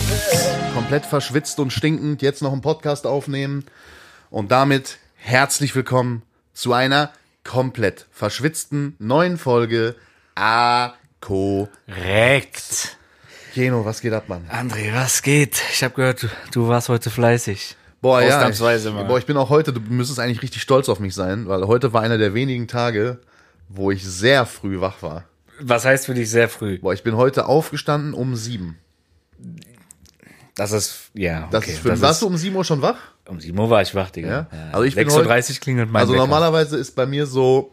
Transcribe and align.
direkt 0.00 0.74
komplett 0.74 1.06
verschwitzt 1.06 1.58
und 1.58 1.72
stinkend 1.72 2.22
jetzt 2.22 2.40
noch 2.40 2.52
einen 2.52 2.60
Podcast 2.60 3.04
aufnehmen. 3.06 3.64
Und 4.30 4.52
damit 4.52 4.98
herzlich 5.16 5.74
willkommen 5.74 6.22
zu 6.52 6.72
einer 6.72 7.10
komplett 7.42 8.06
verschwitzten 8.12 8.94
neuen 9.00 9.38
Folge 9.38 9.96
A 10.36 10.92
Korrekt. 11.20 12.96
Keno, 13.54 13.84
was 13.84 14.00
geht 14.00 14.12
ab, 14.12 14.28
Mann? 14.28 14.48
André, 14.52 14.94
was 14.94 15.22
geht? 15.22 15.60
Ich 15.72 15.82
habe 15.82 15.94
gehört, 15.94 16.22
du, 16.22 16.28
du 16.52 16.68
warst 16.68 16.88
heute 16.88 17.10
fleißig. 17.10 17.74
Boah, 18.00 18.22
ja. 18.22 18.48
Ich, 18.48 18.84
mal. 18.92 19.04
Boah, 19.04 19.18
ich 19.18 19.26
bin 19.26 19.36
auch 19.36 19.50
heute, 19.50 19.72
du 19.72 19.80
müsstest 19.80 20.20
eigentlich 20.20 20.42
richtig 20.42 20.62
stolz 20.62 20.88
auf 20.88 21.00
mich 21.00 21.14
sein, 21.14 21.48
weil 21.48 21.66
heute 21.66 21.92
war 21.92 22.02
einer 22.02 22.18
der 22.18 22.34
wenigen 22.34 22.68
Tage, 22.68 23.18
wo 23.68 23.90
ich 23.90 24.04
sehr 24.04 24.46
früh 24.46 24.80
wach 24.80 25.02
war. 25.02 25.24
Was 25.58 25.84
heißt 25.84 26.06
für 26.06 26.14
dich 26.14 26.30
sehr 26.30 26.48
früh? 26.48 26.78
Boah, 26.78 26.92
ich 26.92 27.02
bin 27.02 27.16
heute 27.16 27.46
aufgestanden 27.46 28.14
um 28.14 28.36
sieben. 28.36 28.78
Das 30.58 30.72
ist, 30.72 31.10
ja, 31.14 31.38
okay. 31.44 31.48
Das 31.52 31.66
ist 31.68 31.78
für, 31.78 31.88
das 31.90 32.00
warst 32.02 32.12
ist, 32.14 32.22
du 32.22 32.26
um 32.26 32.36
sieben 32.36 32.56
Uhr 32.56 32.64
schon 32.64 32.82
wach? 32.82 32.96
um 33.28 33.40
7 33.40 33.58
Uhr 33.58 33.68
war 33.70 33.80
ich 33.82 33.94
wach, 33.94 34.10
Digga. 34.10 34.28
Ja? 34.28 34.46
Ja. 34.52 34.70
Also 34.72 34.82
ich 34.84 34.94
bin 34.94 35.08
6.30 35.08 35.50
Uhr 35.54 35.60
klingelt 35.60 35.90
mein 35.90 36.00
Also 36.00 36.12
Wecker. 36.14 36.22
normalerweise 36.22 36.76
ist 36.78 36.94
bei 36.96 37.04
mir 37.06 37.26
so, 37.26 37.72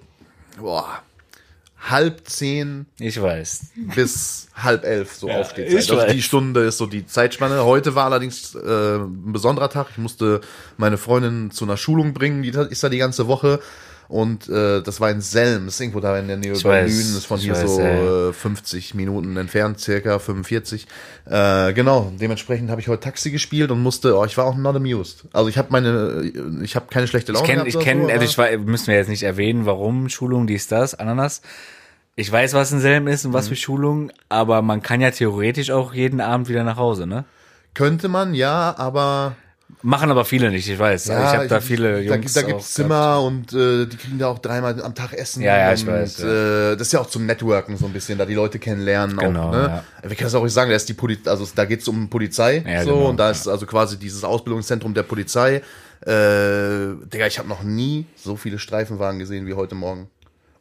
boah, 0.60 1.02
halb 1.90 2.28
zehn 2.28 2.86
Ich 3.00 3.22
weiß. 3.22 3.68
bis 3.96 4.48
halb 4.56 4.84
elf 4.84 5.14
so 5.16 5.28
Ja, 5.30 5.40
Aufstehzeit. 5.40 5.76
Also 5.78 5.98
weiß. 5.98 6.12
die 6.12 6.22
Stunde 6.22 6.62
ist 6.66 6.78
so 6.78 6.86
die 6.88 7.06
Zeitspanne. 7.06 7.64
Heute 7.64 7.96
war 7.96 8.06
allerdings 8.06 8.54
äh, 8.56 8.96
ein 8.98 9.32
besonderer 9.34 9.70
Tag. 9.70 9.88
Ich 9.92 9.98
musste 9.98 10.42
meine 10.78 10.98
Freundin 10.98 11.52
zu 11.52 11.66
einer 11.66 11.78
Schulung 11.78 12.14
bringen, 12.14 12.44
die 12.44 12.50
ist 12.50 12.84
da 12.84 12.90
die 12.90 12.98
ganze 12.98 13.28
Woche. 13.28 13.60
Und 14.08 14.48
äh, 14.50 14.82
das 14.84 15.02
war 15.02 15.10
in 15.10 15.20
Selm, 15.22 15.66
das 15.66 15.76
ist 15.76 15.82
irgendwo 15.82 16.00
da 16.00 16.18
in 16.20 16.28
der 16.28 16.38
Nähe 16.38 16.54
Ich 16.54 16.64
bei 16.64 16.84
weiß, 16.84 16.92
Lünen, 16.92 17.18
ist 17.18 17.26
von 17.26 17.40
hier 17.40 17.54
weiß, 17.54 17.76
so 17.76 17.82
äh, 17.82 18.34
50 18.34 18.94
Minuten 18.94 19.36
entfernt, 19.38 19.80
circa 19.80 20.20
45. 20.20 20.86
Äh, 21.26 21.74
genau, 21.74 22.12
dementsprechend 22.20 22.70
habe 22.70 22.82
ich 22.82 22.88
heute 22.88 23.02
Taxi 23.02 23.32
gespielt 23.32 23.72
und 23.72 23.82
musste, 23.82 24.16
oh, 24.18 24.24
ich 24.26 24.38
war 24.38 24.46
auch 24.46 24.56
not 24.56 24.76
amused. 24.76 25.24
Also 25.34 25.50
ich 25.50 25.58
habe 25.58 25.70
meine, 25.72 26.32
ich 26.64 26.76
habe 26.76 26.86
keine 26.92 27.08
schlechte 27.08 27.32
Laune 27.32 27.44
Ich 27.44 27.50
kenne, 27.50 27.64
gehabt 27.64 27.76
ich 27.76 27.80
kenne, 27.84 28.02
so, 28.02 28.08
also 28.10 28.16
aber- 28.16 28.24
ich 28.26 28.38
war, 28.38 28.58
müssen 28.58 28.88
wir 28.88 28.96
jetzt 28.96 29.10
nicht 29.10 29.24
erwähnen, 29.24 29.66
warum 29.66 30.10
Schulung, 30.10 30.46
dies, 30.48 30.68
das, 30.68 30.94
Ananas. 30.94 31.42
Ich 32.16 32.32
weiß, 32.32 32.54
was 32.54 32.72
ein 32.72 32.80
Selm 32.80 33.08
ist 33.08 33.26
und 33.26 33.32
Mhm. 33.32 33.36
was 33.36 33.48
für 33.50 33.56
Schulung, 33.56 34.12
aber 34.30 34.62
man 34.62 34.82
kann 34.82 35.02
ja 35.02 35.12
theoretisch 35.12 35.72
auch 35.72 35.94
jeden 35.94 36.22
Abend 36.22 36.48
wieder 36.48 36.64
nach 36.64 36.78
Hause, 36.78 37.08
ne? 37.08 37.26
Könnte 37.74 38.08
man, 38.08 38.34
ja, 38.34 38.74
aber 38.78 39.36
Machen 39.88 40.10
aber 40.10 40.26
viele 40.26 40.50
nicht, 40.50 40.68
ich 40.68 40.80
weiß. 40.80 41.06
ja, 41.06 41.30
ich 41.32 41.38
habe 41.38 41.48
da 41.48 41.62
viele 41.62 42.04
da, 42.04 42.16
Jungs 42.16 42.34
da 42.34 42.42
auch 42.42 42.48
gibt's 42.48 42.74
gehabt. 42.74 42.90
Zimmer 42.90 43.22
und 43.22 43.54
äh, 43.54 43.86
die 43.86 43.98
kriegen 43.98 44.18
da 44.18 44.30
auch 44.30 44.40
dreimal 44.40 44.82
am 44.82 44.96
Tag 44.96 45.14
Essen. 45.14 45.44
Ja, 45.44 45.56
ja, 45.58 45.74
ich 45.74 45.82
und, 45.82 45.94
weiß, 45.94 46.22
Äh, 46.22 46.76
das 46.76 46.88
ist 46.88 46.94
ja 46.94 47.02
auch 47.02 47.06
zum 47.06 47.28
Networken 47.28 47.78
so 47.78 47.86
ein 47.86 47.94
bisschen, 47.94 48.18
da 48.18 48.26
die 48.26 48.34
Leute 48.34 48.58
kennenlernen. 48.58 49.16
Genau, 49.16 49.50
auch, 49.50 49.52
ne? 49.52 49.84
Wir 50.02 50.10
können 50.16 50.26
das 50.26 50.34
auch 50.34 50.44
nicht 50.44 50.54
sagen, 50.54 50.72
da 50.72 50.76
ist 50.76 50.90
die 50.90 50.94
Poli 50.94 51.20
also 51.26 51.48
da 51.54 51.66
geht's 51.66 51.88
um 51.88 52.10
Polizei 52.10 52.64
Ja, 52.68 52.84
so 52.84 52.96
genau, 52.96 53.10
und 53.10 53.18
da 53.18 53.30
ist 53.30 53.48
also 53.48 53.68
quasi 53.68 54.00
dieses 54.00 54.24
Ausbildungszentrum 54.24 54.96
der 54.96 55.04
Polizei. 55.04 55.62
Äh, 56.02 56.96
Digga, 57.14 57.28
ich 57.28 57.38
habe 57.38 57.48
noch 57.48 57.62
nie 57.62 58.08
so 58.16 58.36
viele 58.38 58.58
Streifenwagen 58.58 59.20
gesehen 59.20 59.46
wie 59.46 59.54
heute 59.54 59.76
Morgen. 59.76 60.10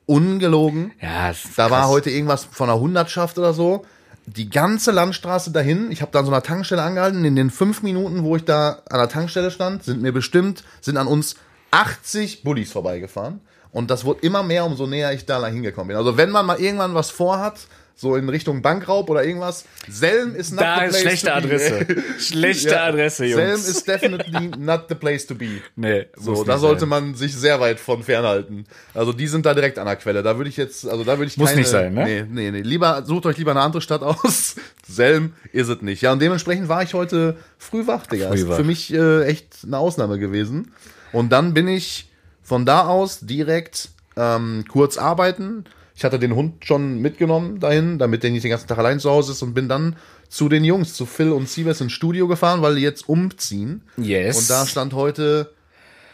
Ungelogen. 0.05 0.93
Ja, 1.01 1.31
es 1.31 1.47
ist 1.47 1.59
Da 1.59 1.71
war 1.71 1.81
krass. 1.81 1.89
heute 1.91 2.11
irgendwas 2.11 2.45
von 2.45 2.69
einer 2.69 2.79
Hundertschaft 2.79 3.39
oder 3.39 3.55
so. 3.55 3.87
Die 4.27 4.49
ganze 4.49 4.91
Landstraße 4.91 5.51
dahin, 5.51 5.91
ich 5.91 6.01
habe 6.01 6.11
da 6.13 6.21
an 6.21 6.25
so 6.25 6.33
einer 6.33 6.43
Tankstelle 6.43 6.83
angehalten. 6.83 7.25
In 7.25 7.37
den 7.37 7.51
fünf 7.51 7.83
Minuten, 7.83 8.25
wo 8.25 8.37
ich 8.37 8.45
da 8.45 8.83
an 8.89 8.99
der 8.99 9.09
Tankstelle 9.09 9.51
stand, 9.51 9.85
sind 9.85 10.01
mir 10.01 10.13
bestimmt, 10.13 10.65
sind 10.81 10.97
an 10.97 11.07
uns 11.07 11.37
80 11.73 12.43
Bullis 12.43 12.73
vorbeigefahren. 12.73 13.41
Und 13.71 13.91
das 13.91 14.05
wurde 14.05 14.21
immer 14.21 14.43
mehr, 14.43 14.65
umso 14.65 14.87
näher 14.87 15.13
ich 15.13 15.27
da 15.27 15.45
hingekommen 15.47 15.89
bin. 15.89 15.97
Also 15.97 16.17
wenn 16.17 16.31
man 16.31 16.47
mal 16.47 16.61
irgendwann 16.61 16.95
was 16.95 17.11
vorhat, 17.11 17.67
so 17.97 18.17
in 18.17 18.29
Richtung 18.29 18.61
Bankraub 18.61 19.09
oder 19.09 19.25
irgendwas, 19.25 19.65
Selm 19.89 20.35
ist 20.35 20.51
not 20.53 20.61
Da 20.63 20.79
the 20.81 20.85
ist 20.87 21.03
place 21.03 21.21
schlechte 21.21 21.27
to 21.27 21.33
be. 21.33 21.55
Adresse. 21.55 21.87
Schlechte 22.19 22.69
Ja, 22.71 22.85
Adresse, 22.87 23.25
Jungs. 23.27 23.37
Selm 23.37 23.61
ist 23.77 23.89
definitely 23.89 24.49
not 24.59 24.87
the 24.89 24.95
place 24.97 25.27
to 25.27 25.35
be. 25.35 25.61
Nee, 25.77 26.07
So, 26.17 26.43
da 26.45 26.59
sollte 26.59 26.81
sein. 26.81 26.89
man 26.89 27.15
sich 27.15 27.35
sehr 27.37 27.61
weit 27.61 27.79
von 27.79 28.03
fernhalten. 28.03 28.65
Also 28.95 29.13
die 29.13 29.27
sind 29.29 29.47
da 29.47 29.55
direkt 29.55 29.79
an 29.79 29.87
der 29.87 29.97
Quelle. 29.97 30.23
Da 30.23 30.37
würde 30.37 30.51
ich 30.51 30.57
jetzt, 30.57 30.87
also 30.89 31.05
da 31.05 31.19
würde 31.19 31.27
ich 31.29 31.37
Muss 31.37 31.51
keine, 31.51 31.61
nicht 31.61 31.71
sein, 31.71 31.95
ne? 31.95 32.05
Nee, 32.05 32.25
nee, 32.29 32.51
nee. 32.51 32.63
Lieber, 32.63 33.05
sucht 33.07 33.27
euch 33.27 33.37
lieber 33.39 33.53
eine 33.53 33.61
andere 33.61 33.81
Stadt 33.81 34.03
aus. 34.03 34.57
Selm 34.89 35.35
ist 35.53 35.69
es 35.69 35.81
nicht. 35.81 36.03
Ja, 36.03 36.13
und 36.13 36.21
dementsprechend 36.21 36.69
war 36.69 36.83
ich 36.83 36.95
heute 36.95 37.37
früh 37.59 37.87
wach, 37.87 38.07
Digga. 38.07 38.29
Früh 38.29 38.35
ist 38.35 38.49
wach. 38.49 38.57
für 38.57 38.65
mich 38.65 38.93
äh, 38.93 39.25
echt 39.25 39.59
eine 39.65 39.79
Ausnahme 39.79 40.19
gewesen. 40.19 40.73
Und 41.13 41.31
dann 41.31 41.55
bin 41.55 41.69
ich 41.69 42.11
von 42.43 42.67
da 42.67 42.87
aus 42.89 43.21
direkt 43.21 43.91
ähm, 44.17 44.65
kurz 44.69 44.99
arbeiten. 44.99 45.65
Ich 45.97 46.05
hatte 46.05 46.19
den 46.19 46.35
Hund 46.35 46.65
schon 46.65 46.99
mitgenommen 46.99 47.61
dahin, 47.61 47.99
damit 47.99 48.23
der 48.25 48.31
nicht 48.31 48.43
den 48.43 48.51
ganzen 48.51 48.67
Tag 48.67 48.79
allein 48.79 48.99
zu 48.99 49.11
Hause 49.11 49.33
ist 49.33 49.43
und 49.43 49.55
bin 49.55 49.69
dann 49.69 49.97
zu 50.29 50.49
den 50.49 50.65
Jungs, 50.65 50.95
zu 50.95 51.07
Phil 51.07 51.31
und 51.31 51.49
Siebes 51.49 51.81
ins 51.81 51.93
Studio 51.93 52.27
gefahren, 52.27 52.63
weil 52.63 52.75
die 52.75 52.83
jetzt 52.83 53.09
umziehen. 53.09 53.83
Yes. 53.97 54.39
Und 54.39 54.51
da 54.51 54.67
stand 54.67 54.93
heute 54.95 55.53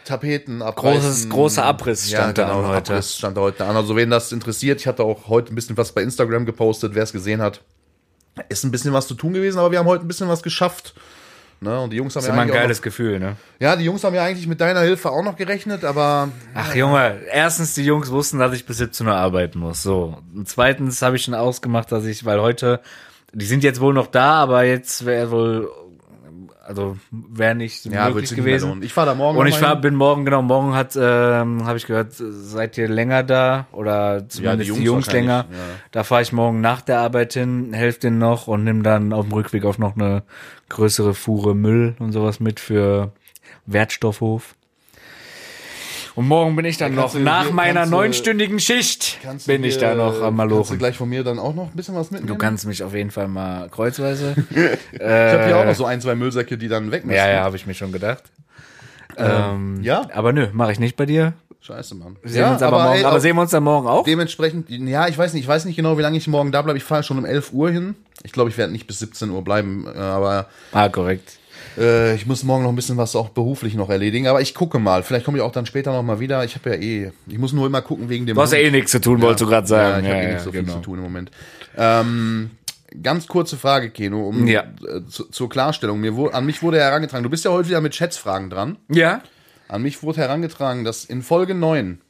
Tapeten 0.05 0.61
abreißen. 0.61 1.29
Großes- 1.29 1.29
großer 1.31 1.65
Abriss 1.65 2.09
stand 2.11 2.37
da 2.37 2.49
an 2.49 2.67
heute. 2.67 2.93
Abriss 2.93 3.17
stand 3.17 3.37
da 3.39 3.41
heute 3.41 3.65
an. 3.65 3.75
Also 3.77 3.97
wen 3.97 4.11
das 4.11 4.33
interessiert, 4.33 4.81
ich 4.81 4.87
hatte 4.87 5.03
auch 5.03 5.29
heute 5.29 5.53
ein 5.53 5.55
bisschen 5.55 5.77
was 5.79 5.93
bei 5.93 6.03
Instagram 6.03 6.45
gepostet, 6.45 6.95
wer 6.95 7.03
es 7.03 7.13
gesehen 7.13 7.41
hat. 7.41 7.63
Ist 8.49 8.65
ein 8.65 8.71
bisschen 8.71 8.93
was 8.93 9.07
zu 9.07 9.15
tun 9.15 9.33
gewesen, 9.33 9.59
aber 9.59 9.71
wir 9.73 9.79
haben 9.79 9.87
heute 9.87 10.05
ein 10.05 10.09
bisschen 10.09 10.29
was 10.29 10.43
geschafft. 10.43 10.95
Ne? 11.63 11.79
Und 11.79 11.93
die 11.93 11.99
Jungs 11.99 12.17
haben 12.17 12.23
ist 12.23 12.29
ja 12.29 12.33
immer 12.33 12.43
ein 12.43 12.49
geiles 12.49 12.81
Gefühl, 12.81 13.19
ne? 13.21 13.27
noch, 13.31 13.37
ja, 13.59 13.77
die 13.77 13.85
Jungs 13.85 14.03
haben 14.03 14.15
ja 14.15 14.25
eigentlich 14.25 14.47
mit 14.47 14.63
deiner 14.63 14.81
Hilfe 14.81 15.11
auch 15.11 15.23
noch 15.23 15.37
gerechnet, 15.37 15.85
aber 15.85 16.31
Ach 16.55 16.75
Junge, 16.75 17.19
erstens, 17.31 17.75
die 17.75 17.85
Jungs 17.85 18.11
wussten, 18.11 18.39
dass 18.39 18.55
ich 18.55 18.65
bis 18.65 18.79
17 18.79 19.07
Uhr 19.07 19.15
arbeiten 19.15 19.59
muss. 19.59 19.83
So. 19.83 20.17
Und 20.35 20.49
zweitens 20.49 21.03
habe 21.03 21.17
ich 21.17 21.23
schon 21.23 21.35
ausgemacht, 21.35 21.93
dass 21.93 22.07
ich, 22.07 22.25
weil 22.25 22.41
heute, 22.41 22.81
die 23.35 23.45
sind 23.45 23.63
jetzt 23.63 23.81
wohl 23.81 23.93
noch 23.93 24.07
da, 24.07 24.37
aber 24.37 24.65
jetzt 24.65 25.05
wäre 25.05 25.31
wohl, 25.31 25.71
also 26.65 26.97
wäre 27.11 27.55
nicht 27.55 27.85
ja, 27.85 28.09
möglich 28.09 28.35
gewesen. 28.35 28.81
Ich 28.83 28.95
fahre 28.95 29.09
da 29.09 29.15
morgen 29.15 29.37
Und 29.37 29.47
noch 29.47 29.55
ich 29.55 29.67
hin. 29.67 29.81
bin 29.83 29.97
morgen, 29.97 30.25
genau, 30.25 30.41
morgen 30.41 30.75
hat, 30.75 30.97
ähm, 30.97 31.67
habe 31.67 31.77
ich 31.77 31.87
gehört, 31.87 32.13
seid 32.15 32.79
ihr 32.79 32.89
länger 32.89 33.23
da 33.23 33.67
oder 33.73 34.27
zumindest 34.29 34.69
Jungs 34.69 34.79
die 34.79 34.87
Jungs 34.87 35.07
wahrscheinlich, 35.09 35.29
länger. 35.29 35.47
ja. 35.51 35.59
Da 35.91 36.05
fahre 36.05 36.23
ich 36.23 36.33
morgen 36.33 36.63
nach 36.63 36.81
der 36.81 37.01
Arbeit 37.01 37.35
hin, 37.35 37.75
helfe 37.75 38.01
denen 38.01 38.19
noch 38.19 38.47
und 38.47 38.65
nimm 38.65 38.83
dann 38.83 39.13
auf 39.13 39.27
dem 39.27 39.35
Rückweg 39.35 39.65
auch 39.67 39.79
noch 39.79 39.97
eine 39.97 40.23
größere 40.71 41.13
Fuhre 41.15 41.55
Müll 41.55 41.95
und 41.99 42.13
sowas 42.13 42.41
mit 42.41 42.59
für 42.61 43.13
Wertstoffhof. 43.67 44.55
Und 46.17 46.27
morgen 46.27 46.57
bin 46.57 46.65
ich 46.65 46.77
dann 46.77 46.93
Ja, 46.95 47.03
noch, 47.03 47.15
nach 47.15 47.45
hier- 47.45 47.53
meiner 47.55 47.87
neunstündigen 47.87 48.59
Schicht, 48.59 49.19
bin 49.47 49.63
ich 49.63 49.79
da 49.79 49.95
noch 49.95 50.15
am 50.15 50.21
Kannst 50.21 50.27
du 50.29 50.31
Malochen. 50.33 50.79
gleich 50.79 50.97
von 50.97 51.09
mir 51.09 51.23
dann 51.23 51.39
auch 51.39 51.55
noch 51.55 51.67
ein 51.71 51.77
bisschen 51.77 51.95
was 51.95 52.11
mitnehmen? 52.11 52.27
Du 52.27 52.37
kannst 52.37 52.67
mich 52.67 52.83
auf 52.83 52.95
jeden 52.95 53.11
Fall 53.13 53.29
mal 53.29 53.69
kreuzweise. 53.69 54.35
ich 54.51 55.01
habe 55.01 55.45
hier 55.47 55.57
auch 55.59 55.65
noch 55.65 55.75
so 55.77 55.85
ein, 55.85 56.01
zwei 56.01 56.17
Müllsäcke, 56.17 56.59
die 56.59 56.69
dann 56.69 56.91
weg 56.91 57.05
müssen. 57.05 57.17
ja, 57.17 57.29
ja, 57.31 57.43
habe 57.45 57.57
ich 57.57 57.67
mir 57.67 57.75
schon 57.75 57.93
gedacht. 57.93 58.25
Ähm, 59.17 59.83
ja? 59.83 60.09
Aber 60.13 60.33
nö, 60.33 60.49
mache 60.53 60.73
ich 60.73 60.81
nicht 60.81 60.97
bei 60.97 61.07
dir. 61.07 61.33
Scheiße, 61.63 61.95
Mann. 61.95 62.17
Sehen 62.25 62.45
uns 62.45 62.63
aber, 62.63 62.83
morgen. 62.85 62.97
ey, 62.99 63.05
aber 63.05 63.21
sehen 63.21 63.37
wir 63.37 63.43
uns 63.43 63.51
dann 63.51 63.63
morgen 63.63 63.87
auch? 63.87 64.05
Dementsprechend, 64.05 64.71
ja, 64.71 65.09
ich 65.09 65.19
weiß 65.19 65.35
nicht, 65.35 65.43
ich 65.43 65.49
weiß 65.49 65.67
nicht 65.67 65.77
genau, 65.77 65.99
wie 65.99 66.03
lange 66.03 66.17
ich 66.17 66.27
morgen 66.27 66.53
da 66.53 66.63
bleibe. 66.63 66.79
Ich 66.79 66.85
fahre 66.85 67.03
schon 67.03 67.19
um 67.19 67.25
11 67.27 67.53
Uhr 67.53 67.71
hin. 67.71 67.95
Ich 68.23 68.33
glaube, 68.33 68.49
ich 68.51 68.57
werde 68.57 68.73
nicht 68.73 68.87
bis 68.87 68.99
17 69.01 69.29
Uhr 69.31 69.43
bleiben, 69.45 69.87
äh, 69.87 69.99
aber 69.99 70.47
Ah, 70.73 70.89
korrekt. 70.89 71.39
äh, 71.79 72.15
ich 72.15 72.27
muss 72.27 72.45
morgen 72.45 72.63
noch 72.63 72.71
ein 72.71 72.77
bisschen 72.77 72.97
was 72.97 73.15
auch 73.15 73.29
beruflich 73.29 73.75
noch 73.75 73.91
erledigen. 73.91 74.27
Aber 74.27 74.41
ich 74.41 74.55
gucke 74.55 74.79
mal. 74.79 75.03
Vielleicht 75.03 75.27
komme 75.27 75.37
ich 75.39 75.43
auch 75.45 75.53
dann 75.53 75.67
später 75.67 75.93
noch 75.93 76.03
mal 76.03 76.19
wieder. 76.19 76.45
Ich 76.45 76.55
habe 76.55 76.71
ja 76.71 76.77
eh, 76.77 77.13
ich 77.27 77.39
muss 77.39 77.53
nur 77.53 77.67
immer 77.67 77.83
gucken 77.83 78.09
wegen 78.09 78.25
dem. 78.27 78.37
Du 78.37 78.41
hast 78.43 78.53
ja 78.53 78.59
eh 78.59 78.71
nichts 78.71 78.91
zu 78.93 79.01
tun, 79.01 79.21
wolltest 79.21 79.43
du 79.43 79.47
gerade 79.47 79.67
sagen. 79.67 80.05
Ja, 80.07 80.11
ich 80.11 80.15
habe 80.15 80.23
eh 80.23 80.27
ja, 80.29 80.33
nicht 80.35 80.45
so 80.45 80.53
viel 80.53 80.63
genau. 80.63 80.75
zu 80.77 80.81
tun 80.81 80.99
im 80.99 81.05
Moment. 81.05 81.31
Ähm, 81.77 82.51
ganz 83.03 83.27
kurze 83.27 83.57
Frage, 83.59 83.91
Keno, 83.91 84.29
um 84.29 84.47
Ja. 84.47 84.63
äh, 84.63 85.07
zu, 85.09 85.25
zur 85.27 85.49
Klarstellung. 85.51 86.01
Mir 86.01 86.15
an 86.35 86.47
mich 86.47 86.63
wurde 86.63 86.79
herangetragen, 86.81 87.23
du 87.23 87.31
bist 87.31 87.45
ja 87.45 87.51
heute 87.51 87.69
wieder 87.69 87.81
mit 87.83 87.95
Schätzfragen 87.95 88.49
dran. 88.51 88.77
Ja? 88.89 89.21
An 89.71 89.83
mich 89.83 90.03
wurde 90.03 90.19
herangetragen, 90.21 90.85
dass 90.85 91.05
in 91.05 91.23
Folge 91.23 91.55
9 91.55 92.01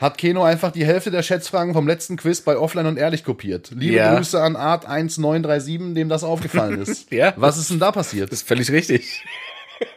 hat 0.00 0.16
Keno 0.16 0.44
einfach 0.44 0.70
die 0.70 0.86
Hälfte 0.86 1.10
der 1.10 1.22
Schätzfragen 1.22 1.74
vom 1.74 1.86
letzten 1.86 2.16
Quiz 2.16 2.40
bei 2.40 2.56
Offline 2.56 2.86
und 2.86 2.98
Ehrlich 2.98 3.24
kopiert. 3.24 3.72
Liebe 3.74 3.96
Ja. 3.96 4.14
Grüße 4.14 4.40
an 4.40 4.54
Art 4.56 4.86
1937, 4.86 5.94
dem 5.94 6.08
das 6.08 6.22
aufgefallen 6.24 6.80
ist. 6.82 7.10
Ja. 7.10 7.32
Was 7.36 7.58
ist 7.58 7.70
denn 7.70 7.80
da 7.80 7.90
passiert? 7.92 8.30
Das 8.32 8.40
ist 8.40 8.48
völlig 8.48 8.70
richtig. 8.70 9.24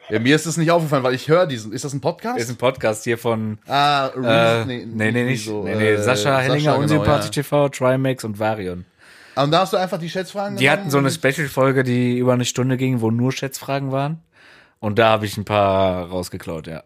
Ja, 0.09 0.19
mir 0.19 0.36
ist 0.36 0.45
es 0.45 0.57
nicht 0.57 0.71
aufgefallen, 0.71 1.03
weil 1.03 1.13
ich 1.13 1.27
höre 1.27 1.45
diesen. 1.48 1.71
Ist 1.71 1.86
das 1.86 1.94
ein 1.94 2.01
Podcast? 2.01 2.39
ist 2.39 2.50
ein 2.50 2.56
Podcast 2.57 3.03
hier 3.03 3.18
von 3.18 3.57
ah, 3.68 4.07
äh, 4.07 4.19
Reese- 4.19 4.65
nee, 4.68 5.12
nee, 5.12 5.24
nicht. 5.24 5.45
so, 5.45 5.63
nee, 5.63 5.75
nee, 5.75 5.89
äh, 5.92 5.98
Sascha 6.01 6.38
Hellinger, 6.39 6.71
genau, 6.74 6.80
Unsympathisch 6.81 7.27
ja. 7.36 7.44
TV, 7.44 7.69
Trimax 7.69 8.24
und 8.24 8.38
Varion. 8.39 8.86
Und 9.36 9.51
da 9.51 9.62
hast 9.62 9.74
du 9.74 9.77
einfach 9.77 9.98
die 9.98 10.09
Schätzfragen 10.09 10.57
Die 10.57 10.69
hatten 10.69 10.89
so 10.92 10.98
eine 10.98 11.09
Special-Folge, 11.09 11.83
die 11.83 12.18
über 12.18 12.33
eine 12.33 12.45
Stunde 12.45 12.75
ging, 12.77 13.01
wo 13.01 13.09
nur 13.09 13.31
Schätzfragen 13.31 13.92
waren. 13.92 14.19
Und 14.81 15.00
da 15.00 15.10
habe 15.10 15.25
ich 15.25 15.38
ein 15.38 15.45
paar 15.45 16.07
rausgeklaut, 16.10 16.68
ja. 16.68 16.83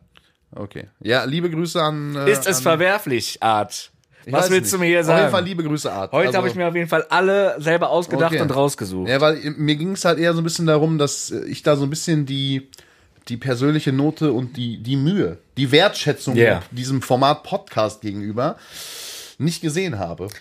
Okay. 0.53 0.87
Ja, 0.99 1.23
liebe 1.23 1.49
Grüße 1.49 1.81
an. 1.81 2.15
Äh, 2.15 2.29
Ist 2.31 2.45
es 2.45 2.57
an, 2.57 2.63
verwerflich, 2.63 3.41
Art? 3.41 3.91
ich 4.25 4.31
Was 4.33 4.49
willst 4.49 4.71
du 4.73 4.77
nicht. 4.77 4.81
mir 4.81 4.87
hier 4.87 4.99
Auf 5.01 5.07
jeden 5.07 5.19
Fall 5.21 5.31
sagen? 5.31 5.45
liebe 5.45 5.63
Grüße, 5.63 5.91
Art. 5.91 6.11
Heute 6.11 6.27
Also- 6.27 6.37
habe 6.39 6.47
ich 6.49 6.55
mir 6.55 6.67
auf 6.67 6.75
jeden 6.75 6.89
Fall 6.89 7.03
alle 7.09 7.55
selber 7.59 7.89
ausgedacht 7.89 8.33
Okay. 8.33 8.41
und 8.41 8.53
rausgesucht. 8.55 9.09
Ja, 9.09 9.19
weil 9.21 9.35
mir 9.57 9.75
ging 9.75 9.91
es 9.93 10.03
halt 10.05 10.19
eher 10.19 10.33
so 10.33 10.41
ein 10.41 10.43
bisschen 10.43 10.65
darum, 10.67 10.97
dass 10.97 11.31
ich 11.31 11.63
da 11.63 11.75
so 11.77 11.83
ein 11.85 11.89
bisschen 11.89 12.25
die, 12.25 12.69
die 13.29 13.37
persönliche 13.37 13.91
Note 13.93 14.33
und 14.33 14.57
die, 14.57 14.77
die 14.83 14.97
Mühe, 14.97 15.37
die 15.57 15.71
Wertschätzung 15.71 16.35
Yeah. 16.35 16.63
diesem 16.71 17.01
Format 17.01 17.43
Podcast 17.43 18.01
gegenüber 18.01 18.57
nicht 19.37 19.61
gesehen 19.61 19.99
habe. 19.99 20.27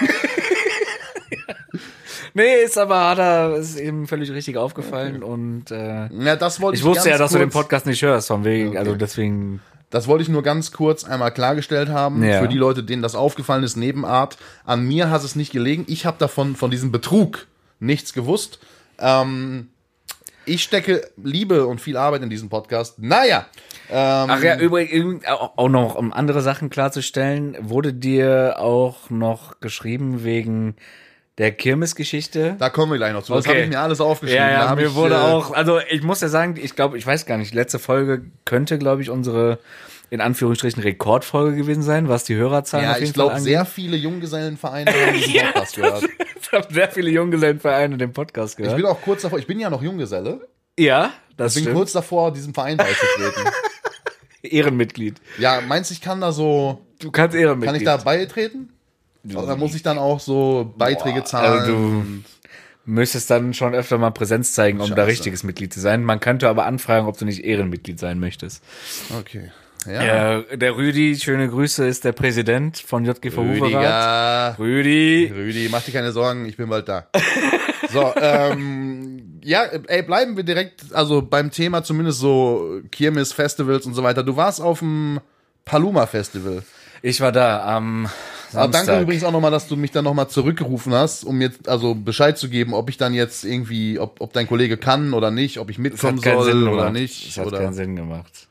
Nee, 2.34 2.62
ist 2.64 2.78
aber, 2.78 3.08
hat 3.10 3.18
er, 3.18 3.56
ist 3.56 3.78
eben 3.78 4.06
völlig 4.06 4.30
richtig 4.32 4.56
aufgefallen 4.56 5.22
und 5.22 5.70
äh, 5.70 6.08
Ja, 6.12 6.36
das 6.36 6.60
wollte 6.60 6.76
ich 6.76 6.82
ich 6.82 6.86
wusste 6.86 7.10
ja, 7.10 7.18
dass 7.18 7.32
du 7.32 7.38
den 7.38 7.50
Podcast 7.50 7.86
nicht 7.86 8.02
hörst, 8.02 8.28
von 8.28 8.44
wegen, 8.44 8.70
Okay. 8.70 8.78
also 8.78 8.94
deswegen, 8.94 9.60
Das 9.90 10.06
wollte 10.06 10.22
ich 10.22 10.28
nur 10.28 10.42
ganz 10.42 10.70
kurz 10.72 11.04
einmal 11.04 11.32
klargestellt 11.32 11.88
haben. 11.88 12.22
Ja. 12.22 12.40
Für 12.40 12.48
die 12.48 12.58
Leute, 12.58 12.82
denen 12.84 13.02
das 13.02 13.14
aufgefallen 13.14 13.62
ist, 13.64 13.76
Nebenart. 13.76 14.36
An 14.64 14.86
mir 14.86 15.10
hat 15.10 15.24
es 15.24 15.34
nicht 15.36 15.50
gelegen. 15.52 15.84
Ich 15.88 16.04
habe 16.06 16.16
davon, 16.18 16.56
von 16.56 16.70
diesem 16.70 16.92
Betrug 16.92 17.46
nichts 17.80 18.12
gewusst. 18.12 18.58
Ähm, 18.98 19.68
ich 20.44 20.62
stecke 20.62 21.08
Liebe 21.22 21.66
und 21.66 21.80
viel 21.80 21.96
Arbeit 21.96 22.22
in 22.22 22.30
diesen 22.30 22.48
Podcast. 22.48 22.98
Naja. 22.98 23.46
Ähm, 23.90 24.28
Ach 24.30 24.42
ja, 24.42 24.58
übrigens, 24.58 25.24
auch 25.26 25.56
auch 25.56 25.68
noch, 25.68 25.94
um 25.94 26.12
andere 26.12 26.42
Sachen 26.42 26.68
klarzustellen, 26.68 27.56
wurde 27.60 27.94
dir 27.94 28.56
auch 28.58 29.08
noch 29.10 29.60
geschrieben 29.60 30.24
wegen 30.24 30.76
der 31.38 31.52
Kirmesgeschichte? 31.52 32.56
da 32.58 32.68
kommen 32.70 32.92
wir 32.92 32.98
gleich 32.98 33.12
noch 33.12 33.22
zu. 33.22 33.32
Das 33.32 33.44
Okay. 33.46 33.50
habe 33.54 33.60
ich 33.62 33.68
mir 33.68 33.80
alles 33.80 34.00
aufgeschrieben. 34.00 34.42
Ja, 34.44 34.64
ja, 34.66 34.74
mir 34.74 34.86
ich, 34.88 34.94
wurde 34.94 35.14
äh, 35.14 35.18
auch, 35.18 35.52
also 35.52 35.78
ich 35.90 36.02
muss 36.02 36.20
ja 36.20 36.28
sagen, 36.28 36.56
ich 36.60 36.74
glaube, 36.76 36.98
ich 36.98 37.06
weiß 37.06 37.26
gar 37.26 37.38
nicht, 37.38 37.54
letzte 37.54 37.78
Folge 37.78 38.22
könnte, 38.44 38.78
glaube 38.78 39.02
ich, 39.02 39.10
unsere 39.10 39.58
in 40.10 40.20
Anführungsstrichen 40.22 40.82
Rekordfolge 40.82 41.56
gewesen 41.56 41.82
sein, 41.82 42.08
was 42.08 42.24
die 42.24 42.34
Hörerzahlen 42.34 42.84
Ja, 42.84 42.90
auf 42.92 42.96
jeden 42.96 43.08
ich 43.08 43.12
glaube, 43.14 43.38
sehr 43.40 43.66
viele 43.66 43.96
Junggesellenvereine 43.96 44.90
haben 44.90 45.14
diesen 45.14 45.32
Podcast 45.52 45.76
gehört. 45.76 46.04
Ich 46.40 46.52
habe 46.52 46.72
sehr 46.72 46.88
viele 46.88 47.10
Junggesellenvereine 47.10 47.98
den 47.98 48.12
Podcast 48.14 48.52
Ich 48.52 48.56
gehört. 48.64 48.76
bin 48.76 48.86
auch 48.86 49.02
kurz 49.02 49.20
davor, 49.20 49.38
ich 49.38 49.46
bin 49.46 49.60
ja 49.60 49.68
noch 49.68 49.82
Junggeselle. 49.82 50.48
ja, 50.78 51.12
das 51.36 51.52
Ich 51.52 51.56
bin 51.56 51.64
stimmt. 51.64 51.76
kurz 51.76 51.92
davor, 51.92 52.32
diesem 52.32 52.54
Verein 52.54 52.78
beizutreten. 52.78 53.52
Ehrenmitglied. 54.42 55.20
ja, 55.38 55.60
meinst 55.66 55.90
du, 55.90 55.94
ich 55.94 56.00
kann 56.00 56.20
da 56.20 56.32
so, 56.32 56.80
Du 57.00 57.10
kannst 57.10 57.36
Ehrenmitglied. 57.36 57.66
kann 57.66 57.76
ich 57.76 57.84
da 57.84 57.96
beitreten? 57.98 58.70
Oder 59.36 59.56
muss 59.56 59.74
ich 59.74 59.82
dann 59.82 59.98
auch 59.98 60.20
so 60.20 60.72
Beiträge 60.76 61.24
zahlen? 61.24 61.60
also 61.60 61.72
du- 61.72 62.04
müsstest 62.84 63.30
dann 63.30 63.52
schon 63.52 63.74
öfter 63.74 63.98
mal 63.98 64.10
Präsenz 64.10 64.54
zeigen, 64.54 64.80
um 64.80 64.88
da 64.90 64.96
Scheiße. 64.96 65.08
richtiges 65.08 65.42
Mitglied 65.42 65.72
zu 65.74 65.80
sein. 65.80 66.02
Man 66.04 66.20
könnte 66.20 66.48
aber 66.48 66.64
anfragen, 66.64 67.06
ob 67.06 67.18
du 67.18 67.26
nicht 67.26 67.44
Ehrenmitglied 67.44 67.98
sein 68.00 68.18
möchtest. 68.18 68.62
Okay. 69.18 69.50
Ja. 69.86 70.38
Äh, 70.40 70.56
der 70.58 70.74
Rüdi, 70.76 71.16
schöne 71.20 71.48
Grüße, 71.48 71.86
ist 71.86 72.04
der 72.04 72.12
Präsident 72.12 72.78
von 72.78 73.04
JGV. 73.04 73.38
Rüdiger. 73.38 74.56
Rüdi. 74.58 75.30
Rüdi, 75.34 75.68
mach 75.70 75.82
dir 75.82 75.92
keine 75.92 76.12
Sorgen, 76.12 76.46
ich 76.46 76.56
bin 76.56 76.68
bald 76.68 76.88
da. 76.88 77.06
So, 77.90 78.12
ähm, 78.20 79.40
ja, 79.42 79.62
ey, 79.62 80.02
bleiben 80.02 80.36
wir 80.36 80.44
direkt, 80.44 80.92
also 80.92 81.22
beim 81.22 81.50
Thema 81.50 81.82
zumindest 81.82 82.18
so 82.18 82.80
Kirmes, 82.90 83.32
Festivals 83.32 83.86
und 83.86 83.94
so 83.94 84.02
weiter. 84.02 84.22
Du 84.22 84.36
warst 84.36 84.60
auf 84.60 84.80
dem 84.80 85.20
Paluma 85.64 86.04
Festival. 86.06 86.62
Ich 87.00 87.22
war 87.22 87.32
da 87.32 87.64
am 87.64 88.06
Samstag. 88.52 88.86
danke 88.86 89.02
übrigens 89.02 89.24
auch 89.24 89.32
nochmal, 89.32 89.50
dass 89.50 89.68
du 89.68 89.76
mich 89.76 89.90
dann 89.90 90.04
nochmal 90.04 90.28
zurückgerufen 90.28 90.92
hast, 90.94 91.24
um 91.24 91.40
jetzt 91.40 91.68
also 91.68 91.94
Bescheid 91.94 92.36
zu 92.38 92.48
geben, 92.48 92.74
ob 92.74 92.88
ich 92.90 92.96
dann 92.96 93.14
jetzt 93.14 93.44
irgendwie, 93.44 93.98
ob, 93.98 94.20
ob 94.20 94.32
dein 94.32 94.46
Kollege 94.46 94.76
kann 94.76 95.12
oder 95.14 95.30
nicht, 95.30 95.58
ob 95.58 95.70
ich 95.70 95.76
Es 95.76 95.82
mitkommen 95.82 96.18
soll 96.18 96.44
Sinn 96.44 96.62
oder 96.68 96.76
gemacht. 96.76 96.92
nicht. 96.92 97.28
Es 97.28 97.38
hat 97.38 97.46
Oder? 97.46 97.58
keinen 97.58 97.74
Sinn 97.74 97.96
gemacht. 97.96 98.48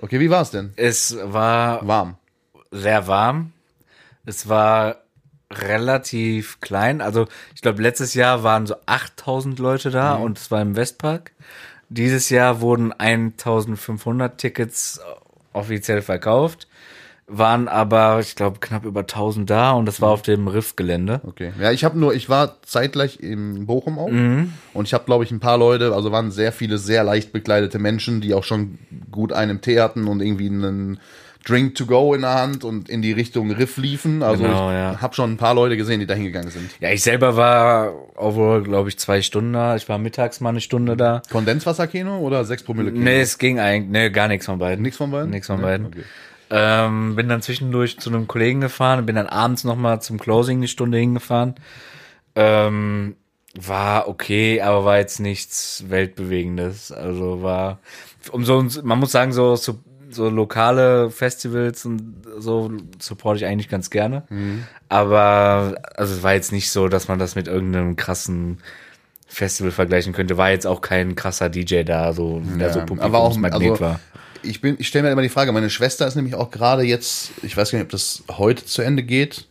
Okay, 0.00 0.20
wie 0.20 0.30
war's 0.30 0.50
denn? 0.50 0.72
Es 0.76 1.16
war 1.22 1.86
Warm. 1.86 2.16
sehr 2.70 3.06
warm. 3.06 3.52
Es 4.24 4.48
war 4.48 4.96
relativ 5.50 6.60
klein. 6.60 7.00
Also 7.00 7.26
ich 7.54 7.62
glaube, 7.62 7.82
letztes 7.82 8.14
Jahr 8.14 8.42
waren 8.42 8.66
so 8.66 8.74
8000 8.86 9.58
Leute 9.58 9.90
da 9.90 10.14
und 10.14 10.38
es 10.38 10.50
war 10.50 10.60
im 10.60 10.76
Westpark. 10.76 11.32
Dieses 11.88 12.30
Jahr 12.30 12.60
wurden 12.60 12.92
1500 12.92 14.38
Tickets 14.38 15.00
offiziell 15.52 16.02
verkauft, 16.02 16.66
waren 17.28 17.66
aber, 17.66 18.20
ich 18.20 18.36
glaube, 18.36 18.58
knapp 18.60 18.84
über 18.84 19.00
1000 19.00 19.50
da 19.50 19.72
und 19.72 19.86
das 19.86 20.00
war 20.00 20.10
auf 20.10 20.22
dem 20.22 20.46
Riff-Gelände. 20.46 21.20
Okay. 21.26 21.52
Ja, 21.60 21.72
ich 21.72 21.82
habe 21.84 21.98
nur, 21.98 22.14
ich 22.14 22.28
war 22.28 22.62
zeitgleich 22.62 23.18
in 23.20 23.66
Bochum 23.66 23.98
auch 23.98 24.08
Mhm. 24.08 24.52
und 24.74 24.86
ich 24.86 24.94
habe, 24.94 25.04
glaube 25.06 25.24
ich, 25.24 25.32
ein 25.32 25.40
paar 25.40 25.58
Leute, 25.58 25.92
also 25.92 26.12
waren 26.12 26.30
sehr 26.30 26.52
viele 26.52 26.78
sehr 26.78 27.02
leicht 27.02 27.32
bekleidete 27.32 27.78
Menschen, 27.80 28.20
die 28.20 28.32
auch 28.32 28.44
schon 28.44 28.78
gut 29.10 29.32
einen 29.32 29.60
Tee 29.60 29.80
hatten 29.80 30.06
und 30.06 30.20
irgendwie 30.20 30.48
einen 30.48 31.00
Drink 31.44 31.76
to 31.76 31.86
go 31.86 32.12
in 32.14 32.22
der 32.22 32.34
Hand 32.34 32.64
und 32.64 32.88
in 32.88 33.02
die 33.02 33.12
Richtung 33.12 33.52
Riff 33.52 33.76
liefen. 33.76 34.22
Also 34.24 34.42
Genau, 34.44 34.68
ich 34.70 34.74
ja. 34.74 35.00
habe 35.00 35.14
schon 35.14 35.32
ein 35.32 35.36
paar 35.36 35.54
Leute 35.54 35.76
gesehen, 35.76 36.00
die 36.00 36.06
da 36.06 36.14
hingegangen 36.14 36.50
sind. 36.50 36.70
Ja, 36.80 36.90
ich 36.90 37.02
selber 37.02 37.36
war 37.36 37.92
overall, 38.16 38.62
glaube 38.62 38.88
ich, 38.88 38.98
zwei 38.98 39.22
Stunden 39.22 39.52
da. 39.52 39.76
Ich 39.76 39.88
war 39.88 39.98
mittags 39.98 40.40
mal 40.40 40.48
eine 40.50 40.60
Stunde 40.60 40.96
da. 40.96 41.22
Kondenswasserkino 41.30 42.18
oder 42.18 42.44
6 42.44 42.64
Promille 42.64 42.90
Kino? 42.92 43.04
Nee, 43.04 43.20
es 43.20 43.38
ging 43.38 43.60
eigentlich, 43.60 43.90
nee, 43.90 44.10
gar 44.10 44.26
nichts 44.28 44.46
von 44.46 44.58
beiden. 44.58 44.82
Nix 44.82 44.96
von 44.96 45.10
beiden? 45.12 45.30
Nix 45.30 45.46
von 45.46 45.56
Nee? 45.58 45.62
beiden. 45.62 45.86
Okay. 45.86 46.02
Ähm, 46.48 47.16
bin 47.16 47.28
dann 47.28 47.42
zwischendurch 47.42 47.98
zu 47.98 48.10
einem 48.10 48.28
Kollegen 48.28 48.60
gefahren 48.60 49.00
und 49.00 49.06
bin 49.06 49.16
dann 49.16 49.26
abends 49.26 49.64
nochmal 49.64 50.00
zum 50.00 50.18
Closing 50.18 50.58
eine 50.58 50.68
Stunde 50.68 50.98
hingefahren. 50.98 51.56
Ähm, 52.36 53.16
war 53.58 54.08
okay, 54.08 54.60
aber 54.60 54.84
war 54.84 54.98
jetzt 54.98 55.18
nichts 55.18 55.84
Weltbewegendes. 55.88 56.92
Also 56.92 57.42
war, 57.42 57.80
um 58.30 58.44
so, 58.44 58.64
man 58.82 58.98
muss 58.98 59.12
sagen, 59.12 59.32
so, 59.32 59.56
so, 59.56 59.78
so 60.10 60.28
lokale 60.28 61.10
Festivals 61.10 61.84
und 61.84 62.22
so 62.38 62.70
supporte 63.00 63.38
ich 63.38 63.46
eigentlich 63.46 63.68
ganz 63.68 63.90
gerne. 63.90 64.22
Aber, 64.88 65.74
also 65.96 66.14
es 66.14 66.22
war 66.22 66.34
jetzt 66.34 66.52
nicht 66.52 66.70
so, 66.70 66.88
dass 66.88 67.08
man 67.08 67.18
das 67.18 67.34
mit 67.34 67.48
irgendeinem 67.48 67.96
krassen 67.96 68.58
Festival 69.26 69.72
vergleichen 69.72 70.12
könnte. 70.12 70.36
War 70.36 70.50
jetzt 70.50 70.66
auch 70.66 70.80
kein 70.80 71.16
krasser 71.16 71.48
DJ 71.48 71.82
da, 71.82 72.12
so, 72.12 72.40
der 72.40 72.72
so 72.72 72.78
Ja, 72.80 72.84
aber 73.00 73.18
auch, 73.18 73.30
Publikumsmagnet 73.34 73.70
also, 73.70 73.80
war. 73.80 74.00
Ich 74.46 74.60
bin, 74.60 74.76
ich 74.78 74.88
stelle 74.88 75.04
mir 75.04 75.12
immer 75.12 75.22
die 75.22 75.28
Frage, 75.28 75.52
meine 75.52 75.70
Schwester 75.70 76.06
ist 76.06 76.14
nämlich 76.14 76.34
auch 76.34 76.50
gerade 76.50 76.82
jetzt, 76.82 77.30
ich 77.42 77.56
weiß 77.56 77.70
gar 77.70 77.78
nicht, 77.78 77.86
ob 77.86 77.90
das 77.90 78.22
heute 78.30 78.64
zu 78.64 78.82
Ende 78.82 79.02
geht 79.02 79.46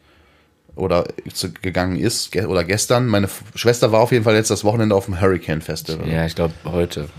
oder 0.75 1.06
zu, 1.33 1.51
gegangen 1.51 1.97
ist 1.97 2.31
ge 2.31 2.45
oder 2.45 2.63
gestern. 2.63 3.07
Meine 3.07 3.27
F 3.27 3.44
Schwester 3.56 3.92
war 3.92 4.01
auf 4.01 4.12
jeden 4.12 4.24
Fall 4.24 4.36
jetzt 4.36 4.50
das 4.50 4.63
Wochenende 4.63 4.95
auf 4.95 5.06
dem 5.06 5.19
Hurricane 5.19 5.62
Festival. 5.62 6.09
Ja, 6.09 6.25
ich 6.25 6.36
glaube 6.36 6.53
heute. 6.65 7.09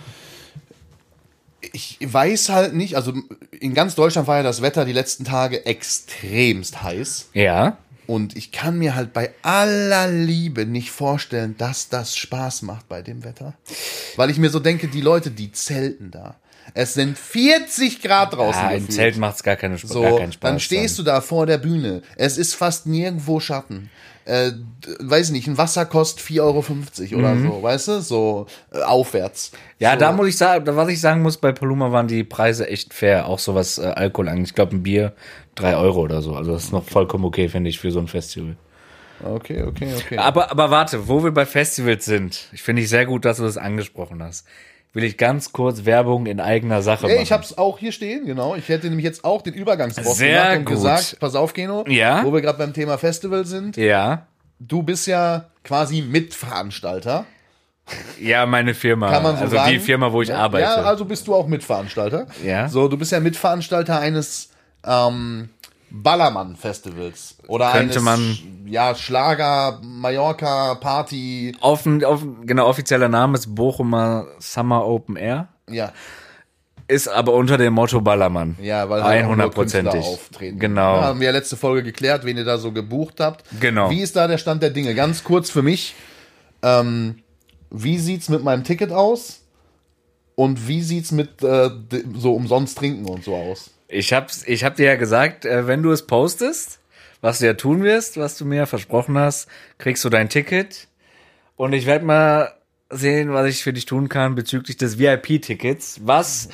Ich 1.72 1.98
weiß 2.00 2.50
halt 2.50 2.74
nicht, 2.74 2.96
also 2.96 3.12
in 3.50 3.74
ganz 3.74 3.94
Deutschland 3.94 4.28
war 4.28 4.38
ja 4.38 4.42
das 4.42 4.62
Wetter 4.62 4.84
die 4.84 4.92
letzten 4.92 5.24
Tage 5.24 5.66
extremst 5.66 6.82
heiß. 6.82 7.30
Ja. 7.32 7.78
Und 8.06 8.36
ich 8.36 8.52
kann 8.52 8.78
mir 8.78 8.94
halt 8.94 9.12
bei 9.12 9.32
aller 9.42 10.08
Liebe 10.08 10.64
nicht 10.64 10.92
vorstellen, 10.92 11.56
dass 11.58 11.88
das 11.88 12.16
Spaß 12.16 12.62
macht 12.62 12.88
bei 12.88 13.02
dem 13.02 13.24
Wetter. 13.24 13.54
Weil 14.14 14.30
ich 14.30 14.38
mir 14.38 14.50
so 14.50 14.60
denke, 14.60 14.86
die 14.86 15.00
Leute, 15.00 15.32
die 15.32 15.50
zelten 15.50 16.12
da. 16.12 16.36
Es 16.74 16.94
sind 16.94 17.18
40 17.18 18.02
Grad 18.02 18.34
draußen. 18.34 18.62
Ah, 18.62 18.72
im. 18.72 18.88
Zelt 18.88 19.16
macht's 19.16 19.42
gar, 19.42 19.56
keine, 19.56 19.78
So, 19.78 20.02
gar 20.02 20.18
keinen 20.18 20.32
Spaß. 20.32 20.50
dann 20.50 20.60
stehst 20.60 20.98
du 20.98 21.02
da 21.02 21.20
vor 21.20 21.46
der 21.46 21.58
Bühne. 21.58 22.02
Es 22.16 22.38
ist 22.38 22.54
fast 22.54 22.86
nirgendwo 22.86 23.40
Schatten. 23.40 23.90
Äh, 24.24 24.50
weiß 24.98 25.28
ich 25.28 25.32
nicht, 25.32 25.46
ein 25.46 25.56
Wasser 25.56 25.86
kostet 25.86 26.26
4,50 26.26 26.40
Euro 26.40 27.18
oder 27.20 27.38
so, 27.38 27.62
weißt 27.62 27.88
du? 27.88 28.00
So 28.00 28.46
äh, 28.72 28.80
aufwärts. 28.82 29.52
Mhm. 29.52 29.56
Ja, 29.78 29.92
so. 29.92 29.98
da 30.00 30.12
muss 30.12 30.26
ich 30.26 30.36
sagen, 30.36 30.66
was 30.66 30.88
ich 30.88 31.00
sagen 31.00 31.22
muss, 31.22 31.36
bei 31.36 31.52
Paluma 31.52 31.92
waren 31.92 32.08
die 32.08 32.24
Preise 32.24 32.68
echt 32.68 32.92
fair, 32.92 33.26
auch 33.26 33.38
so 33.38 33.54
was 33.54 33.78
äh, 33.78 33.82
Alkohol 33.82 34.28
angeht. 34.28 34.48
Ich 34.48 34.54
glaube, 34.54 34.74
ein 34.74 34.82
Bier 34.82 35.12
drei 35.54 35.76
Euro 35.76 36.00
oder 36.00 36.22
so. 36.22 36.34
Also 36.34 36.52
das 36.52 36.64
ist 36.64 36.72
noch 36.72 36.84
vollkommen 36.84 37.24
okay, 37.24 37.48
finde 37.48 37.70
ich, 37.70 37.78
für 37.78 37.92
so 37.92 38.00
ein 38.00 38.08
Festival. 38.08 38.56
Okay, 39.24 39.62
okay, 39.62 39.88
okay. 39.96 40.18
Aber, 40.18 40.50
aber 40.50 40.70
warte, 40.70 41.08
wo 41.08 41.22
wir 41.24 41.30
bei 41.30 41.46
Festivals 41.46 42.04
sind, 42.04 42.48
ich 42.52 42.62
finde 42.62 42.82
ich 42.82 42.88
sehr 42.88 43.06
gut, 43.06 43.24
dass 43.24 43.38
du 43.38 43.44
das 43.44 43.56
angesprochen 43.56 44.22
hast. 44.22 44.46
Will 44.96 45.04
ich 45.04 45.18
ganz 45.18 45.52
kurz 45.52 45.84
Werbung 45.84 46.24
in 46.24 46.40
eigener 46.40 46.80
Sache 46.80 47.04
Ey, 47.06 47.12
machen. 47.16 47.22
ich 47.22 47.30
hab's 47.30 47.58
auch 47.58 47.78
hier 47.78 47.92
stehen, 47.92 48.24
genau. 48.24 48.54
Ich 48.54 48.70
hätte 48.70 48.88
nämlich 48.88 49.04
jetzt 49.04 49.24
auch 49.26 49.42
den 49.42 49.52
Übergangsboss 49.52 50.16
Sehr 50.16 50.40
gemacht 50.40 50.58
und 50.60 50.64
gut. 50.64 50.74
gesagt, 50.76 51.16
pass 51.20 51.34
auf, 51.34 51.52
Geno, 51.52 51.84
Ja? 51.86 52.24
wo 52.24 52.32
wir 52.32 52.40
gerade 52.40 52.56
beim 52.56 52.72
Thema 52.72 52.96
Festival 52.96 53.44
sind. 53.44 53.76
ja. 53.76 54.26
Du 54.58 54.82
bist 54.82 55.06
ja 55.06 55.50
quasi 55.64 56.00
Mitveranstalter. 56.00 57.26
Ja, 58.18 58.46
meine 58.46 58.72
Firma. 58.72 59.10
Kann 59.10 59.22
man 59.22 59.36
so 59.36 59.42
also 59.42 59.56
sagen? 59.56 59.70
die 59.70 59.80
Firma, 59.80 60.10
wo 60.12 60.22
ich 60.22 60.32
arbeite. 60.32 60.64
Ja, 60.64 60.76
also 60.76 61.04
bist 61.04 61.26
du 61.26 61.34
auch 61.34 61.46
Mitveranstalter. 61.46 62.26
Ja. 62.42 62.66
So, 62.70 62.88
du 62.88 62.96
bist 62.96 63.12
ja 63.12 63.20
Mitveranstalter 63.20 64.00
eines 64.00 64.48
ähm, 64.82 65.50
Ballermann-Festivals. 65.90 67.36
Oder 67.48 67.72
Könnte 67.72 67.94
eines, 67.98 68.02
man- 68.02 68.38
ja, 68.66 68.94
Schlager, 68.94 69.80
Mallorca, 69.82 70.74
Party. 70.76 71.56
Offen, 71.60 72.04
offen, 72.04 72.46
genau, 72.46 72.66
offizieller 72.68 73.08
Name 73.08 73.36
ist 73.38 73.54
Bochumer 73.54 74.26
Summer 74.38 74.84
Open 74.86 75.16
Air. 75.16 75.48
Ja, 75.70 75.92
Ist 76.88 77.08
aber 77.08 77.32
unter 77.32 77.58
dem 77.58 77.72
Motto 77.74 78.00
Ballermann. 78.00 78.56
ja 78.62 78.88
weil 78.88 79.02
halt 79.02 79.24
auch 79.24 79.34
nur 79.36 79.50
Künstler 79.50 79.80
100%ig. 79.92 80.04
auftreten. 80.04 80.58
Genau. 80.58 80.96
Ja, 80.96 81.02
haben 81.06 81.20
wir 81.20 81.26
ja 81.26 81.32
letzte 81.32 81.56
Folge 81.56 81.82
geklärt, 81.82 82.24
wen 82.24 82.36
ihr 82.36 82.44
da 82.44 82.58
so 82.58 82.70
gebucht 82.72 83.18
habt. 83.20 83.44
Genau. 83.60 83.90
Wie 83.90 84.00
ist 84.02 84.14
da 84.16 84.28
der 84.28 84.38
Stand 84.38 84.62
der 84.62 84.70
Dinge? 84.70 84.94
Ganz 84.94 85.24
kurz 85.24 85.50
für 85.50 85.62
mich. 85.62 85.94
Ähm, 86.62 87.16
wie 87.70 87.98
sieht's 87.98 88.28
mit 88.28 88.44
meinem 88.44 88.62
Ticket 88.64 88.92
aus? 88.92 89.40
Und 90.36 90.68
wie 90.68 90.82
sieht's 90.82 91.10
mit 91.12 91.42
äh, 91.42 91.70
so 92.14 92.34
umsonst 92.34 92.78
trinken 92.78 93.06
und 93.06 93.24
so 93.24 93.34
aus? 93.34 93.70
Ich 93.88 94.12
hab's, 94.12 94.42
ich 94.46 94.64
hab 94.64 94.76
dir 94.76 94.86
ja 94.86 94.96
gesagt, 94.96 95.44
äh, 95.44 95.66
wenn 95.66 95.82
du 95.82 95.92
es 95.92 96.06
postest, 96.06 96.80
was 97.20 97.38
du 97.38 97.46
ja 97.46 97.54
tun 97.54 97.82
wirst, 97.82 98.16
was 98.16 98.36
du 98.36 98.44
mir 98.44 98.66
versprochen 98.66 99.16
hast, 99.18 99.48
kriegst 99.78 100.04
du 100.04 100.08
dein 100.08 100.28
Ticket. 100.28 100.88
Und 101.56 101.72
ich 101.72 101.86
werde 101.86 102.04
mal 102.04 102.52
sehen, 102.90 103.32
was 103.32 103.48
ich 103.48 103.62
für 103.62 103.72
dich 103.72 103.86
tun 103.86 104.08
kann 104.08 104.34
bezüglich 104.34 104.76
des 104.76 104.98
VIP-Tickets, 104.98 106.00
was 106.04 106.48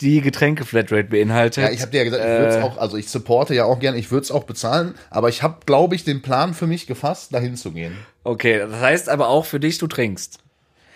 die 0.00 0.20
Getränke-Flatrate 0.20 1.08
beinhaltet. 1.08 1.64
Ja, 1.64 1.70
ich 1.70 1.80
habe 1.80 1.90
dir 1.90 1.98
ja 1.98 2.04
gesagt, 2.04 2.22
ich 2.22 2.30
würde 2.30 2.56
es 2.56 2.62
auch, 2.62 2.78
also 2.78 2.96
ich 2.96 3.08
supporte 3.08 3.54
ja 3.54 3.64
auch 3.64 3.80
gerne, 3.80 3.98
ich 3.98 4.10
würde 4.10 4.24
es 4.24 4.30
auch 4.30 4.44
bezahlen, 4.44 4.94
aber 5.10 5.28
ich 5.28 5.42
habe, 5.42 5.58
glaube 5.66 5.94
ich, 5.94 6.04
den 6.04 6.22
Plan 6.22 6.54
für 6.54 6.66
mich 6.66 6.86
gefasst, 6.86 7.34
dahin 7.34 7.56
zu 7.56 7.72
gehen. 7.72 7.96
Okay, 8.22 8.58
das 8.58 8.80
heißt 8.80 9.08
aber 9.08 9.28
auch 9.28 9.44
für 9.44 9.58
dich, 9.58 9.78
du 9.78 9.86
trinkst. 9.86 10.38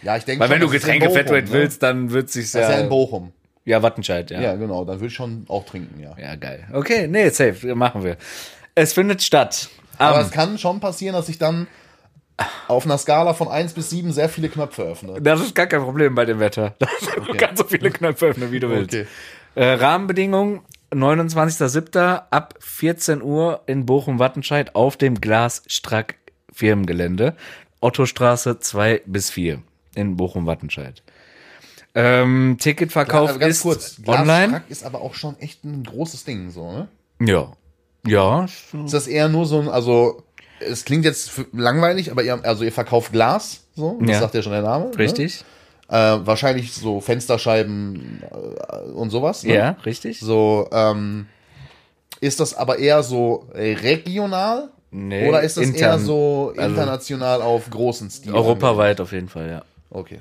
Ja, 0.02 0.16
ich 0.16 0.24
denke 0.24 0.40
Weil 0.40 0.50
wenn 0.50 0.60
du 0.60 0.68
Getränke-Flatrate 0.68 1.46
ne? 1.46 1.52
willst, 1.52 1.82
dann 1.82 2.10
wird 2.10 2.30
sich's 2.30 2.52
Das 2.52 2.62
ist 2.62 2.68
ja 2.68 2.76
in 2.76 2.84
ja... 2.84 2.88
Bochum. 2.88 3.32
Ja, 3.64 3.82
Wattenscheid, 3.82 4.30
ja. 4.30 4.40
Ja, 4.40 4.56
genau, 4.56 4.84
dann 4.84 4.96
würde 4.96 5.06
ich 5.08 5.14
schon 5.14 5.44
auch 5.48 5.64
trinken, 5.64 6.00
ja. 6.00 6.14
Ja, 6.18 6.34
geil. 6.36 6.66
Okay, 6.72 7.06
nee, 7.06 7.28
safe, 7.28 7.74
machen 7.74 8.02
wir. 8.02 8.16
Es 8.74 8.92
findet 8.92 9.22
statt. 9.22 9.68
Aber 9.98 10.18
Am- 10.18 10.24
es 10.24 10.30
kann 10.30 10.58
schon 10.58 10.80
passieren, 10.80 11.14
dass 11.14 11.28
ich 11.28 11.38
dann 11.38 11.66
auf 12.66 12.84
einer 12.86 12.98
Skala 12.98 13.34
von 13.34 13.46
1 13.48 13.74
bis 13.74 13.90
7 13.90 14.10
sehr 14.12 14.28
viele 14.28 14.48
Knöpfe 14.48 14.82
öffne. 14.82 15.20
Das 15.20 15.40
ist 15.40 15.54
gar 15.54 15.66
kein 15.66 15.82
Problem 15.82 16.14
bei 16.14 16.24
dem 16.24 16.40
Wetter. 16.40 16.74
Du 17.26 17.34
kannst 17.34 17.58
so 17.62 17.64
viele 17.68 17.90
Knöpfe 17.90 18.26
öffnen, 18.26 18.50
wie 18.50 18.58
du 18.60 18.68
willst. 18.70 18.94
Okay. 18.94 19.06
Äh, 19.54 19.74
Rahmenbedingungen: 19.74 20.60
29.07. 20.92 22.22
ab 22.30 22.54
14 22.60 23.22
Uhr 23.22 23.60
in 23.66 23.86
Bochum-Wattenscheid 23.86 24.74
auf 24.74 24.96
dem 24.96 25.20
Glasstrack 25.20 26.16
Firmengelände. 26.52 27.34
Ottostraße 27.80 28.58
2 28.60 29.02
bis 29.06 29.30
4 29.30 29.62
in 29.94 30.16
Bochum-Wattenscheid. 30.16 31.02
Ähm, 31.94 32.56
Ticketverkauf 32.58 33.38
ganz 33.38 33.56
ist 33.56 33.62
kurz, 33.62 33.96
online. 34.06 34.62
Ist 34.68 34.84
aber 34.84 35.02
auch 35.02 35.14
schon 35.14 35.38
echt 35.40 35.64
ein 35.64 35.84
großes 35.84 36.24
Ding, 36.24 36.50
so, 36.50 36.70
ne? 36.72 36.88
Ja. 37.20 37.52
Ja. 38.06 38.44
Ist 38.44 38.94
das 38.94 39.06
eher 39.06 39.28
nur 39.28 39.46
so 39.46 39.60
ein, 39.60 39.68
also, 39.68 40.22
es 40.60 40.84
klingt 40.84 41.04
jetzt 41.04 41.32
langweilig, 41.52 42.10
aber 42.10 42.22
ihr, 42.22 42.42
also 42.44 42.64
ihr 42.64 42.72
verkauft 42.72 43.12
Glas, 43.12 43.64
so, 43.76 43.98
das 44.00 44.10
Ja. 44.10 44.20
sagt 44.20 44.34
ja 44.34 44.42
schon 44.42 44.52
der 44.52 44.62
Name. 44.62 44.90
Richtig. 44.96 45.44
Ne? 45.90 45.96
Äh, 45.98 46.26
wahrscheinlich 46.26 46.72
so 46.72 47.00
Fensterscheiben 47.00 48.22
äh, 48.30 48.90
und 48.92 49.10
sowas. 49.10 49.44
Ne? 49.44 49.54
Ja, 49.54 49.70
richtig. 49.84 50.20
So, 50.20 50.68
ähm, 50.72 51.26
ist 52.20 52.40
das 52.40 52.54
aber 52.54 52.78
eher 52.78 53.02
so 53.02 53.46
regional? 53.54 54.70
Nee, 54.90 55.28
oder 55.28 55.42
ist 55.42 55.56
das 55.56 55.64
intern. 55.64 55.80
eher 55.82 55.98
so 55.98 56.52
Also- 56.56 56.70
international 56.70 57.42
auf 57.42 57.68
großen 57.70 58.10
Stil? 58.10 58.34
Europaweit 58.34 59.00
auf 59.00 59.12
jeden 59.12 59.28
Fall, 59.28 59.48
ja. 59.50 59.62
Okay. 59.90 60.20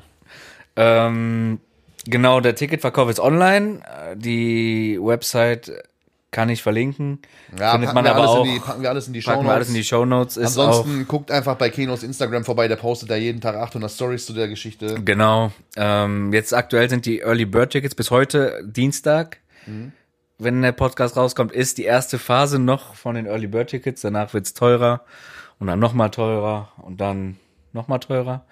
Ähm, 0.76 1.60
genau, 2.06 2.40
der 2.40 2.56
Ticketverkauf 2.56 3.10
ist 3.10 3.20
online. 3.20 3.80
Äh, 4.12 4.16
Die 4.18 4.98
Website 5.02 5.72
kann 6.32 6.48
ich 6.48 6.64
verlinken. 6.64 7.20
Ja, 7.60 7.72
Findet 7.74 7.90
packen, 7.90 7.96
man 7.96 8.04
wir 8.06 8.12
aber 8.12 8.20
alles 8.22 8.32
auch. 8.32 8.46
in 8.46 8.54
die, 8.54 8.60
packen 8.60 8.82
wir 8.84 8.90
alles 8.90 9.08
in 9.08 9.14
die 9.14 9.22
Shownotes. 9.22 9.52
alles 9.52 9.68
in 9.68 9.74
die 9.74 9.84
Shownotes. 9.84 10.38
Ist 10.38 10.58
auch, 10.58 10.68
Ansonsten 10.68 11.08
guckt 11.08 11.30
einfach 11.30 11.56
bei 11.56 11.70
Kenos 11.70 12.04
Instagram 12.04 12.46
vorbei, 12.46 12.70
der 12.70 12.78
postet 12.78 13.12
da 13.12 13.16
jeden 13.18 13.42
Tag 13.42 13.56
800 13.56 13.92
Stories 13.92 14.26
zu 14.26 14.32
der 14.34 14.48
Geschichte. 14.48 14.96
genau. 15.04 15.52
Ähm, 15.76 16.32
jetzt 16.32 16.54
aktuell 16.54 16.90
sind 16.90 17.06
die 17.06 17.20
Early 17.20 17.46
Bird 17.46 17.72
Tickets 17.72 17.96
bis 17.96 18.12
heute 18.12 18.62
Dienstag. 18.66 19.40
Mhm. 19.66 19.92
Wenn 20.38 20.62
der 20.62 20.72
Podcast 20.72 21.18
rauskommt, 21.18 21.52
ist 21.52 21.78
die 21.78 21.84
erste 21.84 22.18
Phase 22.18 22.60
noch 22.60 22.96
von 22.96 23.16
den 23.16 23.26
Early 23.26 23.48
Bird 23.48 23.70
Tickets. 23.70 24.02
Danach 24.02 24.34
wird's 24.34 24.54
teurer 24.54 25.02
und 25.60 25.68
dann 25.68 25.80
nochmal 25.80 26.12
teurer 26.12 26.70
und 26.78 27.02
dann 27.02 27.38
nochmal 27.74 28.00
teurer. 28.00 28.46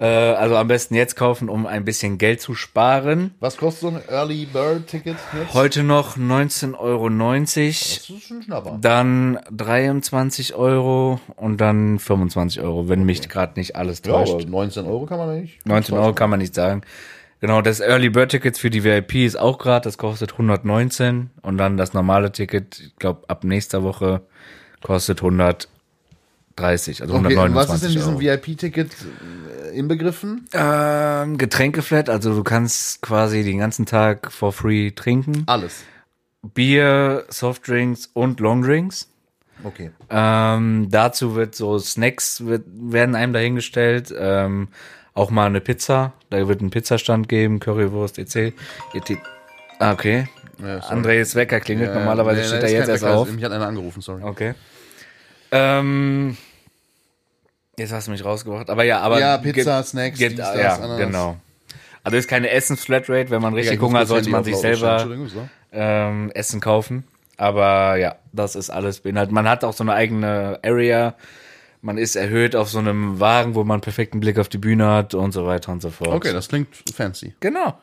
Äh, 0.00 0.06
also 0.06 0.56
am 0.56 0.66
besten 0.66 0.96
jetzt 0.96 1.14
kaufen, 1.14 1.48
um 1.48 1.66
ein 1.66 1.84
bisschen 1.84 2.18
Geld 2.18 2.40
zu 2.40 2.54
sparen. 2.54 3.32
Was 3.38 3.56
kostet 3.56 3.80
so 3.82 3.88
ein 3.88 4.00
Early 4.08 4.44
Bird 4.46 4.88
Ticket 4.88 5.16
jetzt? 5.38 5.54
Heute 5.54 5.84
noch 5.84 6.16
19,90 6.16 6.78
Euro. 6.78 7.08
Das 7.08 7.56
ist 7.56 8.06
schon 8.26 8.42
Schnapper. 8.42 8.78
Dann 8.80 9.38
23 9.52 10.54
Euro 10.56 11.20
und 11.36 11.60
dann 11.60 12.00
25 12.00 12.60
Euro, 12.60 12.88
wenn 12.88 13.04
mich 13.04 13.28
gerade 13.28 13.52
nicht 13.58 13.76
alles 13.76 14.02
Ja, 14.04 14.12
täuscht. 14.14 14.32
aber 14.34 14.44
19 14.44 14.84
Euro 14.86 15.06
kann 15.06 15.18
man 15.18 15.40
nicht. 15.40 15.64
19 15.64 15.96
Euro 15.96 16.12
kann 16.12 16.28
man 16.30 16.40
nicht 16.40 16.54
sagen. 16.56 16.82
Genau, 17.40 17.60
das 17.62 17.80
Early 17.80 18.08
Bird 18.10 18.30
Tickets 18.30 18.58
für 18.58 18.70
die 18.70 18.82
VIP 18.84 19.16
ist 19.16 19.36
auch 19.38 19.58
gerade, 19.58 19.84
das 19.84 19.98
kostet 19.98 20.32
119 20.32 21.30
und 21.42 21.58
dann 21.58 21.76
das 21.76 21.92
normale 21.92 22.32
Ticket, 22.32 22.80
ich 22.80 22.96
glaube 22.96 23.28
ab 23.28 23.44
nächster 23.44 23.82
Woche 23.82 24.22
kostet 24.82 25.22
130, 26.56 27.02
also 27.02 27.14
Okay, 27.14 27.26
und 27.26 27.26
129 27.26 27.72
was 27.72 27.82
ist 27.82 27.88
in 27.88 27.94
diesem. 27.94 28.20
VIP-Ticket 28.20 28.90
äh, 29.64 29.78
inbegriffen? 29.78 30.46
Ähm, 30.52 31.38
Getränkeflat, 31.38 32.08
also 32.08 32.34
du 32.34 32.44
kannst 32.44 33.02
quasi 33.02 33.42
den 33.44 33.58
ganzen 33.58 33.86
Tag 33.86 34.32
for 34.32 34.52
free 34.52 34.90
trinken. 34.90 35.44
Alles. 35.46 35.84
Bier, 36.42 37.24
Softdrinks 37.28 38.10
und 38.12 38.40
Longdrinks. 38.40 39.08
Okay. 39.62 39.90
Ähm, 40.10 40.88
dazu 40.90 41.34
wird 41.34 41.54
so 41.54 41.78
Snacks 41.78 42.44
wird, 42.44 42.64
werden 42.68 43.14
einem 43.14 43.32
dahingestellt. 43.32 44.12
Ähm, 44.16 44.68
auch 45.14 45.30
mal 45.30 45.46
eine 45.46 45.60
Pizza. 45.60 46.12
Da 46.30 46.46
wird 46.48 46.60
ein 46.60 46.70
Pizzastand 46.70 47.28
geben, 47.28 47.60
Currywurst, 47.60 48.18
etc. 48.18 48.52
Ah, 49.78 49.92
okay. 49.92 50.28
Ja, 50.60 50.80
sorry. 50.82 50.92
Andres 50.92 51.34
Wecker 51.34 51.60
klingelt. 51.60 51.90
Ja, 51.90 51.98
Normalerweise 51.98 52.40
nee, 52.40 52.46
steht 52.46 52.62
er 52.62 52.70
jetzt 52.70 52.88
erst 52.88 53.04
Wecker, 53.04 53.14
auf. 53.16 53.32
Mich 53.32 53.44
hat 53.44 53.52
einer 53.52 53.66
angerufen, 53.66 54.02
sorry. 54.02 54.22
Okay. 54.22 54.54
Ähm, 55.50 56.36
jetzt 57.78 57.92
hast 57.92 58.06
du 58.06 58.10
mich 58.12 58.24
rausgebracht. 58.24 58.70
Aber 58.70 58.84
ja, 58.84 59.00
aber 59.00 59.20
Ja, 59.20 59.38
Pizza, 59.38 59.78
gibt- 59.78 59.88
Snacks, 59.88 60.18
gibt, 60.18 60.32
dies, 60.32 60.38
das, 60.44 60.56
ja, 60.56 60.74
Ananas. 60.76 60.98
genau. 60.98 61.36
Also 62.02 62.16
ist 62.18 62.28
keine 62.28 62.50
Essensflatrate, 62.50 63.30
wenn 63.30 63.40
man 63.40 63.54
richtig 63.54 63.80
Hunger 63.80 64.00
hat, 64.00 64.08
sollte 64.08 64.28
man 64.28 64.44
sich 64.44 64.56
selber 64.56 65.08
ähm, 65.72 66.30
Essen 66.34 66.60
kaufen. 66.60 67.04
Aber 67.36 67.96
ja, 67.96 68.16
das 68.32 68.54
ist 68.56 68.70
alles 68.70 69.00
beinhaltet. 69.00 69.32
Man 69.32 69.48
hat 69.48 69.64
auch 69.64 69.72
so 69.72 69.82
eine 69.84 69.94
eigene 69.94 70.58
Area. 70.62 71.14
Man 71.82 71.98
ist 71.98 72.14
erhöht 72.16 72.54
auf 72.56 72.68
so 72.68 72.78
einem 72.78 73.20
Wagen, 73.20 73.54
wo 73.54 73.64
man 73.64 73.76
einen 73.76 73.80
perfekten 73.80 74.20
Blick 74.20 74.38
auf 74.38 74.48
die 74.48 74.58
Bühne 74.58 74.86
hat 74.88 75.14
und 75.14 75.32
so 75.32 75.46
weiter 75.46 75.72
und 75.72 75.82
so 75.82 75.90
fort. 75.90 76.08
Okay, 76.14 76.32
das 76.32 76.48
klingt 76.48 76.68
fancy. 76.94 77.34
Genau. 77.40 77.74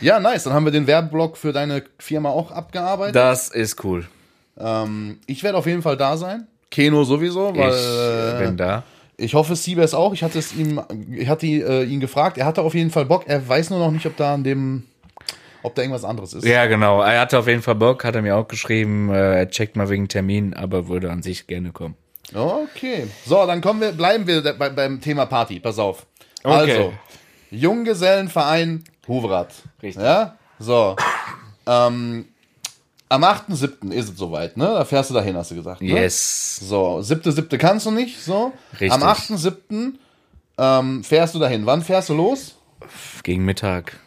Ja, 0.00 0.20
nice. 0.20 0.44
Dann 0.44 0.52
haben 0.54 0.64
wir 0.64 0.72
den 0.72 0.86
Werbeblock 0.86 1.36
für 1.36 1.52
deine 1.52 1.82
Firma 1.98 2.30
auch 2.30 2.50
abgearbeitet. 2.50 3.14
Das 3.16 3.48
ist 3.48 3.82
cool. 3.84 4.06
Ähm, 4.58 5.18
ich 5.26 5.42
werde 5.42 5.58
auf 5.58 5.66
jeden 5.66 5.82
Fall 5.82 5.96
da 5.96 6.16
sein. 6.16 6.46
Keno 6.70 7.04
sowieso, 7.04 7.54
weil 7.56 7.72
ich 8.40 8.46
bin 8.46 8.56
da. 8.56 8.82
Ich 9.16 9.34
hoffe, 9.34 9.56
Siebes 9.56 9.94
auch. 9.94 10.12
Ich 10.12 10.22
hatte 10.22 10.38
es 10.38 10.54
ihm, 10.54 10.80
ich 11.10 11.28
hatte 11.28 11.46
äh, 11.46 11.84
ihn 11.84 12.00
gefragt. 12.00 12.38
Er 12.38 12.46
hatte 12.46 12.62
auf 12.62 12.74
jeden 12.74 12.90
Fall 12.90 13.04
Bock. 13.04 13.24
Er 13.26 13.46
weiß 13.46 13.70
nur 13.70 13.78
noch 13.78 13.90
nicht, 13.90 14.06
ob 14.06 14.16
da 14.16 14.34
an 14.34 14.44
dem, 14.44 14.84
ob 15.62 15.74
da 15.74 15.82
irgendwas 15.82 16.04
anderes 16.04 16.34
ist. 16.34 16.44
Ja, 16.44 16.66
genau. 16.66 17.00
Er 17.02 17.20
hatte 17.20 17.38
auf 17.38 17.46
jeden 17.46 17.62
Fall 17.62 17.76
Bock, 17.76 18.04
hat 18.04 18.14
er 18.14 18.22
mir 18.22 18.36
auch 18.36 18.48
geschrieben. 18.48 19.10
Äh, 19.10 19.38
er 19.38 19.48
checkt 19.48 19.76
mal 19.76 19.88
wegen 19.88 20.08
Termin, 20.08 20.54
aber 20.54 20.88
würde 20.88 21.10
an 21.10 21.22
sich 21.22 21.46
gerne 21.46 21.72
kommen. 21.72 21.94
Okay. 22.32 23.06
So, 23.26 23.46
dann 23.46 23.60
kommen 23.60 23.80
wir, 23.80 23.92
bleiben 23.92 24.26
wir 24.26 24.42
bei, 24.54 24.70
beim 24.70 25.00
Thema 25.00 25.26
Party. 25.26 25.60
Pass 25.60 25.78
auf. 25.78 26.06
Okay. 26.42 26.54
Also, 26.54 26.92
Junggesellenverein 27.50 28.84
Huvrat. 29.06 29.52
Richtig. 29.82 30.02
Ja? 30.02 30.36
So. 30.58 30.96
Ähm, 31.66 32.26
am 33.08 33.24
8.7. 33.24 33.90
ist 33.90 34.10
es 34.10 34.18
soweit, 34.18 34.56
ne? 34.56 34.66
Da 34.66 34.84
fährst 34.84 35.10
du 35.10 35.14
dahin, 35.14 35.36
hast 35.36 35.50
du 35.50 35.54
gesagt. 35.54 35.82
Ne? 35.82 35.88
Yes. 35.88 36.56
So, 36.62 37.02
siebte, 37.02 37.32
siebte 37.32 37.58
kannst 37.58 37.86
du 37.86 37.90
nicht, 37.90 38.22
so. 38.22 38.52
Richtig. 38.72 38.92
Am 38.92 39.02
8.7. 39.02 39.94
Ähm, 40.56 41.04
fährst 41.04 41.34
du 41.34 41.38
dahin. 41.38 41.66
Wann 41.66 41.82
fährst 41.82 42.08
du 42.08 42.14
los? 42.14 42.54
Gegen 43.22 43.44
Mittag. 43.44 43.98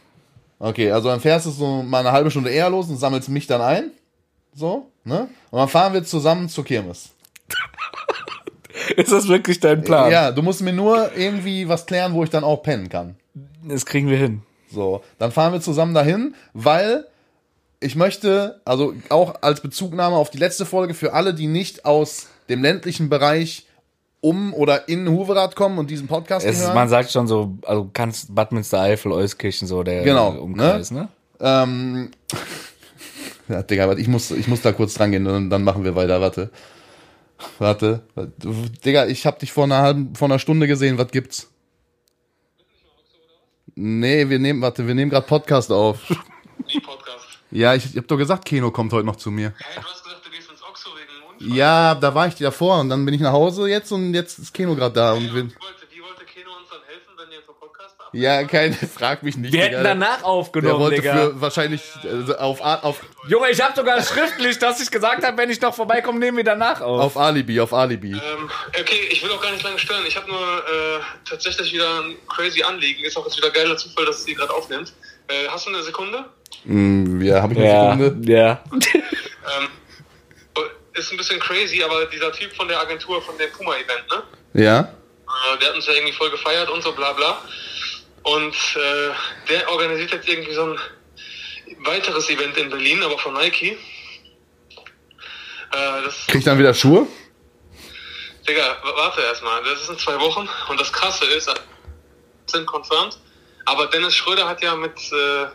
Okay, 0.60 0.92
also 0.92 1.10
dann 1.10 1.20
fährst 1.20 1.46
du 1.46 1.52
so 1.52 1.84
mal 1.84 2.00
eine 2.00 2.12
halbe 2.12 2.32
Stunde 2.32 2.50
eher 2.50 2.70
los 2.70 2.90
und 2.90 2.98
sammelst 2.98 3.30
mich 3.30 3.48
dann 3.48 3.62
ein. 3.62 3.92
So, 4.54 4.90
ne? 5.04 5.30
Und 5.52 5.60
dann 5.60 5.70
fahren 5.70 5.94
wir 5.94 6.04
zusammen 6.04 6.50
zur 6.50 6.66
Kirmes. 6.66 7.12
Ist 8.96 9.12
das 9.12 9.28
wirklich 9.28 9.60
dein 9.60 9.84
Plan? 9.84 10.12
Ja, 10.12 10.32
du 10.32 10.42
musst 10.42 10.62
mir 10.62 10.74
nur 10.74 11.16
irgendwie 11.16 11.68
was 11.68 11.86
klären, 11.86 12.14
wo 12.14 12.24
ich 12.24 12.30
dann 12.30 12.44
auch 12.44 12.64
pennen 12.64 12.90
kann. 12.90 13.16
Das 13.64 13.86
kriegen 13.86 14.10
wir 14.10 14.18
hin. 14.18 14.42
So, 14.72 15.04
dann 15.20 15.32
fahren 15.32 15.54
wir 15.54 15.62
zusammen 15.62 15.94
dahin, 15.94 16.36
weil 16.54 17.06
ich 17.80 17.96
möchte, 17.96 18.62
also 18.66 18.94
auch 19.10 19.36
als 19.42 19.62
Bezugnahme 19.62 20.16
auf 20.16 20.30
die 20.30 20.38
letzte 20.38 20.66
Folge 20.66 20.94
für 20.94 21.14
alle, 21.14 21.34
die 21.34 21.48
nicht 21.48 21.86
aus 21.86 22.28
dem 22.50 22.62
ländlichen 22.62 23.10
Bereich 23.10 23.66
um 24.20 24.54
oder 24.54 24.90
in 24.90 25.08
Huverath 25.10 25.56
kommen 25.56 25.78
und 25.78 25.90
diesen 25.90 26.08
Podcast 26.08 26.46
Es 26.46 26.62
hören. 26.62 26.74
man 26.74 26.90
sagt 26.90 27.12
schon 27.12 27.28
so, 27.28 27.58
also 27.66 27.90
kannst 27.94 28.34
Bad 28.34 28.52
Münstereifel, 28.52 29.12
Euskirchen, 29.12 29.68
so 29.68 29.84
der 29.84 30.04
Genau, 30.04 30.32
Umkreis, 30.32 30.90
ne? 30.92 31.10
Ähm, 31.40 32.10
ja, 33.48 33.62
Digga, 33.62 33.88
warte, 33.88 34.02
ich 34.02 34.08
muss, 34.08 34.32
ich 34.32 34.48
muss 34.48 34.62
da 34.62 34.72
kurz 34.72 34.96
dran 34.96 35.12
gehen 35.12 35.28
und 35.28 35.50
dann 35.52 35.64
machen 35.64 35.84
wir 35.84 35.96
weiter. 35.96 36.20
Warte. 36.20 36.50
Warte. 37.60 38.02
Digga, 38.84 39.06
ich 39.06 39.28
hab 39.28 39.38
dich 39.38 39.52
vor 39.52 39.66
einer 39.66 39.78
halben, 39.84 40.16
vor 40.16 40.28
einer 40.28 40.40
Stunde 40.40 40.66
gesehen. 40.68 40.98
Was 40.98 41.12
gibt's? 41.12 41.52
Nee, 43.76 44.28
wir 44.30 44.40
nehmen, 44.40 44.62
warte, 44.62 44.88
wir 44.88 44.96
nehmen 44.96 45.12
gerade 45.12 45.28
Podcast 45.28 45.72
auf. 45.72 46.00
Die. 47.52 47.60
Ja, 47.60 47.76
ich, 47.76 47.86
ich 47.86 47.98
hab 47.98 48.08
doch 48.08 48.18
gesagt, 48.18 48.46
Keno 48.46 48.72
kommt 48.72 48.92
heute 48.94 49.06
noch 49.06 49.16
zu 49.16 49.32
mir. 49.32 49.54
Hey, 49.58 49.76
du 49.76 49.88
hast 49.88 50.04
gesagt, 50.04 50.26
du 50.26 50.30
gehst 50.32 50.50
ins 50.52 50.62
Oxo 50.64 50.90
wegen 50.96 51.44
Unfall. 51.46 51.58
Ja, 51.58 51.96
da 51.96 52.14
war 52.14 52.28
ich 52.28 52.36
davor 52.36 52.80
und 52.80 52.90
dann 52.90 53.06
bin 53.06 53.14
ich 53.14 53.22
nach 53.22 53.32
Hause 53.34 53.68
jetzt 53.70 53.92
und 53.92 54.14
jetzt 54.14 54.40
ist 54.40 54.54
Keno 54.54 54.76
gerade 54.76 54.94
da 54.94 55.14
und 55.14 55.22
Wie 55.22 55.28
wir, 55.28 55.34
wollte, 55.44 55.56
wie 55.92 56.02
wollte 56.02 56.26
Keno 56.26 56.50
uns 56.60 56.70
dann 56.70 56.80
helfen, 56.88 57.12
wenn 57.18 57.32
ihr 57.32 57.46
zum 57.46 57.56
Podcast 57.56 57.96
habt? 58.00 58.14
ja, 58.14 58.44
keine, 58.44 58.74
frag 58.98 59.24
mich 59.24 59.38
nicht. 59.38 59.54
Wir 59.54 59.62
Digga. 59.64 59.78
hätten 59.78 59.84
danach 59.84 60.18
Der 60.18 60.26
aufgenommen, 60.26 60.80
wollte 60.80 60.98
Digga. 61.02 61.14
für 61.14 61.42
wahrscheinlich 61.42 61.82
äh, 62.04 62.34
auf, 62.34 62.60
auf, 62.62 63.02
Junge, 63.28 63.50
ich 63.50 63.62
habe 63.62 63.74
sogar 63.76 64.02
schriftlich, 64.04 64.60
dass 64.60 64.82
ich 64.82 64.92
gesagt 64.92 65.26
habe, 65.26 65.38
wenn 65.38 65.50
ich 65.50 65.62
noch 65.62 65.74
vorbeikomme, 65.74 66.20
nehmen 66.20 66.38
wir 66.38 66.44
danach 66.44 66.82
auf. 66.82 67.02
auf 67.02 67.18
Alibi, 67.18 67.60
auf 67.62 67.74
Alibi. 67.74 68.12
Ähm, 68.12 68.50
okay, 68.80 69.08
ich 69.10 69.24
will 69.24 69.32
auch 69.32 69.42
gar 69.42 69.52
nicht 69.52 69.64
lange 69.64 69.80
stören. 69.80 70.04
Ich 70.08 70.16
habe 70.18 70.28
nur 70.28 70.40
äh, 70.40 71.00
tatsächlich 71.28 71.72
wieder 71.74 72.02
ein 72.02 72.16
crazy 72.28 72.62
Anliegen. 72.64 73.04
Ist 73.06 73.18
auch 73.18 73.26
jetzt 73.26 73.38
wieder 73.38 73.52
geiler 73.52 73.78
Zufall, 73.78 74.06
dass 74.06 74.24
sie 74.24 74.34
gerade 74.34 74.54
aufnimmt. 74.54 74.92
Äh, 75.28 75.48
hast 75.50 75.66
du 75.66 75.70
eine 75.72 75.84
Sekunde? 75.84 76.26
Hm, 76.64 77.22
ja, 77.22 77.42
habe 77.42 77.54
ich 77.54 77.60
eine 77.60 77.68
Ja, 77.68 77.92
Sekunde? 77.98 78.32
ja. 78.32 78.64
Ähm, 79.60 79.70
ist 80.94 81.12
ein 81.12 81.18
bisschen 81.18 81.40
crazy, 81.40 81.82
aber 81.84 82.06
dieser 82.08 82.34
Typ 82.34 82.54
von 82.54 82.68
der 82.68 82.82
Agentur, 82.82 83.22
von 83.22 83.38
dem 83.38 83.50
Puma-Event, 83.52 84.04
ne? 84.10 84.62
Ja? 84.62 84.80
Äh, 84.82 85.58
der 85.60 85.70
hat 85.70 85.76
uns 85.76 85.86
ja 85.88 85.94
irgendwie 85.94 86.12
voll 86.12 86.30
gefeiert 86.32 86.70
und 86.70 86.82
so 86.82 86.92
bla 86.92 87.14
bla. 87.14 87.42
Und 88.24 88.54
äh, 88.76 89.14
der 89.50 89.70
organisiert 89.72 90.12
jetzt 90.12 90.28
irgendwie 90.28 90.54
so 90.54 90.64
ein 90.66 90.80
weiteres 91.86 92.30
Event 92.30 92.58
in 92.58 92.70
Berlin, 92.70 93.02
aber 93.04 93.18
von 93.20 93.36
Nike. 93.36 93.78
Äh, 95.72 96.04
das, 96.04 96.26
Krieg 96.28 96.40
ich 96.40 96.44
dann 96.44 96.60
wieder 96.60 96.74
Schuhe? 96.74 97.08
Digga, 98.48 98.78
warte 98.96 99.22
erstmal. 99.22 99.64
Das 99.64 99.82
ist 99.82 99.90
in 99.90 99.98
zwei 99.98 100.20
Wochen 100.20 100.50
und 100.70 100.80
das 100.80 100.92
Krasse 100.92 101.26
ist, 101.26 101.50
sind 102.48 102.66
confirmed. 102.66 103.18
Aber 103.68 103.88
Dennis 103.88 104.16
Schröder 104.16 104.48
hat 104.48 104.62
ja 104.64 104.76
mit 104.76 104.98
äh, 105.12 105.48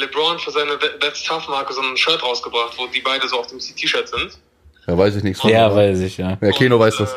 LeBron 0.00 0.38
für 0.40 0.50
seine 0.50 0.76
That- 0.78 1.00
That's 1.00 1.22
Tough 1.22 1.46
Marke 1.48 1.72
so 1.72 1.80
ein 1.82 1.96
Shirt 1.96 2.20
rausgebracht, 2.22 2.76
wo 2.76 2.86
die 2.88 3.00
beide 3.00 3.28
so 3.28 3.38
auf 3.38 3.46
dem 3.46 3.58
T-Shirt 3.60 4.08
sind. 4.08 4.38
Ja, 4.86 4.98
weiß 4.98 5.16
ich 5.16 5.22
nichts 5.22 5.40
von. 5.40 5.50
Ja, 5.50 5.74
weiß 5.74 6.00
ich, 6.00 6.18
ja. 6.18 6.36
Ja, 6.40 6.50
Keno 6.52 6.76
Und, 6.76 6.82
weiß 6.82 6.96
das. 6.98 7.12
Äh, 7.12 7.16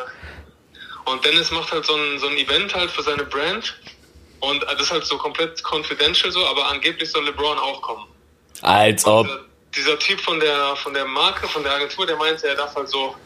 und 1.10 1.24
Dennis 1.24 1.50
macht 1.50 1.72
halt 1.72 1.84
so 1.84 1.94
ein, 1.94 2.18
so 2.20 2.28
ein 2.28 2.36
Event 2.36 2.72
halt 2.74 2.90
für 2.90 3.02
seine 3.02 3.24
Brand. 3.24 3.78
Und 4.40 4.62
das 4.62 4.80
ist 4.80 4.92
halt 4.92 5.04
so 5.04 5.18
komplett 5.18 5.60
confidential 5.64 6.30
so, 6.30 6.46
aber 6.46 6.68
angeblich 6.68 7.10
soll 7.10 7.24
LeBron 7.24 7.58
auch 7.58 7.82
kommen. 7.82 8.06
Als 8.62 9.04
ob. 9.06 9.26
Dieser, 9.26 9.40
dieser 9.74 9.98
Typ 9.98 10.20
von 10.20 10.38
der, 10.38 10.76
von 10.76 10.94
der 10.94 11.04
Marke, 11.04 11.48
von 11.48 11.64
der 11.64 11.72
Agentur, 11.72 12.06
der 12.06 12.16
meinte, 12.16 12.46
er 12.46 12.54
darf 12.54 12.76
halt 12.76 12.88
so 12.88 13.16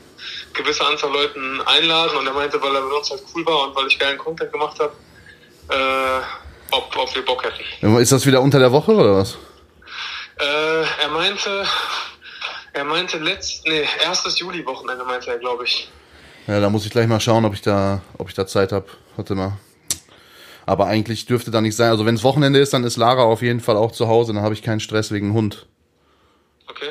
gewisse 0.54 0.84
Anzahl 0.86 1.12
Leuten 1.12 1.60
einladen 1.62 2.16
und 2.16 2.26
er 2.26 2.32
meinte, 2.32 2.60
weil 2.62 2.74
er 2.74 2.80
mit 2.80 2.92
uns 2.92 3.10
halt 3.10 3.22
cool 3.34 3.44
war 3.44 3.68
und 3.68 3.76
weil 3.76 3.86
ich 3.88 3.98
geilen 3.98 4.16
Content 4.16 4.50
gemacht 4.52 4.78
habe, 4.80 4.94
äh, 5.68 6.20
ob, 6.72 6.96
ob 6.96 7.14
wir 7.14 7.24
Bock 7.24 7.44
hätten. 7.44 7.96
Ist 7.98 8.12
das 8.12 8.26
wieder 8.26 8.40
unter 8.40 8.58
der 8.58 8.72
Woche 8.72 8.92
oder 8.92 9.16
was? 9.16 9.36
Äh, 10.38 11.02
er 11.02 11.08
meinte, 11.10 11.64
er 12.72 12.84
meinte 12.84 13.18
letzt, 13.18 13.66
nee, 13.66 13.86
erstes 14.04 14.38
Juli-Wochenende 14.38 15.04
meinte 15.04 15.30
er, 15.30 15.38
glaube 15.38 15.64
ich. 15.64 15.88
Ja, 16.46 16.60
da 16.60 16.70
muss 16.70 16.84
ich 16.84 16.90
gleich 16.90 17.06
mal 17.06 17.20
schauen, 17.20 17.44
ob 17.44 17.54
ich 17.54 17.62
da, 17.62 18.02
ob 18.18 18.28
ich 18.28 18.34
da 18.34 18.46
Zeit 18.46 18.72
habe. 18.72 18.86
Warte 19.16 19.34
mal. 19.34 19.58
Aber 20.66 20.86
eigentlich 20.86 21.26
dürfte 21.26 21.50
da 21.50 21.60
nicht 21.60 21.76
sein. 21.76 21.90
Also 21.90 22.06
wenn 22.06 22.14
es 22.14 22.24
Wochenende 22.24 22.58
ist, 22.58 22.72
dann 22.72 22.84
ist 22.84 22.96
Lara 22.96 23.22
auf 23.22 23.42
jeden 23.42 23.60
Fall 23.60 23.76
auch 23.76 23.92
zu 23.92 24.08
Hause. 24.08 24.32
Dann 24.32 24.42
habe 24.42 24.54
ich 24.54 24.62
keinen 24.62 24.80
Stress 24.80 25.12
wegen 25.12 25.32
Hund. 25.32 25.66
Okay. 26.68 26.90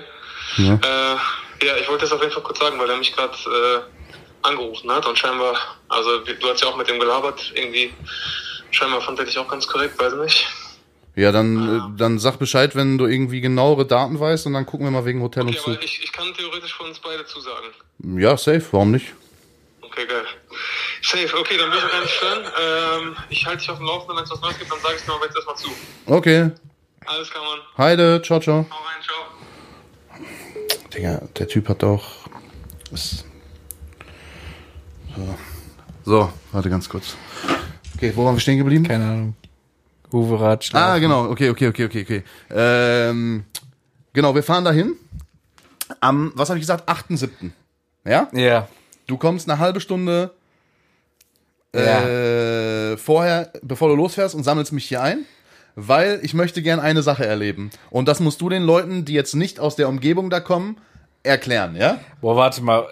Ja. 0.57 0.73
Äh, 0.75 1.65
ja, 1.65 1.77
ich 1.77 1.87
wollte 1.87 2.05
das 2.05 2.11
auf 2.11 2.21
jeden 2.21 2.33
Fall 2.33 2.43
kurz 2.43 2.59
sagen, 2.59 2.79
weil 2.79 2.89
er 2.89 2.97
mich 2.97 3.13
gerade 3.13 3.33
äh, 3.33 4.47
angerufen 4.47 4.91
hat 4.91 5.05
und 5.05 5.17
scheinbar, 5.17 5.55
also 5.89 6.19
du 6.19 6.49
hast 6.49 6.61
ja 6.61 6.67
auch 6.67 6.77
mit 6.77 6.89
dem 6.89 6.99
gelabert, 6.99 7.51
irgendwie, 7.55 7.93
scheinbar 8.71 9.01
fand 9.01 9.19
er 9.19 9.25
dich 9.25 9.37
auch 9.37 9.47
ganz 9.47 9.67
korrekt, 9.67 9.99
weiß 9.99 10.13
nicht. 10.15 10.47
Ja, 11.15 11.31
dann, 11.31 11.93
äh, 11.93 11.97
dann 11.97 12.19
sag 12.19 12.37
Bescheid, 12.37 12.75
wenn 12.75 12.97
du 12.97 13.05
irgendwie 13.05 13.41
genauere 13.41 13.85
Daten 13.85 14.19
weißt 14.19 14.45
und 14.47 14.53
dann 14.53 14.65
gucken 14.65 14.87
wir 14.87 14.91
mal 14.91 15.05
wegen 15.05 15.21
Hotel 15.21 15.43
Okay, 15.43 15.57
und 15.57 15.63
aber 15.65 15.75
Zug. 15.75 15.83
ich, 15.83 16.03
ich 16.03 16.11
kann 16.11 16.33
theoretisch 16.33 16.73
für 16.73 16.83
uns 16.83 16.99
beide 16.99 17.25
zusagen. 17.25 17.67
Ja, 18.17 18.37
safe, 18.37 18.63
warum 18.71 18.91
nicht? 18.91 19.13
Okay, 19.81 20.05
geil. 20.07 20.23
Safe, 21.01 21.37
okay, 21.37 21.57
dann 21.57 21.69
will 21.69 21.79
ich 21.79 21.83
auch 21.83 21.91
gar 21.91 22.01
nicht 22.01 22.13
stören. 22.13 22.45
Ähm, 23.01 23.15
ich 23.29 23.45
halte 23.45 23.59
dich 23.59 23.69
auf 23.69 23.77
dem 23.77 23.87
Laufenden, 23.87 24.15
wenn 24.15 24.23
es 24.23 24.31
was 24.31 24.39
Neues 24.39 24.57
gibt, 24.57 24.71
dann 24.71 24.79
sage 24.79 24.95
ich 24.95 25.03
dir 25.03 25.11
mal 25.11 25.19
jetzt 25.25 25.35
erstmal 25.35 25.55
zu. 25.57 25.69
Okay. 26.05 26.51
Alles 27.05 27.29
klar, 27.29 27.43
Mann. 27.43 27.59
Heide, 27.77 28.21
ciao, 28.23 28.39
ciao. 28.39 28.65
Hau 28.69 28.77
rein, 28.85 29.03
ciao. 29.03 30.21
Digga, 30.93 31.27
der 31.37 31.47
Typ 31.47 31.67
hat 31.67 31.83
doch. 31.83 32.03
So. 32.93 33.25
so, 36.05 36.33
warte 36.51 36.69
ganz 36.69 36.87
kurz. 36.87 37.17
Okay, 38.01 38.13
wo 38.15 38.25
waren 38.25 38.33
wir 38.35 38.39
stehen 38.39 38.57
geblieben? 38.57 38.83
Keine 38.87 39.05
Ahnung. 39.05 39.35
Huverat, 40.11 40.67
Ah, 40.73 40.97
genau, 40.97 41.29
okay, 41.29 41.51
okay, 41.51 41.67
okay, 41.67 41.85
okay, 41.85 42.01
okay. 42.01 42.23
Ähm, 42.49 43.43
genau, 44.11 44.33
wir 44.33 44.41
fahren 44.41 44.65
dahin. 44.65 44.95
Am, 45.99 46.31
was 46.33 46.49
habe 46.49 46.57
ich 46.57 46.63
gesagt, 46.63 46.89
8.7. 46.89 47.51
Ja? 48.03 48.27
Ja. 48.33 48.67
Du 49.05 49.17
kommst 49.17 49.47
eine 49.47 49.59
halbe 49.59 49.79
Stunde 49.79 50.31
äh, 51.73 52.97
vorher, 52.97 53.53
bevor 53.61 53.89
du 53.89 53.95
losfährst 53.95 54.33
und 54.33 54.43
sammelst 54.43 54.71
mich 54.73 54.85
hier 54.85 55.03
ein, 55.03 55.25
weil 55.75 56.21
ich 56.23 56.33
möchte 56.33 56.63
gern 56.63 56.79
eine 56.79 57.03
Sache 57.03 57.27
erleben. 57.27 57.69
Und 57.91 58.07
das 58.07 58.19
musst 58.19 58.41
du 58.41 58.49
den 58.49 58.63
Leuten, 58.63 59.05
die 59.05 59.13
jetzt 59.13 59.35
nicht 59.35 59.59
aus 59.59 59.75
der 59.75 59.87
Umgebung 59.87 60.31
da 60.31 60.39
kommen, 60.39 60.77
erklären, 61.21 61.75
ja? 61.75 61.99
Boah, 62.19 62.35
warte 62.35 62.63
mal. 62.63 62.87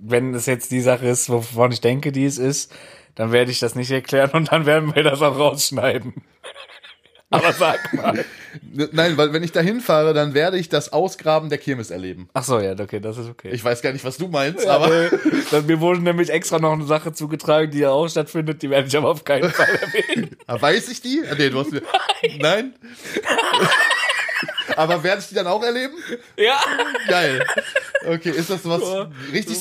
Wenn 0.00 0.34
es 0.34 0.46
jetzt 0.46 0.72
die 0.72 0.80
Sache 0.80 1.06
ist, 1.06 1.30
wovon 1.30 1.70
ich 1.70 1.80
denke, 1.80 2.10
die 2.10 2.24
es 2.24 2.36
ist, 2.36 2.74
dann 3.14 3.32
werde 3.32 3.50
ich 3.50 3.60
das 3.60 3.74
nicht 3.74 3.90
erklären 3.90 4.30
und 4.32 4.52
dann 4.52 4.66
werden 4.66 4.94
wir 4.94 5.02
das 5.02 5.22
auch 5.22 5.38
rausschneiden. 5.38 6.14
Aber 7.30 7.52
sag 7.54 7.94
mal. 7.94 8.24
Nein, 8.92 9.16
weil 9.16 9.32
wenn 9.32 9.42
ich 9.42 9.52
da 9.52 9.60
hinfahre, 9.60 10.12
dann 10.12 10.34
werde 10.34 10.58
ich 10.58 10.68
das 10.68 10.92
Ausgraben 10.92 11.48
der 11.48 11.56
Kirmes 11.56 11.90
erleben. 11.90 12.28
Ach 12.34 12.44
so, 12.44 12.60
ja, 12.60 12.72
okay, 12.78 13.00
das 13.00 13.16
ist 13.16 13.26
okay. 13.30 13.48
Ich 13.52 13.64
weiß 13.64 13.80
gar 13.80 13.90
nicht, 13.92 14.04
was 14.04 14.18
du 14.18 14.28
meinst, 14.28 14.66
aber 14.66 14.84
aber 14.84 15.10
dann, 15.50 15.64
mir 15.64 15.80
wurde 15.80 16.00
nämlich 16.00 16.28
extra 16.28 16.58
noch 16.58 16.72
eine 16.74 16.84
Sache 16.84 17.12
zugetragen, 17.14 17.70
die 17.70 17.78
ja 17.78 17.90
auch 17.90 18.06
stattfindet, 18.06 18.60
die 18.62 18.68
werde 18.68 18.86
ich 18.88 18.96
aber 18.96 19.08
auf 19.08 19.24
keinen 19.24 19.50
Fall 19.50 19.66
erwähnen. 19.80 20.36
Ah, 20.46 20.60
weiß 20.60 20.90
ich 20.90 21.00
die? 21.00 21.22
Ah, 21.30 21.34
Nee, 21.38 21.48
du 21.48 21.60
hast 21.60 21.72
mir. 21.72 21.80
Nein? 22.38 22.74
aber 24.76 25.02
werde 25.02 25.22
ich 25.22 25.28
die 25.28 25.34
dann 25.34 25.46
auch 25.46 25.62
erleben? 25.62 25.94
ja. 26.36 26.60
Geil. 27.08 27.46
Okay, 28.06 28.30
ist 28.30 28.50
das 28.50 28.60
was 28.68 28.82
richtig 29.32 29.56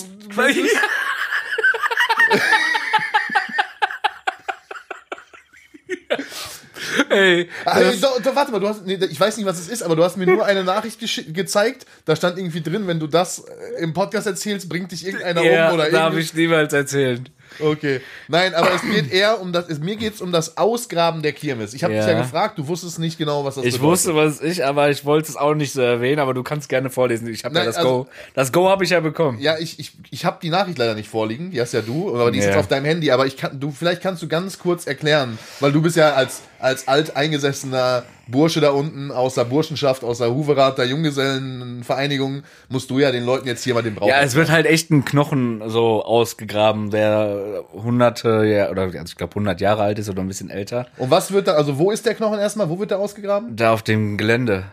Ey, 7.10 7.50
Ah, 7.66 7.80
doch, 8.02 8.22
doch, 8.22 8.36
warte 8.36 8.52
mal, 8.52 8.60
du 8.60 8.68
hast, 8.68 8.86
nee, 8.86 9.00
ich 9.10 9.20
weiß 9.20 9.38
nicht, 9.38 9.46
was 9.46 9.60
es 9.60 9.68
ist, 9.68 9.84
aber 9.84 9.96
du 9.96 10.04
hast 10.04 10.18
mir 10.18 10.26
nur 10.26 10.46
eine 10.46 10.64
Nachricht 10.64 11.00
gezeigt. 11.34 11.86
Da 12.06 12.16
stand 12.16 12.38
irgendwie 12.38 12.62
drin, 12.62 12.88
wenn 12.88 13.00
du 13.00 13.08
das 13.08 13.40
äh, 13.40 13.82
im 13.84 13.94
Podcast 13.94 14.28
erzählst, 14.28 14.70
bringt 14.70 14.92
dich 14.92 15.06
irgendeiner 15.06 15.44
ja, 15.44 15.70
um 15.70 15.76
oder 15.76 15.90
darf 15.90 16.14
irgendwie. 16.14 16.22
ich 16.22 16.34
niemals 16.34 16.74
erzählen. 16.74 17.28
Okay. 17.60 18.02
Nein, 18.28 18.54
aber 18.56 18.74
es 18.74 18.82
geht 18.82 19.12
eher 19.12 19.42
um 19.42 19.52
das, 19.52 19.68
es, 19.70 19.80
mir 19.80 19.96
geht's 19.96 20.22
um 20.22 20.32
das 20.32 20.58
Ausgraben 20.58 21.22
der 21.22 21.34
Kirmes. 21.34 21.74
Ich 21.74 21.84
habe 21.84 21.94
dich 21.94 22.02
Ja. 22.04 22.12
ja 22.12 22.22
gefragt, 22.22 22.58
du 22.58 22.68
wusstest 22.68 23.00
nicht 23.00 23.18
genau, 23.18 23.44
was 23.46 23.56
das 23.56 23.66
Ich 23.66 23.74
bedeutet. 23.74 23.92
wusste, 23.92 24.16
was 24.16 24.42
ich, 24.42 24.64
aber 24.66 24.90
ich 24.90 25.04
wollte 25.06 25.30
es 25.30 25.36
auch 25.36 25.54
nicht 25.54 25.74
so 25.74 25.82
erwähnen, 25.82 26.20
aber 26.20 26.34
du 26.34 26.44
kannst 26.44 26.70
gerne 26.70 26.90
vorlesen. 26.90 27.28
Ich 27.28 27.44
habe 27.44 27.56
ja 27.58 27.66
das 27.66 27.78
also- 27.78 28.04
Go. 28.06 28.08
Das 28.34 28.52
Go 28.52 28.70
habe 28.70 28.84
ich 28.84 28.92
ja 28.92 29.00
bekommen. 29.00 29.40
Ja, 29.40 29.58
ich, 29.60 29.80
ich, 29.80 29.92
ich 30.12 30.26
habe 30.26 30.38
die 30.42 30.50
Nachricht 30.50 30.78
leider 30.78 30.96
nicht 30.96 31.10
vorliegen, 31.10 31.52
die 31.52 31.60
hast 31.62 31.74
ja 31.74 31.82
du, 31.82 32.16
aber 32.16 32.32
die 32.32 32.40
ist 32.40 32.46
Ja. 32.46 32.52
jetzt 32.52 32.60
auf 32.60 32.68
deinem 32.68 32.86
Handy, 32.86 33.12
aber 33.12 33.26
ich 33.26 33.38
kann, 33.38 33.60
du, 33.60 33.72
vielleicht 33.72 34.02
kannst 34.02 34.22
du 34.24 34.28
ganz 34.28 34.58
kurz 34.58 34.88
erklären, 34.88 35.38
weil 35.60 35.72
du 35.72 35.82
bist 35.82 35.98
ja 35.98 36.14
als, 36.14 36.42
als 36.60 36.88
alteingesessener 36.88 38.04
Bursche 38.28 38.62
da 38.62 38.70
unten 38.72 39.12
aus 39.12 39.36
der 39.36 39.46
Burschenschaft, 39.46 40.04
aus 40.04 40.20
der 40.20 40.34
Huverath, 40.34 40.78
der 40.78 40.86
Junggesellenvereinigung, 40.86 42.44
musst 42.70 42.90
du 42.90 43.00
ja 43.00 43.12
den 43.12 43.26
Leuten 43.26 43.48
jetzt 43.48 43.64
hier 43.64 43.74
mal 43.74 43.82
den 43.84 43.96
Brauch. 43.96 44.08
Ja, 44.08 44.22
es 44.22 44.36
wird 44.36 44.50
halt 44.52 44.66
echt 44.66 44.90
ein 44.92 45.04
Knochen 45.06 45.62
so 45.68 46.04
ausgegraben, 46.04 46.92
der 46.92 47.64
hunderte, 47.74 48.46
ja, 48.46 48.70
oder 48.70 48.84
also 48.84 49.00
ich 49.06 49.16
glaube 49.16 49.32
100 49.32 49.60
Jahre 49.62 49.84
alt 49.84 50.00
ist 50.00 50.10
oder 50.10 50.22
ein 50.22 50.28
bisschen 50.28 50.50
älter. 50.50 50.88
Und 50.98 51.10
was 51.12 51.32
wird 51.32 51.48
da, 51.48 51.54
also 51.54 51.78
wo 51.78 51.92
ist 51.92 52.06
der 52.06 52.16
Knochen 52.16 52.40
erstmal, 52.40 52.70
wo 52.70 52.80
wird 52.80 52.92
der 52.92 53.00
ausgegraben? 53.00 53.56
Da 53.56 53.74
auf 53.74 53.82
dem 53.82 54.18
Gelände, 54.18 54.66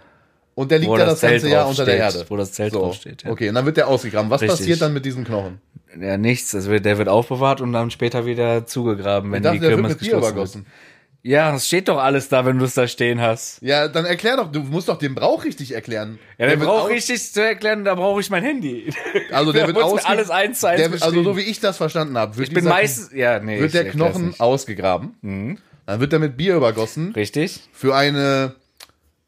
Und 0.54 0.70
der 0.70 0.78
liegt 0.80 0.90
Wo 0.90 0.98
ja 0.98 1.04
das 1.06 1.20
das 1.20 1.30
ganze 1.30 1.48
Jahr 1.48 1.68
unter 1.68 1.84
der 1.84 2.10
steht, 2.10 2.20
Erde. 2.20 2.30
wo 2.30 2.36
das 2.36 2.52
Zelt 2.52 2.72
so. 2.72 2.80
drauf 2.80 2.94
steht, 2.94 3.22
ja. 3.24 3.30
Okay, 3.30 3.48
und 3.48 3.54
dann 3.54 3.64
wird 3.66 3.76
der 3.76 3.88
ausgegraben. 3.88 4.30
Was 4.30 4.40
Richtig. 4.42 4.58
passiert 4.58 4.82
dann 4.82 4.92
mit 4.92 5.04
diesem 5.04 5.24
Knochen? 5.24 5.60
ja 5.98 6.18
nichts, 6.18 6.52
wird, 6.66 6.84
der 6.84 6.98
wird 6.98 7.08
aufbewahrt 7.08 7.60
und 7.62 7.72
dann 7.72 7.90
später 7.90 8.26
wieder 8.26 8.66
zugegraben, 8.66 9.32
wenn 9.32 9.38
Ich 9.38 9.42
dachte, 9.44 9.56
die 9.58 9.60
der 9.66 9.70
Kirmes 9.74 9.98
geschlossen 9.98 10.18
übergossen. 10.32 10.60
wird. 10.66 10.74
Ja, 11.22 11.54
es 11.54 11.66
steht 11.66 11.88
doch 11.88 11.98
alles 11.98 12.28
da, 12.28 12.46
wenn 12.46 12.58
du 12.58 12.64
es 12.64 12.74
da 12.74 12.86
stehen 12.86 13.20
hast. 13.20 13.60
Ja, 13.60 13.88
dann 13.88 14.04
erklär 14.06 14.36
doch, 14.36 14.50
du 14.52 14.60
musst 14.60 14.88
doch 14.88 14.98
den 14.98 15.14
Brauch 15.14 15.44
richtig 15.44 15.72
erklären. 15.72 16.18
Ja, 16.38 16.46
der 16.46 16.56
braucht 16.56 16.84
aus- 16.84 16.90
richtig 16.90 17.32
zu 17.32 17.42
erklären, 17.44 17.84
da 17.84 17.96
brauche 17.96 18.20
ich 18.20 18.30
mein 18.30 18.42
Handy. 18.44 18.92
Also 19.32 19.52
der 19.52 19.66
Da 19.66 19.74
wird 19.74 19.84
ausge- 19.84 20.04
alles 20.06 20.30
eins 20.30 20.60
zu 20.60 20.68
eins 20.68 20.80
der, 20.80 21.02
Also 21.02 21.22
so 21.24 21.36
wie 21.36 21.42
ich 21.42 21.60
das 21.60 21.76
verstanden 21.76 22.16
habe, 22.16 22.36
wird, 22.36 22.48
Ich 22.48 22.54
bin 22.54 22.64
meistens, 22.64 23.10
ja, 23.12 23.40
nee. 23.40 23.60
wird 23.60 23.74
der 23.74 23.90
Knochen 23.90 24.34
ausgegraben. 24.38 25.58
Dann 25.86 26.00
wird 26.00 26.12
er 26.12 26.18
mit 26.20 26.36
Bier 26.36 26.54
übergossen 26.56 27.12
Richtig? 27.12 27.60
für 27.72 27.94
eine 27.96 28.54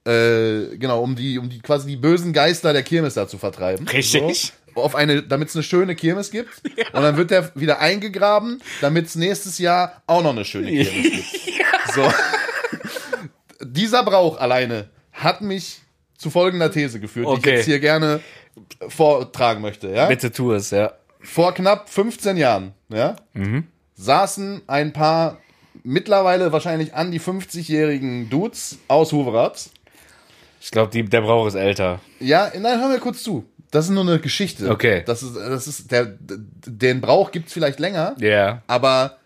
äh, 0.06 0.76
genau, 0.78 1.02
um 1.02 1.14
die, 1.16 1.38
um 1.38 1.50
die 1.50 1.60
quasi 1.60 1.86
die 1.88 1.96
bösen 1.96 2.32
Geister 2.32 2.72
der 2.72 2.82
Kirmes 2.82 3.14
da 3.14 3.28
zu 3.28 3.36
vertreiben. 3.36 3.86
Richtig. 3.88 4.52
So, 4.74 4.80
auf 4.82 4.94
eine, 4.94 5.22
damit 5.22 5.48
es 5.48 5.56
eine 5.56 5.62
schöne 5.62 5.94
Kirmes 5.96 6.30
gibt. 6.30 6.48
Und 6.92 7.02
dann 7.02 7.16
wird 7.16 7.30
der 7.32 7.50
wieder 7.54 7.80
eingegraben, 7.80 8.62
damit 8.80 9.06
es 9.06 9.16
nächstes 9.16 9.58
Jahr 9.58 10.02
auch 10.06 10.22
noch 10.22 10.30
eine 10.30 10.44
schöne 10.44 10.70
Kirmes 10.84 11.02
gibt. 11.32 11.59
So. 11.94 12.10
Dieser 13.62 14.02
Brauch 14.04 14.38
alleine 14.38 14.88
hat 15.12 15.40
mich 15.42 15.80
zu 16.16 16.30
folgender 16.30 16.70
These 16.70 17.00
geführt, 17.00 17.26
die 17.28 17.32
ich 17.32 17.38
Okay. 17.38 17.56
jetzt 17.56 17.64
hier 17.66 17.80
gerne 17.80 18.20
vortragen 18.88 19.60
möchte. 19.60 19.88
Ja? 19.88 20.06
Bitte 20.06 20.32
tu 20.32 20.52
es, 20.52 20.70
ja. 20.70 20.92
vor 21.20 21.52
knapp 21.54 21.88
15 21.90 22.36
Jahren, 22.36 22.72
ja, 22.88 23.16
saßen 23.94 24.62
ein 24.66 24.92
paar 24.92 25.38
mittlerweile 25.82 26.52
wahrscheinlich 26.52 26.94
an 26.94 27.10
die 27.10 27.20
50-jährigen 27.20 28.28
Dudes 28.30 28.78
aus 28.88 29.12
Huverath. 29.12 29.70
Ich 30.60 30.70
glaube, 30.70 31.02
der 31.02 31.20
Brauch 31.22 31.46
ist 31.46 31.54
älter. 31.54 32.00
Ja, 32.18 32.50
nein, 32.58 32.80
hör 32.80 32.88
mir 32.88 32.98
kurz 32.98 33.22
zu. 33.22 33.44
Das 33.70 33.84
ist 33.86 33.90
nur 33.92 34.02
eine 34.02 34.18
Geschichte. 34.18 34.68
Okay. 34.68 35.02
Das 35.06 35.22
ist, 35.22 35.36
das 35.36 35.66
ist, 35.68 35.90
der, 35.92 36.06
den 36.66 37.00
Brauch 37.00 37.30
gibt's 37.30 37.52
vielleicht 37.52 37.78
länger, 37.78 38.14
Ja. 38.18 38.62
aber 38.66 39.16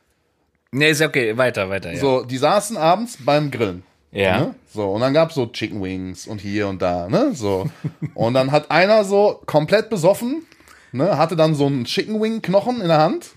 Nee, 0.77 0.91
ist 0.91 1.03
okay, 1.03 1.37
weiter, 1.37 1.71
weiter, 1.71 1.93
ja. 1.93 2.01
so, 2.01 2.25
die 2.25 2.37
saßen 2.37 2.77
abends 2.77 3.19
beim 3.25 3.53
Grillen. 3.53 3.85
Ja. 4.11 4.41
Ne? 4.41 4.55
So, 4.73 4.91
und 4.91 5.03
dann 5.03 5.15
gab's 5.15 5.37
so 5.37 5.47
Chicken 5.47 5.81
Wings 5.81 6.27
und 6.27 6.41
hier 6.41 6.67
und 6.67 6.83
da, 6.83 7.09
ne? 7.09 7.33
So. 7.33 7.71
Und 8.15 8.35
dann 8.35 8.51
hat 8.51 8.73
einer 8.73 9.05
so 9.05 9.41
komplett 9.47 9.89
besoffen, 9.89 10.45
ne, 10.91 11.17
hatte 11.17 11.37
dann 11.37 11.55
so 11.55 11.67
einen 11.67 11.85
Chicken 11.85 12.21
Wing 12.21 12.43
Knochen 12.43 12.81
in 12.81 12.89
der 12.89 12.99
Hand 12.99 13.31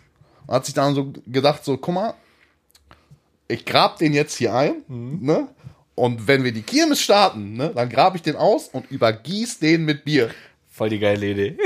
und 0.47 0.55
hat 0.55 0.65
sich 0.65 0.73
dann 0.73 0.95
so 0.95 1.13
gedacht, 1.27 1.63
so, 1.63 1.77
guck 1.77 1.93
mal, 1.93 2.13
ich 3.47 3.65
grab 3.65 3.97
den 3.97 4.13
jetzt 4.13 4.35
hier 4.35 4.55
ein, 4.55 4.83
ne? 4.87 5.47
Und 5.93 6.27
wenn 6.27 6.43
wir 6.43 6.51
die 6.51 6.63
Kirmes 6.63 7.01
starten, 7.01 7.53
ne, 7.53 7.71
dann 7.75 7.89
grab 7.89 8.15
ich 8.15 8.23
den 8.23 8.35
aus 8.35 8.67
und 8.69 8.89
übergieß 8.89 9.59
den 9.59 9.85
mit 9.85 10.05
Bier. 10.05 10.31
Voll 10.71 10.89
die 10.89 10.99
geile 10.99 11.27
Idee. 11.27 11.57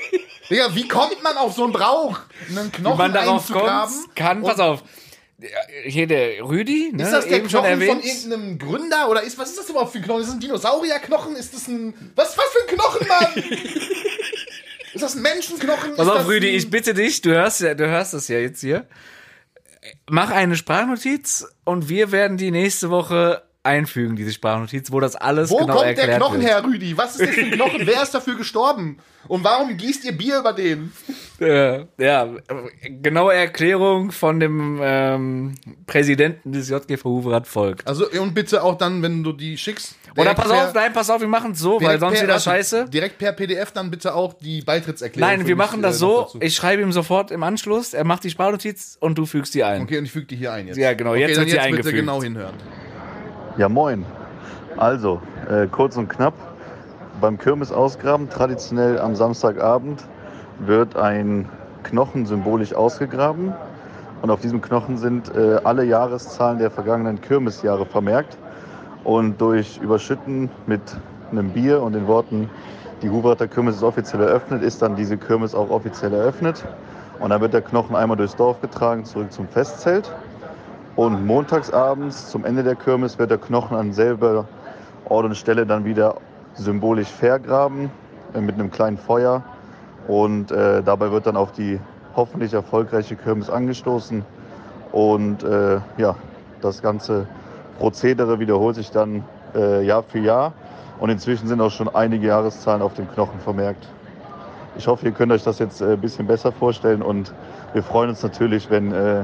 Digga, 0.50 0.74
wie 0.74 0.88
kommt 0.88 1.22
man 1.22 1.36
auf 1.36 1.54
so 1.54 1.62
einen 1.62 1.72
Brauch, 1.72 2.18
einen 2.48 2.72
Knochen 2.72 2.94
Wie 2.94 3.02
man 3.02 3.12
darauf 3.12 3.48
einzugraben? 3.48 3.94
kommt, 3.94 4.16
kann, 4.16 4.42
pass 4.42 4.58
auf. 4.58 4.82
Hier 5.84 6.06
der 6.06 6.42
Rüdi, 6.42 6.90
ne, 6.92 7.02
Ist 7.02 7.12
das 7.12 7.26
der 7.26 7.38
eben 7.38 7.48
schon 7.48 7.60
Knochen 7.62 7.78
von 7.78 7.88
erwähnt. 7.88 8.04
irgendeinem 8.04 8.58
Gründer 8.58 9.08
oder 9.08 9.22
ist 9.22 9.38
was 9.38 9.50
ist 9.50 9.58
das 9.58 9.70
überhaupt 9.70 9.92
für 9.92 9.98
ein 9.98 10.04
Knochen? 10.04 10.20
Ist 10.20 10.28
das 10.28 10.34
ein 10.36 10.40
Dinosaurierknochen? 10.40 11.36
Ist 11.36 11.54
das 11.54 11.68
ein 11.68 11.94
was 12.14 12.36
was 12.36 12.44
für 12.44 12.68
ein 12.68 12.76
Knochen, 12.76 13.08
Mann? 13.08 13.44
ist 14.94 15.02
das 15.02 15.16
ein 15.16 15.22
Menschenknochen? 15.22 15.96
Pass 15.96 16.08
auf, 16.08 16.26
Rüdi, 16.28 16.48
ich 16.48 16.68
bitte 16.70 16.94
dich, 16.94 17.22
du 17.22 17.30
hörst 17.30 17.60
ja, 17.60 17.74
du 17.74 17.86
hörst 17.88 18.12
das 18.14 18.28
ja 18.28 18.38
jetzt 18.38 18.60
hier. 18.60 18.86
Mach 20.08 20.30
eine 20.30 20.56
Sprachnotiz 20.56 21.46
und 21.64 21.88
wir 21.88 22.12
werden 22.12 22.36
die 22.36 22.50
nächste 22.50 22.90
Woche 22.90 23.42
einfügen, 23.62 24.16
diese 24.16 24.32
Sprachnotiz, 24.32 24.90
wo 24.90 25.00
das 25.00 25.16
alles 25.16 25.50
Wo 25.50 25.58
genau 25.58 25.74
kommt 25.74 25.86
erklärt 25.88 26.08
der 26.08 26.16
Knochen 26.16 26.40
wird. 26.40 26.50
her, 26.50 26.64
Rüdi? 26.64 26.96
Was 26.96 27.16
ist 27.16 27.28
das 27.28 27.34
für 27.34 27.40
ein 27.42 27.50
Knochen? 27.50 27.80
Wer 27.86 28.02
ist 28.02 28.14
dafür 28.14 28.36
gestorben? 28.36 28.98
Und 29.28 29.44
warum 29.44 29.76
gießt 29.76 30.04
ihr 30.06 30.12
Bier 30.12 30.38
über 30.38 30.54
den? 30.54 30.92
Äh, 31.40 31.84
ja, 31.98 32.28
genaue 33.02 33.34
Erklärung 33.34 34.12
von 34.12 34.40
dem 34.40 34.80
ähm, 34.82 35.54
Präsidenten 35.86 36.52
des 36.52 36.70
JGV 36.70 37.04
Huvrat 37.04 37.46
folgt. 37.46 37.86
Also 37.86 38.08
und 38.10 38.32
bitte 38.34 38.62
auch 38.62 38.78
dann, 38.78 39.02
wenn 39.02 39.22
du 39.22 39.32
die 39.32 39.58
schickst. 39.58 39.94
Oder 40.16 40.34
pass 40.34 40.50
auf, 40.50 40.74
nein, 40.74 40.92
pass 40.92 41.08
auf, 41.10 41.20
wir 41.20 41.28
machen 41.28 41.52
es 41.52 41.58
so, 41.60 41.80
weil 41.82 42.00
sonst 42.00 42.14
per- 42.14 42.22
wieder 42.22 42.32
warte, 42.34 42.44
scheiße. 42.44 42.86
Direkt 42.88 43.18
per 43.18 43.32
PDF 43.32 43.72
dann 43.72 43.90
bitte 43.90 44.14
auch 44.14 44.32
die 44.32 44.62
Beitrittserklärung. 44.62 45.36
Nein, 45.38 45.46
wir 45.46 45.54
machen 45.56 45.80
äh, 45.80 45.82
das 45.82 45.98
so, 45.98 46.22
dazu. 46.22 46.38
ich 46.40 46.56
schreibe 46.56 46.82
ihm 46.82 46.92
sofort 46.92 47.30
im 47.30 47.42
Anschluss, 47.42 47.92
er 47.94 48.04
macht 48.04 48.24
die 48.24 48.30
Sprachnotiz 48.30 48.96
und 49.00 49.18
du 49.18 49.26
fügst 49.26 49.54
die 49.54 49.62
ein. 49.64 49.82
Okay, 49.82 49.98
und 49.98 50.06
ich 50.06 50.12
füge 50.12 50.26
die 50.26 50.36
hier 50.36 50.52
ein 50.52 50.66
jetzt. 50.66 50.78
Ja, 50.78 50.94
genau, 50.94 51.10
okay, 51.10 51.20
jetzt 51.20 51.36
wird 51.36 51.50
sie 51.50 51.54
jetzt 51.56 51.62
bitte 51.62 51.62
eingefügt. 51.76 51.94
genau 51.96 52.22
hinhören. 52.22 52.54
Ja, 53.56 53.68
moin. 53.68 54.06
Also, 54.76 55.20
äh, 55.50 55.66
kurz 55.66 55.96
und 55.96 56.08
knapp. 56.08 56.34
Beim 57.20 57.36
Kirmes 57.36 57.72
ausgraben, 57.72 58.30
traditionell 58.30 58.98
am 58.98 59.16
Samstagabend, 59.16 60.04
wird 60.60 60.96
ein 60.96 61.48
Knochen 61.82 62.26
symbolisch 62.26 62.72
ausgegraben. 62.72 63.52
Und 64.22 64.30
auf 64.30 64.40
diesem 64.40 64.60
Knochen 64.62 64.98
sind 64.98 65.34
äh, 65.34 65.58
alle 65.64 65.84
Jahreszahlen 65.84 66.58
der 66.58 66.70
vergangenen 66.70 67.20
Kirmesjahre 67.20 67.86
vermerkt. 67.86 68.38
Und 69.02 69.40
durch 69.40 69.78
Überschütten 69.78 70.48
mit 70.66 70.80
einem 71.32 71.50
Bier 71.50 71.82
und 71.82 71.94
den 71.94 72.06
Worten, 72.06 72.48
die 73.02 73.10
Huvrater 73.10 73.48
Kirmes 73.48 73.76
ist 73.76 73.82
offiziell 73.82 74.22
eröffnet, 74.22 74.62
ist 74.62 74.80
dann 74.80 74.94
diese 74.94 75.16
Kirmes 75.16 75.56
auch 75.56 75.70
offiziell 75.70 76.14
eröffnet. 76.14 76.64
Und 77.18 77.30
dann 77.30 77.40
wird 77.40 77.52
der 77.52 77.62
Knochen 77.62 77.96
einmal 77.96 78.16
durchs 78.16 78.36
Dorf 78.36 78.60
getragen, 78.60 79.04
zurück 79.04 79.32
zum 79.32 79.48
Festzelt. 79.48 80.10
Und 81.00 81.26
montagsabends 81.26 82.28
zum 82.28 82.44
Ende 82.44 82.62
der 82.62 82.76
Kirmes 82.76 83.18
wird 83.18 83.30
der 83.30 83.38
Knochen 83.38 83.74
an 83.74 83.90
selber 83.90 84.44
Ort 85.08 85.24
und 85.24 85.34
Stelle 85.34 85.64
dann 85.64 85.86
wieder 85.86 86.16
symbolisch 86.52 87.08
vergraben 87.08 87.90
äh, 88.34 88.40
mit 88.42 88.56
einem 88.56 88.70
kleinen 88.70 88.98
Feuer. 88.98 89.42
Und 90.08 90.52
äh, 90.52 90.82
dabei 90.82 91.10
wird 91.10 91.26
dann 91.26 91.38
auf 91.38 91.52
die 91.52 91.80
hoffentlich 92.14 92.52
erfolgreiche 92.52 93.16
Kirmes 93.16 93.48
angestoßen. 93.48 94.26
Und 94.92 95.42
äh, 95.42 95.80
ja, 95.96 96.16
das 96.60 96.82
ganze 96.82 97.26
Prozedere 97.78 98.38
wiederholt 98.38 98.76
sich 98.76 98.90
dann 98.90 99.24
äh, 99.54 99.82
Jahr 99.82 100.02
für 100.02 100.18
Jahr. 100.18 100.52
Und 100.98 101.08
inzwischen 101.08 101.48
sind 101.48 101.62
auch 101.62 101.70
schon 101.70 101.88
einige 101.88 102.26
Jahreszahlen 102.26 102.82
auf 102.82 102.92
dem 102.92 103.10
Knochen 103.10 103.40
vermerkt. 103.40 103.88
Ich 104.76 104.86
hoffe, 104.86 105.06
ihr 105.06 105.12
könnt 105.12 105.32
euch 105.32 105.44
das 105.44 105.60
jetzt 105.60 105.80
äh, 105.80 105.94
ein 105.94 106.00
bisschen 106.02 106.26
besser 106.26 106.52
vorstellen 106.52 107.00
und 107.00 107.32
wir 107.72 107.82
freuen 107.82 108.10
uns 108.10 108.22
natürlich, 108.22 108.68
wenn 108.68 108.92
äh, 108.92 109.22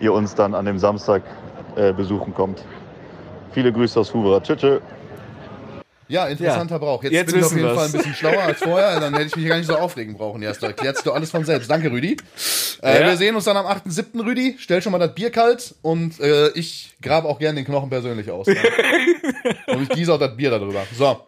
ihr 0.00 0.12
uns 0.12 0.34
dann 0.34 0.54
an 0.54 0.64
dem 0.64 0.78
Samstag 0.78 1.22
äh, 1.76 1.92
besuchen 1.92 2.34
kommt. 2.34 2.64
Viele 3.52 3.72
Grüße 3.72 3.98
aus 4.00 4.12
Huvera. 4.12 4.40
Tschüss. 4.42 4.60
tschüss. 4.60 4.80
Ja, 6.08 6.26
interessanter 6.26 6.80
Brauch. 6.80 7.04
Jetzt, 7.04 7.12
Jetzt 7.12 7.30
bin 7.30 7.38
ich 7.38 7.46
auf 7.46 7.52
jeden 7.52 7.62
wir's. 7.68 7.76
Fall 7.76 7.86
ein 7.86 7.92
bisschen 7.92 8.14
schlauer 8.14 8.42
als 8.42 8.58
vorher. 8.58 8.98
Dann 8.98 9.14
hätte 9.14 9.26
ich 9.26 9.36
mich 9.36 9.46
gar 9.46 9.56
nicht 9.58 9.68
so 9.68 9.76
aufregen 9.76 10.14
brauchen. 10.14 10.42
Ja, 10.42 10.52
da 10.52 10.66
erklärt 10.66 10.96
sich 10.96 11.04
doch 11.04 11.14
alles 11.14 11.30
von 11.30 11.44
selbst. 11.44 11.70
Danke, 11.70 11.90
Rüdi. 11.92 12.16
Äh, 12.82 13.00
Ja. 13.00 13.06
Wir 13.06 13.16
sehen 13.16 13.36
uns 13.36 13.44
dann 13.44 13.56
am 13.56 13.66
8.7., 13.66 14.24
Rüdi. 14.24 14.56
Stell 14.58 14.82
schon 14.82 14.90
mal 14.90 14.98
das 14.98 15.14
Bier 15.14 15.30
kalt 15.30 15.72
und 15.82 16.18
äh, 16.18 16.48
ich 16.50 16.96
grabe 17.00 17.28
auch 17.28 17.38
gerne 17.38 17.56
den 17.60 17.64
Knochen 17.64 17.90
persönlich 17.90 18.28
aus. 18.30 18.46
Ja. 19.66 19.74
und 19.74 19.82
ich 19.84 19.88
gieße 19.90 20.12
auch 20.12 20.18
das 20.18 20.36
Bier 20.36 20.50
darüber. 20.50 20.82
So. 20.96 21.20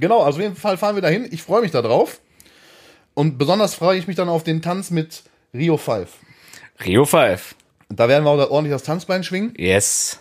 Genau, 0.00 0.22
also 0.22 0.38
auf 0.38 0.42
jeden 0.42 0.56
Fall 0.56 0.76
fahren 0.76 0.96
wir 0.96 1.02
dahin. 1.02 1.28
Ich 1.30 1.42
freue 1.42 1.62
mich 1.62 1.70
da 1.70 1.80
drauf. 1.80 2.20
Und 3.14 3.38
besonders 3.38 3.74
freue 3.74 3.96
ich 3.98 4.06
mich 4.08 4.16
dann 4.16 4.28
auf 4.28 4.42
den 4.42 4.60
Tanz 4.62 4.90
mit 4.90 5.22
Rio 5.54 5.76
5. 5.76 6.08
Rio 6.84 7.04
5. 7.04 7.54
Da 7.90 8.08
werden 8.08 8.24
wir 8.24 8.30
auch 8.30 8.50
ordentlich 8.50 8.72
das 8.72 8.82
Tanzbein 8.84 9.24
schwingen. 9.24 9.52
Yes. 9.56 10.18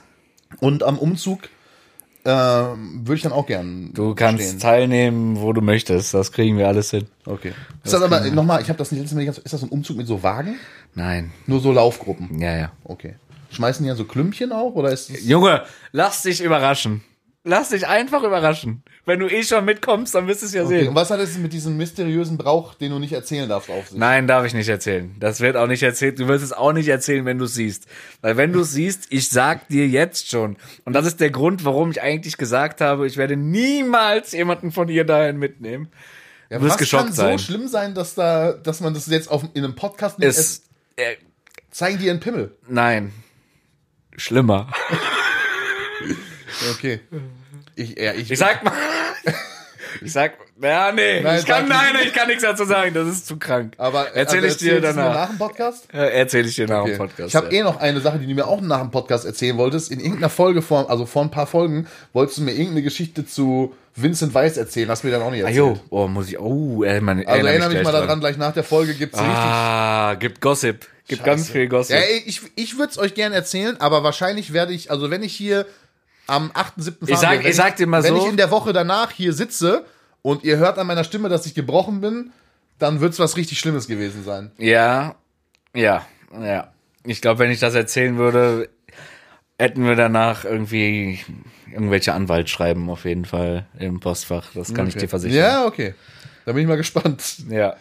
Und 0.60 0.84
am 0.84 0.98
Umzug 0.98 1.42
ähm, 2.26 3.02
würde 3.04 3.16
ich 3.16 3.22
dann 3.22 3.32
auch 3.32 3.46
gern 3.46 3.92
Du 3.94 4.14
kannst 4.16 4.44
stehen. 4.44 4.60
teilnehmen, 4.60 5.40
wo 5.40 5.54
du 5.54 5.62
möchtest. 5.62 6.14
Das 6.14 6.32
kriegen 6.32 6.58
wir 6.58 6.68
alles 6.68 6.92
hin. 6.92 7.08
Okay. 7.26 7.54
Ist 7.84 7.94
das 7.94 8.02
aber 8.02 8.22
nochmal, 8.32 8.62
ich 8.62 8.70
habe 8.70 8.78
das 8.78 8.92
nicht 8.92 9.00
letztes 9.02 9.16
Mal 9.16 9.22
nicht 9.24 9.28
ganz, 9.34 9.38
ist 9.38 9.54
das 9.54 9.64
ein 9.64 9.70
Umzug 9.70 9.98
mit 9.98 10.08
so 10.08 10.22
Wagen? 10.24 10.56
Nein. 10.96 11.32
Nur 11.48 11.60
so 11.62 11.72
Laufgruppen. 11.72 12.40
Ja, 12.40 12.58
ja. 12.58 12.72
Okay. 12.84 13.16
Schmeißen 13.52 13.84
die 13.84 13.90
ja 13.90 13.96
so 13.96 14.06
Klümpchen 14.06 14.52
auch 14.52 14.76
oder 14.76 14.92
ist 14.92 15.10
Junge, 15.24 15.64
lass 15.92 16.24
dich 16.24 16.42
überraschen. 16.42 17.04
Lass 17.50 17.70
dich 17.70 17.88
einfach 17.88 18.22
überraschen. 18.22 18.84
Wenn 19.06 19.20
du 19.20 19.28
eh 19.28 19.44
schon 19.44 19.66
mitkommst, 19.66 20.14
dann 20.14 20.28
wirst 20.28 20.44
du 20.44 20.46
es 20.46 20.54
ja 20.54 20.64
okay. 20.64 20.82
sehen. 20.82 20.90
Und 20.90 20.96
was 20.96 21.10
hat 21.10 21.20
es 21.20 21.36
mit 21.40 21.52
diesem 21.52 21.78
mysteriösen 21.78 22.38
Brauch, 22.38 22.76
den 22.76 22.92
du 22.92 23.00
nicht 23.00 23.12
erzählen 23.12 23.50
darfst, 23.50 23.72
auf 23.72 23.90
sich? 23.90 23.98
Nein, 23.98 24.28
darf 24.28 24.46
ich 24.46 24.54
nicht 24.54 24.70
erzählen. 24.70 25.16
Das 25.20 25.42
wird 25.42 25.58
auch 25.58 25.66
nicht 25.66 25.82
erzählt. 25.82 26.20
Du 26.20 26.28
wirst 26.28 26.44
es 26.44 26.54
auch 26.54 26.74
nicht 26.74 26.88
erzählen, 26.90 27.26
wenn 27.26 27.40
du 27.40 27.46
es 27.46 27.56
siehst. 27.56 27.88
Weil 28.22 28.38
wenn 28.38 28.54
du 28.54 28.60
es 28.60 28.74
siehst, 28.74 29.08
ich 29.10 29.30
sag 29.30 29.68
dir 29.68 29.88
jetzt 29.88 30.30
schon. 30.30 30.58
Und 30.86 30.94
das 30.94 31.08
ist 31.08 31.20
der 31.20 31.32
Grund, 31.32 31.66
warum 31.66 31.90
ich 31.90 32.04
eigentlich 32.04 32.38
gesagt 32.38 32.82
habe, 32.82 33.08
ich 33.08 33.18
werde 33.18 33.36
niemals 33.36 34.32
jemanden 34.34 34.72
von 34.72 34.88
ihr 34.88 35.04
dahin 35.04 35.38
mitnehmen. 35.38 35.90
ja, 36.52 36.60
du 36.60 36.66
wirst 36.66 36.74
was 36.74 36.78
geschockt 36.78 37.06
kann 37.06 37.14
sein. 37.14 37.38
so 37.40 37.44
schlimm 37.46 37.68
sein, 37.68 37.96
dass 37.96 38.14
da, 38.14 38.54
dass 38.54 38.80
man 38.80 38.94
das 38.94 39.08
jetzt 39.08 39.32
auf, 39.32 39.44
in 39.56 39.64
einem 39.64 39.74
Podcast 39.74 40.20
nimmt? 40.20 40.30
Es, 40.30 40.66
äh, 40.98 41.16
zeigen 41.72 41.98
die 41.98 42.06
ihren 42.06 42.20
Pimmel. 42.20 42.56
nein. 42.68 43.12
Schlimmer. 44.18 44.72
Okay. 46.72 47.00
Ich, 47.80 47.98
ja, 47.98 48.14
ich, 48.14 48.30
Ich 48.32 48.40
sag 48.40 48.64
mal. 48.64 48.74
Ich 50.02 50.14
sag, 50.14 50.34
ja, 50.62 50.92
nee, 50.92 51.20
Nein, 51.22 51.40
ich 51.40 51.46
kann, 51.48 51.68
nein, 51.68 51.96
ich 52.04 52.14
kann 52.14 52.28
nichts 52.28 52.44
dazu 52.44 52.64
sagen, 52.64 52.94
das 52.94 53.08
ist 53.08 53.26
zu 53.26 53.38
krank. 53.38 53.74
aber 53.80 54.14
erzähl 54.14 54.46
ich 54.46 54.56
dir 54.58 54.74
erzählst 54.74 54.96
du 54.96 55.00
mir 55.00 55.02
danach. 55.04 55.14
nach 55.16 55.30
dem 55.30 55.38
Podcast? 55.40 55.88
Ja, 55.92 56.04
erzähl 56.06 56.46
ich 56.46 56.56
dir 56.56 56.68
nach 56.68 56.82
Okay. 56.84 56.92
dem 56.92 56.98
Podcast. 57.00 57.28
Ich 57.30 57.36
habe 57.36 57.48
ja. 57.48 57.60
eh 57.60 57.64
noch 57.64 57.80
eine 57.80 58.00
Sache, 58.00 58.20
die 58.20 58.28
du 58.28 58.34
mir 58.36 58.46
auch 58.48 58.62
nach 58.62 58.82
dem 58.82 58.92
Podcast 58.92 59.26
erzählen 59.26 59.58
wolltest. 59.58 59.92
In 59.92 60.00
irgendeiner 60.00 60.30
Folge 60.30 60.62
vor, 60.62 60.90
also 60.92 61.08
vor 61.08 61.24
ein 61.24 61.32
paar 61.32 61.48
Folgen, 61.48 61.88
wolltest 62.14 62.38
du 62.38 62.44
mir 62.44 62.52
irgendeine 62.52 62.84
Geschichte 62.84 63.26
zu 63.26 63.74
Vincent 63.96 64.34
Weiss 64.36 64.58
erzählen. 64.58 64.90
Hast 64.90 65.04
du 65.04 65.08
mir 65.08 65.14
dann 65.14 65.24
auch 65.24 65.32
nicht 65.32 65.44
Ah, 65.44 65.48
erzählt. 65.48 65.58
jo, 65.58 65.80
oh, 65.90 66.08
muss 66.08 66.30
ich, 66.30 66.40
oh, 66.40 66.84
äh, 66.84 67.02
man, 67.02 67.26
Also 67.26 67.48
erinnere 67.48 67.70
mich 67.70 67.84
mal 67.84 67.90
gleich 67.90 68.02
daran, 68.04 68.20
gleich 68.20 68.38
nach 68.38 68.54
der 68.54 68.64
Folge 68.64 68.94
gibt's 68.94 69.18
Ah, 69.18 70.14
gibt 70.20 70.40
Gossip. 70.40 70.86
Gibt 71.08 71.24
ganz 71.24 71.42
Scheiße. 71.48 71.52
viel 71.54 71.68
Gossip. 71.68 71.96
Ja, 71.96 72.02
ey, 72.04 72.22
ich, 72.28 72.42
ich 72.56 72.78
würde 72.78 72.92
es 72.92 73.00
euch 73.00 73.16
gerne 73.16 73.34
erzählen, 73.34 73.76
aber 73.82 74.04
wahrscheinlich 74.04 74.54
werde 74.54 74.74
ich, 74.74 74.92
also 74.92 75.10
wenn 75.10 75.24
ich 75.24 75.36
hier 75.36 75.66
am 76.30 76.52
8.7. 76.52 77.08
Ich 77.10 77.18
sag- 77.18 77.40
wenn 77.44 77.50
ich 77.50 77.56
sag 77.56 77.76
dir 77.76 77.88
mal 77.88 78.04
wenn 78.04 78.16
so- 78.16 78.22
ich 78.24 78.30
in 78.30 78.38
der 78.38 78.52
Woche 78.52 78.72
danach 78.74 79.12
hier 79.12 79.34
sitze 79.34 79.86
und 80.22 80.44
ihr 80.44 80.58
hört 80.58 80.78
an 80.78 80.88
meiner 80.88 81.04
Stimme, 81.04 81.30
dass 81.30 81.46
ich 81.46 81.54
gebrochen 81.56 82.02
bin, 82.02 82.32
dann 82.78 83.02
wird's 83.02 83.20
was 83.20 83.36
richtig 83.38 83.60
Schlimmes 83.60 83.88
gewesen 83.88 84.24
sein. 84.24 84.52
Ja, 84.58 85.16
ja, 85.76 86.06
ja. 86.42 86.72
Ich 87.06 87.22
glaube, 87.22 87.40
wenn 87.40 87.52
ich 87.52 87.60
das 87.60 87.76
erzählen 87.76 88.18
würde, 88.18 88.70
hätten 89.58 89.86
wir 89.86 89.96
danach 89.96 90.46
irgendwie 90.46 91.20
irgendwelche 91.72 92.14
Anwaltsschreiben 92.14 92.90
auf 92.90 93.06
jeden 93.06 93.26
Fall 93.26 93.66
im 93.78 94.00
Postfach. 94.00 94.48
Das 94.54 94.74
kann 94.74 94.88
ich 94.88 94.96
dir 94.96 95.08
versichern. 95.10 95.38
Ja, 95.38 95.66
okay. 95.66 95.94
Da 96.46 96.54
bin 96.54 96.62
ich 96.64 96.68
mal 96.68 96.78
gespannt. 96.78 97.38
Ja. 97.50 97.76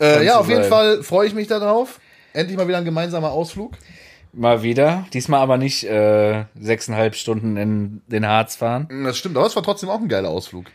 Äh, 0.00 0.24
ja, 0.24 0.38
auf 0.38 0.48
jeden 0.48 0.62
sein. 0.62 0.70
Fall 0.70 1.02
freue 1.02 1.26
ich 1.26 1.34
mich 1.34 1.46
darauf. 1.46 2.00
Endlich 2.32 2.56
mal 2.56 2.66
wieder 2.68 2.78
ein 2.78 2.84
gemeinsamer 2.84 3.30
Ausflug. 3.30 3.74
Mal 4.32 4.62
wieder. 4.62 5.06
Diesmal 5.12 5.40
aber 5.40 5.56
nicht 5.56 5.84
äh, 5.84 6.44
sechseinhalb 6.58 7.14
Stunden 7.16 7.56
in 7.56 8.02
den 8.06 8.26
Harz 8.26 8.56
fahren. 8.56 8.88
Das 9.04 9.18
stimmt, 9.18 9.36
aber 9.36 9.46
es 9.46 9.56
war 9.56 9.62
trotzdem 9.62 9.88
auch 9.88 10.00
ein 10.00 10.08
geiler 10.08 10.28
Ausflug. 10.28 10.66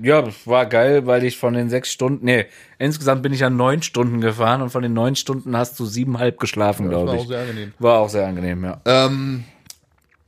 Ja, 0.00 0.24
war 0.44 0.66
geil, 0.66 1.06
weil 1.06 1.24
ich 1.24 1.36
von 1.36 1.54
den 1.54 1.68
sechs 1.68 1.90
Stunden, 1.90 2.24
nee, 2.24 2.46
insgesamt 2.78 3.22
bin 3.22 3.32
ich 3.32 3.40
ja 3.40 3.50
neun 3.50 3.82
Stunden 3.82 4.20
gefahren 4.20 4.62
und 4.62 4.70
von 4.70 4.82
den 4.82 4.92
neun 4.92 5.16
Stunden 5.16 5.56
hast 5.56 5.78
du 5.80 5.84
siebenhalb 5.84 6.38
geschlafen, 6.38 6.86
war 6.86 6.90
glaube 6.90 7.10
auch 7.12 7.22
ich. 7.22 7.28
sehr 7.28 7.40
angenehm. 7.40 7.72
War 7.80 7.98
auch 7.98 8.08
sehr 8.08 8.26
angenehm, 8.26 8.64
ja. 8.64 8.80
Ähm, 8.84 9.44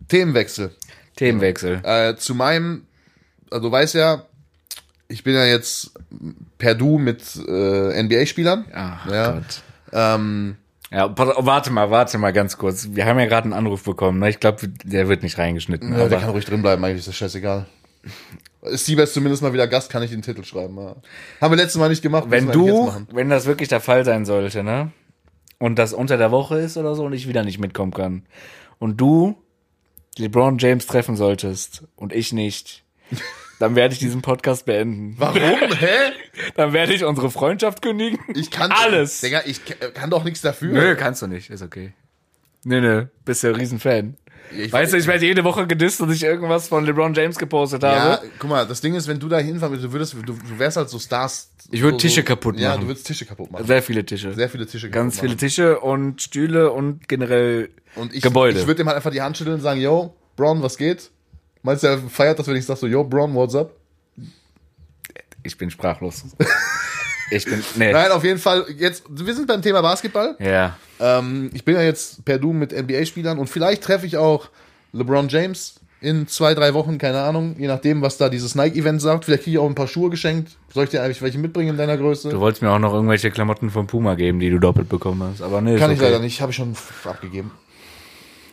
Themenwechsel. 0.09 0.75
Themenwechsel. 1.17 1.81
Äh, 1.85 2.17
zu 2.17 2.35
meinem, 2.35 2.87
also 3.51 3.69
du 3.69 3.73
weißt 3.73 3.95
ja, 3.95 4.25
ich 5.09 5.23
bin 5.23 5.35
ja 5.35 5.45
jetzt 5.45 5.93
per 6.59 6.75
Du 6.75 6.99
mit 6.99 7.23
äh, 7.47 8.03
NBA-Spielern. 8.03 8.65
Ach 8.75 9.11
ja. 9.11 9.33
Gott. 9.33 9.63
Ähm, 9.93 10.57
Ja, 10.95 11.13
warte 11.17 11.73
mal, 11.73 11.91
warte 11.91 12.19
mal 12.19 12.33
ganz 12.33 12.57
kurz. 12.57 12.91
Wir 12.93 13.05
haben 13.07 13.19
ja 13.19 13.27
gerade 13.27 13.47
einen 13.47 13.53
Anruf 13.53 13.83
bekommen. 13.83 14.21
Ne? 14.21 14.31
Ich 14.31 14.39
glaube, 14.39 14.69
der 14.85 15.09
wird 15.09 15.25
nicht 15.25 15.39
reingeschnitten. 15.39 15.93
Ja, 15.93 16.09
der 16.09 16.21
kann 16.21 16.31
ruhig 16.31 16.45
drin 16.45 16.63
bleiben, 16.63 16.85
eigentlich 16.85 17.01
ist 17.01 17.09
das 17.09 17.17
scheißegal. 17.17 17.67
Ist 18.63 18.87
zumindest 19.13 19.43
mal 19.43 19.53
wieder 19.53 19.67
Gast, 19.67 19.91
kann 19.91 20.05
ich 20.05 20.13
den 20.13 20.23
Titel 20.23 20.45
schreiben. 20.45 20.77
Ja. 20.79 20.95
Haben 21.41 21.53
wir 21.53 21.57
letztes 21.57 21.81
Mal 21.81 21.89
nicht 21.89 22.03
gemacht. 22.03 22.27
wenn 22.29 22.47
du, 22.53 22.93
wenn 23.11 23.29
das 23.29 23.47
wirklich 23.47 23.69
der 23.69 23.81
Fall 23.81 24.05
sein 24.05 24.25
sollte, 24.25 24.63
ne? 24.63 24.93
Und 25.59 25.81
das 25.81 25.93
unter 25.93 26.17
der 26.17 26.31
Woche 26.31 26.59
ist 26.59 26.77
oder 26.77 26.95
so 26.95 27.05
und 27.05 27.13
ich 27.13 27.27
wieder 27.27 27.43
nicht 27.43 27.59
mitkommen 27.59 27.93
kann. 27.93 28.23
Und 28.79 29.01
du 29.01 29.37
LeBron 30.17 30.59
James 30.59 30.87
treffen 30.87 31.17
solltest 31.17 31.83
und 31.97 32.13
ich 32.13 32.33
nicht, 32.33 32.85
dann 33.65 33.77
werde 33.77 33.95
ich 33.95 33.99
diesen 34.01 34.21
Podcast 34.23 34.67
beenden. 34.67 35.15
Warum? 35.19 35.39
Hä? 35.79 36.13
Dann 36.57 36.73
werde 36.73 36.93
ich 36.93 37.05
unsere 37.05 37.31
Freundschaft 37.31 37.81
kündigen. 37.83 38.19
Ich 38.35 38.51
kann 38.51 38.71
Alles. 38.71 39.21
Digga, 39.23 39.41
ich 39.47 39.65
k- 39.65 39.75
kann 39.93 40.11
doch 40.11 40.23
nichts 40.25 40.41
dafür. 40.43 40.73
Nö, 40.73 40.95
kannst 40.97 41.23
du 41.23 41.27
nicht, 41.27 41.49
ist 41.51 41.63
okay. 41.63 41.93
Nö, 42.65 42.81
nö, 42.81 43.07
bist 43.25 43.43
ja 43.43 43.51
ein 43.51 43.57
Riesenfan. 43.57 44.17
Ich- 44.57 44.73
weißt 44.73 44.93
du, 44.93 44.99
ich 44.99 45.07
werde 45.07 45.25
jede 45.25 45.43
Woche 45.45 45.67
gedisst, 45.67 46.01
dass 46.01 46.11
ich 46.11 46.23
irgendwas 46.23 46.69
von 46.69 46.85
LeBron 46.85 47.15
James 47.15 47.39
gepostet 47.39 47.83
Ja, 47.83 47.99
habe. 47.99 48.27
guck 48.39 48.51
mal, 48.51 48.67
das 48.67 48.81
Ding 48.83 48.95
ist, 48.95 49.09
wenn 49.09 49.19
du 49.19 49.29
da 49.29 49.39
hinfahren 49.39 49.73
würdest, 49.73 49.87
du 49.87 49.93
würdest, 49.93 50.15
du, 50.15 50.21
du 50.49 50.59
wärst 50.59 50.77
halt 50.77 50.91
so 50.91 50.99
Stars. 50.99 51.51
Ich 51.71 51.81
würd 51.81 51.93
so, 51.93 51.99
Tische 51.99 52.23
kaputt 52.23 52.59
Ja, 52.59 52.71
machen. 52.71 52.83
du 52.83 52.87
würdest 52.89 53.07
Tische 53.07 53.25
kaputt 53.25 53.51
machen. 53.51 53.67
Sehr 53.67 53.83
viele 53.83 54.05
Tische. 54.05 54.35
Sehr 54.35 54.49
viele 54.51 54.67
Tische 54.67 54.91
Ganz 54.91 55.15
kaputt 55.17 55.21
viele 55.21 55.35
machen. 55.35 55.39
Tische 55.41 55.81
und 55.81 56.21
Stühle 56.23 56.71
und 56.73 57.09
generell 57.09 57.71
Und 57.97 58.15
ich, 58.15 58.23
Gebäude. 58.23 58.61
ich 58.61 58.67
würde 58.67 58.83
ihm 58.83 58.87
halt 58.89 58.97
einfach 58.97 59.11
die 59.11 59.23
Hand 59.23 59.37
schütteln 59.39 59.55
und 59.57 59.63
sagen, 59.63 59.81
yo, 59.81 60.15
Bron, 60.37 60.63
was 60.63 60.77
geht? 60.77 61.11
Meinst 61.65 61.83
du, 61.83 61.89
er 61.89 61.99
feiert 61.99 62.39
das, 62.39 62.47
wenn 62.47 62.57
ich 62.57 62.67
sag 62.67 62.77
so, 62.77 62.87
yo, 62.87 63.03
Bron, 63.03 63.35
what's 63.35 63.57
up? 63.57 63.73
ich 65.45 65.57
bin 65.57 65.71
sprachlos. 65.71 66.25
ich 67.31 67.45
bin, 67.45 67.63
nee. 67.77 67.93
Nein, 67.93 68.11
auf 68.11 68.25
jeden 68.25 68.39
Fall, 68.39 68.67
jetzt, 68.77 69.05
wir 69.09 69.35
sind 69.35 69.47
beim 69.47 69.63
Thema 69.63 69.83
Basketball. 69.83 70.37
Ja. 70.41 70.77
Ähm, 71.01 71.51
ich 71.55 71.65
bin 71.65 71.75
ja 71.75 71.83
jetzt 71.83 72.25
per 72.25 72.39
Du 72.39 72.53
mit 72.53 72.73
NBA-Spielern 72.73 73.39
und 73.39 73.49
vielleicht 73.49 73.83
treffe 73.83 74.07
ich 74.07 74.17
auch 74.17 74.49
LeBron 74.93 75.29
James 75.29 75.81
in 76.01 76.29
zwei, 76.29 76.55
drei 76.55 76.75
Wochen, 76.75 76.99
keine 76.99 77.23
Ahnung, 77.23 77.57
je 77.59 77.67
nachdem, 77.67 78.03
was 78.03 78.19
da 78.19 78.29
dieses 78.29 78.55
Nike-Event 78.55 79.01
sagt. 79.01 79.25
Vielleicht 79.25 79.45
kriege 79.45 79.57
ich 79.57 79.59
auch 79.59 79.69
ein 79.69 79.75
paar 79.75 79.89
Schuhe 79.89 80.11
geschenkt. 80.11 80.53
Soll 80.73 80.85
ich 80.85 80.91
dir 80.91 81.03
eigentlich 81.03 81.23
welche 81.23 81.39
mitbringen 81.39 81.71
in 81.71 81.77
deiner 81.79 81.97
Größe? 81.97 82.29
Du 82.29 82.41
wolltest 82.41 82.63
mir 82.63 82.71
auch 82.71 82.79
noch 82.79 82.93
irgendwelche 82.93 83.31
Klamotten 83.31 83.71
von 83.71 83.87
Puma 83.87 84.15
geben, 84.15 84.39
die 84.39 84.51
du 84.51 84.59
doppelt 84.59 84.91
bekommen 84.91 85.23
hast. 85.23 85.41
Aber 85.41 85.63
nee, 85.63 85.79
Kann 85.79 85.91
ist 85.91 85.97
ich 85.97 86.03
okay. 86.03 86.13
leider 86.13 86.23
nicht, 86.23 86.43
habe 86.43 86.51
ich 86.51 86.57
schon 86.57 86.77
abgegeben. 87.05 87.53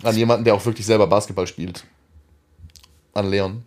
An 0.04 0.16
jemanden, 0.16 0.46
der 0.46 0.56
auch 0.56 0.66
wirklich 0.66 0.86
selber 0.86 1.08
Basketball 1.08 1.46
spielt. 1.46 1.84
An 3.14 3.30
Leon. 3.30 3.64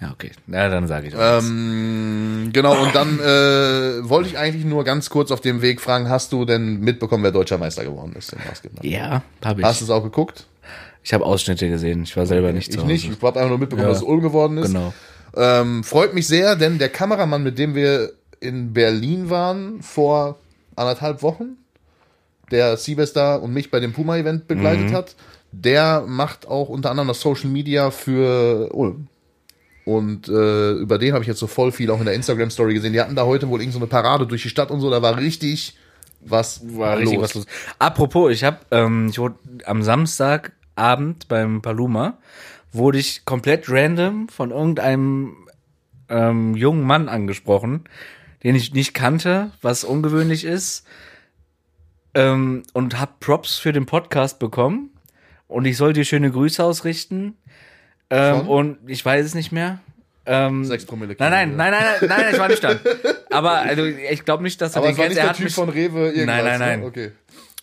Ja, 0.00 0.10
okay. 0.10 0.32
Ja, 0.48 0.68
dann 0.68 0.88
sage 0.88 1.08
ich 1.08 1.14
auch. 1.16 1.38
Ähm, 1.38 2.50
genau, 2.52 2.82
und 2.82 2.94
dann 2.94 3.20
äh, 3.20 4.08
wollte 4.08 4.28
ich 4.28 4.36
eigentlich 4.38 4.64
nur 4.64 4.82
ganz 4.84 5.08
kurz 5.10 5.30
auf 5.30 5.40
dem 5.40 5.62
Weg 5.62 5.80
fragen, 5.80 6.08
hast 6.08 6.32
du 6.32 6.44
denn 6.44 6.80
mitbekommen, 6.80 7.22
wer 7.22 7.30
deutscher 7.30 7.58
Meister 7.58 7.84
geworden 7.84 8.12
ist 8.18 8.32
im 8.32 8.40
Basketball? 8.46 8.84
ja, 8.84 9.22
habe 9.44 9.62
Hast 9.62 9.80
du 9.80 9.84
ich. 9.84 9.90
es 9.90 9.94
auch 9.94 10.02
geguckt? 10.02 10.46
Ich 11.04 11.12
habe 11.14 11.24
Ausschnitte 11.24 11.68
gesehen. 11.68 12.02
Ich 12.04 12.16
war 12.16 12.26
selber 12.26 12.52
nicht 12.52 12.68
Ich 12.68 12.74
zu 12.74 12.78
Hause. 12.80 12.86
nicht. 12.92 13.04
Ich 13.10 13.16
habe 13.22 13.28
einfach 13.38 13.48
nur 13.48 13.58
mitbekommen, 13.58 13.86
Ja. 13.86 13.92
dass 13.92 13.98
es 14.02 14.04
Ulm 14.08 14.20
geworden 14.22 14.58
ist. 14.58 14.68
Genau. 14.72 14.92
Ähm, 15.36 15.82
freut 15.84 16.14
mich 16.14 16.26
sehr, 16.26 16.56
denn 16.56 16.78
der 16.78 16.88
Kameramann, 16.88 17.42
mit 17.42 17.58
dem 17.58 17.74
wir 17.74 18.12
in 18.40 18.72
Berlin 18.72 19.30
waren 19.30 19.82
vor 19.82 20.38
anderthalb 20.76 21.22
Wochen, 21.22 21.56
der 22.50 22.76
Silvester 22.76 23.40
und 23.40 23.52
mich 23.52 23.70
bei 23.70 23.80
dem 23.80 23.92
Puma-Event 23.92 24.46
begleitet 24.48 24.90
Mhm. 24.90 24.94
hat, 24.94 25.14
der 25.52 26.04
macht 26.06 26.48
auch 26.48 26.68
unter 26.68 26.90
anderem 26.90 27.08
das 27.08 27.20
Social 27.20 27.50
Media 27.50 27.90
für 27.90 28.72
Ulm. 28.72 29.08
Und 29.84 30.28
äh, 30.28 30.72
über 30.72 30.98
den 30.98 31.12
habe 31.12 31.22
ich 31.22 31.28
jetzt 31.28 31.40
so 31.40 31.46
voll 31.46 31.72
viel 31.72 31.90
auch 31.90 31.98
in 31.98 32.06
der 32.06 32.14
Instagram-Story 32.14 32.74
gesehen. 32.74 32.92
Die 32.92 33.00
hatten 33.00 33.16
da 33.16 33.24
heute 33.24 33.48
wohl 33.48 33.60
irgend 33.60 33.74
so 33.74 33.78
eine 33.78 33.88
Parade 33.88 34.26
durch 34.26 34.42
die 34.42 34.48
Stadt 34.48 34.70
und 34.70 34.80
so, 34.80 34.90
da 34.90 35.02
war 35.02 35.18
richtig 35.18 35.76
was 36.24 36.60
war 36.76 36.98
richtig 36.98 37.20
was 37.20 37.34
los. 37.34 37.46
Apropos, 37.80 38.32
ich 38.32 38.44
habe, 38.44 38.58
ähm, 38.70 39.08
ich 39.10 39.18
wurde 39.18 39.34
am 39.64 39.82
Samstagabend 39.82 41.26
beim 41.26 41.62
Paluma, 41.62 42.18
wurde 42.70 42.98
ich 42.98 43.24
komplett 43.24 43.68
random 43.68 44.28
von 44.28 44.52
irgendeinem 44.52 45.36
ähm, 46.08 46.54
jungen 46.54 46.84
Mann 46.84 47.08
angesprochen, 47.08 47.84
den 48.44 48.54
ich 48.54 48.72
nicht 48.72 48.94
kannte, 48.94 49.50
was 49.62 49.82
ungewöhnlich 49.82 50.44
ist, 50.44 50.86
ähm, 52.14 52.62
und 52.72 53.00
habe 53.00 53.12
Props 53.18 53.58
für 53.58 53.72
den 53.72 53.86
Podcast 53.86 54.38
bekommen 54.38 54.91
und 55.52 55.64
ich 55.64 55.76
soll 55.76 55.92
dir 55.92 56.04
schöne 56.04 56.30
Grüße 56.30 56.62
ausrichten 56.62 57.36
ähm, 58.10 58.48
und 58.48 58.78
ich 58.86 59.04
weiß 59.04 59.24
es 59.24 59.34
nicht 59.34 59.52
mehr. 59.52 59.80
Ähm, 60.24 60.64
Sechs 60.64 60.84
Promille. 60.84 61.16
Nein, 61.18 61.30
nein, 61.30 61.56
nein, 61.56 61.72
nein, 61.72 61.84
nein, 62.00 62.08
nein, 62.08 62.32
ich 62.32 62.38
war 62.38 62.48
nicht 62.48 62.62
da. 62.62 62.76
Aber 63.30 63.52
also, 63.58 63.84
ich 63.84 64.24
glaube 64.24 64.42
nicht, 64.44 64.60
dass 64.60 64.76
Aber 64.76 64.86
den 64.86 64.92
es 64.92 64.98
war 64.98 65.04
kennst. 65.06 65.16
nicht 65.16 65.18
Er 65.18 65.22
der 65.24 65.30
hat 65.30 65.36
Typ 65.36 65.44
mich 65.46 65.54
von 65.54 65.68
Rewe 65.68 66.10
irgendwas. 66.10 66.26
Nein, 66.26 66.44
nein, 66.44 66.58
nein. 66.60 66.80
Ne? 66.80 66.86
Okay. 66.86 67.10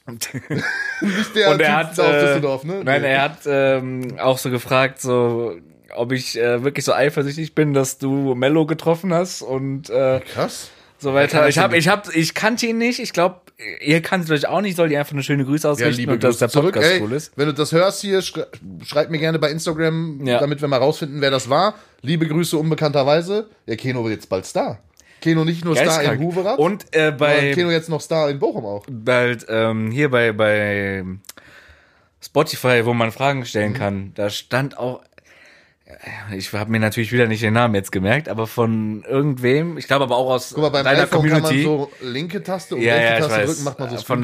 Nicht 1.01 1.35
der 1.35 1.51
und 1.51 1.61
er 1.61 1.67
Typ 1.67 1.75
hat 1.75 1.99
aus 1.99 2.07
äh, 2.07 2.19
Düsseldorf, 2.21 2.63
ne? 2.63 2.81
Nein, 2.83 3.03
er 3.03 3.21
hat 3.21 3.37
ähm, 3.45 4.15
auch 4.19 4.39
so 4.39 4.49
gefragt, 4.49 4.99
so 4.99 5.55
ob 5.95 6.11
ich 6.11 6.35
äh, 6.35 6.63
wirklich 6.63 6.83
so 6.83 6.93
eifersüchtig 6.93 7.53
bin, 7.53 7.75
dass 7.75 7.99
du 7.99 8.33
Mello 8.33 8.65
getroffen 8.65 9.13
hast 9.13 9.43
und 9.43 9.91
äh, 9.91 10.19
Krass. 10.21 10.71
So 10.99 11.13
weiter. 11.13 11.47
Ich 11.47 11.57
habe, 11.57 11.71
denn 11.71 11.79
ich 11.79 11.87
habe, 11.87 12.13
ich 12.13 12.33
kannte 12.33 12.65
ihn 12.67 12.77
nicht. 12.77 12.99
Ich 12.99 13.13
glaube, 13.13 13.41
ihr 13.81 14.01
kanntet 14.01 14.31
euch 14.31 14.47
auch 14.47 14.61
nicht. 14.61 14.75
Soll 14.75 14.91
ihr 14.91 14.99
einfach 14.99 15.13
eine 15.13 15.23
schöne 15.23 15.45
Grüße 15.45 15.69
ausrichten 15.69 16.09
und 16.09 16.23
dass 16.23 16.37
der 16.37 16.47
Podcast 16.49 16.85
Ey, 16.91 17.01
cool 17.01 17.13
ist. 17.13 17.31
Wenn 17.35 17.47
du 17.47 17.53
das 17.53 17.71
hörst 17.71 18.01
hier, 18.01 18.21
schrei 18.21 18.45
schreib 18.85 19.09
mir 19.09 19.17
gerne 19.19 19.39
bei 19.39 19.49
Instagram, 19.51 20.25
Ja. 20.25 20.39
damit 20.39 20.61
wir 20.61 20.67
mal 20.67 20.77
rausfinden, 20.77 21.21
wer 21.21 21.31
das 21.31 21.49
war. 21.49 21.75
Liebe 22.01 22.27
Grüße 22.27 22.57
unbekannterweise. 22.57 23.49
Der 23.67 23.77
Keno 23.77 24.03
wird 24.03 24.13
jetzt 24.15 24.29
bald 24.29 24.45
Star. 24.45 24.79
Keno 25.21 25.43
nicht 25.43 25.65
nur 25.65 25.75
Star 25.75 25.85
in 25.85 25.95
Geistkrank. 25.95 26.21
Huverath, 26.21 26.59
Und 26.59 26.85
äh, 26.95 27.11
bei 27.11 27.53
Keno 27.53 27.71
jetzt 27.71 27.89
noch 27.89 27.99
Star 28.01 28.29
in 28.29 28.39
Bochum 28.39 28.65
auch. 28.65 28.85
bald 28.89 29.45
ähm, 29.49 29.91
hier 29.91 30.09
bei 30.09 30.31
bei 30.31 31.03
Spotify, 32.21 32.81
wo 32.85 32.93
man 32.93 33.11
Fragen 33.11 33.39
Mhm. 33.39 33.45
stellen 33.45 33.73
kann, 33.73 34.11
da 34.15 34.29
stand 34.29 34.77
auch 34.77 35.01
ich 36.35 36.53
habe 36.53 36.71
mir 36.71 36.79
natürlich 36.79 37.11
wieder 37.11 37.27
nicht 37.27 37.41
den 37.41 37.53
Namen 37.53 37.73
jetzt 37.75 37.91
gemerkt, 37.91 38.29
aber 38.29 38.47
von 38.47 39.03
irgendwem, 39.07 39.77
ich 39.77 39.87
glaube 39.87 40.03
aber 40.03 40.17
auch 40.17 40.29
aus 40.29 40.51
Guck 40.53 40.63
mal, 40.63 40.69
beim 40.69 40.83
deiner 40.83 41.03
iPhone 41.03 41.21
Community. 41.21 41.63
kann 41.63 41.77
man 41.77 41.87
so 41.87 41.91
linke 42.01 42.43
Taste 42.43 42.75
und 42.75 42.81
ja, 42.81 42.93
rechte 42.93 43.13
ja, 43.13 43.19
Taste 43.27 43.45
drücken, 43.45 43.63
macht 43.63 43.79
man 43.79 43.89
so 43.89 43.95
Von 43.97 44.19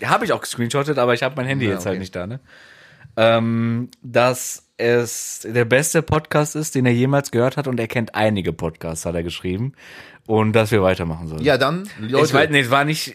deiner 0.00 0.10
habe 0.10 0.24
ich 0.24 0.32
auch 0.32 0.40
gescreenshottet, 0.40 0.98
aber 0.98 1.14
ich 1.14 1.22
habe 1.22 1.36
mein 1.36 1.46
Handy 1.46 1.66
Ja, 1.66 1.72
jetzt 1.72 1.84
halt 1.86 1.94
okay. 1.94 2.00
nicht 2.00 2.16
da, 2.16 2.26
ne? 2.26 2.40
Ähm, 3.16 3.90
dass 4.02 4.68
es 4.78 5.46
der 5.46 5.66
beste 5.66 6.02
Podcast 6.02 6.56
ist, 6.56 6.74
den 6.74 6.86
er 6.86 6.92
jemals 6.92 7.30
gehört 7.30 7.58
hat 7.58 7.66
und 7.66 7.78
er 7.78 7.88
kennt 7.88 8.14
einige 8.14 8.54
Podcasts, 8.54 9.04
hat 9.04 9.14
er 9.14 9.22
geschrieben. 9.22 9.74
Und 10.26 10.52
dass 10.54 10.70
wir 10.70 10.82
weitermachen 10.82 11.28
sollen. 11.28 11.42
Ja, 11.42 11.58
dann, 11.58 11.88
Leute, 12.00 12.26
ich 12.26 12.32
weiß, 12.32 12.48
nee, 12.50 12.60
es 12.60 12.70
war 12.70 12.84
nicht 12.84 13.08
äh, 13.08 13.12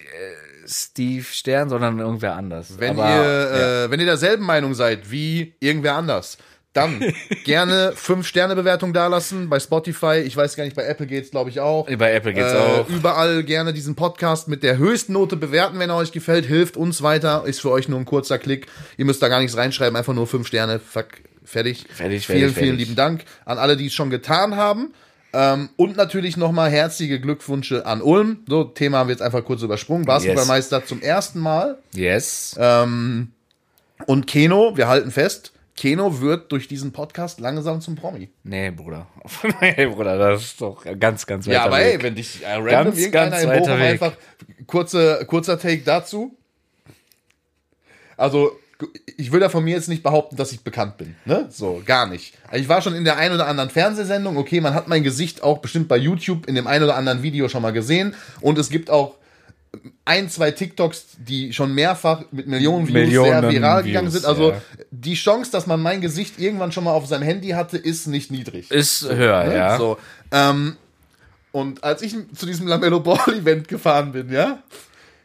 Steve 0.67 1.23
Stern, 1.23 1.69
sondern 1.69 1.99
irgendwer 1.99 2.35
anders. 2.35 2.77
wenn, 2.79 2.99
Aber, 2.99 3.09
ihr, 3.09 3.85
äh, 3.85 3.91
wenn 3.91 3.99
ihr 3.99 4.05
derselben 4.05 4.45
Meinung 4.45 4.73
seid 4.73 5.09
wie 5.09 5.55
irgendwer 5.59 5.95
anders, 5.95 6.37
dann 6.77 7.03
gerne 7.43 7.91
5-Sterne-Bewertung 7.95 8.93
dalassen 8.93 9.49
bei 9.49 9.59
Spotify. 9.59 10.19
Ich 10.25 10.37
weiß 10.37 10.55
gar 10.55 10.63
nicht, 10.63 10.75
bei 10.75 10.83
Apple 10.85 11.07
geht's, 11.07 11.31
glaube 11.31 11.49
ich, 11.49 11.59
auch. 11.59 11.87
Bei 11.97 12.13
Apple 12.13 12.33
geht's 12.33 12.53
Äh, 12.53 12.57
auch. 12.57 12.89
Überall 12.89 13.43
gerne 13.43 13.73
diesen 13.73 13.95
Podcast 13.95 14.47
mit 14.47 14.63
der 14.63 14.77
höchsten 14.77 15.13
Note 15.13 15.35
bewerten, 15.35 15.79
wenn 15.79 15.89
er 15.89 15.97
euch 15.97 16.11
gefällt. 16.11 16.45
Hilft 16.45 16.77
uns 16.77 17.01
weiter. 17.01 17.43
Ist 17.45 17.59
für 17.61 17.71
euch 17.71 17.89
nur 17.89 17.99
ein 17.99 18.05
kurzer 18.05 18.37
Klick. 18.37 18.67
Ihr 18.97 19.05
müsst 19.05 19.21
da 19.21 19.27
gar 19.27 19.39
nichts 19.39 19.57
reinschreiben. 19.57 19.95
Einfach 19.97 20.13
nur 20.13 20.27
fünf 20.27 20.47
Sterne. 20.47 20.79
Fuck. 20.79 21.07
Fertig. 21.43 21.85
Fertig, 21.89 22.25
Vielen, 22.27 22.39
fertig, 22.39 22.53
vielen 22.53 22.53
fertig. 22.53 22.79
lieben 22.79 22.95
Dank 22.95 23.23
an 23.45 23.57
alle, 23.57 23.77
die 23.77 23.87
es 23.87 23.93
schon 23.93 24.09
getan 24.09 24.55
haben. 24.55 24.93
Ähm, 25.33 25.69
und 25.77 25.97
natürlich 25.97 26.37
nochmal 26.37 26.69
herzliche 26.69 27.19
Glückwünsche 27.19 27.85
an 27.85 28.01
Ulm. 28.01 28.39
So, 28.47 28.63
Thema 28.65 28.97
haben 28.99 29.07
wir 29.07 29.13
jetzt 29.13 29.21
einfach 29.21 29.43
kurz 29.43 29.61
übersprungen. 29.61 30.05
Basketballmeister 30.05 30.85
zum 30.85 31.01
ersten 31.01 31.39
Mal. 31.39 31.77
Yes. 31.93 32.55
Ähm, 32.59 33.29
und 34.05 34.27
Keno, 34.27 34.75
wir 34.77 34.87
halten 34.87 35.11
fest, 35.11 35.51
Keno 35.77 36.19
wird 36.21 36.51
durch 36.51 36.67
diesen 36.67 36.91
Podcast 36.91 37.39
langsam 37.39 37.79
zum 37.81 37.95
Promi. 37.95 38.29
Nee, 38.43 38.71
Bruder. 38.71 39.07
nee, 39.61 39.85
Bruder, 39.85 40.17
das 40.17 40.41
ist 40.43 40.61
doch 40.61 40.83
ganz, 40.99 41.25
ganz 41.27 41.45
Ja, 41.45 41.53
weiter 41.53 41.63
aber 41.65 41.77
Weg. 41.77 41.93
ey, 41.93 42.03
wenn 42.03 42.15
dich 42.15 42.43
äh, 42.43 42.53
random 42.53 42.69
Ganz, 42.71 42.97
irgendeiner 42.97 43.29
ganz 43.31 43.47
weiter 43.47 43.59
Bochum 43.59 43.79
Weg. 43.79 43.87
einfach 43.91 44.13
kurze, 44.65 45.25
kurzer 45.27 45.59
Take 45.59 45.83
dazu. 45.83 46.35
Also, 48.17 48.51
ich 49.17 49.31
will 49.31 49.41
ja 49.41 49.49
von 49.49 49.63
mir 49.63 49.75
jetzt 49.75 49.89
nicht 49.89 50.03
behaupten, 50.03 50.35
dass 50.35 50.51
ich 50.51 50.61
bekannt 50.63 50.97
bin. 50.97 51.15
Ne? 51.25 51.47
So, 51.49 51.81
gar 51.85 52.07
nicht. 52.07 52.35
Also 52.47 52.61
ich 52.61 52.69
war 52.69 52.81
schon 52.81 52.93
in 52.95 53.03
der 53.03 53.17
ein 53.17 53.31
oder 53.31 53.47
anderen 53.47 53.69
Fernsehsendung. 53.69 54.37
Okay, 54.37 54.61
man 54.61 54.73
hat 54.73 54.87
mein 54.87 55.03
Gesicht 55.03 55.41
auch 55.43 55.59
bestimmt 55.59 55.87
bei 55.87 55.97
YouTube 55.97 56.47
in 56.47 56.55
dem 56.55 56.67
ein 56.67 56.83
oder 56.83 56.95
anderen 56.95 57.23
Video 57.23 57.49
schon 57.49 57.61
mal 57.61 57.71
gesehen. 57.73 58.15
Und 58.41 58.57
es 58.59 58.69
gibt 58.69 58.89
auch 58.89 59.15
ein, 60.05 60.29
zwei 60.29 60.51
TikToks, 60.51 61.05
die 61.19 61.53
schon 61.53 61.73
mehrfach 61.73 62.23
mit 62.31 62.47
Millionen 62.47 62.87
Views 62.87 62.93
Millionen 62.93 63.41
sehr 63.41 63.49
viral 63.51 63.83
Views, 63.83 63.87
gegangen 63.87 64.11
sind. 64.11 64.25
Also 64.25 64.51
ja. 64.51 64.61
die 64.91 65.13
Chance, 65.15 65.51
dass 65.51 65.67
man 65.67 65.81
mein 65.81 66.01
Gesicht 66.01 66.39
irgendwann 66.39 66.71
schon 66.71 66.83
mal 66.83 66.91
auf 66.91 67.05
seinem 67.07 67.23
Handy 67.23 67.49
hatte, 67.49 67.77
ist 67.77 68.07
nicht 68.07 68.31
niedrig. 68.31 68.71
Ist 68.71 69.09
höher, 69.09 69.43
Ne? 69.45 69.55
ja. 69.55 69.77
So, 69.77 69.97
ähm, 70.31 70.75
und 71.51 71.83
als 71.83 72.01
ich 72.01 72.15
zu 72.35 72.45
diesem 72.45 72.67
Lamello 72.67 72.99
Ball 72.99 73.19
Event 73.33 73.67
gefahren 73.67 74.11
bin, 74.11 74.31
ja, 74.31 74.59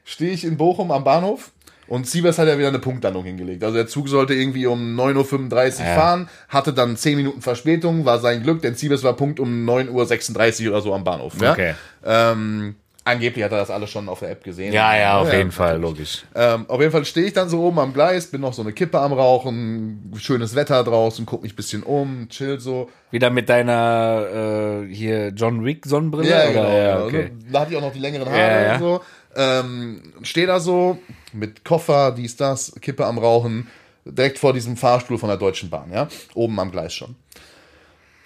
stehe 0.05 0.33
ich 0.33 0.45
in 0.45 0.57
Bochum 0.57 0.91
am 0.91 1.05
Bahnhof 1.05 1.51
und 1.89 2.07
Siebers 2.09 2.39
hat 2.39 2.49
ja 2.49 2.57
wieder 2.57 2.69
eine 2.69 2.79
Punktlandung 2.79 3.25
hingelegt. 3.25 3.63
Also 3.65 3.77
der 3.77 3.87
Zug 3.87 4.09
sollte 4.09 4.33
irgendwie 4.33 4.67
um 4.67 4.99
9.35 4.99 5.81
Uhr 5.81 5.85
Ja. 5.87 5.95
fahren, 5.95 6.29
hatte 6.49 6.73
dann 6.73 6.97
10 6.97 7.17
Minuten 7.17 7.43
Verspätung, 7.43 8.05
war 8.07 8.19
sein 8.19 8.43
Glück, 8.43 8.63
denn 8.63 8.75
Siebers 8.77 9.03
war 9.03 9.15
Punkt 9.15 9.41
um 9.41 9.69
9.36 9.69 10.63
Uhr 10.65 10.71
oder 10.71 10.81
so 10.81 10.95
am 10.95 11.05
Bahnhof. 11.05 11.35
Ja? 11.41 11.53
Okay. 11.53 11.75
Ähm, 12.05 12.77
Angeblich 13.05 13.45
hat 13.45 13.51
er 13.51 13.59
das 13.59 13.71
alles 13.71 13.91
schon 13.91 14.09
auf 14.09 14.21
der 14.21 14.31
App 14.31 14.45
gesehen. 14.45 14.73
Ja, 14.73 14.97
ja, 14.97 15.19
auf 15.19 15.33
jeden 15.33 15.51
Fall, 15.51 15.81
logisch. 15.81 16.25
Ähm, 16.37 16.67
auf 16.69 16.81
jeden 16.81 16.93
Fall 16.93 17.05
stehe 17.05 17.27
ich 17.27 17.33
dann 17.33 17.49
so 17.49 17.61
oben 17.61 17.81
am 17.81 17.93
Gleis, 17.93 18.29
bin 18.29 18.41
noch 18.41 18.53
so 18.53 18.63
eine 18.63 18.73
Kippe 18.73 19.01
am 19.01 19.13
Rauchen, 19.13 20.13
schönes 20.17 20.55
Wetter 20.55 20.85
draußen, 20.85 21.27
guck 21.27 21.43
mich 21.43 21.53
ein 21.53 21.57
bisschen 21.57 21.83
um, 21.83 22.29
chill 22.29 22.61
so. 22.61 22.91
Wieder 23.11 23.31
mit 23.31 23.49
deiner 23.49 24.85
äh, 24.87 24.95
hier 24.95 25.29
John 25.31 25.65
Wick 25.65 25.85
Sonnenbrille? 25.85 26.31
Ja, 26.31 26.45
oder? 26.45 26.53
genau. 26.53 26.69
Ja, 26.69 26.95
genau. 26.95 27.07
okay. 27.07 27.31
Da 27.51 27.61
hatte 27.61 27.73
ich 27.73 27.77
auch 27.77 27.83
noch 27.83 27.93
die 27.93 27.99
längeren 27.99 28.29
Haare 28.29 28.39
Ja, 28.39 28.63
ja. 28.63 28.73
und 28.75 28.81
so. 28.81 29.01
Ähm, 29.35 30.03
stehe 30.23 30.47
da 30.47 30.61
so 30.61 30.99
mit 31.33 31.65
Koffer, 31.65 32.13
dies, 32.13 32.37
das, 32.37 32.73
Kippe 32.81 33.05
am 33.05 33.19
Rauchen, 33.19 33.67
direkt 34.05 34.39
vor 34.39 34.53
diesem 34.53 34.77
Fahrstuhl 34.77 35.19
von 35.19 35.29
der 35.29 35.39
Deutschen 35.39 35.71
Bahn, 35.71 35.91
ja, 35.93 36.07
oben 36.35 36.59
am 36.61 36.71
Gleis 36.71 36.95
schon. 36.95 37.17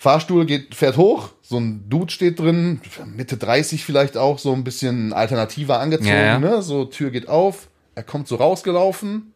Fahrstuhl 0.07 0.47
geht, 0.47 0.75
fährt 0.77 0.97
hoch, 0.97 1.31
so 1.43 1.59
ein 1.59 1.89
Dude 1.89 2.13
steht 2.13 2.39
drin, 2.39 2.81
Mitte 3.07 3.37
30 3.37 3.85
vielleicht 3.85 4.17
auch, 4.17 4.39
so 4.39 4.53
ein 4.53 4.63
bisschen 4.63 5.13
alternativer 5.13 5.81
angezogen, 5.81 6.11
Ja, 6.11 6.25
ja. 6.25 6.39
ne? 6.39 6.63
So, 6.63 6.85
Tür 6.85 7.11
geht 7.11 7.29
auf, 7.29 7.69
er 7.97 8.05
kommt 8.05 8.29
so 8.29 8.37
rausgelaufen, 8.37 9.33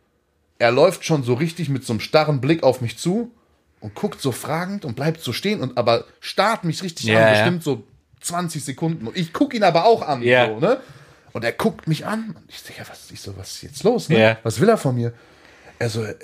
er 0.61 0.71
läuft 0.71 1.05
schon 1.05 1.25
so 1.25 1.35
richtig 1.35 1.69
mit 1.71 1.85
so 1.85 1.93
einem 1.93 1.99
starren 2.01 2.41
Blick 2.41 2.63
auf 2.63 2.81
mich 2.83 2.97
zu 2.99 3.33
und 3.81 3.97
guckt 3.97 4.21
so 4.21 4.31
fragend 4.31 4.85
und 4.85 4.95
bleibt 4.95 5.21
so 5.23 5.33
stehen 5.33 5.61
und 5.61 5.77
aber 5.77 6.05
starrt 6.21 6.63
mich 6.63 6.83
richtig 6.85 7.07
Ja, 7.07 7.19
an, 7.19 7.25
ja. 7.25 7.31
bestimmt 7.33 7.65
so 7.65 7.83
20 8.21 8.63
Sekunden. 8.63 9.07
Und 9.09 9.17
ich 9.17 9.33
gucke 9.33 9.57
ihn 9.57 9.65
aber 9.65 9.87
auch 9.87 10.03
an, 10.07 10.23
Ja. 10.23 10.47
so, 10.47 10.61
ne? 10.61 10.79
Und 11.33 11.45
er 11.45 11.53
guckt 11.53 11.89
mich 11.89 12.07
an 12.07 12.31
und 12.37 12.45
ich 12.49 12.63
denke, 12.63 12.83
ja, 12.83 12.89
was, 12.89 13.11
ich 13.11 13.21
so, 13.21 13.37
was 13.37 13.51
ist 13.55 13.63
jetzt 13.63 13.83
los, 13.83 14.09
ne? 14.09 14.37
Was 14.45 14.61
will 14.61 14.69
er 14.69 14.77
von 14.77 14.95
mir? 14.95 15.13
Er 15.81 15.89
so, 15.89 16.03
äh, 16.05 16.15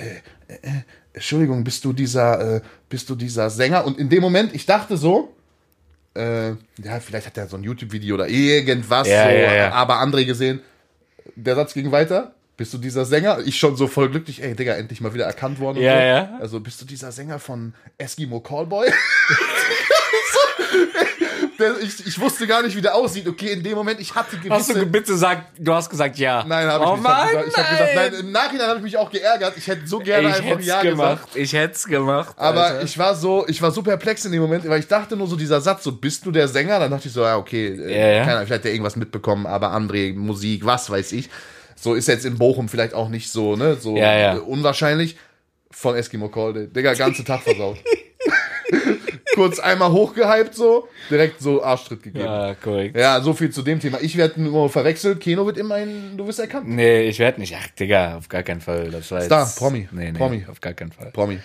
äh, 0.48 0.54
äh, 0.62 0.70
Entschuldigung, 1.16 1.64
bist 1.64 1.82
du 1.84 1.94
dieser, 1.94 2.56
äh, 2.56 2.60
bist 2.90 3.08
du 3.08 3.14
dieser 3.14 3.48
Sänger? 3.48 3.86
Und 3.86 3.98
in 3.98 4.10
dem 4.10 4.20
Moment, 4.20 4.54
ich 4.54 4.66
dachte 4.66 4.98
so, 4.98 5.34
äh, 6.14 6.50
ja, 6.50 7.00
vielleicht 7.00 7.26
hat 7.26 7.38
er 7.38 7.48
so 7.48 7.56
ein 7.56 7.62
YouTube-Video 7.62 8.14
oder 8.16 8.28
irgendwas, 8.28 9.08
Ja, 9.08 9.24
so, 9.24 9.30
ja, 9.30 9.54
ja. 9.54 9.72
aber 9.72 9.94
André 10.02 10.26
gesehen. 10.26 10.60
Der 11.34 11.54
Satz 11.54 11.72
ging 11.72 11.90
weiter. 11.90 12.32
Bist 12.58 12.72
du 12.72 12.78
dieser 12.78 13.04
Sänger? 13.04 13.40
Ich 13.44 13.58
schon 13.58 13.76
so 13.76 13.86
voll 13.86 14.10
glücklich, 14.10 14.42
ey, 14.42 14.54
Digga, 14.54 14.74
endlich 14.74 15.00
mal 15.00 15.12
wieder 15.12 15.24
erkannt 15.24 15.58
worden. 15.58 15.78
Ja, 15.80 15.94
so. 15.94 16.02
ja. 16.04 16.38
Also, 16.40 16.60
bist 16.60 16.80
du 16.80 16.86
dieser 16.86 17.12
Sänger 17.12 17.38
von 17.38 17.74
Eskimo 17.98 18.40
Callboy? 18.40 18.86
der, 21.58 21.80
ich, 21.80 22.06
ich 22.06 22.20
wusste 22.20 22.46
gar 22.46 22.62
nicht, 22.62 22.76
wie 22.76 22.80
der 22.80 22.94
aussieht. 22.94 23.26
Okay, 23.28 23.52
in 23.52 23.62
dem 23.62 23.74
Moment, 23.74 24.00
ich 24.00 24.14
hatte 24.14 24.36
gewisse... 24.36 24.52
Hast 24.54 24.74
du 24.74 24.86
bitte 24.86 25.12
gesagt, 25.12 25.52
du 25.58 25.72
hast 25.74 25.90
gesagt 25.90 26.18
ja. 26.18 26.44
Nein, 26.46 26.66
habe 26.68 26.84
ich 26.84 26.90
oh 26.90 26.94
nicht. 26.94 27.02
Mann, 27.02 27.28
ich 27.28 27.44
gesagt, 27.44 27.48
ich 27.50 27.56
hab 27.58 27.70
gesagt, 27.70 27.94
nein, 27.94 28.14
im 28.20 28.32
Nachhinein 28.32 28.66
habe 28.68 28.78
ich 28.78 28.84
mich 28.84 28.96
auch 28.96 29.10
geärgert. 29.10 29.54
Ich 29.56 29.66
hätte 29.66 29.86
so 29.86 29.98
gerne 29.98 30.28
ich 30.30 30.34
einfach 30.36 30.60
Ja 30.60 30.82
gemacht. 30.82 31.22
gesagt. 31.22 31.36
Ich 31.36 31.52
hätte 31.52 31.74
es 31.74 31.84
gemacht. 31.86 32.34
Aber 32.36 32.64
Alter. 32.64 32.82
ich 32.84 32.98
war 32.98 33.14
so, 33.14 33.44
ich 33.48 33.60
war 33.62 33.70
so 33.70 33.82
perplex 33.82 34.24
in 34.24 34.32
dem 34.32 34.42
Moment, 34.42 34.68
weil 34.68 34.80
ich 34.80 34.88
dachte 34.88 35.16
nur 35.16 35.26
so 35.26 35.36
dieser 35.36 35.60
Satz, 35.60 35.84
so 35.84 35.92
bist 35.92 36.24
du 36.26 36.30
der 36.30 36.48
Sänger? 36.48 36.78
Dann 36.78 36.90
dachte 36.90 37.08
ich 37.08 37.14
so, 37.14 37.22
ja 37.22 37.36
okay, 37.36 37.68
äh, 37.68 37.90
Ja, 37.98 38.06
ja. 38.08 38.22
Ahnung, 38.22 38.46
vielleicht 38.46 38.50
hat 38.52 38.64
der 38.64 38.72
irgendwas 38.72 38.96
mitbekommen, 38.96 39.46
aber 39.46 39.72
André, 39.74 40.14
Musik, 40.14 40.64
was 40.64 40.90
weiß 40.90 41.12
ich. 41.12 41.28
So 41.74 41.94
ist 41.94 42.08
jetzt 42.08 42.24
in 42.24 42.38
Bochum 42.38 42.68
vielleicht 42.68 42.94
auch 42.94 43.08
nicht 43.08 43.30
so, 43.30 43.54
ne, 43.56 43.76
so 43.76 43.96
Ja, 43.96 44.16
ja. 44.16 44.36
äh, 44.36 44.38
unwahrscheinlich. 44.40 45.16
Von 45.70 45.94
Eskimo 45.94 46.28
Call, 46.30 46.68
Digga, 46.68 46.94
ganze 46.94 47.22
Tag 47.22 47.42
versaut. 47.42 47.76
Kurz 49.36 49.58
einmal 49.58 49.92
hochgehypt 49.92 50.54
so, 50.54 50.88
direkt 51.10 51.42
so 51.42 51.62
Arschtritt 51.62 52.02
gegeben. 52.02 52.24
Ja. 52.24 52.48
ja, 52.48 52.54
korrekt. 52.54 52.98
so 53.22 53.34
viel 53.34 53.50
zu 53.50 53.60
dem 53.60 53.80
Thema. 53.80 53.98
Ich 54.00 54.16
werde 54.16 54.40
nur 54.40 54.70
verwechselt, 54.70 55.20
Keno 55.20 55.44
wird 55.44 55.58
immerhin, 55.58 56.16
du 56.16 56.26
wirst 56.26 56.40
erkannt. 56.40 56.66
Nee, 56.66 57.02
ich 57.02 57.18
werde 57.18 57.40
nicht. 57.40 57.54
Ach, 57.54 57.68
Digga, 57.78 58.16
auf 58.16 58.30
gar 58.30 58.42
keinen 58.42 58.62
Fall. 58.62 58.90
Das 58.90 59.10
war 59.10 59.20
Star, 59.20 59.42
jetzt, 59.42 59.58
Promi, 59.58 59.88
Nee, 59.92 60.10
nee, 60.10 60.18
Promi. 60.18 60.46
auf 60.50 60.62
gar 60.62 60.72
keinen 60.72 60.90
Fall. 60.90 61.10
Promi. 61.12 61.38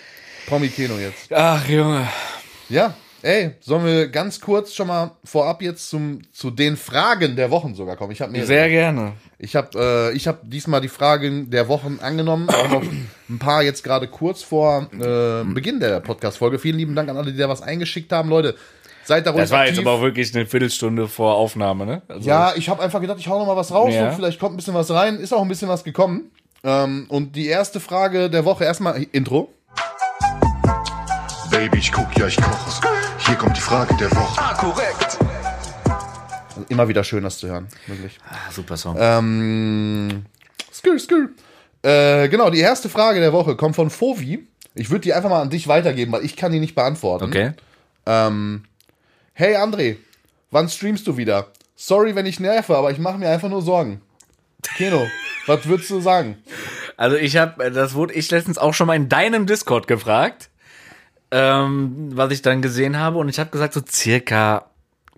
Promi 0.46 0.68
Keno 0.68 0.98
jetzt. 0.98 1.30
Ach, 1.30 1.68
Junge. 1.68 2.08
Ja, 2.70 2.94
ey, 3.22 3.52
sollen 3.60 3.84
wir 3.84 4.08
ganz 4.08 4.40
kurz 4.40 4.74
schon 4.74 4.88
mal 4.88 5.12
vorab 5.24 5.62
jetzt 5.62 5.88
zum, 5.90 6.20
zu 6.32 6.50
den 6.50 6.76
Fragen 6.76 7.36
der 7.36 7.50
Wochen 7.50 7.74
sogar 7.74 7.96
kommen? 7.96 8.12
Ich 8.12 8.20
habe 8.20 8.32
mir 8.32 8.44
Sehr 8.46 8.68
gerne. 8.68 9.12
ich 9.38 9.56
habe 9.56 10.10
äh, 10.12 10.16
ich 10.16 10.26
habe 10.28 10.38
diesmal 10.42 10.80
die 10.80 10.88
Fragen 10.88 11.50
der 11.50 11.68
Wochen 11.68 11.98
angenommen, 12.02 12.48
auch 12.50 12.68
noch 12.68 12.82
ein 12.82 13.38
paar 13.38 13.62
jetzt 13.62 13.82
gerade 13.84 14.08
kurz 14.08 14.42
vor 14.42 14.88
äh, 14.92 15.44
Beginn 15.44 15.80
der 15.80 16.00
Podcast 16.00 16.38
Folge. 16.38 16.58
Vielen 16.58 16.76
lieben 16.78 16.94
Dank 16.94 17.08
an 17.08 17.16
alle, 17.16 17.32
die 17.32 17.38
da 17.38 17.48
was 17.48 17.62
eingeschickt 17.62 18.12
haben, 18.12 18.28
Leute. 18.28 18.54
Seid 19.04 19.26
da 19.26 19.32
ruhig 19.32 19.42
Das 19.42 19.50
war 19.50 19.64
jetzt 19.66 19.72
aktiv. 19.78 19.86
aber 19.86 19.96
auch 19.98 20.02
wirklich 20.02 20.32
eine 20.34 20.46
Viertelstunde 20.46 21.08
vor 21.08 21.34
Aufnahme, 21.34 21.84
ne? 21.86 22.02
Also, 22.06 22.28
ja, 22.28 22.52
ich 22.54 22.68
habe 22.68 22.80
einfach 22.82 23.00
gedacht, 23.00 23.18
ich 23.18 23.26
hau 23.26 23.36
noch 23.38 23.46
mal 23.46 23.56
was 23.56 23.72
raus 23.72 23.92
Ja. 23.92 24.08
und 24.08 24.14
vielleicht 24.14 24.38
kommt 24.38 24.54
ein 24.54 24.56
bisschen 24.58 24.74
was 24.74 24.90
rein. 24.92 25.18
Ist 25.18 25.32
auch 25.32 25.42
ein 25.42 25.48
bisschen 25.48 25.68
was 25.68 25.82
gekommen. 25.82 26.30
Ähm, 26.62 27.06
und 27.08 27.34
die 27.34 27.46
erste 27.48 27.80
Frage 27.80 28.30
der 28.30 28.44
Woche 28.44 28.62
erstmal 28.64 29.04
Intro. 29.10 29.52
Baby, 31.50 31.78
ich 31.78 31.90
guck, 31.90 32.16
ja, 32.16 32.28
ich 32.28 32.36
koche. 32.36 33.11
Hier 33.32 33.38
kommt 33.38 33.56
die 33.56 33.62
Frage 33.62 33.96
der 33.96 34.10
Woche. 34.10 34.42
Also 36.54 36.66
immer 36.68 36.86
wieder 36.86 37.02
schön, 37.02 37.24
das 37.24 37.38
zu 37.38 37.48
hören, 37.48 37.66
wirklich. 37.86 38.18
Ah, 38.28 38.52
super 38.52 38.76
Song. 38.76 38.94
Ähm, 39.00 40.26
skr, 40.70 40.98
skr. 40.98 41.30
Äh, 41.80 42.28
genau, 42.28 42.50
die 42.50 42.60
erste 42.60 42.90
Frage 42.90 43.20
der 43.20 43.32
Woche 43.32 43.56
kommt 43.56 43.74
von 43.74 43.88
Fovi. 43.88 44.46
Ich 44.74 44.90
würde 44.90 45.00
die 45.00 45.14
einfach 45.14 45.30
mal 45.30 45.40
an 45.40 45.48
dich 45.48 45.66
weitergeben, 45.66 46.12
weil 46.12 46.26
ich 46.26 46.36
kann 46.36 46.52
die 46.52 46.60
nicht 46.60 46.74
beantworten. 46.74 47.24
okay. 47.24 47.52
Ähm, 48.04 48.64
hey 49.32 49.56
André, 49.56 49.96
wann 50.50 50.68
streamst 50.68 51.06
du 51.06 51.16
wieder? 51.16 51.46
Sorry, 51.74 52.14
wenn 52.14 52.26
ich 52.26 52.38
nerve, 52.38 52.76
aber 52.76 52.90
ich 52.90 52.98
mache 52.98 53.16
mir 53.16 53.30
einfach 53.30 53.48
nur 53.48 53.62
Sorgen. 53.62 54.02
Keno, 54.76 55.06
was 55.46 55.66
würdest 55.66 55.88
du 55.88 56.02
sagen? 56.02 56.36
Also 56.98 57.16
ich 57.16 57.38
habe, 57.38 57.70
das 57.70 57.94
wurde 57.94 58.12
ich 58.12 58.30
letztens 58.30 58.58
auch 58.58 58.74
schon 58.74 58.88
mal 58.88 58.96
in 58.96 59.08
deinem 59.08 59.46
Discord 59.46 59.88
gefragt, 59.88 60.50
ähm, 61.32 62.10
was 62.14 62.30
ich 62.30 62.42
dann 62.42 62.62
gesehen 62.62 62.98
habe 62.98 63.18
und 63.18 63.28
ich 63.28 63.40
habe 63.40 63.50
gesagt 63.50 63.72
so 63.74 63.80
circa, 63.88 64.66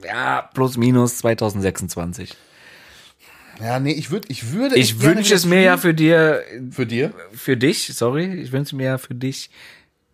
ja, 0.03 0.49
plus 0.55 0.77
minus 0.77 1.19
2026. 1.19 2.35
Ja, 3.61 3.79
nee, 3.79 3.93
ich 3.93 4.11
würde, 4.11 4.29
ich 4.31 4.53
würde. 4.53 4.77
Ich 4.77 5.01
wünsche 5.03 5.35
es 5.35 5.45
mir 5.45 5.61
ja 5.61 5.77
für 5.77 5.93
dir, 5.95 6.43
für 6.71 6.87
dir. 6.87 7.13
für 7.33 7.57
dich, 7.57 7.93
sorry, 7.95 8.33
ich 8.35 8.53
wünsche 8.53 8.75
mir 8.77 8.85
ja 8.85 8.99
für 8.99 9.15
dich 9.15 9.51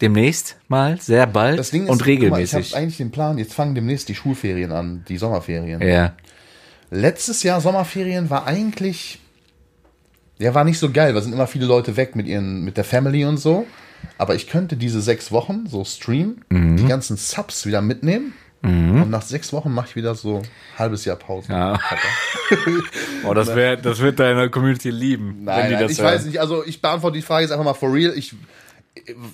demnächst 0.01 0.57
mal, 0.69 0.99
sehr 1.01 1.27
bald 1.27 1.59
Das 1.59 1.71
Ding 1.71 1.85
ist, 1.85 1.91
und 1.91 1.99
guck 1.99 2.07
mal, 2.07 2.13
ich 2.13 2.21
regelmäßig. 2.23 2.73
habe 2.73 2.83
eigentlich 2.83 2.97
den 2.97 3.11
Plan. 3.11 3.39
Jetzt 3.39 3.55
fangen 3.55 3.75
demnächst 3.75 4.09
die 4.09 4.15
Schulferien 4.15 4.73
an, 4.73 5.05
die 5.09 5.19
Sommerferien. 5.19 5.81
ja. 5.83 6.15
Letztes 6.93 7.45
Jahr 7.45 7.61
Sommerferien 7.61 8.31
war 8.31 8.49
eigentlich, 8.49 9.21
ja, 10.39 10.55
war 10.55 10.65
nicht 10.65 10.79
so 10.79 10.91
geil. 10.91 11.13
Da 11.15 11.21
sind 11.21 11.33
immer 11.33 11.47
viele 11.47 11.67
Leute 11.67 11.97
weg 11.97 12.17
mit 12.17 12.27
ihren, 12.27 12.65
mit 12.65 12.77
der 12.77 12.83
Family 12.83 13.25
und 13.25 13.37
so. 13.37 13.65
Aber 14.19 14.35
ich 14.35 14.49
könnte 14.49 14.77
diese 14.77 15.01
sechs 15.01 15.33
Wochen 15.33 15.67
so 15.67 15.85
streamen, 15.85 16.45
Mhm. 16.51 16.77
die 16.77 16.87
ganzen 16.87 17.17
Subs 17.17 17.67
wieder 17.67 17.81
mitnehmen. 17.83 18.33
Und 18.63 19.09
nach 19.09 19.23
sechs 19.23 19.55
Wochen 19.55 19.73
mache 19.73 19.87
ich 19.89 19.97
wieder 19.97 20.15
so 20.15 20.37
ein 20.41 20.43
halbes 20.79 21.07
Jahr 21.07 21.17
Pause. 21.17 21.51
Ja. 21.51 21.79
Oh, 23.27 23.33
das, 23.33 23.55
wär, 23.55 23.77
das 23.77 24.01
wird 24.01 24.19
deine 24.21 24.51
Community 24.51 24.91
lieben, 24.91 25.45
Nein, 25.45 25.57
wenn 25.63 25.67
die 25.69 25.75
nein, 25.75 25.83
das 25.85 25.93
ich 25.93 25.99
hören. 26.01 26.15
weiß 26.15 26.25
nicht. 26.27 26.41
Also 26.41 26.65
ich 26.67 26.83
beantworte 26.83 27.17
die 27.17 27.23
Frage 27.23 27.43
jetzt 27.43 27.53
einfach 27.53 27.65
mal 27.65 27.75
for 27.75 27.93
real. 27.93 28.13
Ich, 28.17 28.35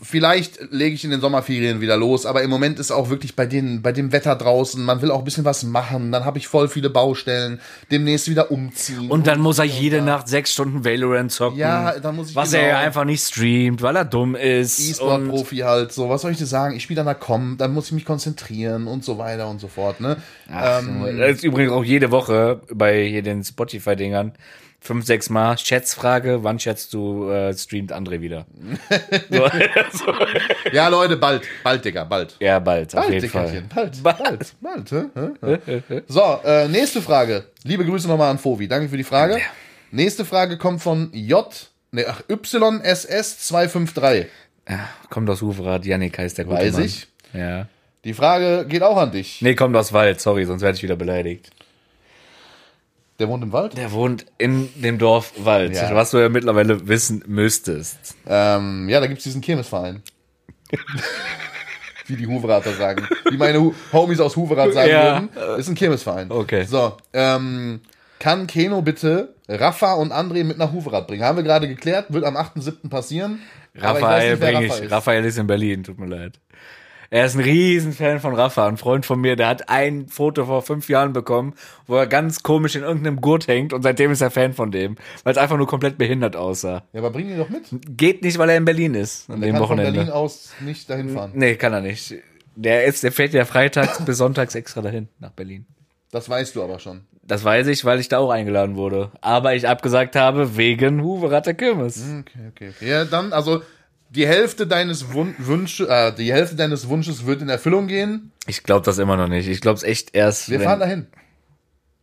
vielleicht 0.03 0.61
lege 0.71 0.95
ich 0.95 1.05
in 1.05 1.11
den 1.11 1.21
Sommerferien 1.21 1.81
wieder 1.81 1.97
los, 1.97 2.27
aber 2.27 2.43
im 2.43 2.51
Moment 2.51 2.79
ist 2.79 2.91
auch 2.91 3.09
wirklich 3.09 3.35
bei, 3.37 3.47
den, 3.47 3.83
bei 3.83 3.91
dem 3.93 4.13
Wetter 4.13 4.37
draußen, 4.37 4.83
man 4.85 5.01
will 5.03 5.11
auch 5.11 5.21
ein 5.21 5.25
bisschen 5.25 5.45
was 5.45 5.63
machen. 5.63 6.13
Dann 6.13 6.25
habe 6.25 6.39
ich 6.39 6.47
voll 6.47 6.69
viele 6.69 6.91
Baustellen. 6.91 7.61
Demnächst 7.91 8.29
wieder 8.29 8.51
umziehen. 8.51 9.11
Und 9.11 9.27
dann 9.27 9.41
muss 9.41 9.59
er 9.59 9.65
jede 9.65 10.03
Nacht 10.03 10.29
sechs 10.29 10.53
Stunden 10.53 10.85
Valorant 10.85 11.33
zocken. 11.33 11.59
Ja, 11.59 11.99
dann 11.99 12.17
muss 12.17 12.31
ich 12.31 12.37
Was 12.37 12.51
genau- 12.53 12.65
er 12.65 12.79
einfach 12.79 13.05
nicht 13.05 13.23
streamt, 13.27 13.83
weil 13.83 13.97
er 13.97 14.05
dumm 14.05 14.35
ist. 14.35 14.79
und- 14.79 14.91
E-Sport-Profi 14.91 15.57
halt, 15.59 15.93
so, 15.93 16.09
was 16.09 16.23
soll 16.23 16.33
ich 16.33 16.39
dir 16.39 16.47
sagen? 16.47 16.77
Ich 16.77 16.83
spiele 16.83 16.99
dann 16.99 17.07
da 17.07 17.15
kommen, 17.15 17.57
dann 17.57 17.73
muss 17.73 17.87
ich 17.87 17.93
mich 17.93 18.05
konzentrieren 18.05 18.87
und 18.87 19.05
so 19.05 19.19
weiter 19.19 19.49
und 19.49 19.61
so 19.61 19.69
fort, 19.69 20.01
ne? 20.01 20.17
ähm, 20.51 21.05
Das 21.19 21.37
ist 21.37 21.45
übrigens 21.45 21.73
auch 21.73 21.85
jede 21.85 22.11
Woche 22.11 22.61
bei 22.73 23.05
hier 23.07 23.23
den 23.23 23.43
Spotify-Dingern 23.43 24.33
fünf, 24.87 25.05
sechs 25.05 25.29
Mal 25.29 25.59
Schätzfrage, 25.59 26.43
wann 26.43 26.59
schätzt 26.59 26.95
du, 26.95 27.29
äh, 27.29 27.53
streamt 27.57 27.93
André 27.93 28.21
wieder? 28.21 28.47
so, 29.31 29.49
so. 29.93 30.15
ja, 30.73 30.89
Leute, 30.89 31.17
bald, 31.17 31.43
bald, 31.63 31.85
Digga, 31.85 32.05
bald. 32.05 32.37
Ja, 32.41 32.59
bald, 32.59 32.95
auf 32.95 33.03
Bald, 33.03 33.13
jeden 33.15 33.29
Fall. 33.29 33.63
Bald, 33.75 34.03
bald, 34.03 34.55
bald. 34.61 34.91
hä? 34.91 35.05
Hä? 35.45 35.59
Hä? 35.89 36.03
so, 36.09 36.41
äh, 36.45 36.69
nächste 36.69 37.03
Frage. 37.03 37.45
Liebe 37.65 37.85
Grüße 37.85 38.07
nochmal 38.09 38.31
an 38.31 38.39
Fovi. 38.39 38.67
Danke 38.69 38.89
für 38.89 38.97
die 38.97 39.05
Frage. 39.05 39.41
Nächste 39.91 40.25
Frage 40.25 40.57
kommt 40.59 40.83
von 40.83 41.11
J, 41.13 41.47
ne, 41.93 42.07
ach, 42.09 42.23
YSS253. 42.29 44.27
Ja, 44.69 44.89
kommt 45.11 45.31
aus 45.31 45.43
Hufrad, 45.43 45.85
Yannick 45.85 46.19
heißt 46.19 46.39
der 46.39 46.45
gute 46.45 46.59
Weiß 46.59 46.73
Mann. 46.75 46.85
ich. 46.85 47.07
Ja. 47.33 47.67
Die 48.05 48.15
Frage 48.15 48.67
geht 48.69 48.83
auch 48.83 48.97
an 48.97 49.11
dich. 49.13 49.43
Nee, 49.43 49.55
kommt 49.55 49.75
aus 49.77 49.93
Wald, 49.93 50.21
sorry, 50.21 50.45
sonst 50.45 50.63
werde 50.63 50.77
ich 50.77 50.83
wieder 50.83 50.97
beleidigt. 50.97 51.51
Der 53.19 53.29
wohnt 53.29 53.43
im 53.43 53.53
Wald? 53.53 53.77
Der 53.77 53.93
wohnt 53.93 54.27
in 54.39 54.69
dem 54.75 54.99
Dorf 54.99 55.33
Wald, 55.39 55.75
Ja. 55.75 55.95
was 55.95 56.11
du 56.11 56.19
ja 56.19 56.29
mittlerweile 56.29 56.87
wissen 56.89 57.23
müsstest. 57.27 58.15
Ähm, 58.27 58.89
ja, 58.89 59.01
da 59.01 59.07
gibt's 59.07 59.25
diesen 59.25 59.41
Kirmesverein. 59.41 60.03
Wie 62.07 62.17
die 62.17 62.27
Huverater 62.27 62.73
sagen. 62.75 63.09
Wie 63.31 63.37
meine 63.37 63.61
Hu 63.61 63.75
Homies 63.93 64.21
aus 64.21 64.37
Huverath 64.37 64.73
sagen 64.73 64.91
Ja. 64.91 65.29
würden. 65.35 65.59
Ist 65.61 65.69
ein 65.69 65.75
Kirmesverein. 65.75 66.31
Okay. 66.31 66.65
So, 66.65 66.97
ähm, 67.13 67.81
kann 68.21 68.47
Keno 68.47 68.81
bitte 68.83 69.35
Rafa 69.49 69.95
und 69.95 70.13
André 70.13 70.45
mit 70.45 70.57
nach 70.59 70.73
Huverath 70.73 71.07
bringen? 71.09 71.25
Haben 71.25 71.37
wir 71.39 71.43
gerade 71.45 71.67
geklärt, 71.69 72.13
wird 72.13 72.25
am 72.25 72.37
8.7. 72.37 72.89
passieren. 72.91 73.41
Raphael 73.75 74.37
nicht, 74.39 74.73
ich. 74.77 74.83
ist. 74.85 74.91
Raphael 74.93 75.25
ist 75.25 75.37
in 75.39 75.47
Berlin, 75.47 75.83
tut 75.85 75.99
mir 75.99 76.07
leid. 76.07 76.39
Er 77.11 77.27
ist 77.27 77.35
ein 77.35 77.41
Riesenfan 77.41 78.21
von 78.21 78.35
Rafa, 78.35 78.67
ein 78.67 78.77
Freund 78.77 79.07
von 79.07 79.21
mir, 79.21 79.37
der 79.37 79.49
hat 79.49 79.69
ein 79.69 80.09
Foto 80.09 80.47
vor 80.47 80.63
fünf 80.63 80.89
Jahren 80.89 81.13
bekommen, 81.13 81.55
wo 81.87 81.97
er 81.97 82.07
ganz 82.07 82.43
komisch 82.43 82.75
in 82.75 82.83
irgendeinem 82.83 83.21
Gurt 83.21 83.47
hängt 83.49 83.73
und 83.73 83.83
seitdem 83.83 84.11
ist 84.11 84.21
er 84.21 84.31
Fan 84.31 84.53
von 84.53 84.71
dem, 84.71 84.97
weil 85.25 85.33
es 85.33 85.39
einfach 85.39 85.57
nur 85.57 85.67
komplett 85.67 85.99
behindert 85.99 86.37
aussah. 86.37 86.83
Ja, 86.93 87.01
aber 87.01 87.11
bring 87.11 87.29
ihn 87.29 87.39
doch 87.39 87.49
mit. 87.49 87.65
Geht 87.97 88.23
nicht, 88.23 88.39
weil 88.39 88.51
er 88.51 88.57
in 88.57 88.65
Berlin 88.65 88.95
ist 88.95 89.31
an 89.31 89.41
Der 89.41 89.49
dem 89.51 89.53
kann 89.55 89.63
von 89.63 89.71
Wochenende. 89.71 89.93
Berlin 90.01 90.13
aus 90.13 90.53
nicht 90.61 90.89
dahin 90.91 91.11
fahren. 91.11 91.33
Nee, 91.35 91.57
kann 91.57 91.73
er 91.73 91.81
nicht. 91.81 92.15
Der 92.57 92.85
ist, 92.85 93.03
der 93.03 93.13
fährt 93.13 93.35
ja 93.35 93.45
freitags 93.45 94.05
bis 94.05 94.17
sonntags 94.19 94.55
extra 94.55 94.81
dahin 94.81 95.09
nach 95.19 95.31
Berlin. 95.33 95.67
Das 96.11 96.29
weißt 96.29 96.57
du 96.57 96.63
aber 96.63 96.79
schon. 96.79 97.03
Das 97.23 97.45
weiß 97.45 97.67
ich, 97.67 97.85
weil 97.85 97.99
ich 97.99 98.09
da 98.09 98.19
auch 98.19 98.31
eingeladen 98.31 98.77
wurde. 98.77 99.11
Aber 99.21 99.55
ich 99.55 99.69
abgesagt 99.69 100.15
habe 100.15 100.57
wegen 100.57 101.03
Huveratter 101.03 101.55
Kirmes. 101.55 102.03
Okay, 102.21 102.39
okay, 102.51 102.71
okay. 102.75 102.89
Ja, 102.89 103.05
dann, 103.05 103.33
also 103.33 103.63
die 104.17 104.27
Hälfte 104.27 104.67
deines 104.67 105.13
Wun 105.13 105.35
Wünsche, 105.39 105.89
äh, 105.89 106.13
die 106.13 106.33
Hälfte 106.33 106.57
deines 106.57 106.89
Wunsches 106.89 107.27
wird 107.27 107.43
in 107.43 107.49
Erfüllung 107.49 107.87
gehen. 107.87 108.33
Ich 108.47 108.63
glaube 108.63 108.85
das 108.85 108.99
immer 108.99 109.17
noch 109.17 109.29
nicht. 109.29 109.47
Ich 109.49 109.61
glaube 109.61 109.77
es 109.77 109.83
echt 109.83 110.15
erst. 110.15 110.51
Wir 110.51 110.61
fahren 110.61 110.81
dahin. 110.81 111.07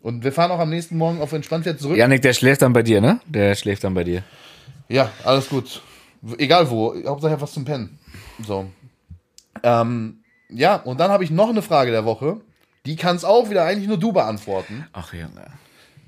Und 0.02 0.24
wir 0.24 0.32
fahren 0.34 0.52
auch 0.52 0.60
am 0.60 0.70
nächsten 0.70 0.98
Morgen 0.98 1.22
auf 1.22 1.32
entspannt 1.32 1.66
wieder 1.66 1.78
zurück. 1.78 1.98
Janik, 1.98 2.22
der 2.22 2.34
schläft 2.34 2.62
dann 2.62 2.74
bei 2.74 2.84
dir, 2.84 3.00
ne? 3.02 3.20
Der 3.26 3.56
schläft 3.56 3.84
dann 3.84 3.94
bei 3.94 4.04
dir. 4.04 4.24
Ja, 4.90 5.10
alles 5.24 5.50
gut. 5.50 5.82
Egal 6.38 6.70
wo, 6.70 6.94
Hauptsache 7.06 7.40
was 7.40 7.54
zum 7.54 7.66
Pennen. 7.66 7.98
So. 8.46 8.70
Ähm, 9.64 10.20
ja, 10.50 10.76
und 10.76 11.00
dann 11.00 11.10
habe 11.12 11.24
ich 11.24 11.32
noch 11.32 11.50
eine 11.50 11.62
Frage 11.62 11.92
der 11.92 12.06
Woche. 12.06 12.42
Die 12.86 12.96
kannst 12.98 13.26
auch 13.26 13.50
wieder 13.50 13.64
eigentlich 13.64 13.88
nur 13.88 13.98
du 13.98 14.12
beantworten, 14.12 14.86
Ach 14.92 15.14
Junge. 15.14 15.46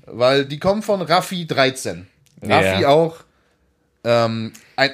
weil 0.06 0.44
die 0.44 0.58
kommt 0.58 0.84
von 0.84 1.00
Raffi13. 1.02 2.04
Raffi 2.42 2.82
Ja. 2.82 2.88
auch 2.88 3.16
ähm, 4.04 4.52
ein 4.76 4.90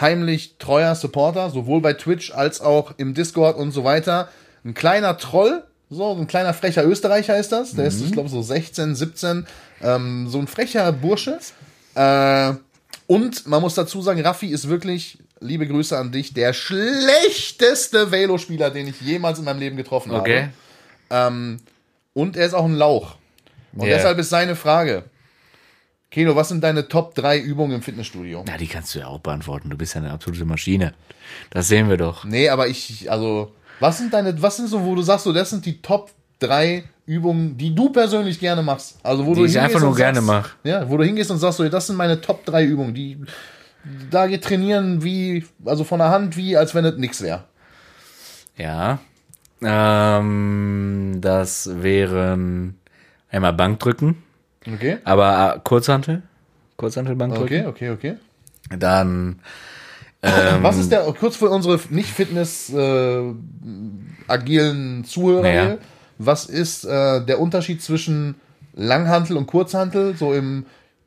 unheimlich 0.00 0.56
treuer 0.58 0.94
Supporter, 0.94 1.50
sowohl 1.50 1.80
bei 1.80 1.94
Twitch 1.94 2.32
als 2.32 2.60
auch 2.60 2.94
im 2.98 3.14
Discord 3.14 3.56
und 3.56 3.72
so 3.72 3.84
weiter. 3.84 4.28
Ein 4.64 4.74
kleiner 4.74 5.16
Troll, 5.18 5.64
so 5.90 6.12
ein 6.14 6.26
kleiner 6.26 6.52
frecher 6.54 6.84
Österreicher 6.84 7.36
ist 7.38 7.52
das. 7.52 7.72
Der 7.72 7.86
ist, 7.86 8.00
ich 8.02 8.12
glaube, 8.12 8.28
so 8.28 8.42
16, 8.42 8.94
17. 8.94 9.46
Ähm, 9.82 10.28
so 10.28 10.38
ein 10.38 10.46
frecher 10.48 10.90
Bursche. 10.92 11.38
Äh, 11.94 12.52
und 13.06 13.46
man 13.46 13.60
muss 13.62 13.74
dazu 13.74 14.02
sagen, 14.02 14.20
Raffi 14.20 14.48
ist 14.48 14.68
wirklich, 14.68 15.18
liebe 15.40 15.66
Grüße 15.66 15.96
an 15.96 16.10
dich, 16.10 16.34
der 16.34 16.52
schlechteste 16.52 18.10
Velo-Spieler, 18.10 18.70
den 18.70 18.88
ich 18.88 19.00
jemals 19.00 19.38
in 19.38 19.44
meinem 19.44 19.60
Leben 19.60 19.76
getroffen 19.76 20.12
Okay. 20.12 20.48
habe. 21.08 21.58
Und 22.14 22.36
er 22.36 22.46
ist 22.46 22.54
auch 22.54 22.64
ein 22.64 22.74
Lauch. 22.74 23.16
Und 23.74 23.86
Ja. 23.88 23.96
deshalb 23.96 24.18
ist 24.18 24.30
seine 24.30 24.56
Frage. 24.56 25.04
Keno, 26.16 26.34
was 26.34 26.48
sind 26.48 26.64
deine 26.64 26.88
Top 26.88 27.14
3 27.14 27.38
Übungen 27.40 27.72
im 27.74 27.82
Fitnessstudio? 27.82 28.42
Na, 28.46 28.56
die 28.56 28.68
kannst 28.68 28.94
du 28.94 29.00
ja 29.00 29.06
auch 29.06 29.20
beantworten. 29.20 29.68
Du 29.68 29.76
bist 29.76 29.94
ja 29.94 30.00
eine 30.00 30.12
absolute 30.12 30.46
Maschine. 30.46 30.94
Das 31.50 31.68
sehen 31.68 31.90
wir 31.90 31.98
doch. 31.98 32.24
Nee, 32.24 32.48
aber 32.48 32.68
ich, 32.68 33.10
also, 33.10 33.52
was 33.80 33.98
sind 33.98 34.14
deine, 34.14 34.40
was 34.40 34.56
sind 34.56 34.68
so, 34.70 34.82
wo 34.82 34.94
du 34.94 35.02
sagst, 35.02 35.24
so, 35.24 35.34
das 35.34 35.50
sind 35.50 35.66
die 35.66 35.82
Top 35.82 36.10
3 36.38 36.84
Übungen, 37.04 37.58
die 37.58 37.74
du 37.74 37.90
persönlich 37.90 38.40
gerne 38.40 38.62
machst? 38.62 38.98
Also, 39.02 39.26
wo 39.26 39.34
Die 39.34 39.40
du 39.40 39.46
ich 39.46 39.60
einfach 39.60 39.78
nur 39.78 39.94
gerne 39.94 40.22
sagst, 40.22 40.26
mach. 40.26 40.54
Ja, 40.64 40.88
wo 40.88 40.96
du 40.96 41.04
hingehst 41.04 41.30
und 41.30 41.36
sagst, 41.36 41.58
so, 41.58 41.68
das 41.68 41.86
sind 41.86 41.96
meine 41.96 42.18
Top 42.18 42.46
3 42.46 42.64
Übungen, 42.64 42.94
die, 42.94 43.18
da 44.10 44.26
geht 44.26 44.42
trainieren 44.42 45.04
wie, 45.04 45.44
also 45.66 45.84
von 45.84 45.98
der 45.98 46.08
Hand, 46.08 46.38
wie, 46.38 46.56
als 46.56 46.74
wenn 46.74 46.86
es 46.86 46.96
nix 46.96 47.20
wäre. 47.20 47.44
Ja. 48.56 49.00
Ähm, 49.60 51.18
das 51.20 51.68
wären 51.74 52.78
einmal 53.28 53.52
Bankdrücken, 53.52 54.22
Okay? 54.72 54.98
aber 55.04 55.56
äh, 55.56 55.60
Kurzhantel. 55.62 56.22
Kurzhantel-Bankdrücken. 56.76 57.66
Okay, 57.66 57.90
okay, 57.90 58.16
okay. 58.70 58.76
Dann 58.78 59.40
ähm, 60.22 60.62
Was 60.62 60.76
ist 60.78 60.90
der, 60.90 61.00
kurz 61.18 61.36
für 61.36 61.48
unsere 61.50 61.78
nicht 61.90 62.08
Fitness 62.10 62.72
äh, 62.72 63.22
agilen 64.26 65.04
Zuhörer 65.04 65.46
Ja. 65.48 65.62
hier, 65.62 65.78
was 66.18 66.46
ist 66.46 66.84
äh, 66.84 67.24
der 67.24 67.40
Unterschied 67.40 67.82
zwischen 67.82 68.34
Langhantel 68.74 69.36
und 69.36 69.46
Kurzhantel? 69.46 70.16
So 70.16 70.32
im 70.32 70.66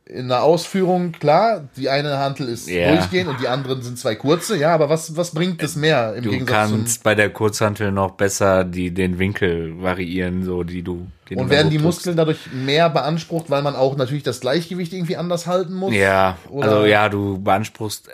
in 0.10 0.28
der 0.28 0.42
Ausführung, 0.42 1.12
klar, 1.12 1.70
die 1.78 1.88
eine 1.88 2.18
Hantel 2.18 2.50
ist 2.50 2.68
Ja. 2.68 2.96
durchgehend 2.96 3.30
und 3.30 3.40
die 3.40 3.48
anderen 3.48 3.84
sind 3.84 4.00
zwei 4.00 4.16
kurze, 4.16 4.58
ja, 4.58 4.74
aber 4.74 4.90
was, 4.90 5.16
was 5.16 5.32
bringt 5.32 5.62
das 5.62 5.76
mehr 5.76 6.16
im 6.16 6.24
Du 6.24 6.32
Gegensatz 6.32 6.56
kannst 6.72 7.04
bei 7.04 7.14
der 7.14 7.30
Kurzhantel 7.30 7.92
noch 7.92 8.12
besser 8.12 8.64
die, 8.64 8.92
den 8.92 9.20
Winkel 9.20 9.80
variieren, 9.82 10.44
so 10.44 10.64
die 10.64 10.82
du. 10.82 11.08
Und 11.30 11.38
du 11.38 11.50
werden 11.52 11.70
die 11.70 11.78
hochdrückst. 11.78 11.84
Muskeln 11.84 12.18
dadurch 12.18 12.52
mehr 12.52 12.90
beansprucht, 12.90 13.52
weil 13.52 13.62
man 13.62 13.76
auch 13.76 13.96
natürlich 13.98 14.24
das 14.24 14.40
Gleichgewicht 14.40 14.94
irgendwie 14.94 15.16
anders 15.16 15.46
halten 15.46 15.74
muss? 15.76 15.94
Ja, 15.94 16.38
Oder- 16.50 16.68
also 16.72 16.86
ja, 16.88 17.08
du 17.08 17.38
beanspruchst 17.40 18.08
äh, 18.08 18.12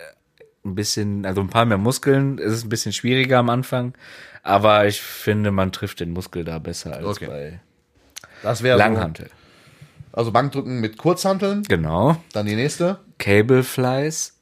ein 0.65 0.75
bisschen, 0.75 1.25
also 1.25 1.39
ein 1.39 1.47
paar 1.49 1.63
mehr 1.65 1.77
Muskeln. 1.77 2.39
Es 2.39 2.51
ist 2.51 2.65
ein 2.65 2.69
bisschen 2.69 2.91
schwieriger 2.91 3.37
am 3.39 3.49
Anfang, 3.49 3.93
aber 4.43 4.85
ich 4.85 4.99
finde, 5.01 5.51
man 5.51 5.71
trifft 5.71 6.01
den 6.01 6.11
Muskel 6.11 6.43
da 6.43 6.59
besser 6.59 6.93
als 6.97 7.05
Okay. 7.05 7.27
bei 7.27 7.59
Das 8.43 8.63
wäre 8.63 8.77
Langhantel. 8.77 9.27
So, 9.27 9.31
also 10.15 10.31
Bankdrücken 10.31 10.79
mit 10.79 10.97
Kurzhanteln, 10.97 11.63
Genau. 11.67 12.17
dann 12.33 12.45
die 12.45 12.55
nächste. 12.55 12.99
Cable 13.17 13.63
Flies 13.63 14.33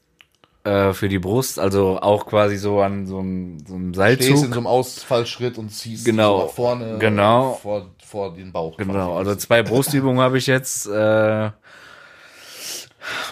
äh, 0.64 0.94
für 0.94 1.10
die 1.10 1.20
Brust, 1.20 1.60
also 1.60 2.00
auch 2.00 2.26
quasi 2.26 2.58
so 2.58 2.80
an 2.82 3.06
so 3.06 3.20
einem, 3.20 3.60
so 3.68 3.76
einem 3.76 3.94
Seilzug. 3.94 4.26
Stehst 4.28 4.44
in 4.46 4.54
so 4.54 4.60
einem 4.60 4.68
Ausfallschritt 4.68 5.58
und 5.58 5.70
ziehst 5.70 6.06
Genau. 6.06 6.40
so 6.40 6.46
nach 6.46 6.54
vorne 6.54 6.98
Genau. 7.00 7.60
vor, 7.62 7.90
vor 8.04 8.34
den 8.34 8.52
Bauch. 8.52 8.78
Genau, 8.78 9.18
also 9.18 9.36
zwei 9.36 9.64
Brustübungen 9.64 10.22
habe 10.22 10.38
ich 10.38 10.48
jetzt. 10.48 10.86
Äh, 10.88 11.50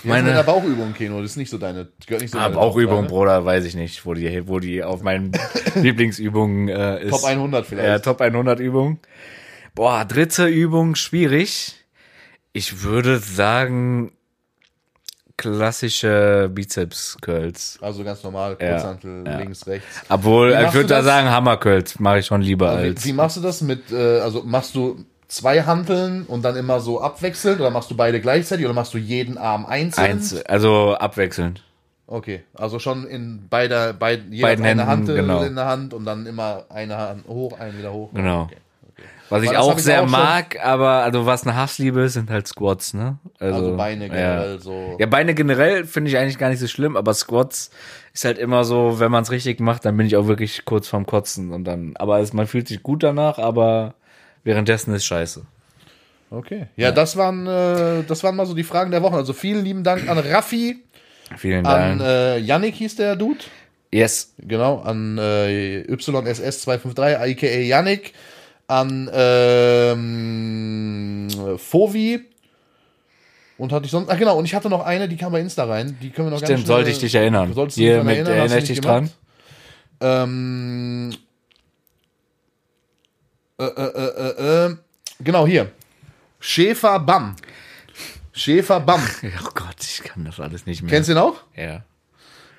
meine 0.04 0.34
der 0.34 0.44
Bauchübung, 0.44 0.94
Keno, 0.94 1.22
das 1.22 1.32
ist 1.32 1.38
nicht 1.38 1.50
so 1.50 1.58
deine. 1.58 1.88
Gehört 2.06 2.22
nicht 2.22 2.32
so 2.32 2.38
ah, 2.40 2.44
deine 2.44 2.56
Bauchübung, 2.56 3.08
Bruder, 3.08 3.46
weiß 3.46 3.64
ich 3.64 3.76
nicht, 3.76 4.06
wo 4.06 4.14
die, 4.14 4.48
wo 4.48 4.60
die 4.60 4.84
auf 4.84 5.02
meinen 5.02 5.32
Lieblingsübungen 5.76 6.68
äh, 6.68 7.04
ist. 7.06 7.12
Top 7.12 7.24
100 7.24 7.66
vielleicht. 7.66 7.88
Ja, 7.88 8.00
Top 8.00 8.20
100 8.20 8.60
Übung. 8.60 9.00
Boah, 9.74 10.04
dritte 10.04 10.48
Übung, 10.48 10.96
schwierig. 10.96 11.81
Ich 12.54 12.84
würde 12.84 13.20
sagen, 13.20 14.12
klassische 15.38 16.50
Bizeps-Curls. 16.54 17.80
Also 17.82 18.04
ganz 18.04 18.24
normal, 18.24 18.58
Ja, 18.60 18.74
Kurzhantel, 18.74 19.24
ja. 19.26 19.38
links, 19.38 19.66
rechts. 19.66 20.02
Obwohl, 20.10 20.52
ich 20.68 20.74
würde 20.74 20.90
da 20.90 21.04
sagen, 21.04 21.30
Hammer-Curls 21.30 22.00
mache 22.00 22.20
ich 22.20 22.26
schon 22.26 22.42
lieber 22.42 22.74
Wie, 22.74 22.88
als. 22.90 23.06
wie 23.06 23.14
machst 23.14 23.38
du 23.38 23.42
das 23.42 23.62
mit, 23.62 23.92
äh, 23.92 24.20
also 24.20 24.44
machst 24.44 24.76
du 24.76 25.04
zwei 25.28 25.64
Hanteln 25.64 26.26
und 26.26 26.44
dann 26.44 26.56
immer 26.56 26.80
so 26.80 27.02
abwechselnd 27.02 27.60
oder 27.60 27.72
machst 27.72 27.90
du 27.90 27.96
beide 27.96 28.20
gleichzeitig 28.22 28.66
oder 28.66 28.76
machst 28.76 28.94
du 28.94 28.98
jeden 28.98 29.38
Arm 29.38 29.66
einzeln? 29.66 30.06
Eins, 30.06 30.46
also 30.46 30.96
abwechselnd. 30.96 31.64
Okay, 32.06 32.44
also 32.54 32.78
schon 32.80 33.08
in 33.08 33.48
beider, 33.50 33.94
beid, 33.94 34.30
Beiden 34.30 34.66
eine 34.66 34.82
Händen, 34.82 34.86
Hantel 34.86 35.16
genau. 35.16 35.42
in 35.44 35.56
der 35.56 35.66
Hand 35.66 35.94
und 35.94 36.04
dann 36.04 36.26
immer 36.26 36.66
eine 36.70 36.98
Hand 36.98 37.26
hoch, 37.28 37.58
eine 37.58 37.78
wieder 37.78 37.94
hoch. 37.94 38.10
Genau. 38.14 38.44
Okay. 38.44 38.58
Was 39.32 39.44
ich 39.44 39.58
auch 39.58 39.78
ich 39.78 39.84
sehr 39.84 40.04
auch 40.04 40.10
mag, 40.10 40.64
aber 40.64 41.04
also 41.04 41.26
was 41.26 41.44
eine 41.48 41.56
Hassliebe 41.56 42.02
ist, 42.02 42.14
sind 42.14 42.30
halt 42.30 42.48
Squats, 42.48 42.94
ne? 42.94 43.18
Also 43.40 43.78
Beine 43.78 44.10
generell 44.10 44.52
ja. 44.54 44.58
so. 44.60 44.98
Ja, 45.00 45.06
Beine 45.06 45.34
generell 45.34 45.86
finde 45.86 46.10
ich 46.12 46.18
eigentlich 46.18 46.38
gar 46.38 46.50
nicht 46.50 46.60
so 46.60 46.68
schlimm, 46.68 46.98
aber 46.98 47.14
Squats 47.14 47.72
ist 48.14 48.26
halt 48.26 48.38
immer 48.38 48.66
so, 48.66 49.00
wenn 49.00 49.10
man 49.10 49.24
es 49.24 49.32
richtig 49.32 49.60
macht, 49.62 49.86
dann 49.86 49.96
bin 49.96 50.06
ich 50.06 50.18
auch 50.18 50.28
wirklich 50.28 50.66
kurz 50.66 50.88
vorm 50.90 51.06
Kotzen 51.06 51.52
und 51.52 51.64
dann, 51.64 51.94
aber 51.96 52.20
es, 52.20 52.34
man 52.34 52.46
fühlt 52.46 52.68
sich 52.68 52.84
gut 52.84 53.04
danach, 53.04 53.38
aber 53.40 53.94
währenddessen 54.44 54.94
ist 54.94 55.06
scheiße. 55.06 55.46
Okay. 56.30 56.68
Ja, 56.76 56.92
das 56.92 57.18
waren 57.18 57.48
äh, 57.48 58.04
das 58.08 58.24
waren 58.24 58.36
mal 58.36 58.46
so 58.46 58.54
die 58.54 58.64
Fragen 58.64 58.92
der 58.92 59.02
Woche. 59.02 59.16
Also 59.16 59.34
vielen 59.34 59.64
lieben 59.64 59.84
Dank 59.84 60.10
an 60.10 60.18
Raffi, 60.18 60.78
Vielen 61.38 61.66
an 61.66 62.00
Dank. 62.00 62.02
äh, 62.02 62.38
Yannick 62.38 62.76
hieß 62.76 62.96
der 62.98 63.16
Dude. 63.16 63.40
yes. 63.92 64.34
Genau, 64.40 64.80
an 64.82 65.18
äh, 65.18 65.84
YSS253, 65.90 67.16
aka 67.16 67.48
Yannick, 67.48 68.14
an 68.68 69.10
ähm, 70.02 71.28
Fovi. 71.58 72.26
Und 73.58 73.72
hatte 73.72 73.86
ich 73.86 73.92
sonst. 73.92 74.10
Ach 74.10 74.18
genau, 74.18 74.38
und 74.40 74.46
ich 74.46 74.56
hatte 74.56 74.70
noch 74.70 74.84
eine, 74.86 75.08
die 75.08 75.18
kam 75.18 75.32
bei 75.32 75.40
Insta 75.42 75.66
rein. 75.66 75.98
Die 76.02 76.10
können 76.10 76.28
wir 76.28 76.32
noch 76.32 76.40
ganz 76.42 76.48
Stimmt, 76.50 76.60
schnell- 76.62 76.68
sollte 76.78 76.90
ich 76.90 77.00
dich 77.00 77.14
erinnern. 77.14 77.54
Solltest 77.54 77.78
du 77.78 77.82
Hier 77.82 78.04
mit 78.04 78.16
erinnern, 78.16 78.34
erinnere 78.38 78.58
ich 78.60 78.66
dich 78.66 78.82
dran. 78.82 79.12
Ähm, 80.00 81.14
äh, 83.60 83.66
äh, 83.66 83.68
äh, 83.68 84.08
äh, 84.66 84.66
äh, 84.72 84.76
genau, 85.20 85.46
hier. 85.46 85.72
Schäfer 86.40 87.00
Bam. 87.00 87.36
Schäfer 88.34 88.80
Bam. 88.80 89.02
Oh 89.46 89.50
Gott, 89.54 89.76
ich 89.82 90.02
kann 90.04 90.26
das 90.26 90.40
alles 90.40 90.66
nicht 90.66 90.82
mehr. 90.82 90.90
Kennst 90.90 91.10
du 91.10 91.14
den 91.14 91.22
auch? 91.22 91.36
Ja. 91.56 91.84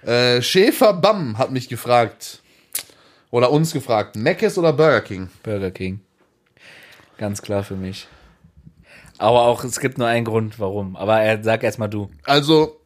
Äh, 0.09 0.41
Schäfer 0.43 0.93
Bam 0.93 1.37
hat 1.39 1.51
mich 1.51 1.69
gefragt. 1.69 2.42
Oder 3.33 3.51
uns 3.51 3.73
gefragt. 3.73 4.15
Mc's 4.15 4.59
oder 4.59 4.75
Burger 4.75 5.01
King? 5.01 5.31
Burger 5.43 5.71
King. 5.71 6.01
Ganz 7.17 7.41
klar 7.41 7.65
für 7.65 7.77
mich. 7.77 8.07
Aber 9.17 9.43
auch, 9.43 9.65
es 9.65 9.81
gibt 9.81 9.97
nur 9.97 10.07
einen 10.07 10.27
Grund, 10.27 10.61
warum. 10.61 10.97
Aber 10.97 11.19
er, 11.19 11.43
sag 11.43 11.65
erst 11.65 11.79
mal 11.79 11.89
du. 11.89 12.11
Also, 12.25 12.79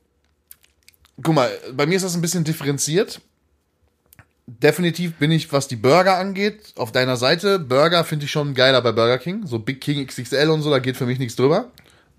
guck 1.20 1.34
mal, 1.34 1.51
bei 1.74 1.86
mir 1.86 1.97
ist 1.97 2.05
das 2.05 2.14
ein 2.14 2.20
bisschen 2.20 2.44
differenziert. 2.44 3.20
Definitiv 4.47 5.14
bin 5.14 5.32
ich, 5.32 5.53
was 5.53 5.66
die 5.66 5.74
Burger 5.74 6.16
angeht, 6.16 6.74
auf 6.76 6.92
deiner 6.92 7.16
Seite. 7.16 7.59
Burger 7.59 8.05
finde 8.05 8.26
ich 8.26 8.30
schon 8.30 8.55
geiler 8.55 8.80
bei 8.82 8.92
Burger 8.92 9.18
King. 9.18 9.47
So 9.47 9.59
Big 9.59 9.80
King 9.80 10.07
XXL 10.07 10.49
und 10.51 10.62
so, 10.62 10.70
da 10.70 10.78
geht 10.78 10.97
für 10.97 11.07
mich 11.07 11.18
nichts 11.18 11.34
drüber. 11.34 11.72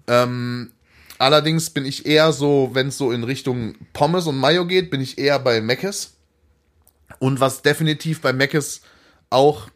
Ähm, 0.07 0.73
allerdings 1.17 1.69
bin 1.69 1.85
ich 1.85 2.05
eher 2.05 2.33
so, 2.33 2.71
wenn 2.73 2.89
es 2.89 2.97
so 2.97 3.13
in 3.13 3.23
Richtung 3.23 3.75
Pommes 3.93 4.27
und 4.27 4.37
Mayo 4.37 4.65
geht, 4.65 4.91
bin 4.91 4.99
ich 4.99 5.17
eher 5.17 5.39
bei 5.39 5.61
Mc's. 5.61 6.16
Und 7.19 7.39
was 7.39 7.61
definitiv 7.61 8.21
bei 8.21 8.33
Mc's 8.33 8.81
auch 9.29 9.67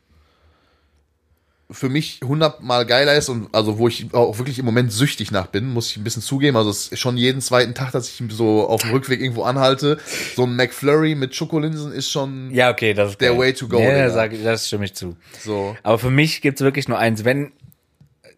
für 1.74 1.88
mich 1.88 2.20
hundertmal 2.22 2.86
geiler 2.86 3.16
ist 3.16 3.30
und 3.30 3.48
also 3.56 3.78
wo 3.78 3.88
ich 3.88 4.14
auch 4.14 4.38
wirklich 4.38 4.60
im 4.60 4.66
Moment 4.66 4.92
süchtig 4.92 5.32
nach 5.32 5.48
bin, 5.48 5.72
muss 5.72 5.90
ich 5.90 5.96
ein 5.98 6.04
bisschen 6.04 6.22
zugeben. 6.22 6.58
Also 6.58 6.70
es 6.70 6.90
ist 6.90 7.00
schon 7.00 7.16
jeden 7.16 7.40
zweiten 7.40 7.74
Tag, 7.74 7.94
dass 7.94 8.10
ich 8.10 8.22
so 8.32 8.68
auf 8.68 8.82
dem 8.82 8.92
Rückweg 8.92 9.22
irgendwo 9.22 9.44
anhalte. 9.44 9.98
So 10.36 10.44
ein 10.44 10.58
McFlurry 10.58 11.16
mit 11.16 11.34
Schokolinsen 11.34 11.94
ist 11.94 12.12
schon 12.12 12.52
Ja, 12.52 12.70
okay, 12.72 12.94
das 12.94 13.12
ist 13.12 13.22
Der 13.22 13.30
geil. 13.30 13.40
way 13.40 13.54
to 13.54 13.70
go, 13.70 13.80
Ja, 13.80 14.10
sag, 14.10 14.34
das 14.44 14.68
stimme 14.68 14.84
ich 14.84 14.96
zu. 14.96 15.16
so. 15.40 15.78
Aber 15.84 15.98
für 15.98 16.10
mich 16.12 16.42
gibt's 16.42 16.60
wirklich 16.60 16.90
nur 16.90 16.98
eins, 17.00 17.24
wenn, 17.24 17.54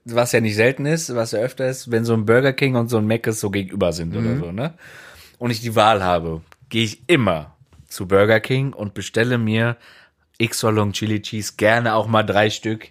was 0.06 0.32
ja 0.32 0.40
nicht 0.40 0.56
selten 0.56 0.86
ist, 0.86 1.16
was 1.16 1.32
ja 1.32 1.40
öfter 1.40 1.68
ist, 1.68 1.90
wenn 1.90 2.06
so 2.06 2.14
ein 2.14 2.28
Burger 2.28 2.54
King 2.54 2.76
und 2.76 2.90
so 2.90 2.98
ein 3.00 3.08
Mc's 3.08 3.40
so 3.40 3.50
gegenüber 3.50 3.94
sind 3.94 4.14
Mhm. 4.14 4.20
oder 4.20 4.38
so, 4.38 4.52
ne? 4.52 4.74
Und 5.40 5.50
ich 5.50 5.60
die 5.60 5.76
Wahl 5.76 6.04
habe, 6.04 6.42
gehe 6.70 6.84
ich 6.84 7.02
immer 7.08 7.56
zu 7.94 8.08
Burger 8.08 8.40
King 8.40 8.74
und 8.74 8.94
bestelle 8.94 9.38
mir 9.38 9.78
X-Long 10.38 10.92
Chili 10.94 11.22
Cheese, 11.22 11.54
gerne 11.58 11.94
auch 11.96 12.08
mal 12.08 12.24
drei 12.24 12.50
Stück 12.50 12.90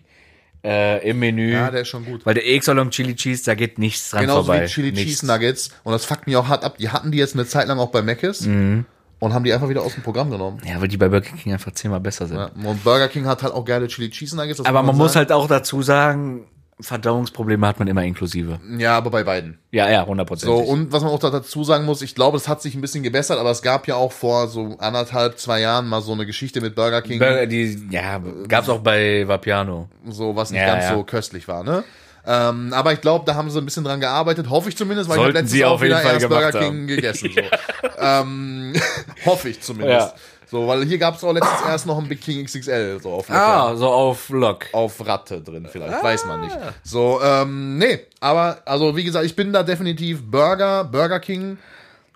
äh, 0.64 1.06
im 1.08 1.18
Menü. 1.18 1.52
Ja, 1.52 1.70
der 1.70 1.82
ist 1.82 1.88
schon 1.88 2.04
gut. 2.04 2.24
Weil 2.24 2.34
der 2.34 2.48
X-Long 2.48 2.90
Chili 2.90 3.14
Cheese, 3.16 3.44
da 3.44 3.54
geht 3.54 3.78
nichts 3.78 4.10
dran 4.10 4.22
Genauso 4.22 4.44
vorbei. 4.44 4.62
wie 4.62 4.66
Chili 4.68 4.92
Nichts. 4.92 5.04
Cheese 5.20 5.26
Nuggets. 5.26 5.70
Und 5.82 5.92
das 5.92 6.04
fuckt 6.04 6.26
mich 6.26 6.36
auch 6.36 6.48
hart 6.48 6.64
ab. 6.64 6.78
Die 6.78 6.88
hatten 6.90 7.10
die 7.10 7.18
jetzt 7.18 7.34
eine 7.34 7.46
Zeit 7.46 7.66
lang 7.68 7.78
auch 7.80 7.90
bei 7.90 8.00
Mc's 8.02 8.42
Mhm. 8.42 8.84
und 9.18 9.34
haben 9.34 9.44
die 9.44 9.52
einfach 9.52 9.68
wieder 9.68 9.82
aus 9.82 9.94
dem 9.94 10.04
Programm 10.04 10.30
genommen. 10.30 10.60
Ja, 10.64 10.80
weil 10.80 10.86
die 10.88 10.96
bei 10.96 11.08
Burger 11.08 11.30
King 11.36 11.52
einfach 11.52 11.72
zehnmal 11.72 11.98
besser 12.00 12.26
sind. 12.28 12.36
Ja. 12.38 12.50
Und 12.64 12.84
Burger 12.84 13.08
King 13.08 13.26
hat 13.26 13.42
halt 13.42 13.52
auch 13.52 13.64
geile 13.64 13.88
Chili 13.88 14.08
Cheese 14.10 14.36
Nuggets. 14.36 14.64
Aber 14.64 14.82
man 14.84 14.96
muss 14.96 15.16
halt 15.16 15.32
auch 15.32 15.48
dazu 15.48 15.82
sagen, 15.82 16.46
Verdauungsprobleme 16.82 17.66
hat 17.66 17.78
man 17.78 17.88
immer 17.88 18.04
inklusive. 18.04 18.60
Ja, 18.78 18.96
aber 18.96 19.10
bei 19.10 19.24
beiden. 19.24 19.58
Ja, 19.70 19.88
ja, 19.90 20.00
So, 20.02 20.06
hundertprozentig. 20.08 20.68
und 20.68 20.92
was 20.92 21.02
man 21.02 21.12
auch 21.12 21.18
da 21.18 21.30
dazu 21.30 21.64
sagen 21.64 21.84
muss, 21.84 22.02
ich 22.02 22.14
glaube, 22.14 22.36
es 22.36 22.48
hat 22.48 22.60
sich 22.62 22.74
ein 22.74 22.80
bisschen 22.80 23.02
gebessert, 23.02 23.38
aber 23.38 23.50
es 23.50 23.62
gab 23.62 23.88
ja 23.88 23.94
auch 23.96 24.12
vor 24.12 24.48
so 24.48 24.76
anderthalb, 24.78 25.38
zwei 25.38 25.60
Jahren 25.60 25.88
mal 25.88 26.02
so 26.02 26.12
eine 26.12 26.26
Geschichte 26.26 26.60
mit 26.60 26.74
Burger 26.74 27.02
King, 27.02 27.18
Burger, 27.18 27.46
die, 27.46 27.86
ja, 27.90 28.20
gab's 28.48 28.68
auch 28.68 28.80
bei 28.80 29.26
Vapiano. 29.26 29.88
so 30.08 30.36
was 30.36 30.50
nicht 30.50 30.60
Ja, 30.60 30.66
ganz 30.74 30.84
ja. 30.84 30.94
so 30.94 31.04
köstlich 31.04 31.48
war, 31.48 31.64
ne? 31.64 31.84
Ähm, 32.24 32.72
aber 32.72 32.92
ich 32.92 33.00
glaube, 33.00 33.24
da 33.26 33.34
haben 33.34 33.50
sie 33.50 33.58
ein 33.58 33.64
bisschen 33.64 33.82
dran 33.82 33.98
gearbeitet, 33.98 34.48
hoffe 34.48 34.68
ich 34.68 34.76
zumindest, 34.76 35.08
weil 35.10 35.16
ich 35.16 35.22
Sollten 35.22 35.36
habe 35.38 35.42
letztens 35.44 35.50
sie 35.52 35.64
auch 35.64 35.72
auf 35.72 35.82
wieder 35.82 35.98
Fall 35.98 36.14
erst 36.14 36.28
Burger 36.28 36.52
King 36.52 36.62
haben. 36.62 36.86
gegessen. 36.86 37.30
So. 37.34 37.40
ähm, 37.98 38.74
hoffe 39.26 39.48
ich 39.48 39.60
zumindest. 39.60 40.08
Ja. 40.08 40.14
So, 40.52 40.68
weil 40.68 40.84
hier 40.84 40.98
gab 40.98 41.16
es 41.16 41.24
auch 41.24 41.32
letztens 41.32 41.62
erst 41.66 41.86
noch 41.86 41.98
ein 41.98 42.06
Big 42.08 42.20
King 42.20 42.44
XXL, 42.44 43.00
so 43.02 43.10
auf 43.10 43.30
Ah, 43.30 43.74
so 43.74 43.88
auf 43.88 44.28
Lock. 44.28 44.66
auf 44.72 45.04
Ratte 45.06 45.40
drin, 45.40 45.66
vielleicht, 45.72 46.02
weiß 46.04 46.26
man 46.26 46.42
nicht. 46.42 46.56
So, 46.84 47.20
ähm, 47.24 47.78
nee, 47.78 48.00
aber, 48.20 48.58
also 48.66 48.94
wie 48.94 49.02
gesagt, 49.04 49.24
ich 49.24 49.34
bin 49.34 49.50
da 49.52 49.62
definitiv 49.62 50.22
Burger, 50.22 50.84
Burger 50.84 51.20
King 51.20 51.56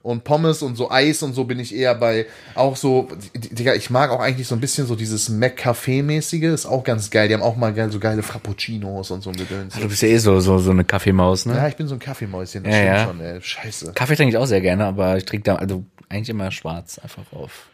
und 0.02 0.22
Pommes 0.22 0.60
und 0.62 0.76
so 0.76 0.90
Eis 0.90 1.22
und 1.22 1.32
so 1.32 1.44
bin 1.44 1.58
ich 1.58 1.74
eher 1.74 1.94
bei, 1.94 2.26
auch 2.54 2.76
so, 2.76 3.08
Digga, 3.34 3.72
ich 3.74 3.88
mag 3.88 4.10
auch 4.10 4.20
eigentlich 4.20 4.46
so 4.46 4.54
ein 4.54 4.60
bisschen 4.60 4.86
so 4.86 4.94
dieses 4.96 5.30
Mac-Café-mäßige, 5.30 6.52
ist 6.52 6.66
auch 6.66 6.84
ganz 6.84 7.10
geil, 7.10 7.28
die 7.28 7.34
haben 7.34 7.42
auch 7.42 7.56
mal 7.56 7.72
geil, 7.72 7.90
so 7.90 7.98
geile 7.98 8.22
Frappuccinos 8.22 9.10
und 9.12 9.22
so 9.22 9.30
ein 9.30 9.36
Gedöns. 9.36 9.74
Du 9.74 9.88
bist 9.88 10.02
ja 10.02 10.08
eh 10.08 10.18
so, 10.18 10.38
so, 10.40 10.58
so 10.58 10.70
eine 10.72 10.84
Kaffeemaus, 10.84 11.46
ne? 11.46 11.56
Ja, 11.56 11.68
ich 11.68 11.76
bin 11.76 11.88
so 11.88 11.94
ein 11.94 12.00
Kaffeemäuschen, 12.00 12.64
das 12.64 12.74
Ja, 12.74 12.78
stimmt 12.80 12.96
ja. 12.98 13.04
schon, 13.06 13.20
ey, 13.20 13.40
scheiße. 13.42 13.92
Kaffee 13.94 14.14
trinke 14.14 14.36
ich 14.36 14.36
auch 14.36 14.46
sehr 14.46 14.60
gerne, 14.60 14.84
aber 14.84 15.16
ich 15.16 15.24
trinke 15.24 15.44
da, 15.44 15.56
also 15.56 15.84
eigentlich 16.10 16.28
immer 16.28 16.50
schwarz, 16.50 16.98
einfach 17.02 17.22
auf. 17.32 17.66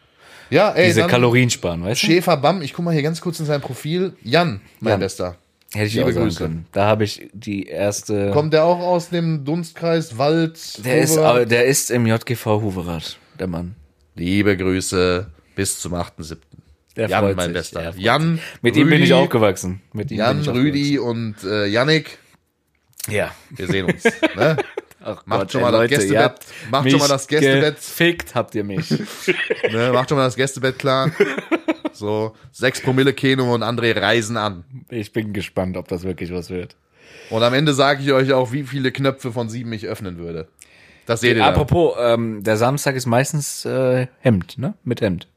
Ja, 0.53 0.71
ey, 0.71 0.85
Diese 0.87 1.07
Kalorien 1.07 1.49
sparen, 1.49 1.83
weißt 1.83 2.03
du? 2.03 2.05
Schäfer 2.05 2.37
Bam, 2.37 2.61
ich 2.61 2.73
guck 2.73 2.85
mal 2.85 2.93
hier 2.93 3.01
ganz 3.01 3.19
kurz 3.21 3.39
in 3.39 3.45
sein 3.47 3.59
Profil. 3.59 4.13
Jan, 4.21 4.61
mein 4.79 4.91
Jan. 4.91 4.99
Bester. 4.99 5.35
Hätte 5.73 5.87
ich 5.87 5.95
Liebe 5.95 6.05
auch 6.05 6.11
sagen 6.11 6.25
Grüße. 6.25 6.37
können. 6.37 6.65
Da 6.71 6.85
habe 6.85 7.03
ich 7.03 7.27
die 7.33 7.65
erste. 7.65 8.29
Kommt 8.29 8.53
der 8.53 8.63
auch 8.63 8.77
aus 8.79 9.09
dem 9.09 9.43
Dunstkreis 9.45 10.19
Wald? 10.19 10.85
der 10.85 10.99
ist, 11.01 11.15
der 11.17 11.65
ist 11.65 11.89
im 11.89 12.05
JGV 12.05 12.45
Huverath, 12.45 13.17
der 13.39 13.47
Mann. 13.47 13.73
Liebe 14.13 14.55
Grüße 14.55 15.25
bis 15.55 15.79
zum 15.79 15.95
8.7. 15.95 16.37
Der 16.95 17.07
Jan, 17.09 17.23
freut 17.23 17.35
mein 17.35 17.45
sich, 17.47 17.53
Bester. 17.53 17.93
Jan, 17.97 18.39
Mit 18.61 18.75
ihm 18.75 18.83
bin 18.83 18.93
Rüdi, 18.99 19.05
ich 19.05 19.13
aufgewachsen. 19.13 19.81
Mit 19.93 20.11
ihm 20.11 20.17
Jan, 20.19 20.41
Rüdi 20.41 20.99
und 20.99 21.37
äh, 21.43 21.65
Yannick. 21.65 22.19
Ja. 23.09 23.31
wir 23.49 23.67
sehen 23.67 23.87
uns. 23.87 24.03
ne? 24.35 24.57
Ach 25.03 25.25
Macht 25.25 25.39
Gott, 25.41 25.51
schon 25.51 25.59
ey, 25.61 25.65
mal 25.65 25.71
das 25.71 25.81
Leute, 25.81 25.95
Gästebett- 25.95 26.11
ihr 26.13 26.23
habt 26.23 26.45
macht 26.71 26.89
schon 26.91 26.99
mal 26.99 27.07
das 27.07 27.27
Gästebett. 27.27 27.75
Gefickt 27.75 28.35
habt 28.35 28.55
ihr 28.55 28.63
mich. 28.63 28.89
ne? 29.71 29.91
Macht 29.93 30.09
schon 30.09 30.17
mal 30.17 30.25
das 30.25 30.35
Gästebett 30.35 30.79
klar. 30.79 31.11
So, 31.95 32.35
6 32.53 32.81
Promille 32.81 33.13
Keno 33.13 33.53
und 33.53 33.61
André 33.63 33.95
reisen 33.95 34.35
an. 34.35 34.63
ich 34.89 35.13
bin 35.13 35.31
gespannt, 35.31 35.77
ob 35.77 35.87
das 35.87 36.01
wirklich 36.03 36.33
was 36.33 36.49
wird. 36.49 36.75
Und 37.29 37.43
am 37.43 37.53
Ende 37.53 37.73
sage 37.75 38.01
ich 38.01 38.11
euch 38.11 38.33
auch, 38.33 38.51
wie 38.51 38.63
viele 38.63 38.91
Knöpfe 38.91 39.31
von 39.31 39.47
sieben 39.47 39.71
ich 39.73 39.85
öffnen 39.85 40.17
würde. 40.17 40.47
Das 41.05 41.21
seht 41.21 41.37
ihr. 41.37 41.45
Apropos, 41.45 41.95
ähm, 41.99 42.43
der 42.43 42.57
Samstag 42.57 42.95
ist 42.95 43.05
meistens 43.05 43.63
äh, 43.65 44.07
Hemd, 44.21 44.57
ne? 44.57 44.73
Mit 44.83 45.01
Hemd. 45.01 45.27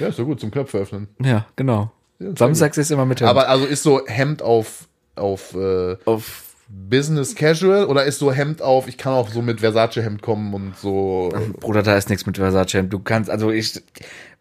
Ja, 0.00 0.08
ist 0.08 0.16
so 0.16 0.24
gut 0.24 0.40
zum 0.40 0.50
Knöpfe 0.50 0.78
öffnen. 0.78 1.08
Ja, 1.22 1.46
genau. 1.56 1.92
sehr 2.18 2.36
Samstags 2.36 2.76
ist 2.76 2.90
immer 2.90 3.06
mit 3.06 3.20
Hemd. 3.20 3.30
Aber 3.30 3.48
also 3.48 3.64
ist 3.64 3.82
so 3.84 4.04
Hemd 4.06 4.42
auf, 4.42 4.88
auf 5.14 5.54
äh, 5.54 5.96
auf 6.06 6.43
Business 6.88 7.34
Casual 7.34 7.86
oder 7.86 8.04
ist 8.04 8.18
so 8.18 8.32
Hemd 8.32 8.60
auf, 8.62 8.88
ich 8.88 8.96
kann 8.98 9.12
auch 9.14 9.28
so 9.28 9.42
mit 9.42 9.60
Versace 9.60 9.96
Hemd 10.02 10.22
kommen 10.22 10.52
und 10.54 10.76
so. 10.76 11.32
Bruder, 11.60 11.82
da 11.82 11.96
ist 11.96 12.08
nichts 12.10 12.26
mit 12.26 12.36
Versace 12.36 12.74
Hemd. 12.74 12.92
Du 12.92 12.98
kannst, 12.98 13.30
also 13.30 13.50
ich, 13.50 13.80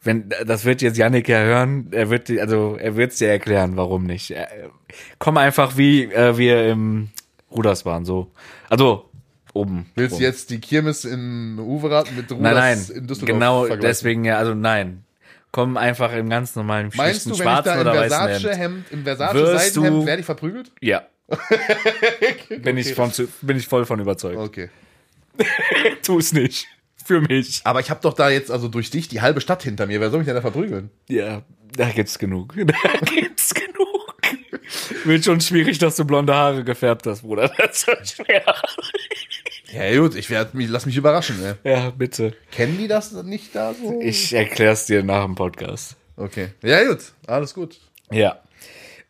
wenn, 0.03 0.29
das 0.45 0.65
wird 0.65 0.81
jetzt 0.81 0.97
Yannick 0.97 1.29
ja 1.29 1.39
hören, 1.41 1.87
er 1.91 2.09
wird, 2.09 2.29
also 2.29 2.75
er 2.79 2.95
wird 2.95 3.11
es 3.13 3.19
dir 3.19 3.29
erklären, 3.29 3.77
warum 3.77 4.05
nicht. 4.05 4.31
Er- 4.31 4.49
Komm 5.19 5.37
einfach 5.37 5.77
wie 5.77 6.03
äh, 6.05 6.37
wir 6.37 6.69
im 6.69 7.09
Ruders 7.51 7.85
waren, 7.85 8.05
so. 8.05 8.31
Also 8.69 9.09
oben. 9.53 9.85
Willst 9.95 10.19
du 10.19 10.23
jetzt 10.23 10.49
die 10.49 10.59
Kirmes 10.59 11.05
in 11.05 11.57
Uverath 11.59 12.11
mit 12.15 12.31
Ruders 12.31 12.41
Nein, 12.41 12.55
nein. 12.55 12.77
in 12.97 13.07
Düsseldorf 13.07 13.27
Genau 13.27 13.67
deswegen 13.75 14.25
ja, 14.25 14.37
also 14.37 14.53
nein. 14.53 15.03
Komm 15.51 15.77
einfach 15.77 16.11
im 16.13 16.29
ganz 16.29 16.55
normalen 16.55 16.89
Meinst 16.95 17.25
du, 17.27 17.29
wenn 17.29 17.35
ich 17.35 17.41
schwarzen 17.43 17.65
da 17.65 17.75
im 17.75 17.81
oder 17.81 17.93
weißen 17.95 18.09
Versace 18.17 18.43
Hemd. 18.49 18.57
Hemd, 18.57 18.91
im 18.91 19.03
Versace 19.03 19.33
Wirst 19.35 19.73
Seidenhemd, 19.75 20.01
du- 20.01 20.05
werde 20.07 20.19
ich 20.19 20.25
verprügelt? 20.25 20.71
Ja. 20.81 21.03
bin 22.49 22.77
ich 22.77 22.93
von, 22.93 23.11
bin 23.41 23.57
ich 23.57 23.67
voll 23.67 23.85
von 23.85 23.99
überzeugt. 23.99 24.37
Okay. 24.37 24.69
Tu 26.03 26.19
es 26.19 26.33
nicht. 26.33 26.67
Für 27.05 27.21
mich. 27.21 27.61
Aber 27.65 27.79
ich 27.79 27.89
habe 27.89 27.99
doch 28.01 28.13
da 28.13 28.29
jetzt 28.29 28.49
also 28.49 28.67
durch 28.67 28.89
dich 28.89 29.07
die 29.09 29.21
halbe 29.21 29.41
Stadt 29.41 29.63
hinter 29.63 29.87
mir. 29.87 29.99
Wer 29.99 30.09
soll 30.09 30.19
mich 30.19 30.25
denn 30.25 30.35
da 30.35 30.41
verprügeln? 30.41 30.89
Ja, 31.09 31.43
da 31.75 31.89
gibt's 31.89 32.17
genug. 32.19 32.55
Da 32.65 32.99
gibt's 33.05 33.53
genug. 33.53 33.73
Wird 35.03 35.25
schon 35.25 35.41
schwierig, 35.41 35.79
dass 35.79 35.97
du 35.97 36.05
blonde 36.05 36.33
Haare 36.33 36.63
gefärbt 36.63 37.05
hast, 37.07 37.23
Bruder. 37.23 37.51
Das 37.57 37.85
wird 37.87 38.07
schwer. 38.07 38.55
Ja 39.73 39.99
gut, 39.99 40.15
ich 40.15 40.29
werde 40.29 40.55
mich, 40.55 40.69
lass 40.69 40.85
mich 40.85 40.95
überraschen. 40.95 41.41
Ne? 41.41 41.57
Ja, 41.63 41.89
bitte. 41.89 42.35
Kennen 42.51 42.77
die 42.77 42.87
das 42.87 43.11
nicht 43.11 43.55
da 43.55 43.73
so? 43.73 43.99
Ich 44.01 44.31
erklär's 44.31 44.85
dir 44.85 45.03
nach 45.03 45.25
dem 45.25 45.35
Podcast. 45.35 45.97
Okay. 46.15 46.49
Ja 46.61 46.83
gut, 46.85 46.99
alles 47.25 47.53
gut. 47.53 47.79
Ja. 48.11 48.42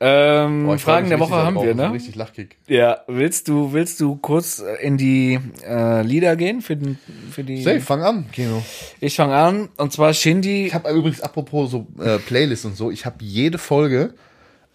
Ähm, 0.06 0.66
ich 0.66 0.82
freu 0.82 0.91
Fragen 0.91 1.08
der 1.10 1.20
Woche 1.20 1.36
haben 1.36 1.56
wir, 1.62 1.74
ne? 1.74 1.93
Richtig 1.93 2.16
Lachkick. 2.16 2.58
Ja, 2.68 2.99
willst 3.08 3.47
du, 3.47 3.72
willst 3.72 4.01
du 4.01 4.18
kurz 4.18 4.60
äh, 4.60 4.86
in 4.86 4.97
die 4.97 5.39
äh, 5.66 6.01
Lieder 6.01 6.36
gehen 6.36 6.62
für, 6.62 6.76
den, 6.76 6.99
für 7.32 7.45
die? 7.45 7.62
Safe, 7.64 7.80
fang 7.80 8.04
an, 8.04 8.26
Kino. 8.34 8.62
Ich 8.99 9.16
fange 9.16 9.34
an 9.34 9.70
und 9.78 9.93
zwar 9.93 10.14
Shindy. 10.14 10.68
Ich 10.68 10.74
habe 10.74 10.89
übrigens 10.89 11.22
apropos 11.22 11.72
so 11.72 11.88
äh, 12.01 12.18
Playlists 12.20 12.66
und 12.66 12.76
so, 12.76 12.91
ich 12.91 13.06
habe 13.06 13.16
jede 13.22 13.58
Folge 13.58 14.14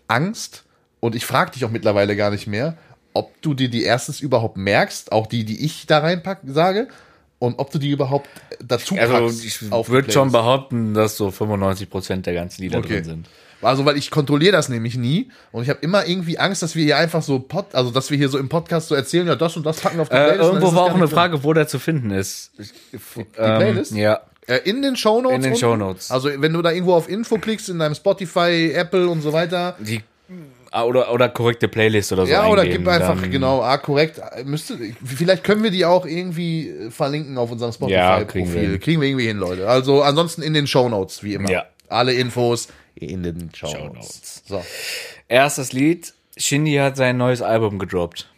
Angst 0.07 0.65
und 1.01 1.15
ich 1.15 1.27
frage 1.27 1.51
dich 1.51 1.65
auch 1.67 1.71
mittlerweile 1.71 2.17
gar 2.17 2.31
nicht 2.31 2.47
mehr, 2.47 2.79
ob 3.13 3.41
du 3.43 3.53
dir 3.53 3.69
die 3.69 3.83
erstens 3.83 4.21
überhaupt 4.21 4.57
merkst, 4.57 5.13
auch 5.13 5.27
die, 5.27 5.45
die 5.45 5.63
ich 5.63 5.87
da 5.87 5.99
reinpack, 5.99 6.41
sage, 6.47 6.89
und 7.39 7.59
ob 7.59 7.71
du 7.71 7.79
die 7.79 7.91
überhaupt 7.91 8.29
dazu 8.65 8.97
Also 8.97 9.13
packst 9.13 9.45
ich 9.45 9.73
auf 9.73 9.87
die 9.87 9.93
würde 9.93 10.11
schon 10.11 10.33
behaupten, 10.33 10.95
dass 10.95 11.17
so 11.19 11.29
95% 11.29 12.23
der 12.23 12.35
ganzen 12.35 12.63
Lieder 12.63 12.79
Okay. 12.79 12.95
drin 12.95 13.05
sind. 13.05 13.29
Also, 13.61 13.85
weil 13.85 13.97
ich 13.97 14.11
kontrolliere 14.11 14.53
das 14.53 14.69
nämlich 14.69 14.97
nie 14.97 15.31
und 15.51 15.65
ich 15.65 15.69
habe 15.69 15.81
immer 15.83 16.07
irgendwie 16.07 16.39
Angst, 16.39 16.63
dass 16.63 16.77
wir 16.77 16.85
hier 16.85 16.97
einfach 16.97 17.23
so 17.23 17.41
Pod, 17.41 17.67
also 17.75 17.91
dass 17.91 18.11
wir 18.11 18.17
hier 18.19 18.29
so 18.29 18.39
im 18.39 18.49
Podcast 18.49 18.89
so 18.89 18.95
erzählen, 18.95 19.27
ja, 19.27 19.35
das 19.35 19.57
und 19.57 19.67
das 19.67 19.81
packen 19.81 19.99
auf 20.01 20.09
die 20.09 20.15
Äh, 20.15 20.19
Playlist. 20.25 20.41
dann 20.41 20.49
irgendwo 20.57 20.75
war 20.77 20.85
auch 20.85 20.91
eine 20.91 20.99
drin. 21.01 21.09
Frage, 21.09 21.43
wo 21.45 21.53
der 21.53 21.67
zu 21.67 21.79
finden 21.79 22.11
ist. 22.11 22.53
Die 22.93 23.25
Playlist? 23.25 23.93
Ja. 23.93 24.21
Äh, 24.47 24.61
in 24.65 24.81
den 24.81 24.97
Shownotes. 24.97 25.37
In 25.37 25.43
den? 25.43 25.57
Shownotes. 25.57 26.11
Also, 26.11 26.31
wenn 26.37 26.53
du 26.53 26.63
da 26.63 26.71
irgendwo 26.71 26.95
auf 26.95 27.09
Info 27.09 27.37
klickst, 27.39 27.69
in 27.69 27.79
deinem 27.79 27.95
Spotify, 27.95 28.73
Apple 28.75 29.09
und 29.09 29.21
so 29.21 29.33
weiter. 29.33 29.77
Die, 29.81 30.01
ah, 30.71 30.85
oder, 30.85 31.13
oder 31.13 31.29
korrekte 31.29 31.69
Playlist 31.69 32.13
oder 32.13 32.25
so. 32.25 32.33
Ja, 32.33 32.47
oder 32.47 32.63
eingeben, 32.63 32.85
gib 32.85 32.93
einfach, 32.93 33.21
genau, 33.31 33.61
ah, 33.61 33.77
korrekt. 33.77 34.21
Müsste, 34.45 34.79
vielleicht 35.05 35.45
können 35.45 35.63
wir 35.63 35.71
die 35.71 35.85
auch 35.85 36.07
irgendwie 36.07 36.69
äh, 36.71 36.91
verlinken 36.91 37.37
auf 37.37 37.51
unserem 37.51 37.73
Ja, 37.89 38.25
kriegen 38.25 38.47
wir 38.47 38.53
Spotify-Profil. 38.53 38.79
Kriegen 38.79 39.01
wir 39.03 39.09
irgendwie 39.09 39.27
hin, 39.27 39.37
Leute. 39.37 39.69
Also, 39.69 40.03
ansonsten 40.03 40.43
in 40.43 40.55
den 40.55 40.67
Shownotes, 40.67 41.23
wie 41.23 41.35
immer. 41.35 41.51
Ja. 41.51 41.65
Alle 41.91 42.15
Infos 42.15 42.69
in 43.01 43.23
den 43.23 43.51
Shownotes. 43.55 43.79
Shownotes. 43.79 44.43
So. 44.47 44.65
Erstes 45.29 45.73
Lied. 45.73 46.15
Shindy 46.37 46.75
hat 46.75 46.97
sein 46.97 47.17
neues 47.17 47.43
Album 47.43 47.79
gedroppt. 47.79 48.31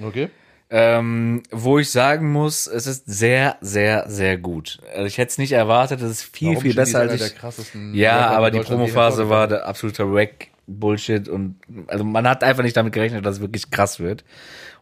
Okay. 0.00 0.30
Ähm, 0.74 1.42
wo 1.50 1.78
ich 1.78 1.90
sagen 1.90 2.32
muss, 2.32 2.66
es 2.66 2.86
ist 2.86 3.04
sehr, 3.06 3.56
sehr, 3.60 4.08
sehr 4.08 4.38
gut. 4.38 4.78
Also 4.94 5.04
ich 5.04 5.18
hätte 5.18 5.30
es 5.30 5.38
nicht 5.38 5.52
erwartet, 5.52 6.00
es 6.00 6.10
ist 6.10 6.22
viel, 6.22 6.50
Warum 6.50 6.62
viel 6.62 6.74
besser 6.74 7.00
als 7.00 7.18
der 7.18 7.26
ich. 7.26 7.36
krassesten 7.36 7.94
Ja, 7.94 8.30
aber 8.30 8.50
die 8.50 8.60
Promophase 8.60 9.28
war 9.28 9.48
der 9.48 9.66
absolute 9.66 10.14
Wack 10.14 10.48
Bullshit 10.66 11.28
und 11.28 11.56
also 11.88 12.04
man 12.04 12.26
hat 12.26 12.42
einfach 12.42 12.62
nicht 12.62 12.76
damit 12.76 12.94
gerechnet, 12.94 13.26
dass 13.26 13.36
es 13.36 13.40
wirklich 13.42 13.70
krass 13.70 14.00
wird. 14.00 14.24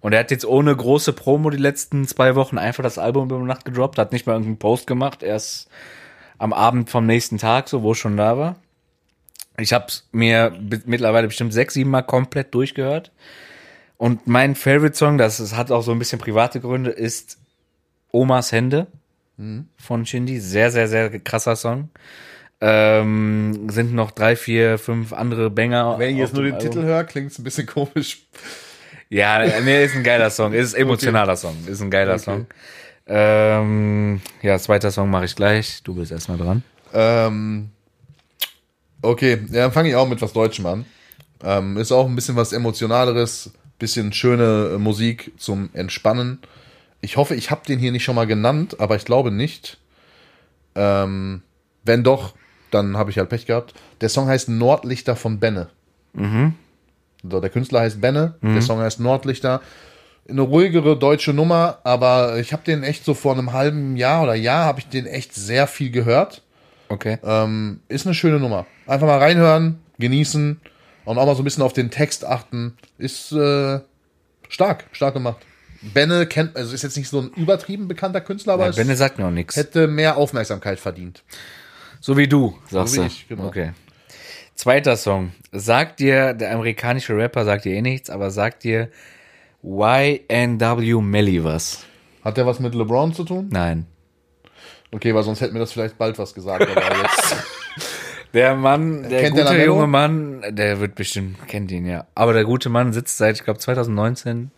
Und 0.01 0.13
er 0.13 0.21
hat 0.21 0.31
jetzt 0.31 0.45
ohne 0.45 0.75
große 0.75 1.13
Promo 1.13 1.51
die 1.51 1.57
letzten 1.57 2.07
zwei 2.07 2.35
Wochen 2.37 2.59
einfach 2.59 2.83
das 2.85 2.99
Album 2.99 3.25
über 3.29 3.39
Nacht 3.41 3.65
gedroppt, 3.65 3.99
hat 3.99 4.13
nicht 4.13 4.27
mal 4.27 4.35
irgendeinen 4.35 4.59
Post 4.59 4.87
gemacht, 4.87 5.23
erst 5.23 5.69
am 6.39 6.53
Abend 6.53 6.89
vom 6.89 7.05
nächsten 7.05 7.39
Tag, 7.39 7.69
so 7.69 7.83
wo 7.83 7.93
ich 7.93 7.99
schon 7.99 8.17
da 8.17 8.39
war. 8.39 8.57
Ich 9.61 9.73
habe 9.73 9.87
es 9.89 10.09
mir 10.13 10.53
mittlerweile 10.87 11.27
bestimmt 11.27 11.53
sechs, 11.53 11.75
sieben 11.75 11.91
Mal 11.91 12.03
komplett 12.03 12.55
durchgehört. 12.55 13.13
Und 13.97 14.27
mein 14.27 14.55
Favorite 14.55 14.97
Song, 14.97 15.19
das 15.19 15.55
hat 15.55 15.71
auch 15.71 15.83
so 15.83 15.93
ein 15.93 15.99
bisschen 15.99 16.19
private 16.19 16.61
Gründe, 16.61 16.91
ist 16.91 17.39
Omas 18.13 18.53
Hände 18.53 18.87
von 19.77 20.07
Shindy. 20.07 20.41
Sehr, 20.41 20.71
sehr, 20.71 20.89
sehr 20.89 21.19
krasser 21.21 21.57
Song. 21.57 21.91
Ähm, 22.61 23.69
sind 23.71 23.95
noch 23.95 24.11
drei, 24.11 24.37
vier, 24.37 24.79
fünf 24.79 25.13
andere 25.13 25.49
Banger. 25.51 25.99
Wenn 25.99 26.11
ich 26.11 26.19
jetzt 26.19 26.35
nur 26.35 26.43
den 26.43 26.55
Album. 26.55 26.71
Titel 26.71 26.83
höre, 26.85 27.05
klingt 27.05 27.31
es 27.31 27.39
ein 27.39 27.45
bisschen 27.45 27.67
komisch. 27.67 28.27
Ja, 29.09 29.43
nee, 29.61 29.85
ist 29.85 29.97
ein 29.97 30.05
geiler 30.05 30.31
Song. 30.31 30.53
Ist 30.53 30.75
ein 30.75 30.83
emotionaler 30.83 31.37
Song. 31.37 31.57
Ist 31.67 31.81
ein 31.81 31.91
geiler 31.91 32.19
Song. 32.19 32.47
Ähm, 33.07 34.21
ja, 34.43 34.59
zweiter 34.59 34.91
Song 34.91 35.11
mache 35.11 35.25
ich 35.25 35.35
gleich. 35.35 35.83
Du 35.83 35.95
bist 35.95 36.13
erstmal 36.13 36.39
dran. 36.39 36.63
Ähm, 36.93 37.71
okay, 39.03 39.39
ja, 39.51 39.63
dann 39.63 39.73
fange 39.73 39.89
ich 39.89 39.95
auch 39.97 40.09
mit 40.09 40.21
was 40.23 40.33
Deutschem 40.33 40.67
an. 40.67 40.85
Ähm, 41.43 41.77
ist 41.77 41.93
auch 41.93 42.07
ein 42.07 42.15
bisschen 42.15 42.37
was 42.37 42.53
Emotionaleres, 42.53 43.53
bisschen 43.79 44.13
schöne 44.13 44.73
äh, 44.75 44.79
Musik 44.79 45.33
zum 45.39 45.71
Entspannen. 45.73 46.39
Ich 47.01 47.17
hoffe, 47.17 47.35
ich 47.35 47.51
habe 47.51 47.63
den 47.67 47.79
hier 47.79 47.93
nicht 47.93 48.05
schon 48.05 48.15
mal 48.17 48.27
genannt, 48.27 48.77
aber 48.79 48.97
ich 48.97 49.05
glaube 49.05 49.31
nicht. 49.31 49.79
Ähm, 50.75 51.43
wenn 51.85 52.05
doch, 52.05 52.35
dann 52.71 52.97
habe 52.97 53.11
ich 53.11 53.19
halt 53.19 53.31
Pech 53.31 53.47
gehabt. 53.47 53.75
Der 54.03 54.09
Song 54.11 54.29
heißt 54.29 54.49
Nordlichter 54.51 55.17
von 55.17 55.41
Benne. 55.41 55.69
So, 57.23 57.41
der 57.41 57.51
Künstler 57.51 57.81
heißt 57.81 58.01
Benne, 58.01 58.35
der 58.43 58.63
Song 58.63 58.79
heißt 58.81 59.01
Nordlichter. 59.01 59.61
Eine 60.29 60.43
ruhigere 60.43 60.97
deutsche 60.99 61.33
Nummer, 61.33 61.79
aber 61.85 62.39
ich 62.39 62.53
habe 62.53 62.63
den 62.65 62.83
echt 62.83 63.05
so 63.05 63.15
vor 63.15 63.33
einem 63.33 63.53
halben 63.53 63.97
Jahr 63.97 64.23
oder 64.23 64.35
Jahr 64.35 64.65
habe 64.67 64.79
ich 64.81 64.89
den 64.89 65.07
echt 65.07 65.35
sehr 65.35 65.67
viel 65.67 65.91
gehört. 65.91 66.43
Okay. 66.91 67.19
Ähm, 67.25 67.81
ist 67.89 68.05
eine 68.07 68.15
schöne 68.15 68.39
Nummer. 68.41 68.67
Einfach 68.87 69.07
mal 69.07 69.19
reinhören, 69.19 69.79
genießen 69.99 70.61
und 71.05 71.19
auch 71.19 71.25
mal 71.27 71.35
so 71.37 71.43
ein 71.43 71.45
bisschen 71.45 71.63
auf 71.63 71.73
den 71.73 71.91
Text 71.91 72.25
achten. 72.27 72.77
Ist 72.99 73.33
äh, 73.33 73.81
stark, 74.49 74.85
stark 74.93 75.15
gemacht. 75.15 75.39
Benne 75.95 76.27
kennt, 76.27 76.57
also 76.57 76.75
ist 76.75 76.83
jetzt 76.83 76.97
nicht 76.99 77.09
so 77.09 77.21
ein 77.21 77.29
übertrieben 77.37 77.89
bekannter 77.89 78.21
Künstler, 78.21 78.53
aber 78.55 78.67
Ja, 78.67 78.73
Benne 78.73 78.97
sagt 78.97 79.19
mir 79.19 79.27
auch 79.27 79.31
nichts. 79.31 79.57
hätte 79.57 79.87
mehr 79.87 80.17
Aufmerksamkeit 80.19 80.79
verdient. 80.79 81.23
So 82.01 82.17
wie 82.19 82.29
du, 82.29 82.59
sagst 82.69 82.95
So 82.95 83.01
wie 83.03 83.07
du. 83.07 83.13
ich, 83.13 83.29
genau. 83.29 83.47
Okay. 83.47 83.73
Zweiter 84.57 84.97
Song. 84.99 85.33
Sagt 85.53 86.01
dir, 86.01 86.35
der 86.35 86.53
amerikanische 86.53 87.17
Rapper 87.17 87.47
sagt 87.47 87.65
dir 87.65 87.73
eh 87.73 87.81
nichts, 87.83 88.11
aber 88.11 88.31
sagt 88.31 88.65
dir 88.65 88.91
YNW 89.63 91.01
Melly 91.01 91.43
was? 91.45 91.85
Hat 92.25 92.37
der 92.37 92.45
was 92.47 92.61
mit 92.61 92.75
LeBron 92.75 93.15
zu 93.15 93.25
tun? 93.25 93.49
Nein. 93.51 93.87
Okay, 94.93 95.15
weil 95.15 95.23
sonst 95.23 95.41
hätten 95.41 95.55
wir 95.55 95.61
das 95.61 95.73
vielleicht 95.73 95.97
bald 95.99 96.19
was 96.19 96.35
gesagt. 96.35 96.67
Der 98.33 98.55
Mann, 98.55 99.03
der 99.09 99.23
Kennt 99.23 99.37
der 99.37 99.45
gute 99.45 99.55
Lamello? 99.57 99.75
junge 99.75 99.87
Mann, 99.89 100.45
der 100.51 100.79
wird 100.79 100.95
bestimmt, 100.95 101.49
kennt 101.49 101.73
ihn 101.73 101.85
ja. 101.85 102.07
Aber 102.15 102.33
der 102.33 102.45
gute 102.45 102.69
Mann 102.69 102.93
sitzt 102.93 103.19
seit, 103.19 103.35
ich 103.37 103.43
glaube, 103.45 103.59
2019 103.59 104.53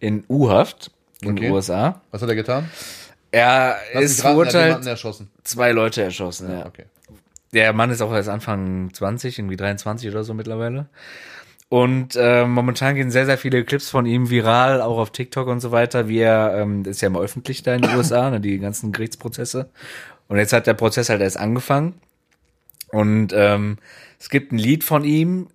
in 0.00 0.24
U-Haft 0.30 0.90
in 1.20 1.32
Okay. 1.32 1.40
den 1.42 1.52
USA. 1.52 2.00
was 2.10 2.22
hat 2.22 2.28
er 2.30 2.34
getan? 2.36 2.70
Er 3.30 3.76
Lass 3.92 4.04
ist 4.04 4.24
raten, 4.24 4.28
er 4.28 4.30
verurteilt, 4.32 4.86
erschossen. 4.86 5.30
zwei 5.44 5.72
Leute 5.72 6.02
erschossen. 6.02 6.50
Ja. 6.50 6.64
Okay. 6.64 6.86
Der 7.52 7.74
Mann 7.74 7.90
ist 7.90 8.00
auch 8.00 8.12
erst 8.14 8.30
Anfang 8.30 8.94
20, 8.94 9.38
irgendwie 9.38 9.56
23 9.56 10.08
oder 10.10 10.24
so 10.24 10.32
mittlerweile. 10.32 10.86
Und 11.70 12.16
äh, 12.16 12.46
momentan 12.46 12.94
gehen 12.94 13.10
sehr, 13.10 13.26
sehr 13.26 13.36
viele 13.36 13.62
Clips 13.64 13.90
von 13.90 14.06
ihm 14.06 14.30
viral, 14.30 14.80
auch 14.80 14.96
auf 14.98 15.10
TikTok 15.10 15.48
und 15.48 15.60
so 15.60 15.70
weiter, 15.70 16.08
wie 16.08 16.18
er, 16.20 16.54
ähm, 16.56 16.84
ist 16.86 17.02
ja 17.02 17.08
immer 17.08 17.20
öffentlich 17.20 17.62
da 17.62 17.74
in 17.74 17.82
den 17.82 17.94
USA, 17.94 18.30
ne, 18.30 18.40
die 18.40 18.58
ganzen 18.58 18.90
Gerichtsprozesse. 18.92 19.68
Und 20.28 20.38
jetzt 20.38 20.52
hat 20.54 20.66
der 20.66 20.74
Prozess 20.74 21.10
halt 21.10 21.20
erst 21.20 21.36
angefangen. 21.38 21.94
Und 22.90 23.34
ähm, 23.34 23.76
es 24.18 24.30
gibt 24.30 24.52
ein 24.52 24.58
Lied 24.58 24.82
von 24.82 25.04
ihm, 25.04 25.48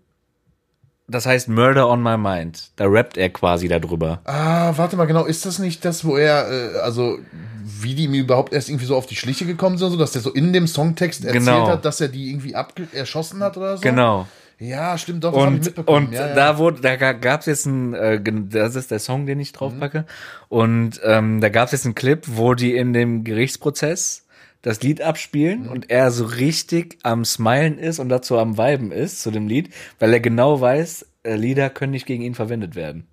das 1.08 1.26
heißt 1.26 1.50
Murder 1.50 1.90
on 1.90 2.04
My 2.04 2.16
Mind. 2.18 2.70
Da 2.76 2.86
rappt 2.86 3.18
er 3.18 3.30
quasi 3.32 3.68
darüber. 3.68 4.22
Ah, 4.26 4.72
warte 4.78 4.96
mal, 4.96 5.06
genau, 5.06 5.26
ist 5.26 5.48
das 5.48 5.58
nicht 5.58 5.84
das, 5.84 6.06
wo 6.06 6.16
er, 6.16 6.48
äh, 6.76 6.78
also, 6.80 7.18
wie 7.64 7.96
die 7.96 8.04
ihm 8.06 8.14
überhaupt 8.14 8.54
erst 8.54 8.70
irgendwie 8.70 8.86
so 8.86 8.96
auf 8.96 9.08
die 9.08 9.16
Schliche 9.16 9.48
gekommen 9.48 9.80
sind, 9.80 9.90
so, 9.90 9.98
dass 9.98 10.12
der 10.12 10.22
so 10.22 10.32
in 10.32 10.54
dem 10.54 10.68
Songtext 10.68 11.26
erzählt 11.26 11.44
Genau. 11.46 11.68
hat, 11.68 11.86
dass 11.86 12.00
er 12.02 12.08
die 12.08 12.30
irgendwie 12.30 12.54
erschossen 12.94 13.42
hat 13.42 13.58
oder 13.58 13.78
so? 13.78 13.82
Genau. 13.82 14.28
Ja, 14.60 14.98
stimmt, 14.98 15.24
doch, 15.24 15.34
Und, 15.34 15.78
und 15.88 16.14
ja, 16.14 16.30
ja. 16.30 16.36
da 16.36 16.58
wurde, 16.58 16.82
da 16.82 16.96
gab 16.96 17.42
es 17.42 17.46
jetzt 17.48 17.66
ein, 17.66 17.94
äh, 17.94 18.22
das 18.24 18.76
ist 18.76 18.92
der 18.92 19.00
Song, 19.00 19.26
den 19.26 19.40
ich 19.40 19.52
draufpacke. 19.52 20.06
Und 20.48 21.02
ähm, 21.04 21.42
da 21.42 21.50
gab 21.50 21.66
es 21.66 21.72
jetzt 21.72 21.86
einen 21.86 21.96
Clip, 21.96 22.24
wo 22.28 22.54
die 22.54 22.76
in 22.76 22.94
dem 22.94 23.24
Gerichtsprozess 23.24 24.26
das 24.62 24.82
Lied 24.82 25.02
abspielen 25.02 25.68
und 25.68 25.90
er 25.90 26.10
so 26.10 26.26
richtig 26.26 26.98
am 27.04 27.26
Smilen 27.26 27.78
ist 27.78 28.00
und 28.00 28.10
dazu 28.10 28.38
am 28.38 28.58
Viben 28.58 28.92
ist 28.92 29.22
zu 29.22 29.30
dem 29.30 29.48
Lied, 29.48 29.74
weil 30.00 30.14
er 30.14 30.22
genau 30.22 30.62
weiß, 30.62 31.06
äh, 31.24 31.36
Lieder 31.36 31.70
können 31.70 31.92
nicht 31.92 32.06
gegen 32.06 32.24
ihn 32.24 32.34
verwendet 32.36 32.76
werden. 32.76 33.08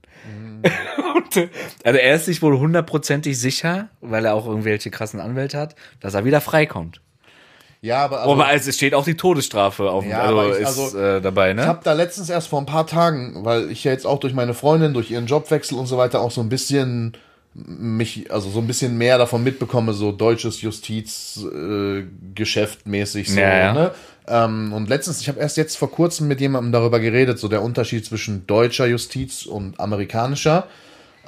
und, 1.16 1.36
äh, 1.36 1.48
also 1.84 1.98
er 1.98 2.14
ist 2.14 2.26
sich 2.26 2.42
wohl 2.42 2.58
hundertprozentig 2.58 3.38
sicher, 3.38 3.88
weil 4.00 4.26
er 4.26 4.34
auch 4.34 4.46
irgendwelche 4.46 4.90
krassen 4.90 5.20
Anwälte 5.20 5.58
hat, 5.58 5.74
dass 5.98 6.14
er 6.14 6.24
wieder 6.24 6.40
freikommt. 6.40 7.00
Ja, 7.82 8.04
aber, 8.04 8.20
also, 8.20 8.32
Aber 8.32 8.52
es 8.52 8.74
steht 8.74 8.94
auch 8.94 9.04
die 9.04 9.16
Todesstrafe 9.16 9.90
auf, 9.90 10.04
Ja, 10.04 10.22
also, 10.22 10.38
aber 10.38 10.50
ich- 10.56 10.62
ist 10.62 10.78
also, 10.78 10.98
äh, 10.98 11.20
dabei, 11.20 11.52
ne? 11.54 11.62
Ich 11.62 11.68
habe 11.68 11.80
da 11.82 11.92
letztens 11.92 12.28
erst 12.28 12.48
vor 12.48 12.60
ein 12.60 12.66
paar 12.66 12.86
Tagen, 12.86 13.44
weil 13.44 13.70
ich 13.70 13.84
ja 13.84 13.92
jetzt 13.92 14.06
auch 14.06 14.18
durch 14.20 14.34
meine 14.34 14.54
Freundin, 14.54 14.92
durch 14.94 15.10
ihren 15.10 15.26
Jobwechsel 15.26 15.78
und 15.78 15.86
so 15.86 15.96
weiter 15.96 16.20
auch 16.20 16.30
so 16.30 16.40
ein 16.40 16.48
bisschen 16.48 17.16
mich, 17.54 18.32
also 18.32 18.48
so 18.50 18.60
ein 18.60 18.66
bisschen 18.66 18.96
mehr 18.96 19.18
davon 19.18 19.42
mitbekomme, 19.42 19.92
so 19.92 20.12
deutsches 20.12 20.62
Justizgeschäft 20.62 21.52
äh, 21.52 22.04
geschäftmäßig 22.34 23.32
so. 23.32 23.40
Ja. 23.40 23.72
Ne? 23.72 23.90
Ähm, 24.28 24.72
und 24.72 24.88
letztens, 24.88 25.20
ich 25.20 25.28
habe 25.28 25.40
erst 25.40 25.56
jetzt 25.56 25.76
vor 25.76 25.90
kurzem 25.90 26.28
mit 26.28 26.40
jemandem 26.40 26.70
darüber 26.72 27.00
geredet, 27.00 27.38
so 27.40 27.48
der 27.48 27.62
Unterschied 27.62 28.04
zwischen 28.06 28.46
deutscher 28.46 28.86
Justiz 28.86 29.46
und 29.46 29.80
amerikanischer. 29.80 30.68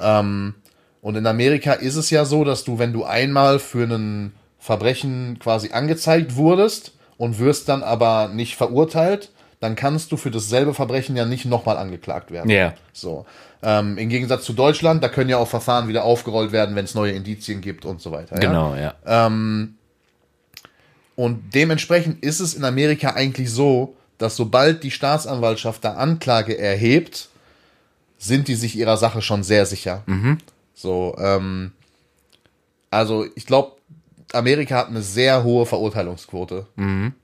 Ähm, 0.01 0.55
und 1.01 1.17
in 1.17 1.27
Amerika 1.27 1.73
ist 1.73 1.97
es 1.97 2.11
ja 2.11 2.25
so, 2.25 2.45
dass 2.45 2.63
du, 2.63 2.79
wenn 2.79 2.93
du 2.93 3.05
einmal 3.05 3.59
für 3.59 3.85
ein 3.85 4.33
Verbrechen 4.63 5.41
quasi 5.41 5.73
angezeigt 5.73 6.37
wurdest 6.37 6.93
und 7.19 7.41
wirst 7.41 7.69
dann 7.69 7.83
aber 7.83 8.29
nicht 8.29 8.55
verurteilt, 8.55 9.31
dann 9.59 9.75
kannst 9.75 10.13
du 10.13 10.17
für 10.17 10.31
dasselbe 10.31 10.73
Verbrechen 10.73 11.17
ja 11.17 11.25
nicht 11.25 11.47
nochmal 11.47 11.77
angeklagt 11.77 12.31
werden. 12.31 12.49
Ja. 12.49 12.75
So. 12.93 13.27
Ähm, 13.65 13.99
Im 13.99 14.09
Gegensatz 14.09 14.45
zu 14.45 14.53
Deutschland, 14.53 15.03
da 15.03 15.09
können 15.09 15.31
ja 15.31 15.39
auch 15.39 15.49
Verfahren 15.49 15.89
wieder 15.89 16.05
aufgerollt 16.05 16.53
werden, 16.53 16.77
wenn 16.77 16.85
es 16.85 16.95
neue 16.95 17.11
Indizien 17.11 17.61
gibt 17.61 17.85
und 17.85 18.01
so 18.01 18.13
weiter. 18.13 18.37
Ja? 18.37 18.49
Genau, 18.49 18.77
ja. 18.77 18.95
Und 21.17 21.55
dementsprechend 21.55 22.23
ist 22.23 22.39
es 22.39 22.55
in 22.55 22.63
Amerika 22.63 23.15
eigentlich 23.15 23.51
so, 23.51 23.97
dass 24.19 24.37
sobald 24.37 24.85
die 24.85 24.93
Staatsanwaltschaft 24.93 25.85
da 25.85 25.95
Anklage 25.95 26.57
erhebt, 26.57 27.29
sind 28.17 28.47
die 28.47 28.55
sich 28.55 28.77
ihrer 28.77 28.97
Sache 28.97 29.23
schon 29.23 29.43
sehr 29.43 29.67
sicher. 29.67 30.05
So, 30.73 31.17
ähm, 31.19 31.73
also 32.91 33.27
ich 33.35 33.47
glaube, 33.47 33.73
Amerika 34.35 34.77
hat 34.77 34.89
eine 34.89 35.03
sehr 35.03 35.45
hohe 35.45 35.67
Verurteilungsquote. 35.67 36.67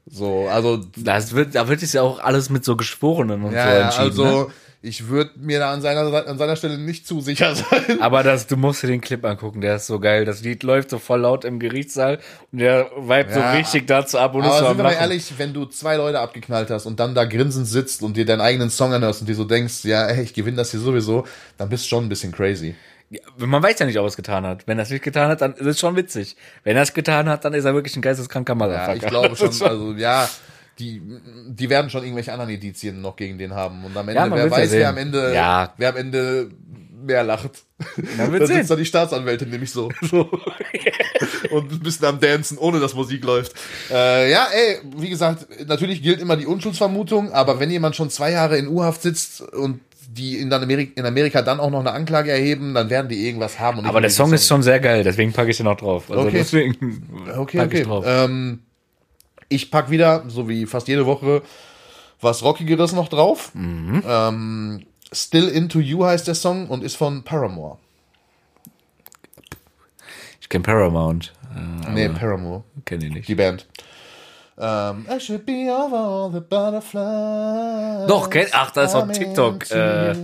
So, 0.06 0.48
also 0.48 0.78
Das 0.96 1.34
wird, 1.34 1.54
da 1.54 1.68
wird 1.68 1.82
es 1.82 1.92
ja 1.92 2.02
auch 2.02 2.20
alles 2.20 2.50
mit 2.50 2.64
so 2.64 2.76
Geschworenen 2.76 3.42
und 3.42 3.50
so 3.50 3.56
ja, 3.56 3.78
ja, 3.78 3.84
entschieden. 3.86 4.16
ne? 4.16 4.24
also 4.24 4.50
ich 4.80 5.08
würde 5.08 5.32
mir 5.36 5.58
da 5.58 5.72
an 5.72 5.82
seiner, 5.82 6.28
an 6.28 6.38
seiner 6.38 6.54
Stelle 6.54 6.78
nicht 6.78 7.04
zu 7.04 7.20
sicher 7.20 7.52
sein. 7.56 8.00
Aber 8.00 8.22
das, 8.22 8.46
du 8.46 8.56
musst 8.56 8.82
dir 8.82 8.86
den 8.86 9.00
Clip 9.00 9.24
angucken, 9.24 9.60
der 9.60 9.74
ist 9.76 9.88
so 9.88 9.98
geil. 9.98 10.24
Das 10.24 10.42
Lied 10.42 10.62
läuft 10.62 10.90
so 10.90 11.00
voll 11.00 11.20
laut 11.22 11.44
im 11.44 11.58
Gerichtssaal 11.58 12.20
und 12.52 12.60
der 12.60 12.88
so 12.94 13.12
Ja, 13.12 13.52
richtig 13.54 13.88
dazu 13.88 14.18
ab 14.18 14.36
und 14.36 14.42
ist 14.42 14.46
Aber 14.50 14.58
so 14.58 14.64
am 14.66 14.70
sind 14.76 14.78
wir 14.78 14.84
mal 14.84 14.92
ehrlich, 14.92 15.32
wenn 15.36 15.52
du 15.52 15.64
zwei 15.66 15.96
Leute 15.96 16.20
abgeknallt 16.20 16.70
hast 16.70 16.86
und 16.86 17.00
dann 17.00 17.14
da 17.16 17.24
grinsend 17.24 17.66
sitzt 17.66 18.02
und 18.02 18.16
dir 18.16 18.24
deinen 18.24 18.40
eigenen 18.40 18.70
Song 18.70 18.92
anhörst 18.92 19.20
und 19.20 19.26
dir 19.28 19.34
so 19.34 19.44
denkst, 19.44 19.84
ja, 19.84 20.06
ey, 20.06 20.22
ich 20.22 20.32
gewinne 20.32 20.58
das 20.58 20.70
hier 20.70 20.80
sowieso, 20.80 21.26
dann 21.56 21.68
bist 21.68 21.84
du 21.84 21.88
schon 21.88 22.04
ein 22.04 22.08
bisschen 22.08 22.30
crazy. 22.30 22.76
Ja, 23.10 23.20
Man 23.38 23.62
weiß 23.62 23.78
ja 23.78 23.86
nicht, 23.86 23.98
ob 23.98 24.04
er 24.04 24.08
es 24.08 24.16
getan 24.16 24.46
hat. 24.46 24.66
Wenn 24.66 24.78
er 24.78 24.82
es 24.82 24.90
nicht 24.90 25.02
getan 25.02 25.28
hat, 25.30 25.40
dann 25.40 25.54
ist 25.54 25.66
es 25.66 25.80
schon 25.80 25.96
witzig. 25.96 26.36
Wenn 26.64 26.76
er 26.76 26.82
es 26.82 26.92
getan 26.92 27.28
hat, 27.28 27.44
dann 27.44 27.54
ist 27.54 27.64
er 27.64 27.74
wirklich 27.74 27.96
ein 27.96 28.02
geisteskranker 28.02 28.52
Ja, 28.52 28.54
Motherfucker. 28.56 28.96
ich 28.96 29.06
glaube 29.06 29.36
schon, 29.36 29.48
also 29.68 29.92
ja, 29.94 30.28
die, 30.78 31.00
die 31.48 31.70
werden 31.70 31.90
schon 31.90 32.02
irgendwelche 32.02 32.32
anderen 32.32 32.50
Indizien 32.52 33.00
noch 33.00 33.16
gegen 33.16 33.38
den 33.38 33.54
haben. 33.54 33.84
Und 33.84 33.96
am 33.96 34.08
Ende, 34.08 34.20
Ja, 34.20 34.30
wer 34.30 34.44
ja 34.44 34.50
weiß, 34.50 34.70
wer 34.72 34.88
am 34.90 34.96
Ende, 34.98 35.34
Ja. 35.34 35.72
wer 35.76 35.88
am 35.88 35.96
Ende 35.96 36.50
mehr 37.00 37.24
lacht. 37.24 37.64
Wird 37.96 38.08
da 38.42 38.46
sehen. 38.46 38.56
sitzt 38.58 38.70
da 38.70 38.76
die 38.76 38.84
Staatsanwältin 38.84 39.48
nämlich 39.48 39.70
so. 39.72 39.88
und 41.50 41.72
ein 41.72 41.80
bisschen 41.80 42.06
am 42.06 42.20
Dancen, 42.20 42.58
ohne 42.58 42.80
dass 42.80 42.94
Musik 42.94 43.24
läuft. 43.24 43.52
Äh, 43.90 44.30
ja, 44.30 44.46
ey, 44.52 44.78
wie 44.96 45.08
gesagt, 45.08 45.46
natürlich 45.66 46.02
gilt 46.02 46.20
immer 46.20 46.36
die 46.36 46.46
Unschuldsvermutung, 46.46 47.32
aber 47.32 47.58
wenn 47.60 47.70
jemand 47.70 47.96
schon 47.96 48.10
zwei 48.10 48.32
Jahre 48.32 48.58
in 48.58 48.68
U-Haft 48.68 49.02
sitzt 49.02 49.40
und 49.40 49.80
die 50.10 50.38
in, 50.38 50.48
dann 50.48 50.62
Amerika, 50.62 50.92
in 50.98 51.04
Amerika 51.06 51.42
dann 51.42 51.60
auch 51.60 51.70
noch 51.70 51.80
eine 51.80 51.92
Anklage 51.92 52.30
erheben, 52.32 52.72
dann 52.74 52.88
werden 52.88 53.08
die 53.08 53.26
irgendwas 53.26 53.60
haben. 53.60 53.84
Aber 53.84 54.00
der 54.00 54.08
Song 54.10 54.32
ist 54.32 54.48
schon 54.48 54.62
sehr 54.62 54.80
geil, 54.80 55.04
deswegen 55.04 55.32
packe 55.34 55.50
ich 55.50 55.58
den 55.58 55.66
auch 55.66 55.76
drauf. 55.76 56.10
Also 56.10 56.22
Okay. 56.22 56.38
deswegen 56.38 57.26
Okay, 57.36 57.58
pack 57.58 57.74
ich 57.74 57.80
okay. 57.80 57.82
drauf. 57.88 58.04
Ähm, 58.08 58.60
ich 59.50 59.70
pack 59.70 59.90
wieder, 59.90 60.24
so 60.28 60.48
wie 60.48 60.64
fast 60.66 60.88
jede 60.88 61.04
Woche, 61.06 61.42
was 62.22 62.42
Rockigeres 62.42 62.92
noch 62.94 63.08
drauf. 63.08 63.50
Mhm. 63.54 64.02
Ähm, 64.06 64.86
Still 65.12 65.48
Into 65.48 65.78
You 65.80 66.04
heißt 66.04 66.26
der 66.26 66.34
Song 66.34 66.68
und 66.68 66.82
ist 66.82 66.96
von 66.96 67.22
Paramore. 67.22 67.76
Ich 70.40 70.48
kenn 70.48 70.62
Paramount. 70.62 71.32
Äh, 71.86 71.90
Nee, 71.92 72.08
Paramore, 72.08 72.64
kenn 72.84 73.00
ich 73.02 73.12
nicht. 73.12 73.28
die 73.28 73.34
Band. 73.34 73.66
Ähm, 74.60 75.06
I 75.08 75.20
should 75.20 75.46
be 75.46 75.70
over 75.70 75.96
all 75.96 76.32
the 76.32 76.40
butterflies. 76.40 78.08
Doch, 78.08 78.28
kenn- 78.28 78.48
ach, 78.52 78.72
da 78.72 78.82
ist 78.82 78.94
auch 78.94 79.06
TikTok, 79.08 79.70
äh, 79.70 80.14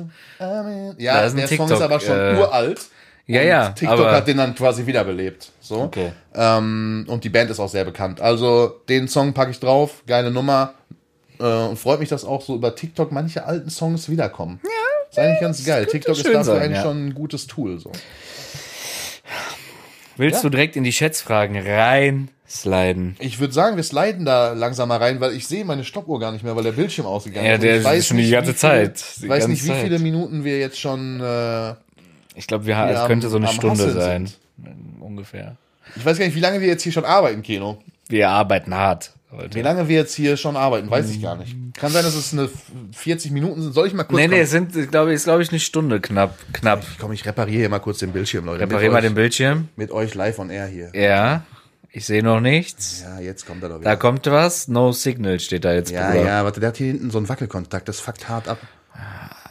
Ja, 0.99 1.21
ist 1.21 1.37
der 1.37 1.47
Song 1.47 1.49
TikTok, 1.49 1.71
ist 1.71 1.81
aber 1.81 2.01
schon 2.01 2.19
äh, 2.19 2.37
uralt. 2.41 2.81
Ja, 3.27 3.43
ja, 3.43 3.71
TikTok 3.71 4.07
hat 4.11 4.27
den 4.27 4.37
dann 4.37 4.55
quasi 4.55 4.87
wiederbelebt. 4.87 5.51
So. 5.61 5.83
Okay. 5.83 6.13
Ähm, 6.35 7.07
und 7.09 7.25
die 7.25 7.31
Band 7.31 7.51
ist 7.51 7.61
auch 7.61 7.69
sehr 7.69 7.85
bekannt. 7.85 8.21
Also 8.21 8.81
den 8.89 9.09
Song 9.09 9.33
packe 9.33 9.53
ich 9.53 9.61
drauf, 9.61 10.03
geile 10.07 10.31
Nummer. 10.31 10.75
Äh, 11.39 11.45
und 11.45 11.79
freut 11.79 12.01
mich, 12.01 12.09
dass 12.09 12.25
auch 12.25 12.43
so 12.43 12.55
über 12.57 12.75
TikTok 12.75 13.13
manche 13.13 13.45
alten 13.45 13.71
Songs 13.71 14.09
wiederkommen. 14.09 14.61
Ja. 14.63 14.71
Ist 15.11 15.19
eigentlich 15.19 15.41
ganz 15.41 15.65
geil. 15.65 15.87
TikTok 15.87 16.17
ist 16.17 16.27
dafür 16.27 16.45
sein, 16.45 16.63
eigentlich 16.63 16.77
ja. 16.79 16.83
schon 16.83 17.07
ein 17.07 17.15
gutes 17.15 17.47
Tool. 17.47 17.79
So. 17.79 17.93
Willst 20.17 20.39
Ja. 20.39 20.43
du 20.43 20.51
direkt 20.51 20.77
in 20.77 20.85
die 20.85 20.93
Schätzfragen 20.93 21.57
rein 21.57 22.31
sliden? 22.55 23.17
Ich 23.19 23.41
würde 23.41 23.53
sagen, 23.53 23.77
wir 23.77 23.83
sliden 23.83 24.25
da 24.25 24.53
langsam 24.53 24.89
mal 24.89 24.99
rein, 24.99 25.21
weil 25.21 25.33
ich 25.35 25.47
sehe 25.47 25.65
meine 25.65 25.85
Stoppuhr 25.85 26.19
gar 26.21 26.33
nicht 26.33 26.45
mehr, 26.45 26.55
weil 26.57 26.63
der 26.65 26.73
Bildschirm 26.73 27.07
ausgegangen 27.07 27.47
Ja, 27.47 27.53
ist. 27.53 27.59
Und 27.59 27.63
der 27.65 27.73
ich 27.73 27.79
ist 27.81 27.85
weiß 27.85 28.07
schon 28.07 28.17
die 28.17 28.23
nicht, 28.25 28.33
ganze 28.33 28.51
wie 28.53 28.57
viele- 28.59 28.93
Zeit. 28.93 29.05
Ich 29.23 29.29
weiß 29.29 29.49
nicht, 29.49 29.65
wie 29.65 29.69
Zeit. 29.69 29.83
viele 29.83 29.99
Minuten 29.99 30.45
wir 30.45 30.59
jetzt 30.59 30.79
schon. 30.81 31.21
Äh, 31.21 31.75
Ich 32.37 32.47
glaube, 32.47 32.67
wir, 32.67 32.77
Wir 32.77 32.91
es 33.01 33.07
könnte 33.07 33.29
so 33.29 33.37
eine 33.37 33.49
Stunde 33.49 33.85
Hasseln 33.85 34.01
sein. 34.01 34.27
sind. 34.27 34.39
Ungefähr. 35.01 35.57
ich 35.97 36.05
weiß 36.05 36.19
gar 36.19 36.25
nicht, 36.27 36.35
wie 36.35 36.41
lange 36.41 36.61
wir 36.61 36.67
jetzt 36.69 36.83
hier 36.83 36.93
schon 36.93 37.05
arbeiten, 37.05 37.43
Keno. 37.43 37.79
Wir 38.09 38.29
arbeiten 38.31 38.75
hart 38.75 39.13
Wie 39.31 39.37
heute. 39.37 39.63
lange 39.63 39.89
wir 39.89 39.97
jetzt 39.97 40.15
hier 40.15 40.37
schon 40.37 40.57
arbeiten, 40.57 40.91
weiß 40.91 41.11
ich 41.11 41.23
gar 41.23 41.37
nicht. 41.37 41.55
Kann 41.75 41.91
sein, 41.93 42.03
dass 42.05 42.15
es 42.15 42.33
eine 42.33 42.49
40 42.93 43.31
Minuten 43.31 43.63
sind. 43.63 43.73
Soll 43.73 43.87
ich 43.87 43.95
mal 43.95 44.05
kurz. 44.05 44.21
Nee, 44.21 44.29
nee, 44.29 44.41
es 44.41 44.51
sind, 44.51 44.73
glaube 44.91 45.11
ich, 45.11 45.17
ist, 45.17 45.25
glaube 45.25 45.43
ich, 45.43 45.51
eine 45.51 45.61
Stunde 45.61 46.01
knapp. 46.01 46.37
Knapp. 46.53 46.85
komm, 47.01 47.13
ich 47.13 47.25
repariere 47.25 47.59
hier 47.61 47.69
mal 47.69 47.79
kurz 47.81 47.99
den 47.99 48.13
Bildschirm, 48.13 48.45
Leute. 48.47 48.61
Reparier 48.63 48.85
mit 48.89 48.93
mal 48.93 48.99
euch, 48.99 49.05
den 49.05 49.15
Bildschirm. 49.15 49.69
Mit 49.77 49.91
euch 49.91 50.15
live 50.15 50.39
on 50.39 50.51
air 50.51 50.67
hier. 50.67 50.91
Ja. 50.95 51.43
Ich 51.97 52.07
sehe 52.07 52.25
noch 52.25 52.41
nichts. 52.41 53.03
Ja, 53.05 53.21
jetzt 53.21 53.47
kommt 53.47 53.63
er 53.63 53.69
doch 53.69 53.77
wieder. 53.81 53.91
Da 53.91 53.95
kommt 53.97 54.27
was. 54.27 54.67
No 54.67 54.91
Signal 54.91 55.39
steht 55.39 55.65
da 55.65 55.73
jetzt. 55.73 55.93
ja, 55.93 56.11
Bruder. 56.11 56.25
ja, 56.27 56.45
warte, 56.45 56.59
der 56.59 56.71
hat 56.71 56.77
hier 56.77 56.89
hinten 56.89 57.11
so 57.13 57.19
einen 57.19 57.29
Wackelkontakt. 57.29 57.89
Das 57.89 58.01
fuckt 58.01 58.29
hart 58.29 58.49
ab. 58.49 58.59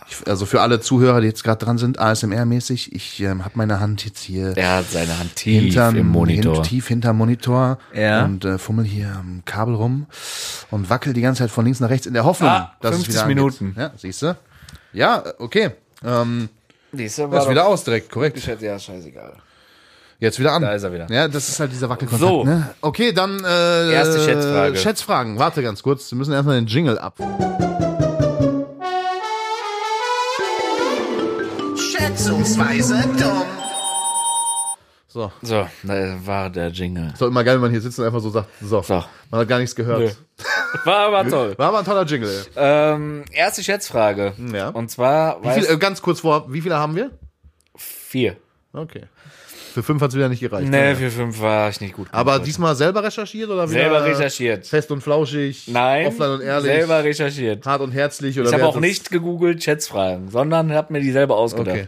Ich, 0.10 0.28
also 0.28 0.46
für 0.46 0.60
alle 0.60 0.82
Zuhörer, 0.82 1.22
die 1.22 1.28
jetzt 1.28 1.46
gerade 1.46 1.64
dran 1.64 1.78
sind, 1.78 2.00
ASMR-mäßig, 2.02 2.94
ich 2.94 3.22
ähm, 3.22 3.46
habe 3.46 3.54
meine 3.58 3.80
Hand 3.80 4.04
jetzt 4.04 4.20
hier 4.20 4.58
Er 4.58 4.76
hat 4.78 4.92
seine 4.92 5.18
Hand 5.18 5.38
tief 5.38 5.62
hinterm, 5.64 5.96
im 5.96 6.08
Monitor. 6.10 6.56
Hin, 6.56 6.64
tief 6.64 6.88
hinterm 6.90 7.18
Monitor 7.18 7.78
Ja. 7.94 8.26
und 8.26 8.44
äh, 8.44 8.58
fummel 8.58 8.84
hier 8.84 9.08
am 9.18 9.44
Kabel 9.46 9.76
rum 9.76 10.08
und 10.70 10.90
wackel 10.90 11.14
die 11.14 11.22
ganze 11.22 11.44
Zeit 11.44 11.52
von 11.52 11.64
links 11.64 11.80
nach 11.80 11.90
rechts 11.90 12.06
in 12.06 12.14
der 12.14 12.26
Hoffnung, 12.26 12.50
Ah, 12.50 12.76
dass 12.82 12.96
50 12.96 13.08
es 13.08 13.14
wieder 13.14 13.24
angeht. 13.24 13.38
Minuten. 13.62 13.76
Ja, 13.80 13.92
siehst 13.96 14.22
du? 14.22 14.36
Ja, 14.92 15.24
okay. 15.40 15.72
Ähm, 16.04 16.50
das 16.92 17.18
ist 17.18 17.50
wieder 17.50 17.66
aus 17.66 17.86
direkt, 17.86 18.12
korrekt. 18.12 18.46
Ja, 18.62 18.78
scheißegal. 18.78 19.34
Jetzt 20.20 20.40
wieder 20.40 20.54
an. 20.54 20.62
Da 20.62 20.72
ist 20.74 20.84
er 20.84 20.94
wieder. 20.94 21.08
Ja, 21.10 21.28
das 21.28 21.50
ist 21.50 21.60
halt 21.60 21.72
dieser 21.72 21.90
Wackelkontakt. 21.90 22.30
So. 22.30 22.44
Ne? 22.44 22.70
Okay, 22.82 23.12
dann 23.12 23.44
äh, 23.44 23.92
Erste 23.92 24.20
Schätzfrage. 24.24 24.78
Schätzfragen. 24.78 25.40
Warte 25.40 25.62
ganz 25.64 25.84
kurz. 25.84 26.10
Wir 26.12 26.18
müssen 26.18 26.34
erstmal 26.34 26.56
den 26.56 26.68
Jingle 26.68 26.98
ab. 26.98 27.18
Schätzungsweise 31.76 33.02
dumm. 33.18 33.44
So. 35.08 35.32
So, 35.44 35.68
da 35.84 36.26
war 36.26 36.50
der 36.50 36.70
Jingle. 36.70 37.10
Ist 37.14 37.22
doch 37.22 37.28
immer 37.28 37.44
geil, 37.44 37.56
wenn 37.56 37.62
man 37.62 37.72
hier 37.72 37.82
sitzt 37.82 38.00
und 38.00 38.06
einfach 38.06 38.20
so 38.20 38.30
sagt, 38.32 38.50
so. 38.62 38.82
So. 38.82 39.04
Man 39.30 39.42
hat 39.42 39.48
gar 39.48 39.60
nichts 39.60 39.76
gehört. 39.76 40.00
Nö. 40.00 40.10
War 40.86 41.08
aber 41.16 41.30
toll. 41.30 41.54
War 41.58 41.68
aber 41.68 41.80
ein 41.80 41.86
toller 41.86 42.04
Jingle. 42.06 42.46
ähm, 42.56 43.24
erste 43.32 43.64
Schätzfrage. 43.64 44.34
Ja. 44.52 44.70
Und 44.70 44.90
zwar, 44.90 45.44
Wie 45.44 45.52
viel, 45.52 45.66
äh, 45.72 45.78
ganz 45.78 46.02
kurz 46.02 46.22
vor, 46.22 46.52
wie 46.52 46.62
viele 46.62 46.78
haben 46.78 46.96
wir? 46.96 47.12
vier. 47.76 48.38
Okay. 48.74 49.04
Für 49.74 49.82
fünf 49.82 50.04
hat 50.04 50.10
es 50.10 50.16
wieder 50.16 50.30
nicht 50.30 50.40
gereicht. 50.40 50.70
Nee, 50.70 50.90
ne? 50.92 50.96
für 50.96 51.10
fünf 51.10 51.42
war 51.42 51.68
ich 51.68 51.82
nicht 51.82 51.96
gut. 51.96 52.08
Aber 52.12 52.38
diesmal 52.38 52.76
selber 52.76 53.04
recherchiert 53.04 53.50
oder 53.50 53.68
wieder? 53.68 53.82
selber 53.82 54.06
recherchiert. 54.06 54.68
Fest 54.68 54.92
und 54.92 55.02
flauschig. 55.02 55.68
Nein, 55.68 56.06
Offline 56.06 56.30
und 56.30 56.42
ehrlich. 56.42 56.72
selber 56.72 57.04
recherchiert. 57.04 57.66
Hart 57.66 57.82
und 57.82 57.92
herzlich. 57.92 58.40
Oder 58.40 58.50
Ich 58.50 58.54
habe 58.54 58.68
auch 58.68 58.80
nicht 58.80 59.10
gegoogelt 59.10 59.64
Schätzfragen, 59.64 60.30
sondern 60.30 60.72
habe 60.72 60.94
mir 60.94 61.00
die 61.00 61.12
selber 61.12 61.38
ausgedacht. 61.38 61.76
Okay. 61.76 61.88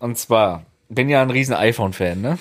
Und 0.00 0.18
zwar, 0.18 0.66
bin 0.90 1.08
ja 1.08 1.22
ein 1.22 1.30
riesen 1.30 1.54
iPhone-Fan, 1.54 2.20
ne? 2.20 2.38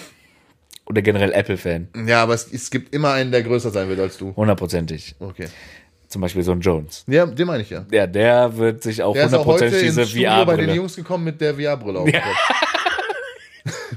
Oder 0.87 1.03
generell 1.03 1.31
Apple-Fan. 1.31 1.87
Ja, 2.05 2.23
aber 2.23 2.33
es, 2.33 2.51
es 2.51 2.69
gibt 2.69 2.93
immer 2.93 3.13
einen, 3.13 3.31
der 3.31 3.43
größer 3.43 3.69
sein 3.69 3.87
wird 3.87 4.01
als 4.01 4.17
du. 4.17 4.35
Hundertprozentig. 4.35 5.15
Okay. 5.19 5.47
Zum 6.09 6.21
Beispiel 6.21 6.43
so 6.43 6.51
ein 6.51 6.59
Jones. 6.59 7.05
Ja, 7.07 7.25
den 7.27 7.47
meine 7.47 7.63
ich 7.63 7.69
ja. 7.69 7.85
Ja, 7.91 8.07
der 8.07 8.57
wird 8.57 8.83
sich 8.83 9.01
auch 9.03 9.13
Der 9.13 9.27
ist 9.27 9.33
auch 9.33 9.45
heute 9.45 9.67
hundertprozentig 9.67 9.81
diese 9.89 10.05
Studio 10.05 10.29
bei 10.29 10.35
den 10.37 10.45
VR-Brille. 10.47 10.73
Jungs 10.73 10.95
gekommen 10.97 11.23
mit 11.23 11.39
der 11.39 11.53
VR-Brille 11.53 11.99
auf. 11.99 12.09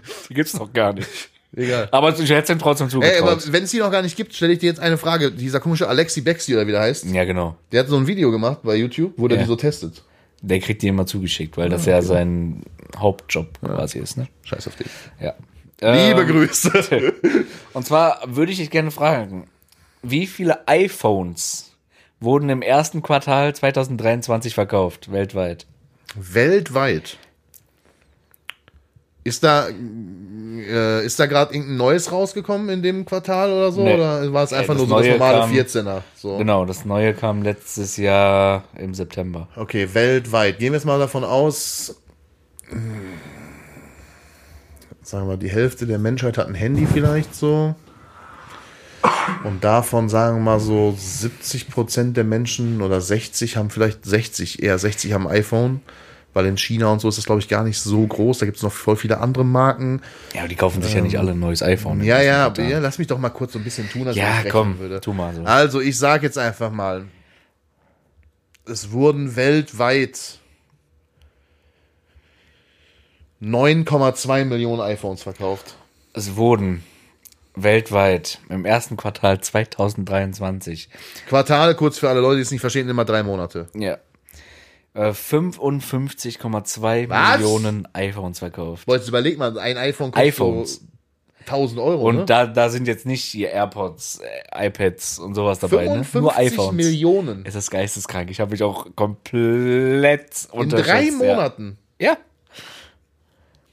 Die 0.29 0.35
gibt's 0.35 0.55
noch 0.55 0.73
gar 0.73 0.93
nicht. 0.93 1.09
Egal. 1.55 1.89
Aber 1.93 2.19
ich 2.19 2.31
hätte 2.31 2.53
ihm 2.55 2.59
trotzdem 2.59 2.87
Ey, 3.03 3.19
aber 3.19 3.33
zugetraut. 3.33 3.53
wenn 3.53 3.65
es 3.65 3.71
die 3.73 3.79
noch 3.79 3.91
gar 3.91 4.01
nicht 4.01 4.17
gibt, 4.17 4.35
stelle 4.35 4.55
ich 4.55 4.59
dir 4.61 4.67
jetzt 4.67 4.81
eine 4.81 4.97
Frage. 4.97 5.31
Dieser 5.31 5.61
komische 5.61 5.87
Alexi 5.87 6.23
Bexi 6.23 6.55
oder 6.55 6.67
wie 6.67 6.71
der 6.73 6.81
heißt, 6.81 7.05
ja, 7.07 7.25
genau. 7.25 7.57
der 7.73 7.81
hat 7.81 7.89
so 7.89 7.97
ein 7.99 8.07
Video 8.07 8.31
gemacht 8.31 8.61
bei 8.63 8.75
YouTube, 8.77 9.13
wo 9.19 9.29
der 9.29 9.37
Ja. 9.37 9.43
die 9.45 9.49
so 9.49 9.57
testet. 9.57 10.03
Der 10.41 10.61
kriegt 10.61 10.81
die 10.83 10.89
immer 10.89 11.05
zugeschickt, 11.07 11.57
weil 11.59 11.69
das 11.69 11.85
ja 11.85 12.01
sein 12.03 12.63
Hauptjob 12.97 13.61
quasi 13.61 13.99
ist, 13.99 14.17
ne? 14.17 14.29
Scheiß 14.45 14.67
auf 14.67 14.77
dich. 14.77 14.87
Ja. 15.21 15.35
Liebe 15.81 16.23
Ähm, 16.23 16.27
Grüße. 16.29 17.13
Und 17.75 17.85
zwar 17.87 18.23
würde 18.27 18.51
ich 18.53 18.59
dich 18.59 18.71
gerne 18.71 18.91
fragen, 18.91 19.47
wie 20.03 20.27
viele 20.27 20.67
iPhones 20.69 21.73
wurden 22.19 22.49
im 22.49 22.63
ersten 22.63 23.03
Quartal 23.03 23.55
2023 23.55 24.55
verkauft, 24.55 25.13
weltweit? 25.13 25.67
Weltweit. 26.15 27.19
Ist 29.25 29.45
da, 29.45 29.69
äh, 29.69 31.07
ist 31.07 31.21
da 31.21 31.27
gerade 31.27 31.55
irgendein 31.55 31.77
neues 31.77 32.11
rausgekommen 32.11 32.69
in 32.71 32.83
dem 32.83 33.05
Quartal 33.05 33.53
oder 33.53 33.71
so? 33.71 33.85
Nee. 33.85 33.95
Oder 33.95 34.33
war 34.33 34.43
es 34.45 34.53
einfach 34.53 34.75
das 34.75 34.87
nur 34.87 34.89
so 34.89 34.99
das 34.99 35.07
normale 35.09 35.39
kam- 35.41 35.53
14er? 35.53 36.03
So. 36.17 36.39
Genau, 36.39 36.65
das 36.65 36.85
neue 36.85 37.15
kam 37.15 37.43
letztes 37.43 37.97
Jahr 37.97 38.65
im 38.77 38.95
September. 38.95 39.47
Okay, 39.55 39.89
weltweit. 39.93 40.59
Gehen 40.59 40.73
wir 40.73 40.79
jetzt 40.79 40.87
mal 40.87 40.99
davon 40.99 41.23
aus, 41.23 41.95
sagen 45.03 45.25
wir 45.27 45.33
mal, 45.33 45.39
die 45.39 45.51
Hälfte 45.51 45.87
der 45.87 45.99
Menschheit 45.99 46.39
hat 46.39 46.49
ein 46.49 46.55
Handy 46.55 46.87
vielleicht 46.93 47.35
so. 47.35 47.75
Und 49.45 49.63
davon 49.63 50.09
sagen 50.09 50.39
wir 50.39 50.43
mal 50.43 50.61
so 50.61 50.95
70 50.97 51.69
Prozent 51.71 52.17
der 52.17 52.25
Menschen 52.25 52.83
oder 52.83 53.01
60 53.01 53.57
haben 53.57 53.71
vielleicht 53.71 54.05
60, 54.05 54.63
eher 54.63 54.79
60 54.79 55.13
haben 55.13 55.27
iPhone. 55.29 55.81
Weil 56.35 56.47
in 56.47 56.57
China 56.57 56.87
und 56.89 57.01
so 57.01 57.09
ist 57.09 57.19
das, 57.19 57.27
glaube 57.27 57.41
ich, 57.41 57.49
gar 57.49 57.63
nicht 57.63 57.79
so 57.79 58.07
groß. 58.07 58.39
Da 58.39 58.47
gibt 58.47 58.57
es 58.57 58.63
noch 58.63 58.73
voll 58.73 58.97
viele 58.97 59.19
andere 59.19 59.45
Marken. 59.45 60.01
Ja, 60.33 60.41
aber 60.41 60.49
die 60.49 60.57
kaufen 60.57 60.83
sich 60.83 60.95
ja 60.95 61.03
nicht 61.03 61.19
alle 61.19 61.33
ein 61.33 61.39
neues 61.41 61.63
iPhone. 61.63 62.03
Ja, 62.03 62.23
ja, 62.23 62.45
Quartal. 62.47 62.71
ja, 62.71 62.79
lass 62.79 62.99
mich 62.99 63.07
doch 63.07 63.19
mal 63.19 63.29
kurz 63.31 63.53
so 63.53 63.59
ein 63.59 63.65
bisschen 63.65 63.89
tun, 63.91 64.07
als 64.09 64.17
Ja, 64.17 64.43
ich 64.43 64.51
komm, 64.51 64.79
würde. 64.79 65.01
tu 65.01 65.13
mal 65.13 65.35
so. 65.35 65.43
Also, 65.45 65.81
ich 65.81 65.99
sage 65.99 66.25
jetzt 66.27 66.39
einfach 66.39 66.71
mal, 66.71 67.05
es 68.65 68.93
wurden 68.93 69.37
weltweit 69.37 70.39
9,2 73.43 74.45
Millionen 74.45 74.81
iPhones 74.81 75.23
verkauft. 75.23 75.75
Es 76.15 76.37
wurden 76.37 76.83
weltweit 77.55 78.39
im 78.49 78.65
ersten 78.65 78.97
Quartal 78.97 79.41
2023 79.41 80.89
Quartal, 81.29 81.75
kurz 81.75 81.99
für 81.99 82.09
alle 82.09 82.21
Leute, 82.21 82.37
die 82.37 82.43
es 82.43 82.51
nicht 82.51 82.61
verstehen, 82.63 82.89
immer 82.89 83.05
drei 83.05 83.23
Monate. 83.23 83.67
ja, 83.75 83.99
äh, 84.95 85.11
55,2 85.11 87.09
Was? 87.09 87.39
Millionen 87.39 87.89
iPhones 87.93 88.39
verkauft. 88.41 88.87
Wolltest 88.87 89.09
überleg 89.09 89.39
mal, 89.39 89.59
ein 89.59 89.77
iPhone 89.79 90.11
kostet 90.11 90.29
iPhones. 90.29 90.75
so 90.77 90.81
1000 91.47 91.81
Euro, 91.81 92.09
Und 92.09 92.17
ne? 92.17 92.25
da, 92.25 92.47
da 92.47 92.69
sind 92.71 92.87
jetzt 92.87 93.05
nicht 93.05 93.33
die 93.33 93.43
AirPods, 93.45 94.21
äh, 94.21 94.67
iPads 94.69 95.19
und 95.19 95.35
sowas 95.35 95.59
dabei, 95.59 95.87
ne? 95.87 96.05
55 96.05 96.21
Nur 96.21 96.37
iPhones. 96.37 96.73
Millionen. 96.73 97.45
Es 97.45 97.55
ist 97.55 97.71
geisteskrank. 97.71 98.31
Ich 98.31 98.41
habe 98.41 98.53
mich 98.53 98.63
auch 98.63 98.87
komplett 98.95 100.49
In 100.53 100.69
drei 100.69 101.11
Monaten. 101.11 101.79
Ja. 101.99 102.13
ja. 102.13 102.19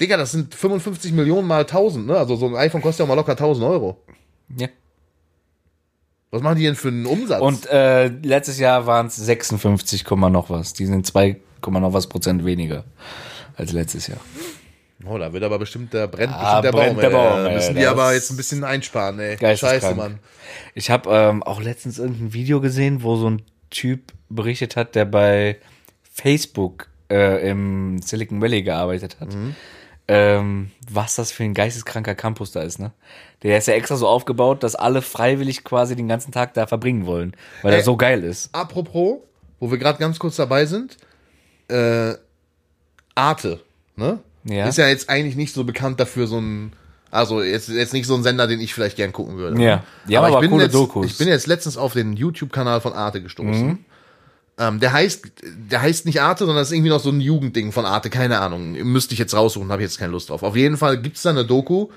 Digga, 0.02 0.18
das 0.18 0.32
sind 0.32 0.56
55 0.56 1.12
Millionen 1.12 1.48
mal 1.48 1.62
1000, 1.62 2.08
ne? 2.08 2.18
Also 2.18 2.36
so 2.38 2.48
ein 2.48 2.56
iPhone 2.56 2.82
kostet 2.82 3.02
ja 3.02 3.06
mal 3.06 3.16
locker 3.16 3.34
1000 3.34 3.66
Euro. 3.66 4.02
ja. 4.58 4.68
Was 6.32 6.42
machen 6.42 6.58
die 6.58 6.64
denn 6.64 6.76
für 6.76 6.90
einen 6.90 7.06
Umsatz? 7.06 7.42
Und 7.42 7.66
äh, 7.72 8.08
letztes 8.08 8.60
Jahr 8.60 8.86
waren 8.86 9.08
es 9.08 9.16
56, 9.16 10.06
Komma 10.06 10.30
noch 10.30 10.50
was. 10.50 10.74
Die 10.74 10.86
sind 10.86 11.06
2, 11.06 11.38
Komma 11.62 11.80
noch 11.80 11.94
was 11.94 12.08
Prozent 12.08 12.46
weniger 12.46 12.84
als 13.56 13.72
letztes 13.72 14.08
Jahr. 14.08 14.20
Oh, 15.06 15.18
da 15.18 15.32
wird 15.34 15.44
aber 15.44 15.58
bestimmt 15.60 15.94
der 15.94 16.08
brennt 16.08 16.34
Ah, 16.34 16.62
bestimmt 16.62 16.64
der 16.66 16.72
brennt 16.72 16.94
Baum. 16.96 17.02
der. 17.02 17.10
Baum, 17.10 17.44
Da 17.46 17.52
müssen 17.52 17.76
die 17.76 17.86
aber 17.86 18.14
jetzt 18.14 18.30
ein 18.32 18.38
bisschen 18.38 18.64
einsparen, 18.64 19.18
ey. 19.20 19.38
Scheiße, 19.58 19.96
Mann. 19.96 20.20
Ich 20.76 20.92
habe 20.92 21.10
ähm, 21.12 21.42
auch 21.42 21.62
letztens 21.62 21.98
irgendein 22.00 22.34
Video 22.34 22.60
gesehen, 22.62 23.02
wo 23.02 23.16
so 23.16 23.30
ein 23.30 23.42
Typ 23.70 24.12
berichtet 24.30 24.76
hat, 24.76 24.96
der 24.96 25.06
bei 25.06 25.58
Facebook 26.04 26.88
äh, 27.10 27.50
im 27.50 28.02
Silicon 28.02 28.42
Valley 28.42 28.62
gearbeitet 28.62 29.18
hat. 29.20 29.30
Ähm, 30.08 30.72
was 30.92 31.16
das 31.16 31.32
für 31.32 31.44
ein 31.44 31.54
geisteskranker 31.54 32.16
Campus 32.16 32.52
da 32.52 32.62
ist, 32.62 32.80
ne? 32.80 32.92
Der 33.44 33.58
ist 33.58 33.68
ja 33.68 33.74
extra 33.74 33.96
so 33.96 34.08
aufgebaut, 34.08 34.64
dass 34.64 34.76
alle 34.76 35.02
freiwillig 35.02 35.64
quasi 35.64 35.96
den 35.96 36.08
ganzen 36.08 36.32
Tag 36.32 36.54
da 36.54 36.68
verbringen 36.68 37.06
wollen, 37.06 37.34
weil 37.62 37.74
er 37.74 37.84
so 37.84 37.96
geil 37.96 38.24
ist. 38.24 38.54
Apropos, 38.54 39.20
wo 39.60 39.72
wir 39.72 39.78
gerade 39.78 39.98
ganz 40.00 40.20
kurz 40.20 40.36
dabei 40.36 40.66
sind, 40.66 40.98
äh, 41.70 42.16
Arte, 43.16 43.62
ne? 43.96 44.20
Ja. 44.44 44.68
Ist 44.68 44.78
ja 44.78 44.88
jetzt 44.88 45.10
eigentlich 45.10 45.36
nicht 45.36 45.54
so 45.54 45.64
bekannt 45.64 46.00
dafür, 46.00 46.28
so 46.28 46.40
ein 46.40 46.74
Also 47.12 47.42
jetzt, 47.42 47.70
jetzt 47.70 47.94
nicht 47.94 48.08
so 48.08 48.16
ein 48.16 48.24
Sender, 48.24 48.48
den 48.48 48.60
ich 48.60 48.74
vielleicht 48.74 48.96
gern 48.96 49.12
gucken 49.12 49.38
würde. 49.38 49.62
Ja. 49.62 49.84
Die 50.08 50.18
haben 50.18 50.26
aber 50.26 50.44
ich 50.44 50.50
bin 50.50 50.60
jetzt, 50.60 50.74
Dokus. 50.74 51.06
Ich 51.06 51.18
bin 51.18 51.28
jetzt 51.28 51.48
letztens 51.48 51.78
auf 51.78 51.94
den 51.94 52.14
YouTube-Kanal 52.14 52.82
von 52.82 52.94
Arte 52.94 53.22
gestoßen. 53.22 53.68
Mhm. 53.68 53.86
Ähm, 54.58 54.80
der 54.80 54.94
heißt, 54.94 55.24
der 55.72 55.82
heißt 55.82 56.06
nicht 56.06 56.22
Arte, 56.22 56.46
sondern 56.46 56.62
das 56.62 56.70
ist 56.70 56.74
irgendwie 56.74 56.90
noch 56.90 57.00
so 57.00 57.10
ein 57.10 57.22
Jugendding 57.22 57.72
von 57.72 57.86
Arte, 57.86 58.10
keine 58.10 58.40
Ahnung. 58.40 58.74
Müsste 58.74 59.14
ich 59.14 59.20
jetzt 59.20 59.34
raussuchen, 59.34 59.72
habe 59.72 59.82
ich 59.82 59.90
jetzt 59.90 59.98
keine 59.98 60.12
Lust 60.12 60.30
drauf. 60.30 60.44
Auf 60.44 60.56
jeden 60.56 60.78
Fall 60.78 61.02
gibt's 61.02 61.22
da 61.22 61.30
eine 61.30 61.46
Doku 61.46 61.88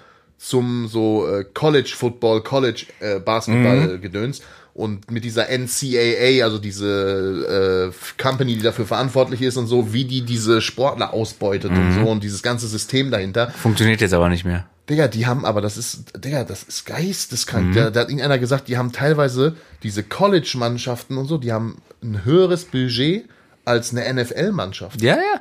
zum 0.43 0.89
so 0.89 1.27
äh, 1.29 1.45
College 1.55 1.93
Football, 1.97 2.43
College 2.43 2.87
äh, 2.99 3.21
Basketball 3.21 3.99
Gedöns 4.01 4.43
und 4.75 5.11
mit 5.11 5.23
dieser 5.23 5.47
NCAA, 5.49 6.43
also 6.43 6.59
diese 6.59 7.93
äh, 7.93 8.23
Company, 8.23 8.57
die 8.57 8.63
dafür 8.63 8.87
verantwortlich 8.87 9.41
ist 9.43 9.57
und 9.57 9.69
so, 9.69 9.93
wie 9.93 10.05
die 10.05 10.23
diese 10.23 10.61
Sportler 10.61 11.13
ausbeutet 11.13 11.71
und 11.71 11.93
so 11.93 12.11
und 12.11 12.25
dieses 12.25 12.43
ganze 12.43 12.67
System 12.67 13.11
dahinter. 13.11 13.51
Funktioniert 13.51 14.01
jetzt 14.01 14.15
aber 14.15 14.29
nicht 14.29 14.45
mehr. 14.45 14.67
Digga, 14.91 15.07
die 15.07 15.27
haben, 15.27 15.45
aber 15.45 15.61
das 15.61 15.77
ist, 15.77 16.25
Digga, 16.25 16.43
das 16.43 16.65
ist 16.65 16.87
geisteskrank. 16.87 17.75
Da, 17.75 17.91
da 17.91 18.01
hat 18.01 18.09
irgendeiner 18.09 18.41
gesagt, 18.41 18.67
die 18.67 18.77
haben 18.77 18.91
teilweise 18.91 19.55
diese 19.85 20.03
College-Mannschaften 20.03 21.19
und 21.19 21.29
so, 21.29 21.39
die 21.39 21.53
haben 21.53 21.81
ein 22.03 22.25
höheres 22.25 22.65
Budget 22.65 23.27
als 23.65 23.95
eine 23.95 24.13
NFL-Mannschaft. 24.13 25.01
Ja, 25.03 25.17
ja. 25.17 25.41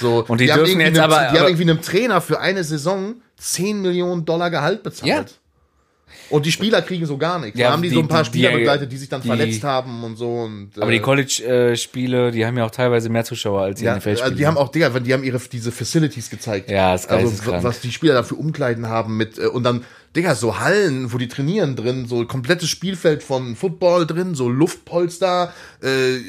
So, 0.00 0.24
Und 0.28 0.40
die 0.40 0.50
haben 0.52 0.64
dürfen 0.64 0.80
jetzt 0.80 0.98
einem, 0.98 1.10
aber- 1.10 1.20
die 1.20 1.26
aber- 1.28 1.38
haben 1.40 1.46
irgendwie 1.48 1.70
einem 1.70 1.82
Trainer 1.82 2.20
für 2.20 2.40
eine 2.40 2.64
Saison 2.64 3.14
10 3.38 3.82
Millionen 3.82 4.24
Dollar 4.24 4.50
Gehalt 4.50 4.82
bezahlt. 4.82 5.08
Ja. 5.08 5.24
Und 6.28 6.46
die 6.46 6.52
Spieler 6.52 6.80
kriegen 6.82 7.04
so 7.06 7.16
gar 7.18 7.38
nichts. 7.38 7.58
Ja, 7.58 7.66
da 7.68 7.72
haben 7.72 7.82
die, 7.82 7.88
die- 7.88 7.94
so 7.94 8.00
ein 8.00 8.08
paar 8.08 8.22
die- 8.22 8.28
Spieler 8.28 8.50
die- 8.50 8.56
begleitet, 8.58 8.90
die 8.92 8.96
sich 8.96 9.08
dann 9.08 9.20
die- 9.22 9.28
verletzt 9.28 9.64
haben 9.64 10.02
und 10.04 10.16
so. 10.16 10.30
Und, 10.30 10.70
Aber 10.76 10.88
äh, 10.90 10.94
die 10.94 11.00
College-Spiele, 11.00 12.30
die 12.30 12.46
haben 12.46 12.56
ja 12.56 12.64
auch 12.64 12.70
teilweise 12.70 13.08
mehr 13.08 13.24
Zuschauer 13.24 13.62
als 13.62 13.78
die 13.80 13.86
ja, 13.86 13.94
NFL-Spiele. 13.96 14.24
also 14.24 14.36
die 14.36 14.46
haben 14.46 14.56
auch, 14.56 14.70
Digga, 14.70 14.88
die 15.00 15.12
haben 15.12 15.24
ihre, 15.24 15.38
diese 15.40 15.72
Facilities 15.72 16.30
gezeigt. 16.30 16.70
Ja, 16.70 16.94
ist 16.94 17.10
Also, 17.10 17.26
geisteskrank. 17.28 17.64
was 17.64 17.80
die 17.80 17.92
Spieler 17.92 18.14
da 18.14 18.22
für 18.22 18.34
Umkleiden 18.36 18.88
haben 18.88 19.16
mit, 19.16 19.38
äh, 19.38 19.46
und 19.46 19.62
dann, 19.64 19.84
Digga, 20.16 20.34
so 20.34 20.58
Hallen, 20.60 21.12
wo 21.12 21.18
die 21.18 21.28
trainieren 21.28 21.76
drin, 21.76 22.06
so 22.06 22.24
komplettes 22.26 22.68
Spielfeld 22.68 23.22
von 23.22 23.56
Football 23.56 24.06
drin, 24.06 24.34
so 24.34 24.48
Luftpolster, 24.48 25.52
äh, 25.82 26.16
äh, 26.16 26.20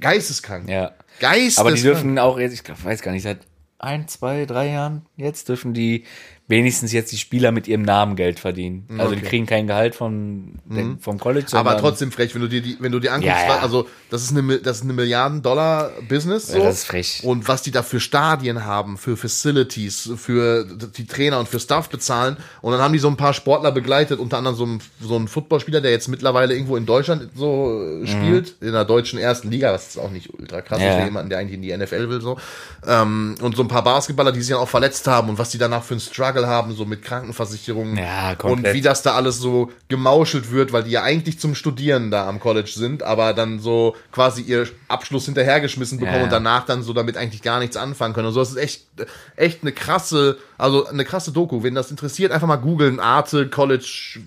geisteskrank. 0.00 0.68
Ja. 0.68 0.92
Geisteskrank. 1.20 1.58
Aber 1.58 1.76
die 1.76 1.82
dürfen 1.82 2.18
auch 2.18 2.38
jetzt, 2.38 2.54
ich 2.54 2.84
weiß 2.84 3.02
gar 3.02 3.12
nicht, 3.12 3.22
seit 3.22 3.40
ein, 3.78 4.08
zwei, 4.08 4.46
drei 4.46 4.68
Jahren 4.68 5.06
jetzt 5.16 5.48
dürfen 5.48 5.74
die 5.74 6.04
wenigstens 6.48 6.92
jetzt 6.92 7.10
die 7.10 7.16
Spieler 7.18 7.50
mit 7.50 7.66
ihrem 7.66 7.82
Namen 7.82 8.14
Geld 8.14 8.38
verdienen. 8.38 8.86
Also 8.98 9.14
die 9.14 9.20
okay. 9.20 9.28
kriegen 9.30 9.46
kein 9.46 9.66
Gehalt 9.66 9.94
von, 9.96 10.60
der- 10.66 10.96
vom 11.00 11.18
College. 11.18 11.46
aber 11.54 11.76
trotzdem 11.78 12.12
frech, 12.12 12.34
wenn 12.34 12.42
du 12.42 12.48
dir 12.48 12.62
die, 12.62 12.76
wenn 12.78 12.92
du 12.92 13.00
dir 13.00 13.12
anguckst, 13.12 13.26
Ja, 13.48 13.56
ja. 13.56 13.58
also 13.58 13.88
das 14.10 14.22
ist 14.22 14.36
eine, 14.36 14.58
das 14.58 14.76
ist 14.78 14.82
eine 14.84 14.92
Milliarden-Dollar-Business. 14.92 16.48
So. 16.48 16.58
Ja, 16.58 16.64
das 16.64 16.78
ist 16.78 16.84
frech. 16.86 17.20
Und 17.24 17.48
was 17.48 17.62
die 17.62 17.70
da 17.70 17.82
für 17.82 18.00
Stadien 18.00 18.64
haben, 18.64 18.96
für 18.98 19.16
Facilities, 19.16 20.10
für 20.16 20.64
die 20.64 21.06
Trainer 21.06 21.38
und 21.40 21.48
für 21.48 21.60
Staff 21.60 21.88
bezahlen. 21.88 22.36
Und 22.62 22.72
dann 22.72 22.80
haben 22.80 22.92
die 22.92 22.98
so 22.98 23.08
ein 23.08 23.16
paar 23.16 23.32
Sportler 23.32 23.72
begleitet, 23.72 24.18
unter 24.20 24.38
anderem 24.38 24.56
so 24.56 24.66
ein, 24.66 24.80
so 25.00 25.16
ein 25.16 25.28
Footballspieler, 25.28 25.80
der 25.80 25.90
jetzt 25.90 26.08
mittlerweile 26.08 26.54
irgendwo 26.54 26.76
in 26.76 26.86
Deutschland 26.86 27.30
so 27.34 27.82
äh, 28.02 28.06
spielt, 28.06 28.54
in 28.60 28.72
der 28.72 28.84
deutschen 28.84 29.18
ersten 29.18 29.50
Liga, 29.50 29.72
was 29.72 29.88
ist 29.88 29.98
auch 29.98 30.10
nicht 30.10 30.32
ultra 30.38 30.60
krass 30.62 30.76
Mhm. 30.78 30.84
Ja. 30.84 30.90
ist 30.92 30.98
für 30.98 31.04
jemanden, 31.06 31.30
der 31.30 31.38
eigentlich 31.38 31.54
in 31.54 31.62
die 31.62 31.76
NFL 31.76 32.08
will, 32.10 32.20
so. 32.20 32.38
Ähm, 32.86 33.34
und 33.40 33.56
so 33.56 33.62
ein 33.62 33.68
paar 33.68 33.82
Basketballer, 33.82 34.30
die 34.32 34.40
sich 34.40 34.50
dann 34.50 34.58
auch 34.60 34.68
verletzt 34.68 35.06
haben 35.06 35.28
und 35.28 35.38
was 35.38 35.50
die 35.50 35.58
danach 35.58 35.82
für 35.82 35.94
einen 35.94 36.00
Struggle 36.00 36.35
haben, 36.44 36.74
so 36.74 36.84
mit 36.84 37.02
Krankenversicherungen. 37.02 37.96
Ja, 37.96 38.30
und 38.32 38.38
komplett. 38.38 38.74
wie 38.74 38.80
das 38.80 39.02
da 39.02 39.14
alles 39.14 39.38
so 39.38 39.70
gemauschelt 39.88 40.50
wird, 40.50 40.72
weil 40.72 40.82
die 40.82 40.90
ja 40.90 41.02
eigentlich 41.04 41.38
zum 41.38 41.54
Studieren 41.54 42.10
da 42.10 42.28
am 42.28 42.40
College 42.40 42.72
sind, 42.74 43.04
aber 43.04 43.32
dann 43.32 43.60
so 43.60 43.94
quasi 44.10 44.42
ihr 44.42 44.68
Abschluss 44.88 45.26
hinterhergeschmissen 45.26 45.98
bekommen 45.98 46.18
Ja. 46.18 46.24
und 46.24 46.32
danach 46.32 46.66
dann 46.66 46.82
so 46.82 46.92
damit 46.92 47.16
eigentlich 47.16 47.42
gar 47.42 47.60
nichts 47.60 47.76
anfangen 47.76 48.12
können. 48.12 48.26
Und 48.26 48.34
so, 48.34 48.40
das 48.40 48.50
ist 48.50 48.56
echt, 48.56 48.82
echt 49.36 49.62
eine 49.62 49.70
krasse, 49.70 50.36
also 50.58 50.86
eine 50.86 51.04
krasse 51.04 51.30
Doku. 51.30 51.62
Wenn 51.62 51.76
das 51.76 51.90
interessiert, 51.92 52.32
einfach 52.32 52.48
mal 52.48 52.56
googeln, 52.56 52.98
Arte, 52.98 53.48
College 53.48 54.18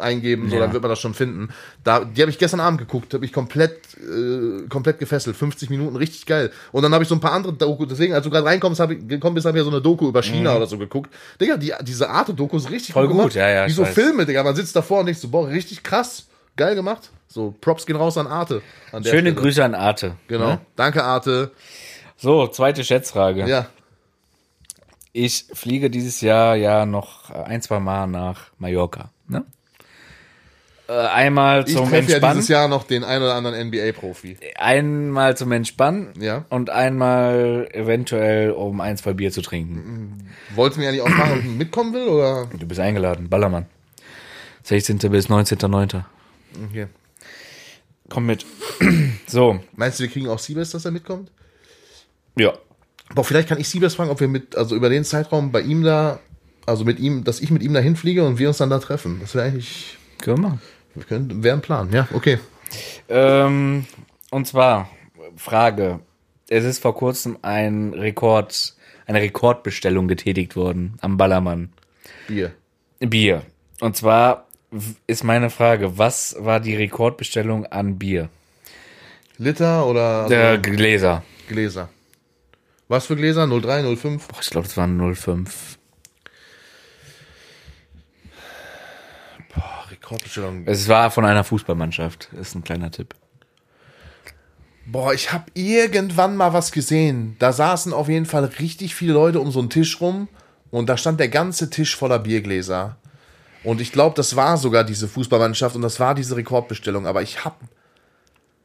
eingeben, 0.00 0.48
so, 0.50 0.56
Ja. 0.56 0.62
dann 0.62 0.72
wird 0.72 0.82
man 0.82 0.90
das 0.90 0.98
schon 1.00 1.14
finden. 1.14 1.48
Da, 1.84 2.04
die 2.04 2.20
habe 2.22 2.30
ich 2.30 2.38
gestern 2.38 2.60
Abend 2.60 2.78
geguckt, 2.78 3.14
habe 3.14 3.24
ich 3.24 3.32
komplett, 3.32 3.78
äh, 3.96 4.66
komplett 4.68 4.98
gefesselt, 4.98 5.36
50 5.36 5.70
Minuten, 5.70 5.96
richtig 5.96 6.26
geil. 6.26 6.50
Und 6.72 6.82
dann 6.82 6.92
habe 6.94 7.02
ich 7.04 7.08
so 7.08 7.14
ein 7.14 7.20
paar 7.20 7.32
andere 7.32 7.52
Doku, 7.52 7.86
deswegen, 7.86 8.14
als 8.14 8.24
du 8.24 8.30
gerade 8.30 8.46
reinkommst, 8.46 8.80
habe 8.80 8.94
ich 8.94 9.06
gekommen 9.08 9.34
bist, 9.34 9.46
habe 9.46 9.56
ich 9.58 9.60
ja 9.60 9.64
so 9.64 9.70
eine 9.70 9.82
Doku 9.82 10.08
über 10.08 10.22
China 10.22 10.56
oder 10.56 10.66
so 10.66 10.78
geguckt. 10.78 11.12
Digga, 11.40 11.56
die, 11.56 11.72
diese 11.82 12.08
Arte-Doku 12.10 12.56
ist 12.56 12.70
richtig 12.70 12.90
Mhm. 12.90 12.92
Voll 12.94 13.08
gut, 13.08 13.16
gemacht. 13.16 13.34
ja, 13.34 13.48
ja, 13.48 13.66
Wie 13.66 13.70
so 13.70 13.82
weiß. 13.82 13.94
Filme, 13.94 14.26
Digga, 14.26 14.42
man 14.42 14.54
sitzt 14.56 14.74
davor 14.76 15.00
und 15.00 15.06
denkt 15.06 15.20
so, 15.20 15.28
boah, 15.28 15.48
richtig 15.48 15.82
krass, 15.82 16.26
geil 16.56 16.74
gemacht. 16.74 17.10
So, 17.28 17.54
Props 17.60 17.84
gehen 17.84 17.96
raus 17.96 18.16
an 18.16 18.26
Arte. 18.26 18.62
An 18.90 19.04
Schöne 19.04 19.18
Stelle. 19.30 19.34
Grüße 19.34 19.62
an 19.64 19.74
Arte. 19.74 20.16
Genau. 20.28 20.46
Ne? 20.52 20.60
Danke, 20.76 21.04
Arte. 21.04 21.50
So, 22.16 22.46
zweite 22.48 22.82
Schätzfrage. 22.84 23.46
Ja. 23.46 23.66
Ich 25.12 25.46
fliege 25.52 25.90
dieses 25.90 26.20
Jahr 26.20 26.54
ja 26.56 26.86
noch 26.86 27.30
ein, 27.30 27.60
zwei 27.62 27.80
Mal 27.80 28.06
nach 28.06 28.46
Mallorca. 28.58 29.10
Ne? 29.26 29.44
Äh, 30.88 30.92
einmal 30.92 31.64
Ich 31.66 31.76
zum 31.76 31.90
ja 31.92 31.98
Entspannen. 31.98 32.36
dieses 32.38 32.48
Jahr 32.48 32.66
noch 32.66 32.84
den 32.84 33.04
ein 33.04 33.20
oder 33.20 33.34
anderen 33.34 33.56
NBA-Profi. 33.68 34.38
einmal 34.56 35.36
zum 35.36 35.52
Entspannen 35.52 36.14
Ja. 36.18 36.46
und 36.48 36.70
einmal 36.70 37.68
eventuell, 37.72 38.52
um 38.52 38.80
ein, 38.80 38.96
zwei 38.96 39.12
Bier 39.12 39.30
zu 39.30 39.42
trinken. 39.42 40.30
Wolltest 40.54 40.78
du 40.78 40.80
mir 40.82 40.88
eigentlich 40.88 41.02
auch 41.02 41.08
fragen, 41.10 41.32
ob 41.32 41.38
ich 41.40 41.44
mitkommen 41.44 41.92
will, 41.92 42.08
oder? 42.08 42.48
Du 42.58 42.66
bist 42.66 42.80
eingeladen, 42.80 43.28
Ballermann. 43.28 43.66
16. 44.62 44.98
bis 45.10 45.28
19.9. 45.28 46.04
Okay. 46.70 46.86
Komm 48.08 48.24
mit. 48.26 48.46
so, 49.26 49.60
Meinst 49.76 49.98
du, 49.98 50.04
wir 50.04 50.10
kriegen 50.10 50.28
auch 50.28 50.38
Siebes, 50.38 50.70
dass 50.70 50.84
er 50.86 50.90
mitkommt? 50.90 51.30
ja. 52.36 52.52
Boah, 53.14 53.24
vielleicht 53.24 53.48
kann 53.48 53.58
ich 53.58 53.68
Siebes 53.70 53.94
fragen, 53.94 54.10
ob 54.10 54.20
wir 54.20 54.28
mit, 54.28 54.54
also 54.54 54.76
über 54.76 54.90
den 54.90 55.02
Zeitraum 55.02 55.50
bei 55.50 55.62
ihm 55.62 55.82
da, 55.82 56.20
also 56.66 56.84
mit 56.84 56.98
ihm, 56.98 57.24
dass 57.24 57.40
ich 57.40 57.50
mit 57.50 57.62
ihm 57.62 57.72
da 57.72 57.80
hinfliege 57.80 58.22
und 58.22 58.38
wir 58.38 58.48
uns 58.48 58.58
dann 58.58 58.68
da 58.68 58.78
treffen. 58.80 59.16
Das 59.22 59.34
wäre 59.34 59.46
eigentlich, 59.46 59.96
Können 60.20 60.36
wir 60.36 60.42
machen. 60.48 60.60
Wir 60.98 61.06
können, 61.06 61.42
wäre 61.42 61.56
ein 61.56 61.62
Plan. 61.62 61.90
Ja, 61.92 62.08
okay. 62.12 62.38
Ähm, 63.08 63.86
und 64.30 64.46
zwar, 64.46 64.90
Frage. 65.36 66.00
Es 66.50 66.64
ist 66.64 66.80
vor 66.80 66.94
kurzem 66.94 67.38
ein 67.42 67.92
Rekord, 67.92 68.74
eine 69.06 69.20
Rekordbestellung 69.20 70.08
getätigt 70.08 70.56
worden 70.56 70.96
am 71.00 71.16
Ballermann. 71.18 71.72
Bier. 72.26 72.52
Bier. 73.00 73.42
Und 73.80 73.96
zwar 73.96 74.46
ist 75.06 75.24
meine 75.24 75.50
Frage, 75.50 75.98
was 75.98 76.36
war 76.38 76.60
die 76.60 76.74
Rekordbestellung 76.74 77.66
an 77.66 77.98
Bier? 77.98 78.28
Liter 79.36 79.86
oder 79.86 80.22
also 80.22 80.28
Der 80.30 80.58
Gläser. 80.58 81.22
Gläser? 81.48 81.88
Was 82.88 83.06
für 83.06 83.16
Gläser? 83.16 83.46
03, 83.46 83.96
05? 83.96 84.28
Boah, 84.28 84.38
ich 84.40 84.50
glaube, 84.50 84.66
das 84.66 84.76
waren 84.76 85.14
05. 85.14 85.77
Boah, 90.08 90.14
Rekordbestellung. 90.14 90.62
Es 90.66 90.88
war 90.88 91.10
von 91.10 91.24
einer 91.24 91.44
Fußballmannschaft. 91.44 92.30
Ist 92.40 92.54
ein 92.54 92.64
kleiner 92.64 92.90
Tipp. 92.90 93.14
Boah, 94.86 95.12
ich 95.12 95.32
habe 95.32 95.44
irgendwann 95.52 96.34
mal 96.34 96.54
was 96.54 96.72
gesehen. 96.72 97.36
Da 97.38 97.52
saßen 97.52 97.92
auf 97.92 98.08
jeden 98.08 98.24
Fall 98.24 98.44
richtig 98.44 98.94
viele 98.94 99.12
Leute 99.12 99.40
um 99.40 99.50
so 99.50 99.58
einen 99.58 99.68
Tisch 99.68 100.00
rum 100.00 100.28
und 100.70 100.88
da 100.88 100.96
stand 100.96 101.20
der 101.20 101.28
ganze 101.28 101.68
Tisch 101.68 101.94
voller 101.94 102.18
Biergläser. 102.18 102.96
Und 103.64 103.82
ich 103.82 103.92
glaube, 103.92 104.16
das 104.16 104.34
war 104.34 104.56
sogar 104.56 104.84
diese 104.84 105.08
Fußballmannschaft 105.08 105.76
und 105.76 105.82
das 105.82 106.00
war 106.00 106.14
diese 106.14 106.36
Rekordbestellung. 106.36 107.06
Aber 107.06 107.20
ich 107.20 107.44
habe, 107.44 107.56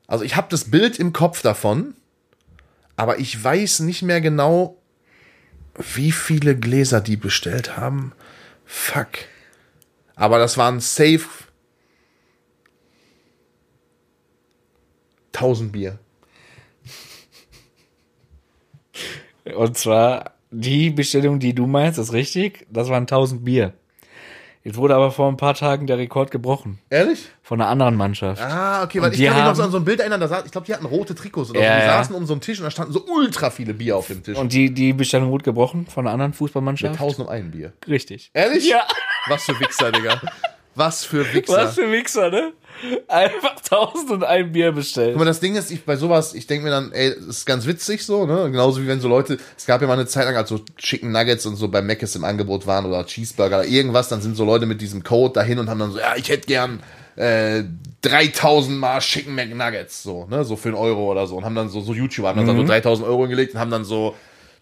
also 0.07 0.23
ich 0.23 0.37
habe 0.37 0.47
das 0.49 0.71
Bild 0.71 0.97
im 0.97 1.11
Kopf 1.11 1.41
davon, 1.41 1.93
aber 2.95 3.19
ich 3.19 3.43
weiß 3.43 3.81
nicht 3.81 4.01
mehr 4.01 4.21
genau, 4.21 4.77
wie 5.95 6.13
viele 6.13 6.55
Gläser 6.55 7.01
die 7.01 7.17
bestellt 7.17 7.75
haben. 7.75 8.13
Fuck. 8.65 9.09
Aber 10.15 10.37
das 10.37 10.57
waren 10.57 10.79
safe 10.79 11.27
1000 15.33 15.71
Bier. 15.71 15.99
Und 19.55 19.77
zwar, 19.77 20.33
die 20.51 20.89
Bestellung, 20.89 21.39
die 21.39 21.53
du 21.53 21.67
meinst, 21.67 21.99
ist 21.99 22.13
richtig. 22.13 22.65
Das 22.69 22.89
waren 22.89 23.03
1000 23.03 23.43
Bier. 23.43 23.73
Jetzt 24.63 24.77
wurde 24.77 24.95
aber 24.95 25.11
vor 25.11 25.27
ein 25.27 25.35
paar 25.35 25.55
Tagen 25.55 25.87
der 25.87 25.97
Rekord 25.97 26.31
gebrochen. 26.31 26.79
Ehrlich? 26.89 27.27
Von 27.41 27.59
einer 27.59 27.69
anderen 27.69 27.95
Mannschaft. 27.95 28.41
Ah, 28.41 28.83
okay, 28.83 29.01
weil 29.01 29.09
Und 29.09 29.19
ich 29.19 29.25
kann 29.25 29.35
mich 29.35 29.43
noch 29.43 29.55
so 29.55 29.63
an 29.63 29.71
so 29.71 29.77
ein 29.77 29.83
Bild 29.83 29.99
erinnern, 29.99 30.21
da 30.21 30.29
saß, 30.29 30.45
ich 30.45 30.51
glaube, 30.53 30.65
die 30.65 30.73
hatten 30.73 30.85
rote 30.85 31.15
Trikots 31.15 31.49
oder 31.49 31.59
Ja, 31.59 31.73
so. 31.73 31.81
Die 31.81 31.85
saßen 31.87 32.15
um 32.15 32.25
so 32.25 32.33
einen 32.33 32.39
Tisch 32.39 32.59
und 32.59 32.63
da 32.63 32.71
standen 32.71 32.93
so 32.93 33.05
ultra 33.05 33.49
viele 33.49 33.73
Bier 33.73 33.97
auf 33.97 34.07
dem 34.07 34.23
Tisch. 34.23 34.37
Und 34.37 34.53
die, 34.53 34.73
die 34.73 34.93
Bestellung 34.93 35.31
wurde 35.31 35.43
gebrochen 35.43 35.87
von 35.87 36.05
einer 36.07 36.13
anderen 36.13 36.29
mit 36.31 36.37
Fußballmannschaft. 36.37 36.93
1000 36.93 37.27
um 37.27 37.33
ein 37.33 37.51
Bier. 37.51 37.73
Richtig. 37.89 38.31
Ehrlich? 38.33 38.69
Ja. 38.69 38.87
Was 39.27 39.43
für 39.43 39.59
Wichser, 39.59 39.91
Digga. 39.91 40.21
Was 40.75 41.05
für 41.05 41.33
Wichser. 41.33 41.57
Was 41.57 41.75
für 41.75 41.91
Wichser, 41.91 42.29
ne? 42.29 42.53
Einfach 43.07 43.55
1000 43.57 44.11
und 44.11 44.23
ein 44.23 44.51
Bier 44.51 44.71
bestellt. 44.71 45.11
Guck 45.13 45.19
mal, 45.19 45.25
das 45.25 45.39
Ding 45.39 45.55
ist, 45.55 45.71
ich 45.71 45.85
bei 45.85 45.95
sowas, 45.95 46.33
ich 46.33 46.47
denke 46.47 46.65
mir 46.65 46.71
dann, 46.71 46.91
ey, 46.91 47.09
ist 47.29 47.45
ganz 47.45 47.65
witzig 47.65 48.05
so, 48.05 48.25
ne? 48.25 48.49
Genauso 48.51 48.81
wie 48.81 48.87
wenn 48.87 48.99
so 48.99 49.07
Leute, 49.07 49.37
es 49.55 49.65
gab 49.65 49.81
ja 49.81 49.87
mal 49.87 49.93
eine 49.93 50.07
Zeit 50.07 50.25
lang, 50.25 50.35
als 50.35 50.49
so 50.49 50.59
Chicken 50.77 51.11
Nuggets 51.11 51.45
und 51.45 51.55
so 51.55 51.69
bei 51.69 51.81
Mc's 51.81 52.15
im 52.15 52.23
Angebot 52.25 52.67
waren 52.67 52.85
oder 52.85 53.05
Cheeseburger 53.05 53.59
oder 53.59 53.67
irgendwas, 53.67 54.09
dann 54.09 54.21
sind 54.21 54.35
so 54.35 54.43
Leute 54.43 54.65
mit 54.65 54.81
diesem 54.81 55.03
Code 55.03 55.33
dahin 55.33 55.59
und 55.59 55.69
haben 55.69 55.79
dann 55.79 55.91
so, 55.91 55.99
ja, 55.99 56.15
ich 56.17 56.27
hätte 56.29 56.47
gern 56.47 56.81
äh, 57.15 57.63
3000 58.01 58.77
mal 58.77 58.99
Chicken 58.99 59.35
McNuggets, 59.35 60.03
so, 60.03 60.25
ne? 60.25 60.43
So 60.43 60.57
für 60.57 60.69
einen 60.69 60.77
Euro 60.77 61.11
oder 61.11 61.27
so 61.27 61.37
und 61.37 61.45
haben 61.45 61.55
dann 61.55 61.69
so, 61.69 61.79
so 61.81 61.93
YouTuber 61.93 62.29
haben 62.29 62.45
dann 62.45 62.57
so 62.57 62.63
3000 62.65 63.07
Euro 63.07 63.21
hingelegt 63.21 63.53
und 63.53 63.59
haben 63.61 63.71
dann 63.71 63.85
so, 63.85 64.15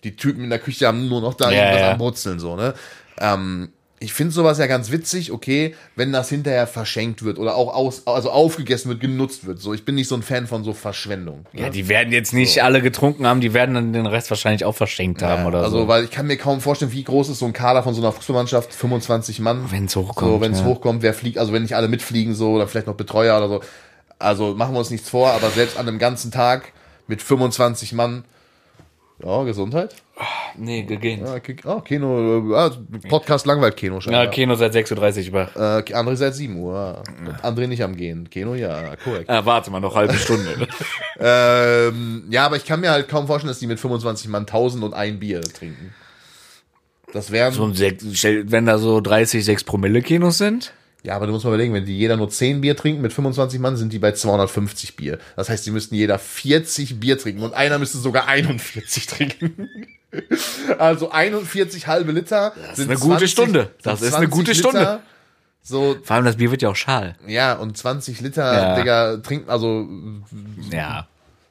die 0.03 0.15
Typen 0.15 0.43
in 0.43 0.49
der 0.49 0.59
Küche 0.59 0.85
haben 0.85 1.07
nur 1.07 1.21
noch 1.21 1.33
da 1.33 1.49
Ja, 1.49 1.57
irgendwas 1.59 1.81
ja. 1.81 1.91
am 1.93 1.97
Brutzeln, 1.97 2.39
so, 2.39 2.55
ne? 2.55 2.73
Ähm, 3.19 3.69
ich 4.01 4.13
finde 4.13 4.33
sowas 4.33 4.57
ja 4.57 4.65
ganz 4.65 4.91
witzig, 4.91 5.31
okay, 5.31 5.75
wenn 5.95 6.11
das 6.11 6.27
hinterher 6.27 6.65
verschenkt 6.65 7.23
wird 7.23 7.37
oder 7.37 7.55
auch 7.55 7.71
aus, 7.71 8.07
also 8.07 8.31
aufgegessen 8.31 8.89
wird, 8.89 8.99
genutzt 8.99 9.45
wird. 9.45 9.59
So, 9.59 9.75
ich 9.75 9.85
bin 9.85 9.93
nicht 9.93 10.07
so 10.07 10.15
ein 10.15 10.23
Fan 10.23 10.47
von 10.47 10.63
so 10.63 10.73
Verschwendung. 10.73 11.45
Ja, 11.53 11.69
die 11.69 11.87
werden 11.87 12.11
jetzt 12.11 12.33
nicht 12.33 12.63
alle 12.63 12.81
getrunken 12.81 13.27
haben, 13.27 13.41
die 13.41 13.53
werden 13.53 13.75
dann 13.75 13.93
den 13.93 14.07
Rest 14.07 14.31
wahrscheinlich 14.31 14.65
auch 14.65 14.75
verschenkt 14.75 15.21
haben 15.21 15.45
oder 15.45 15.61
also, 15.61 15.81
so. 15.81 15.87
weil 15.87 16.03
ich 16.03 16.09
kann 16.09 16.25
mir 16.25 16.37
kaum 16.37 16.61
vorstellen, 16.61 16.91
wie 16.91 17.03
groß 17.03 17.29
ist 17.29 17.39
so 17.39 17.45
ein 17.45 17.53
Kader 17.53 17.83
von 17.83 17.93
so 17.93 18.01
einer 18.01 18.11
Fußballmannschaft, 18.11 18.73
25 18.73 19.39
Mann. 19.39 19.69
Wenn's 19.69 19.95
hochkommt, 19.95 20.31
So, 20.31 20.41
wenn 20.41 20.51
es 20.53 20.61
ja. 20.61 20.65
hochkommt, 20.65 21.03
wer 21.03 21.13
fliegt, 21.13 21.37
also 21.37 21.53
wenn 21.53 21.61
nicht 21.61 21.75
alle 21.75 21.87
mitfliegen, 21.87 22.33
so, 22.33 22.53
oder 22.53 22.67
vielleicht 22.67 22.87
noch 22.87 22.95
Betreuer 22.95 23.37
oder 23.37 23.49
so. 23.49 23.61
Also 24.17 24.55
machen 24.55 24.73
wir 24.73 24.79
uns 24.79 24.89
nichts 24.89 25.09
vor, 25.09 25.29
aber 25.31 25.51
selbst 25.51 25.77
an 25.77 25.87
einem 25.87 25.99
ganzen 25.99 26.31
Tag 26.31 26.73
mit 27.05 27.21
25 27.21 27.93
Mann, 27.93 28.23
ja, 29.23 29.43
Gesundheit. 29.43 29.95
Nee, 30.57 30.83
gegeben. 30.83 31.25
Ja, 31.25 31.39
Ki- 31.39 31.55
oh, 31.65 31.79
Kino, 31.81 32.51
äh, 32.51 32.55
ah, 32.55 32.71
Podcast 33.09 33.45
langweilt 33.45 33.75
Kino 33.77 33.99
schon. 34.01 34.13
Ja, 34.13 34.27
Kino 34.27 34.55
seit 34.55 34.73
6.30 34.75 35.27
Uhr 35.27 35.33
wach. 35.33 35.55
Äh, 35.55 35.93
André 35.93 36.15
seit 36.15 36.35
7 36.35 36.57
Uhr. 36.57 36.75
ah. 37.41 37.47
André 37.47 37.67
nicht 37.67 37.83
am 37.83 37.95
Gehen. 37.95 38.29
Kino, 38.29 38.53
ja, 38.55 38.95
korrekt. 38.97 39.29
Ah, 39.29 39.45
warte 39.45 39.71
mal, 39.71 39.79
noch 39.79 39.95
halbe 39.95 40.13
Stunde. 40.13 40.67
ähm, 41.19 42.23
ja, 42.29 42.45
aber 42.45 42.57
ich 42.57 42.65
kann 42.65 42.81
mir 42.81 42.91
halt 42.91 43.07
kaum 43.07 43.27
vorstellen, 43.27 43.49
dass 43.49 43.59
die 43.59 43.67
mit 43.67 43.79
25 43.79 44.27
Mann 44.29 44.41
1000 44.43 44.83
und 44.83 44.93
ein 44.93 45.19
Bier 45.19 45.41
trinken. 45.41 45.93
Das 47.13 47.31
wären. 47.31 47.53
so 47.53 47.65
ein 47.65 47.75
stell- 48.13 48.51
wenn 48.51 48.65
da 48.65 48.77
so 48.77 49.01
30, 49.01 49.43
6 49.43 49.63
Promille 49.63 50.01
Kinos 50.01 50.37
sind. 50.37 50.73
Ja, 51.03 51.15
aber 51.15 51.25
du 51.27 51.33
musst 51.33 51.45
mal 51.45 51.51
überlegen, 51.51 51.73
wenn 51.73 51.85
die 51.85 51.97
jeder 51.97 52.15
nur 52.17 52.29
10 52.29 52.61
Bier 52.61 52.75
trinken 52.75 53.01
mit 53.01 53.11
25 53.13 53.59
Mann, 53.59 53.75
sind 53.77 53.91
die 53.93 53.99
bei 53.99 54.11
250 54.11 54.95
Bier. 54.95 55.17
Das 55.35 55.49
heißt, 55.49 55.65
die 55.65 55.71
müssten 55.71 55.95
jeder 55.95 56.19
40 56.19 56.99
Bier 56.99 57.17
trinken 57.17 57.41
und 57.43 57.53
einer 57.53 57.79
müsste 57.79 57.97
sogar 57.97 58.27
41 58.27 59.05
trinken. 59.07 59.67
Also 60.77 61.09
41 61.11 61.87
halbe 61.87 62.11
Liter. 62.11 62.53
Das 62.69 62.79
ist 62.79 62.89
eine 62.89 62.99
gute 62.99 63.27
Stunde. 63.27 63.71
Das 63.81 64.01
ist 64.01 64.13
eine 64.13 64.27
gute 64.27 64.53
Stunde. 64.53 64.99
So, 65.63 65.95
Vor 66.03 66.15
allem 66.15 66.25
das 66.25 66.37
Bier 66.37 66.49
wird 66.51 66.61
ja 66.63 66.69
auch 66.69 66.75
schal. 66.75 67.15
ja, 67.27 67.53
und 67.53 67.77
20 67.77 68.19
Liter, 68.21 68.53
Ja. 68.53 68.75
Digga, 68.75 69.17
trinken, 69.17 69.49
also 69.49 69.87
Ja. 70.71 71.07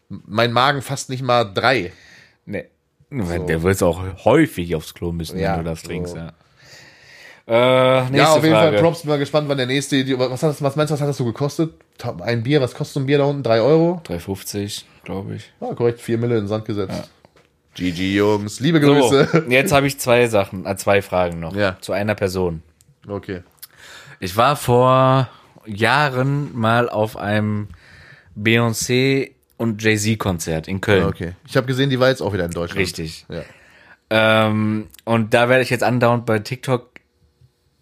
mein 0.09 0.53
Magen 0.53 0.83
fast 0.83 1.11
nicht 1.11 1.23
mal 1.23 1.45
drei. 1.45 1.93
Nee. 2.45 2.67
Der 3.13 3.63
wird 3.63 3.83
auch 3.83 4.01
häufig 4.25 4.75
aufs 4.77 4.95
Klo 4.95 5.13
müssen, 5.13 5.39
Ja, 5.39 5.57
wenn 5.57 5.65
du 5.65 5.71
das 5.71 5.81
so. 5.83 5.89
trinkst, 5.89 6.17
ja. 6.17 6.33
Äh, 7.53 8.01
nächste 8.03 8.17
Ja, 8.17 8.29
auf 8.33 8.45
jeden 8.45 8.55
Frage. 8.55 8.77
Fall 8.77 8.83
Props, 8.83 9.01
bin 9.03 9.09
mal 9.11 9.19
gespannt, 9.19 9.49
wann 9.49 9.57
der 9.57 9.67
nächste. 9.67 9.97
Was, 10.19 10.43
hat 10.43 10.51
das, 10.51 10.63
was 10.63 10.77
meinst 10.77 10.91
du, 10.91 10.95
was 10.95 11.01
hat 11.01 11.09
das 11.09 11.17
so 11.17 11.25
gekostet? 11.25 11.73
Ein 12.21 12.45
Bier, 12.45 12.61
was 12.61 12.75
kostet 12.75 12.95
so 12.95 13.01
ein 13.01 13.07
Bier 13.07 13.19
da 13.19 13.25
unten? 13.25 13.43
Drei 13.43 13.61
Euro? 13.61 14.01
3,50, 14.07 14.85
glaube 15.03 15.35
ich. 15.35 15.53
Ja, 15.61 15.75
korrekt, 15.75 16.01
vier 16.01 16.17
Mille 16.19 16.37
in 16.37 16.43
den 16.45 16.49
Sand 16.49 16.65
gesetzt. 16.65 17.11
GG, 17.75 18.15
Jungs. 18.15 18.61
Liebe 18.61 18.81
So, 18.81 18.93
Grüße. 18.95 19.47
jetzt 19.49 19.73
habe 19.73 19.87
ich 19.89 19.99
zwei 19.99 20.29
Sachen, 20.29 20.65
äh, 20.65 20.77
zwei 20.77 21.03
Fragen 21.03 21.41
noch. 21.41 21.55
Ja. 21.55 21.77
Zu 21.81 21.93
einer 21.93 22.15
Person. 22.15 22.63
Okay. 23.09 23.43
Ich 24.21 24.37
war 24.37 24.55
vor 24.57 25.29
Jahren 25.67 26.57
mal 26.57 26.89
auf 26.89 27.17
einem 27.17 27.69
Beyoncé 28.41 29.33
und 29.57 29.83
Jay-Z-Konzert 29.83 30.69
in 30.69 30.81
Köln. 30.81 31.05
Okay. 31.05 31.33
Ich 31.47 31.57
habe 31.57 31.67
gesehen, 31.67 31.91
die 31.91 31.99
war 32.01 32.09
jetzt 32.09 32.23
auch 32.23 32.33
wieder 32.33 32.45
in 32.45 32.51
Deutschland. 32.51 32.81
Richtig. 32.81 33.27
Ja. 33.29 33.43
Ähm, 34.11 34.89
und 35.05 35.35
da 35.35 35.49
werde 35.49 35.63
ich 35.63 35.71
jetzt 35.71 35.85
andauernd 35.85 36.27
bei 36.27 36.39
TikTok 36.41 36.90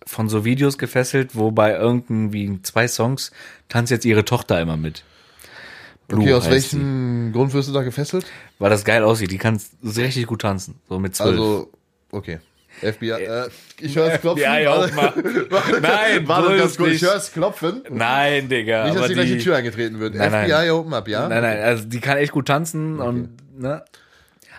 von 0.08 0.28
so 0.28 0.44
Videos 0.44 0.78
gefesselt, 0.78 1.36
wo 1.36 1.50
bei 1.50 1.74
irgendwie 1.76 2.60
zwei 2.62 2.88
Songs 2.88 3.30
tanzt 3.68 3.90
jetzt 3.90 4.04
ihre 4.06 4.24
Tochter 4.24 4.60
immer 4.60 4.76
mit. 4.76 5.04
Blue 6.08 6.22
Okay, 6.22 6.32
aus 6.32 6.48
welchem 6.48 7.32
Grund 7.34 7.52
wirst 7.52 7.68
du 7.68 7.72
da 7.74 7.82
gefesselt? 7.82 8.24
Weil 8.58 8.70
das 8.70 8.84
geil 8.84 9.04
aussieht. 9.04 9.30
Die 9.30 9.36
kann 9.38 9.60
richtig 9.84 10.26
gut 10.26 10.40
tanzen. 10.40 10.76
So 10.88 10.98
mit 10.98 11.14
zwölf. 11.14 11.32
Also, 11.32 11.70
okay. 12.10 12.38
FBI, 12.80 13.10
äh, 13.10 13.48
ich 13.80 13.96
höre 13.96 14.12
es 14.14 14.20
klopfen. 14.20 14.44
FBI 14.44 14.66
auch 14.68 14.92
mal. 14.94 15.12
Nein, 15.82 16.28
Warte 16.28 16.56
ganz 16.56 16.76
kurz, 16.76 16.92
ich 16.92 17.02
höre 17.02 17.16
es 17.16 17.32
klopfen. 17.32 17.82
Nein, 17.90 18.48
Digga. 18.48 18.84
Nicht, 18.84 18.94
dass 18.94 19.02
aber 19.02 19.08
die 19.08 19.14
gleich 19.14 19.26
die 19.26 19.36
die- 19.38 19.44
Tür 19.44 19.56
eingetreten 19.56 19.98
wird. 20.00 20.14
Nein, 20.14 20.30
nein. 20.30 20.48
FBI 20.48 20.70
open 20.70 20.94
up, 20.94 21.08
ja? 21.08 21.28
Nein, 21.28 21.42
nein, 21.42 21.58
also 21.60 21.84
die 21.84 22.00
kann 22.00 22.16
echt 22.16 22.32
gut 22.32 22.46
tanzen 22.46 23.00
und, 23.00 23.30
ne? 23.58 23.84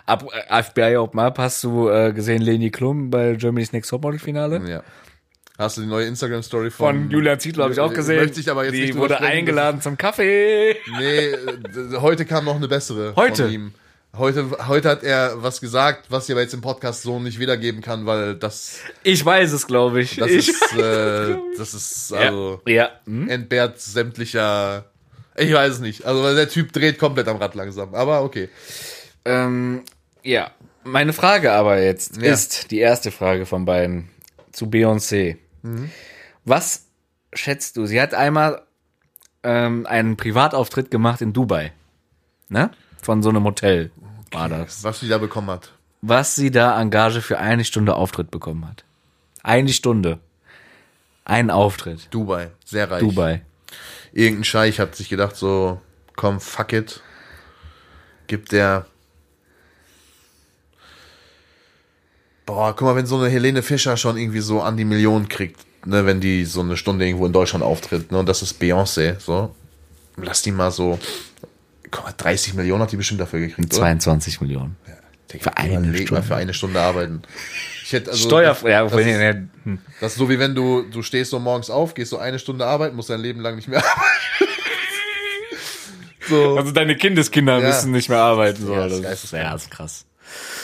Ab 0.06 0.26
äh, 0.48 0.62
FBI 0.62 0.96
Open 0.96 1.20
Up 1.20 1.38
hast 1.38 1.62
du 1.64 1.88
äh, 1.88 2.12
gesehen 2.12 2.42
Leni 2.42 2.70
Klum 2.70 3.10
bei 3.10 3.34
Germany's 3.34 3.72
Next 3.72 3.90
Topmodel 3.90 4.18
Finale? 4.18 4.60
Ja. 4.68 4.82
Hast 5.60 5.76
du 5.76 5.82
die 5.82 5.86
neue 5.88 6.06
Instagram-Story 6.06 6.70
von, 6.70 7.02
Von 7.02 7.10
Julian 7.10 7.38
Zietlow 7.38 7.64
habe 7.64 7.74
ich 7.74 7.80
auch 7.80 7.92
gesehen. 7.92 8.16
Möchte 8.22 8.40
ich 8.40 8.50
aber 8.50 8.64
jetzt 8.64 8.74
die 8.74 8.80
nicht 8.80 8.96
wurde 8.96 9.16
sprechen. 9.16 9.30
eingeladen 9.30 9.82
zum 9.82 9.98
Kaffee. 9.98 10.74
Nee, 10.98 11.18
äh, 11.18 11.36
heute 12.00 12.24
kam 12.24 12.46
noch 12.46 12.56
eine 12.56 12.66
bessere 12.66 13.14
Heute? 13.14 13.42
von 13.44 13.52
ihm. 13.52 13.74
Heute, 14.16 14.46
heute 14.68 14.88
hat 14.88 15.02
er 15.04 15.34
was 15.42 15.60
gesagt, 15.60 16.06
was 16.08 16.28
ich 16.28 16.32
aber 16.32 16.40
jetzt 16.40 16.54
im 16.54 16.62
Podcast 16.62 17.02
so 17.02 17.20
nicht 17.20 17.38
wiedergeben 17.38 17.82
kann, 17.82 18.06
weil 18.06 18.36
das, 18.36 18.78
Ich 19.02 19.22
weiß 19.22 19.52
es, 19.52 19.66
glaube 19.66 20.00
ich. 20.00 20.16
das 20.16 20.30
ich 20.30 20.48
ist, 20.48 20.72
äh, 20.78 21.36
das 21.58 21.74
ist, 21.74 22.12
also, 22.14 22.62
ja. 22.66 22.74
ja. 22.74 22.90
Hm? 23.04 23.28
entbehrt 23.28 23.78
sämtlicher, 23.82 24.86
ich 25.36 25.52
weiß 25.52 25.74
es 25.74 25.80
nicht. 25.80 26.06
Also, 26.06 26.34
der 26.34 26.48
Typ 26.48 26.72
dreht 26.72 26.98
komplett 26.98 27.28
am 27.28 27.36
Rad 27.36 27.54
langsam, 27.54 27.94
aber 27.94 28.22
okay. 28.22 28.48
Ähm, 29.26 29.82
ja. 30.22 30.50
Meine 30.84 31.12
Frage 31.12 31.52
aber 31.52 31.78
jetzt 31.82 32.16
Ja. 32.16 32.32
ist 32.32 32.70
die 32.70 32.78
erste 32.78 33.10
Frage 33.10 33.44
von 33.44 33.66
beiden 33.66 34.08
zu 34.52 34.64
Beyoncé. 34.64 35.36
Mhm. 35.62 35.90
Was 36.44 36.86
schätzt 37.32 37.76
du? 37.76 37.86
Sie 37.86 38.00
hat 38.00 38.14
einmal 38.14 38.62
ähm, 39.42 39.86
einen 39.86 40.16
Privatauftritt 40.16 40.90
gemacht 40.90 41.20
in 41.20 41.32
Dubai. 41.32 41.72
Ne? 42.48 42.70
Von 43.02 43.22
so 43.22 43.30
einem 43.30 43.44
Hotel 43.44 43.90
war 44.32 44.48
das. 44.48 44.84
Was 44.84 45.00
sie 45.00 45.08
da 45.08 45.18
bekommen 45.18 45.50
hat. 45.50 45.72
Was 46.02 46.34
sie 46.34 46.50
da 46.50 46.74
an 46.74 46.90
Gage 46.90 47.20
für 47.20 47.38
eine 47.38 47.64
Stunde 47.64 47.94
Auftritt 47.94 48.30
bekommen 48.30 48.66
hat. 48.66 48.84
Eine 49.42 49.72
Stunde. 49.72 50.18
Ein 51.24 51.50
Auftritt. 51.50 52.08
Dubai, 52.10 52.50
sehr 52.64 52.90
reich. 52.90 53.00
Dubai. 53.00 53.42
Irgendein 54.12 54.44
Scheich 54.44 54.80
hat 54.80 54.96
sich 54.96 55.08
gedacht, 55.08 55.36
so, 55.36 55.80
komm, 56.16 56.40
fuck 56.40 56.72
it. 56.72 57.02
Gibt 58.26 58.52
der. 58.52 58.86
Boah, 62.50 62.74
guck 62.74 62.88
mal, 62.88 62.96
wenn 62.96 63.06
so 63.06 63.16
eine 63.16 63.28
Helene 63.28 63.62
Fischer 63.62 63.96
schon 63.96 64.16
irgendwie 64.16 64.40
so 64.40 64.60
an 64.60 64.76
die 64.76 64.84
Million 64.84 65.28
kriegt, 65.28 65.60
ne, 65.86 66.04
wenn 66.04 66.20
die 66.20 66.44
so 66.44 66.62
eine 66.62 66.76
Stunde 66.76 67.06
irgendwo 67.06 67.24
in 67.24 67.32
Deutschland 67.32 67.64
auftritt, 67.64 68.10
ne, 68.10 68.18
und 68.18 68.28
das 68.28 68.42
ist 68.42 68.60
Beyoncé, 68.60 69.20
so. 69.20 69.54
Lass 70.16 70.42
die 70.42 70.50
mal 70.50 70.72
so. 70.72 70.98
Guck 71.92 72.04
mal, 72.04 72.14
30 72.16 72.54
Millionen 72.54 72.82
hat 72.82 72.90
die 72.90 72.96
bestimmt 72.96 73.20
dafür 73.20 73.38
gekriegt, 73.38 73.72
oder? 73.72 73.82
22 73.82 74.40
Millionen. 74.40 74.76
Digga, 75.32 75.44
für 75.44 75.56
eine 75.58 75.78
mal, 75.78 75.96
Stunde. 75.96 76.22
für 76.24 76.34
eine 76.34 76.52
Stunde 76.52 76.80
arbeiten. 76.80 77.22
Ich 77.84 77.92
hätte 77.92 78.10
also. 78.10 78.28
Steuerfrei. 78.28 78.70
Ja, 78.70 78.82
das, 78.82 78.96
wenn 78.96 79.08
ist, 79.08 79.48
hm. 79.64 79.78
das 80.00 80.12
ist 80.12 80.18
so 80.18 80.28
wie 80.28 80.40
wenn 80.40 80.56
du, 80.56 80.82
du 80.82 81.02
stehst 81.02 81.30
so 81.30 81.38
morgens 81.38 81.70
auf, 81.70 81.94
gehst 81.94 82.10
so 82.10 82.18
eine 82.18 82.40
Stunde 82.40 82.66
arbeiten, 82.66 82.96
musst 82.96 83.10
dein 83.10 83.20
Leben 83.20 83.40
lang 83.40 83.54
nicht 83.54 83.68
mehr 83.68 83.78
arbeiten. 83.84 84.52
so. 86.28 86.56
Also 86.56 86.72
deine 86.72 86.96
Kindeskinder 86.96 87.60
Ja. 87.60 87.68
müssen 87.68 87.92
nicht 87.92 88.08
mehr 88.08 88.18
arbeiten. 88.18 88.66
So. 88.66 88.74
Ja, 88.74 88.88
das 88.88 89.02
das 89.02 89.24
ist, 89.24 89.32
ja, 89.34 89.52
das 89.52 89.62
ist 89.62 89.70
krass. 89.70 90.04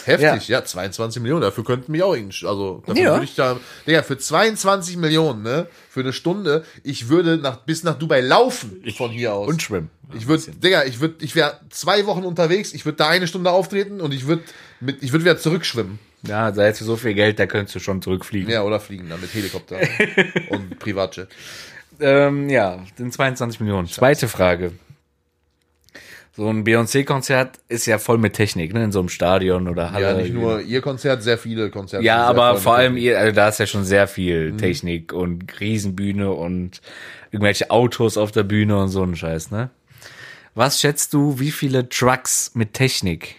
Heftig, 0.04 0.48
ja. 0.48 0.64
22 0.64 1.20
Millionen, 1.22 1.42
dafür 1.42 1.64
könnten 1.64 1.92
mich 1.92 2.02
auch 2.02 2.14
irgendwie, 2.14 2.46
also 2.46 2.82
dafür 2.86 3.02
Ja. 3.02 3.12
würde 3.14 3.24
ich 3.24 3.34
da, 3.34 3.58
Digga, 3.86 4.02
für 4.02 4.16
22 4.18 4.96
Millionen, 4.96 5.42
ne, 5.42 5.66
für 5.90 6.00
eine 6.00 6.12
Stunde, 6.12 6.64
ich 6.82 7.08
würde 7.08 7.36
nach, 7.38 7.56
bis 7.58 7.82
nach 7.82 7.98
Dubai 7.98 8.20
laufen 8.20 8.82
von 8.96 9.10
hier 9.10 9.34
aus. 9.34 9.48
Und 9.48 9.62
schwimmen. 9.62 9.90
Ich 10.16 10.28
würde, 10.28 10.44
Digga, 10.52 10.84
ich 10.84 11.00
würde, 11.00 11.16
ich 11.24 11.34
wäre 11.34 11.58
zwei 11.70 12.06
Wochen 12.06 12.24
unterwegs, 12.24 12.72
ich 12.74 12.84
würde 12.84 12.96
da 12.98 13.08
eine 13.08 13.26
Stunde 13.26 13.50
auftreten 13.50 14.00
und 14.00 14.14
ich 14.14 14.26
würde 14.26 14.42
mit, 14.80 15.02
ich 15.02 15.12
würde 15.12 15.24
wieder 15.24 15.38
zurückschwimmen. 15.38 15.98
Ja, 16.22 16.50
da 16.50 16.62
hättest 16.62 16.82
du 16.82 16.84
so 16.86 16.96
viel 16.96 17.14
Geld, 17.14 17.38
da 17.38 17.46
könntest 17.46 17.74
du 17.74 17.80
schon 17.80 18.02
zurückfliegen. 18.02 18.50
Ja, 18.50 18.62
oder 18.62 18.80
fliegen 18.80 19.08
dann 19.08 19.20
mit 19.20 19.32
Helikopter 19.34 19.78
und 20.50 20.78
Privatjet. 20.78 21.28
Ähm, 22.00 22.48
ja, 22.48 22.78
sind 22.96 23.12
22 23.12 23.60
Millionen. 23.60 23.88
Zweite 23.88 24.28
Frage. 24.28 24.72
So 26.36 26.50
ein 26.50 26.64
Beyoncé-Konzert 26.64 27.58
ist 27.68 27.86
ja 27.86 27.96
voll 27.96 28.18
mit 28.18 28.34
Technik, 28.34 28.74
ne? 28.74 28.84
In 28.84 28.92
so 28.92 28.98
einem 28.98 29.08
Stadion 29.08 29.68
oder 29.68 29.92
Halle. 29.92 30.04
Ja, 30.04 30.12
nicht 30.14 30.34
nur 30.34 30.60
ihr 30.60 30.82
Konzert, 30.82 31.22
sehr 31.22 31.38
viele 31.38 31.70
Konzerte. 31.70 32.04
Ja, 32.04 32.26
aber 32.26 32.56
vor 32.56 32.74
allem, 32.74 32.98
ihr, 32.98 33.18
also 33.18 33.34
da 33.34 33.48
ist 33.48 33.58
ja 33.58 33.66
schon 33.66 33.84
sehr 33.84 34.06
viel 34.06 34.52
Mhm. 34.52 34.58
Technik 34.58 35.12
und 35.14 35.58
Riesenbühne 35.60 36.30
und 36.30 36.82
irgendwelche 37.30 37.70
Autos 37.70 38.18
auf 38.18 38.32
der 38.32 38.42
Bühne 38.42 38.76
und 38.78 38.88
so 38.90 39.02
ein 39.02 39.16
Scheiß, 39.16 39.50
ne? 39.50 39.70
Was 40.54 40.78
schätzt 40.80 41.14
du, 41.14 41.38
wie 41.38 41.50
viele 41.50 41.88
Trucks 41.88 42.50
mit 42.54 42.74
Technik 42.74 43.36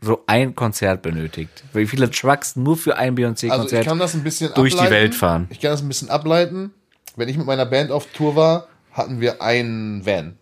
so 0.00 0.22
ein 0.28 0.54
Konzert 0.54 1.02
benötigt? 1.02 1.64
Wie 1.72 1.86
viele 1.86 2.08
Trucks 2.08 2.54
nur 2.54 2.76
für 2.76 2.96
ein 2.96 3.10
Also 3.18 3.22
Beyoncé-Konzert? 3.48 3.80
ich 3.82 3.88
kann 3.88 3.98
das 3.98 4.14
ein 4.14 4.22
bisschen 4.22 4.54
durch 4.54 4.76
die. 4.76 4.90
Welt 4.90 5.16
fahren. 5.16 5.48
Ich 5.50 5.58
kann 5.60 5.72
das 5.72 5.82
ein 5.82 5.88
bisschen 5.88 6.08
ableiten. 6.08 6.72
Wenn 7.16 7.28
ich 7.28 7.36
mit 7.36 7.46
meiner 7.46 7.66
Band 7.66 7.90
auf 7.90 8.06
Tour 8.12 8.36
war, 8.36 8.68
hatten 8.92 9.20
wir 9.20 9.42
einen 9.42 10.06
Van. 10.06 10.36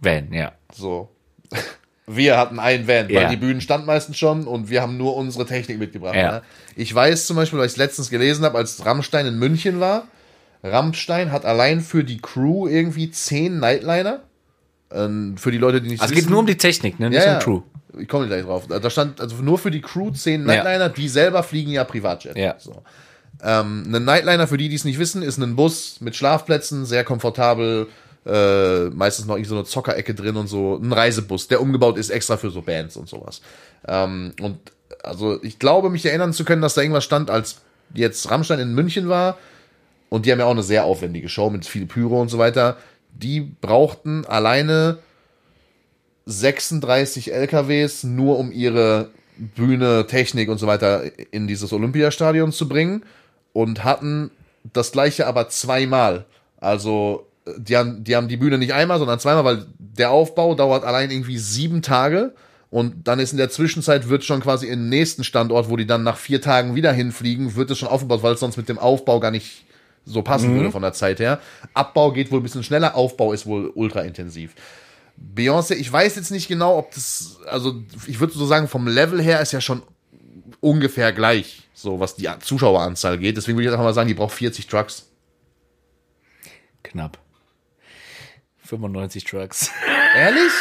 Van, 0.00 0.32
ja. 0.32 0.50
So. 0.74 1.10
Wir 2.06 2.38
hatten 2.38 2.58
einen 2.58 2.88
Van, 2.88 3.08
weil 3.08 3.14
Ja. 3.14 3.28
die 3.28 3.36
Bühnen 3.36 3.60
standen 3.60 3.86
meistens 3.86 4.16
schon 4.16 4.46
und 4.46 4.70
wir 4.70 4.80
haben 4.80 4.96
nur 4.96 5.14
unsere 5.14 5.44
Technik 5.44 5.78
mitgebracht. 5.78 6.14
Ja. 6.14 6.32
Ne? 6.32 6.42
Ich 6.74 6.94
weiß 6.94 7.26
zum 7.26 7.36
Beispiel, 7.36 7.58
weil 7.58 7.66
ich 7.66 7.72
es 7.72 7.76
letztens 7.76 8.08
gelesen 8.08 8.44
habe, 8.46 8.56
als 8.56 8.84
Rammstein 8.86 9.26
in 9.26 9.38
München 9.38 9.78
war, 9.78 10.08
Rammstein 10.62 11.32
hat 11.32 11.44
allein 11.44 11.80
für 11.80 12.04
die 12.04 12.18
Crew 12.18 12.66
irgendwie 12.66 13.10
zehn 13.10 13.60
Nightliner. 13.60 14.22
Ähm, 14.90 15.36
für 15.36 15.50
die 15.50 15.58
Leute, 15.58 15.82
die 15.82 15.90
nicht 15.90 16.00
Also 16.00 16.14
es 16.14 16.20
geht 16.20 16.30
nur 16.30 16.40
um 16.40 16.46
die 16.46 16.56
Technik, 16.56 16.98
ne? 16.98 17.10
Nicht 17.10 17.22
ja, 17.22 17.34
um 17.34 17.40
Crew. 17.40 17.60
Ich 17.98 18.08
komme 18.08 18.26
gleich 18.26 18.42
drauf. 18.42 18.64
Da 18.68 18.88
stand 18.90 19.20
also 19.20 19.36
nur 19.42 19.58
für 19.58 19.70
die 19.70 19.82
Crew 19.82 20.10
zehn 20.10 20.44
Nightliner, 20.44 20.88
die 20.88 21.08
selber 21.08 21.42
fliegen 21.42 21.70
ja 21.72 21.84
Privatjet. 21.84 22.38
Ja. 22.38 22.54
So. 22.58 22.82
Ähm, 23.42 23.94
ein 23.94 24.04
Nightliner, 24.04 24.48
für 24.48 24.56
die, 24.56 24.68
die 24.68 24.76
es 24.76 24.84
nicht 24.84 24.98
wissen, 24.98 25.22
ist 25.22 25.38
ein 25.38 25.56
Bus 25.56 26.00
mit 26.00 26.16
Schlafplätzen, 26.16 26.86
sehr 26.86 27.04
komfortabel, 27.04 27.88
äh, 28.28 28.90
meistens 28.90 29.26
noch 29.26 29.36
irgendwie 29.36 29.48
so 29.48 29.54
eine 29.56 29.64
Zockerecke 29.64 30.14
drin 30.14 30.36
und 30.36 30.48
so. 30.48 30.76
Ein 30.76 30.92
Reisebus, 30.92 31.48
der 31.48 31.60
umgebaut 31.60 31.96
ist 31.98 32.10
extra 32.10 32.36
für 32.36 32.50
so 32.50 32.62
Bands 32.62 32.96
und 32.96 33.08
sowas. 33.08 33.40
Ähm, 33.86 34.34
und 34.40 34.58
also 35.02 35.42
ich 35.42 35.58
glaube, 35.58 35.90
mich 35.90 36.04
erinnern 36.04 36.32
zu 36.32 36.44
können, 36.44 36.62
dass 36.62 36.74
da 36.74 36.82
irgendwas 36.82 37.04
stand, 37.04 37.30
als 37.30 37.62
jetzt 37.94 38.30
Rammstein 38.30 38.60
in 38.60 38.74
München 38.74 39.08
war. 39.08 39.38
Und 40.10 40.26
die 40.26 40.32
haben 40.32 40.38
ja 40.38 40.46
auch 40.46 40.52
eine 40.52 40.62
sehr 40.62 40.84
aufwendige 40.84 41.28
Show 41.28 41.50
mit 41.50 41.66
viel 41.66 41.86
Pyro 41.86 42.20
und 42.20 42.28
so 42.28 42.38
weiter. 42.38 42.76
Die 43.12 43.40
brauchten 43.40 44.24
alleine 44.26 44.98
36 46.26 47.32
LKWs 47.32 48.04
nur 48.04 48.38
um 48.38 48.52
ihre 48.52 49.10
Bühne, 49.38 50.06
Technik 50.06 50.48
und 50.48 50.58
so 50.58 50.66
weiter 50.66 51.02
in 51.32 51.46
dieses 51.46 51.72
Olympiastadion 51.72 52.52
zu 52.52 52.68
bringen 52.68 53.04
und 53.52 53.84
hatten 53.84 54.30
das 54.72 54.92
gleiche 54.92 55.26
aber 55.26 55.48
zweimal. 55.48 56.26
Also 56.60 57.27
die 57.56 57.76
haben, 57.76 58.04
die 58.04 58.16
haben 58.16 58.28
die 58.28 58.36
Bühne 58.36 58.58
nicht 58.58 58.74
einmal, 58.74 58.98
sondern 58.98 59.18
zweimal, 59.18 59.44
weil 59.44 59.66
der 59.78 60.10
Aufbau 60.10 60.54
dauert 60.54 60.84
allein 60.84 61.10
irgendwie 61.10 61.38
sieben 61.38 61.82
Tage 61.82 62.34
und 62.70 63.08
dann 63.08 63.18
ist 63.18 63.32
in 63.32 63.38
der 63.38 63.50
Zwischenzeit 63.50 64.08
wird 64.08 64.24
schon 64.24 64.40
quasi 64.40 64.66
im 64.66 64.88
nächsten 64.88 65.24
Standort, 65.24 65.70
wo 65.70 65.76
die 65.76 65.86
dann 65.86 66.02
nach 66.02 66.18
vier 66.18 66.40
Tagen 66.42 66.74
wieder 66.74 66.92
hinfliegen, 66.92 67.56
wird 67.56 67.70
es 67.70 67.78
schon 67.78 67.88
aufgebaut, 67.88 68.22
weil 68.22 68.34
es 68.34 68.40
sonst 68.40 68.56
mit 68.56 68.68
dem 68.68 68.78
Aufbau 68.78 69.20
gar 69.20 69.30
nicht 69.30 69.64
so 70.04 70.22
passen 70.22 70.54
würde 70.54 70.70
von 70.70 70.82
der 70.82 70.92
Zeit 70.92 71.20
her. 71.20 71.40
Abbau 71.74 72.12
geht 72.12 72.30
wohl 72.30 72.40
ein 72.40 72.42
bisschen 72.42 72.62
schneller, 72.62 72.94
Aufbau 72.94 73.32
ist 73.32 73.46
wohl 73.46 73.70
ultra 73.74 74.02
intensiv. 74.02 74.54
Beyoncé, 75.36 75.74
ich 75.74 75.92
weiß 75.92 76.16
jetzt 76.16 76.30
nicht 76.30 76.48
genau, 76.48 76.78
ob 76.78 76.94
das, 76.94 77.38
also 77.46 77.82
ich 78.06 78.20
würde 78.20 78.32
so 78.32 78.46
sagen, 78.46 78.68
vom 78.68 78.86
Level 78.86 79.20
her 79.20 79.40
ist 79.40 79.52
ja 79.52 79.60
schon 79.60 79.82
ungefähr 80.60 81.12
gleich, 81.12 81.68
so 81.74 82.00
was 82.00 82.16
die 82.16 82.28
Zuschaueranzahl 82.40 83.18
geht. 83.18 83.36
Deswegen 83.36 83.58
würde 83.58 83.68
ich 83.68 83.72
einfach 83.72 83.84
mal 83.84 83.94
sagen, 83.94 84.08
die 84.08 84.14
braucht 84.14 84.34
40 84.34 84.66
Trucks. 84.66 85.08
Knapp. 86.82 87.18
95 88.68 89.24
Trucks. 89.24 89.70
Ehrlich? 90.16 90.52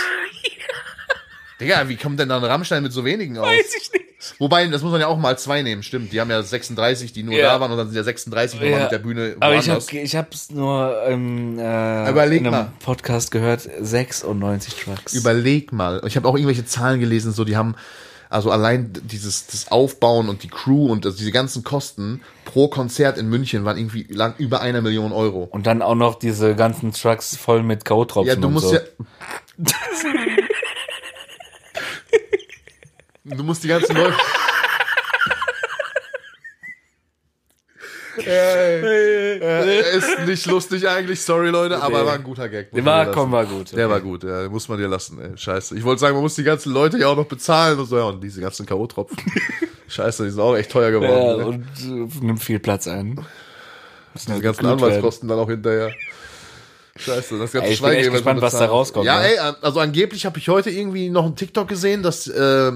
Digga, 1.60 1.90
wie 1.90 1.96
kommt 1.98 2.20
denn 2.20 2.30
dann 2.30 2.44
Rammstein 2.44 2.84
mit 2.84 2.94
so 2.94 3.04
wenigen 3.04 3.38
aus? 3.38 3.48
Weiß 3.48 3.74
ich 3.82 3.92
nicht. 3.92 4.06
Wobei, 4.40 4.66
das 4.68 4.82
muss 4.82 4.92
man 4.92 5.02
ja 5.02 5.08
auch 5.08 5.18
mal 5.18 5.38
zwei 5.38 5.62
nehmen, 5.62 5.82
stimmt. 5.84 6.12
Die 6.12 6.20
haben 6.20 6.30
ja 6.30 6.42
36, 6.42 7.14
die 7.14 7.24
nur 7.24 7.36
Ja. 7.36 7.54
da 7.54 7.60
waren 7.62 7.72
und 7.72 7.78
dann 7.78 7.88
sind 7.88 7.96
ja 7.96 8.04
36 8.04 8.60
nochmal 8.60 8.82
mit 8.84 8.92
der 8.92 8.98
Bühne 9.00 9.36
Aber 9.40 9.56
ich 9.56 9.68
woanders. 9.68 9.88
habe 9.88 9.98
ich 10.00 10.16
hab's 10.16 10.50
nur 10.52 11.04
ähm, 11.08 11.58
äh, 11.60 12.10
Überleg 12.10 12.42
in 12.42 12.48
einem 12.48 12.56
mal. 12.56 12.72
Podcast 12.84 13.32
gehört, 13.32 13.62
96 13.80 14.76
Trucks. 14.76 15.14
Überleg 15.14 15.72
mal. 15.72 16.02
Ich 16.06 16.16
habe 16.16 16.28
auch 16.28 16.36
irgendwelche 16.36 16.66
Zahlen 16.66 17.00
gelesen, 17.00 17.32
so 17.32 17.44
die 17.44 17.58
haben 17.58 17.76
also 18.30 18.52
allein 18.52 18.92
dieses 19.04 19.48
das 19.48 19.72
Aufbauen 19.72 20.30
und 20.30 20.44
die 20.44 20.48
Crew 20.48 20.88
und 20.92 21.06
also 21.06 21.18
diese 21.18 21.32
ganzen 21.32 21.64
Kosten 21.64 22.22
pro 22.46 22.68
Konzert 22.68 23.18
in 23.18 23.30
München 23.30 23.66
waren 23.66 23.78
irgendwie 23.78 24.04
lang 24.10 24.36
über 24.38 24.62
einer 24.62 24.82
Million 24.82 25.12
Euro. 25.12 25.44
und 25.44 25.66
dann 25.68 25.82
auch 25.82 25.96
noch 25.96 26.16
diese 26.16 26.56
ganzen 26.56 26.94
Trucks 26.94 27.36
voll 27.36 27.64
mit 27.64 27.86
K.O.-Tropfen 27.86 28.26
Ja, 28.26 28.36
du 28.36 28.50
musst 28.50 28.70
so. 28.70 28.76
ja. 28.76 28.82
du 33.36 33.44
musst 33.44 33.64
die 33.64 33.68
ganzen 33.68 33.96
Leute. 33.96 34.16
Äh, 38.28 39.38
äh, 39.38 39.98
ist 39.98 40.26
nicht 40.26 40.46
lustig 40.48 40.88
eigentlich, 40.88 41.22
sorry 41.22 41.50
Leute, 41.50 41.82
aber 41.82 42.06
war 42.06 42.14
ein 42.14 42.24
guter 42.24 42.50
Gag. 42.50 42.72
Der 42.72 42.84
war, 42.86 43.06
komm, 43.12 43.32
war 43.32 43.46
gut. 43.46 43.72
Der 43.76 43.86
okay. 43.86 43.94
war 43.94 44.02
gut, 44.02 44.24
ja, 44.24 44.50
muss 44.50 44.68
man 44.68 44.78
dir 44.78 44.88
lassen, 44.88 45.20
ey. 45.22 45.38
Scheiße. 45.38 45.78
Ich 45.78 45.84
wollte 45.84 46.02
sagen, 46.02 46.14
man 46.16 46.24
muss 46.24 46.36
die 46.36 46.44
ganzen 46.44 46.74
Leute 46.74 46.98
ja 46.98 47.08
auch 47.08 47.16
noch 47.16 47.26
bezahlen 47.26 47.80
und 47.80 47.86
so, 47.86 47.98
ja, 47.98 48.04
und 48.04 48.22
diese 48.22 48.42
ganzen 48.42 48.66
K.O.-Tropfen. 48.66 49.18
Scheiße, 49.88 50.26
die 50.26 50.32
sind 50.32 50.40
auch 50.42 50.56
echt 50.56 50.72
teuer 50.72 50.90
Ja, 50.92 51.00
geworden. 51.00 51.38
ne? 51.40 51.46
und 51.46 52.12
äh, 52.22 52.26
nimmt 52.26 52.44
viel 52.44 52.60
Platz 52.60 52.88
ein. 52.88 53.20
diese 54.16 54.28
ganzen 54.42 54.44
gekühlt 54.44 54.66
Anwaltskosten 54.66 55.30
dann 55.30 55.40
auch 55.40 55.50
hinterher. 55.50 55.92
Scheiße, 56.98 57.38
das 57.38 57.52
ganze 57.52 57.68
Ey, 57.68 57.74
ich 57.74 57.80
bin 57.82 57.90
echt 57.92 58.06
Schweigegeld, 58.06 58.06
man 58.08 58.14
gespannt, 58.14 58.42
was 58.42 58.54
da 58.58 58.66
rauskommt, 58.66 59.06
Ja, 59.06 59.20
ne? 59.20 59.28
ey, 59.28 59.38
also 59.62 59.80
angeblich 59.80 60.26
habe 60.26 60.40
ich 60.40 60.50
heute 60.50 60.72
irgendwie 60.72 61.10
noch 61.10 61.26
einen 61.26 61.36
TikTok 61.36 61.68
gesehen, 61.68 62.02
dass, 62.04 62.28
äh, 62.28 62.72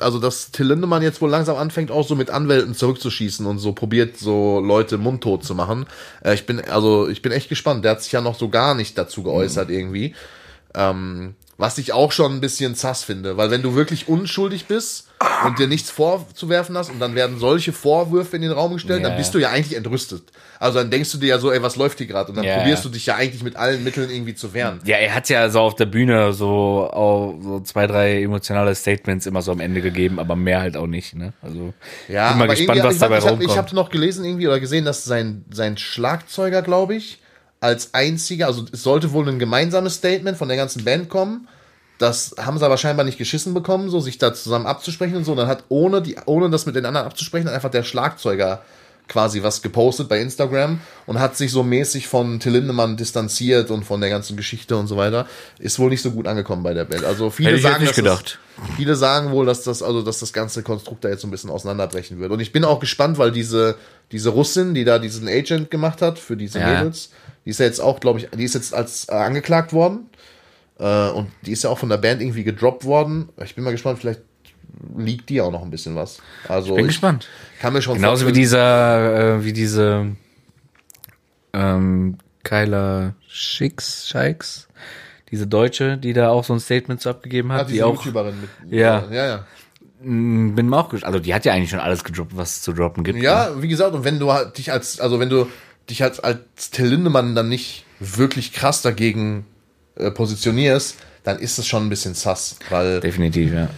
also 0.00 0.18
dass 0.18 0.50
Till 0.50 0.66
Lindemann 0.66 1.02
jetzt 1.02 1.20
wohl 1.20 1.30
langsam 1.30 1.56
anfängt, 1.56 1.90
auch 1.90 2.06
so 2.06 2.14
mit 2.14 2.30
Anwälten 2.30 2.74
zurückzuschießen 2.74 3.46
und 3.46 3.58
so 3.58 3.72
probiert, 3.72 4.16
so 4.16 4.60
Leute 4.60 4.98
mundtot 4.98 5.44
zu 5.44 5.54
machen. 5.54 5.86
Äh, 6.22 6.34
ich 6.34 6.46
bin, 6.46 6.60
also 6.60 7.08
ich 7.08 7.22
bin 7.22 7.32
echt 7.32 7.48
gespannt. 7.48 7.84
Der 7.84 7.92
hat 7.92 8.02
sich 8.02 8.12
ja 8.12 8.20
noch 8.20 8.36
so 8.36 8.48
gar 8.48 8.74
nicht 8.74 8.96
dazu 8.98 9.22
geäußert 9.22 9.70
irgendwie. 9.70 10.14
Ähm, 10.74 11.34
was 11.56 11.78
ich 11.78 11.92
auch 11.92 12.10
schon 12.12 12.32
ein 12.32 12.40
bisschen 12.40 12.74
sass 12.74 13.04
finde, 13.04 13.36
weil 13.36 13.50
wenn 13.50 13.62
du 13.62 13.74
wirklich 13.74 14.08
unschuldig 14.08 14.66
bist 14.66 15.08
und 15.46 15.58
dir 15.58 15.68
nichts 15.68 15.90
vorzuwerfen 15.90 16.76
hast 16.76 16.90
und 16.90 16.98
dann 17.00 17.14
werden 17.14 17.38
solche 17.38 17.72
Vorwürfe 17.72 18.36
in 18.36 18.42
den 18.42 18.50
Raum 18.50 18.74
gestellt, 18.74 19.02
Ja. 19.02 19.08
dann 19.08 19.16
bist 19.16 19.34
du 19.34 19.38
ja 19.38 19.50
eigentlich 19.50 19.76
entrüstet. 19.76 20.24
Also 20.58 20.78
dann 20.78 20.90
denkst 20.90 21.12
du 21.12 21.18
dir 21.18 21.28
ja 21.28 21.38
so, 21.38 21.52
ey, 21.52 21.62
was 21.62 21.76
läuft 21.76 21.98
hier 21.98 22.06
gerade? 22.06 22.30
Und 22.30 22.36
dann 22.36 22.44
Ja. 22.46 22.56
probierst 22.58 22.84
du 22.84 22.88
dich 22.88 23.06
ja 23.06 23.14
eigentlich 23.16 23.42
mit 23.42 23.56
allen 23.56 23.84
Mitteln 23.84 24.10
irgendwie 24.10 24.34
zu 24.34 24.52
wehren. 24.52 24.80
Ja, 24.84 24.96
er 24.96 25.14
hat 25.14 25.28
ja 25.28 25.48
so 25.48 25.60
auf 25.60 25.74
der 25.76 25.86
Bühne 25.86 26.32
so, 26.32 26.88
auch 26.92 27.34
so 27.40 27.60
zwei, 27.60 27.86
drei 27.86 28.22
emotionale 28.22 28.74
Statements 28.74 29.26
immer 29.26 29.40
so 29.42 29.52
am 29.52 29.60
Ende 29.60 29.80
gegeben, 29.80 30.18
aber 30.18 30.36
mehr 30.36 30.60
halt 30.60 30.76
auch 30.76 30.86
nicht, 30.86 31.14
ne? 31.14 31.32
Also, 31.42 31.72
Ja, 32.08 32.30
bin 32.30 32.38
mal 32.38 32.48
gespannt, 32.48 32.82
was 32.82 32.98
dabei 32.98 33.18
ich 33.18 33.24
hab, 33.24 33.30
rumkommt. 33.32 33.50
Ich 33.50 33.56
habe 33.56 33.74
noch 33.74 33.90
gelesen 33.90 34.24
irgendwie 34.24 34.48
oder 34.48 34.60
gesehen, 34.60 34.84
dass 34.84 35.04
sein, 35.04 35.44
sein 35.52 35.76
Schlagzeuger, 35.78 36.62
glaube 36.62 36.94
ich, 36.96 37.18
als 37.64 37.94
einziger, 37.94 38.46
also 38.46 38.66
es 38.70 38.82
sollte 38.82 39.12
wohl 39.12 39.26
ein 39.26 39.38
gemeinsames 39.38 39.94
Statement 39.94 40.36
von 40.36 40.48
der 40.48 40.58
ganzen 40.58 40.84
Band 40.84 41.08
kommen. 41.08 41.48
Das 41.98 42.34
haben 42.38 42.58
sie 42.58 42.64
aber 42.66 42.76
scheinbar 42.76 43.06
nicht 43.06 43.16
geschissen 43.16 43.54
bekommen, 43.54 43.88
so 43.88 44.00
sich 44.00 44.18
da 44.18 44.34
zusammen 44.34 44.66
abzusprechen 44.66 45.16
und 45.16 45.24
so. 45.24 45.32
Und 45.32 45.38
dann 45.38 45.46
hat 45.46 45.64
ohne 45.70 46.02
die, 46.02 46.16
ohne 46.26 46.50
das 46.50 46.66
mit 46.66 46.76
den 46.76 46.84
anderen 46.84 47.06
abzusprechen, 47.06 47.48
einfach 47.48 47.70
der 47.70 47.82
Schlagzeuger 47.82 48.62
quasi 49.08 49.42
was 49.42 49.62
gepostet 49.62 50.08
bei 50.08 50.20
Instagram 50.20 50.80
und 51.06 51.20
hat 51.20 51.36
sich 51.36 51.52
so 51.52 51.62
mäßig 51.62 52.06
von 52.06 52.40
Till 52.40 52.52
Lindemann 52.52 52.96
distanziert 52.96 53.70
und 53.70 53.84
von 53.84 54.00
der 54.00 54.10
ganzen 54.10 54.36
Geschichte 54.36 54.76
und 54.76 54.86
so 54.86 54.96
weiter. 54.96 55.26
Ist 55.58 55.78
wohl 55.78 55.90
nicht 55.90 56.02
so 56.02 56.10
gut 56.10 56.26
angekommen 56.26 56.62
bei 56.62 56.74
der 56.74 56.84
Band. 56.84 57.04
Also 57.04 57.30
viele 57.30 57.58
sagen. 57.58 57.84
Es, 57.84 57.98
viele 58.76 58.96
sagen 58.96 59.30
wohl, 59.30 59.46
dass 59.46 59.62
das, 59.62 59.82
also, 59.82 60.02
dass 60.02 60.20
das 60.20 60.32
ganze 60.32 60.62
Konstrukt 60.62 61.04
da 61.04 61.08
jetzt 61.08 61.20
so 61.20 61.28
ein 61.28 61.30
bisschen 61.30 61.50
auseinanderbrechen 61.50 62.18
wird. 62.18 62.30
Und 62.30 62.40
ich 62.40 62.52
bin 62.52 62.64
auch 62.64 62.80
gespannt, 62.80 63.18
weil 63.18 63.30
diese, 63.30 63.76
diese 64.10 64.30
Russin, 64.30 64.74
die 64.74 64.84
da 64.84 64.98
diesen 64.98 65.28
Agent 65.28 65.70
gemacht 65.70 66.00
hat 66.02 66.18
für 66.18 66.36
diese 66.36 66.58
Ja. 66.58 66.68
Mädels, 66.68 67.10
die 67.44 67.50
ist 67.50 67.60
ja 67.60 67.66
jetzt 67.66 67.80
auch, 67.80 68.00
glaube 68.00 68.18
ich, 68.20 68.28
die 68.30 68.44
ist 68.44 68.54
jetzt 68.54 68.74
als 68.74 69.08
äh, 69.08 69.12
angeklagt 69.12 69.72
worden. 69.72 70.08
Äh, 70.78 71.08
und 71.10 71.28
die 71.42 71.52
ist 71.52 71.62
ja 71.64 71.70
auch 71.70 71.78
von 71.78 71.88
der 71.88 71.98
Band 71.98 72.20
irgendwie 72.20 72.44
gedroppt 72.44 72.84
worden. 72.84 73.28
Ich 73.44 73.54
bin 73.54 73.64
mal 73.64 73.70
gespannt, 73.70 73.98
vielleicht 74.00 74.22
liegt 74.96 75.28
die 75.30 75.40
auch 75.40 75.52
noch 75.52 75.62
ein 75.62 75.70
bisschen 75.70 75.94
was. 75.94 76.18
Also 76.48 76.74
bin 76.74 76.86
gespannt. 76.86 77.28
Kann 77.60 77.72
mir 77.72 77.82
schon 77.82 77.94
Genauso 77.94 78.26
wie 78.26 78.32
dieser, 78.32 79.36
äh, 79.36 79.44
wie 79.44 79.52
diese 79.52 80.16
ähm, 81.52 82.18
Kyla 82.42 83.14
Schicks, 83.28 84.08
Scheiks, 84.08 84.68
diese 85.30 85.46
Deutsche, 85.46 85.96
die 85.96 86.12
da 86.12 86.30
auch 86.30 86.44
so 86.44 86.52
ein 86.54 86.60
Statement 86.60 87.00
zu 87.00 87.10
abgegeben 87.10 87.52
hat, 87.52 87.62
Ah, 87.62 87.64
die 87.64 87.82
auch, 87.82 87.96
YouTuberin 88.04 88.34
mit. 88.40 88.72
Ja. 88.72 89.04
Ja, 89.10 89.26
ja. 89.26 89.46
mh, 90.02 90.54
bin 90.54 90.68
mir 90.68 90.76
auch 90.76 90.88
gespannt. 90.88 91.14
Also 91.14 91.20
die 91.24 91.32
hat 91.34 91.44
ja 91.44 91.52
eigentlich 91.52 91.70
schon 91.70 91.78
alles 91.80 92.04
gedroppt, 92.04 92.36
was 92.36 92.56
es 92.56 92.62
zu 92.62 92.72
droppen 92.72 93.04
gibt. 93.04 93.18
ne? 93.18 93.24
Ja, 93.24 93.62
wie 93.62 93.68
gesagt, 93.68 93.94
und 93.94 94.04
wenn 94.04 94.18
du 94.18 94.32
halt 94.32 94.58
dich 94.58 94.72
als, 94.72 95.00
also 95.00 95.20
wenn 95.20 95.28
du 95.30 95.46
dich 95.90 96.02
als, 96.02 96.20
als 96.20 96.70
Till 96.70 96.86
Lindemann 96.86 97.34
dann 97.34 97.48
nicht 97.48 97.84
wirklich 98.00 98.52
krass 98.52 98.82
dagegen 98.82 99.46
äh, 99.96 100.10
positionierst, 100.10 100.96
dann 101.22 101.38
ist 101.38 101.58
es 101.58 101.66
schon 101.66 101.86
ein 101.86 101.88
bisschen 101.88 102.14
sass, 102.14 102.56
weil 102.68 103.00
Definitiv, 103.00 103.52
ja. 103.52 103.70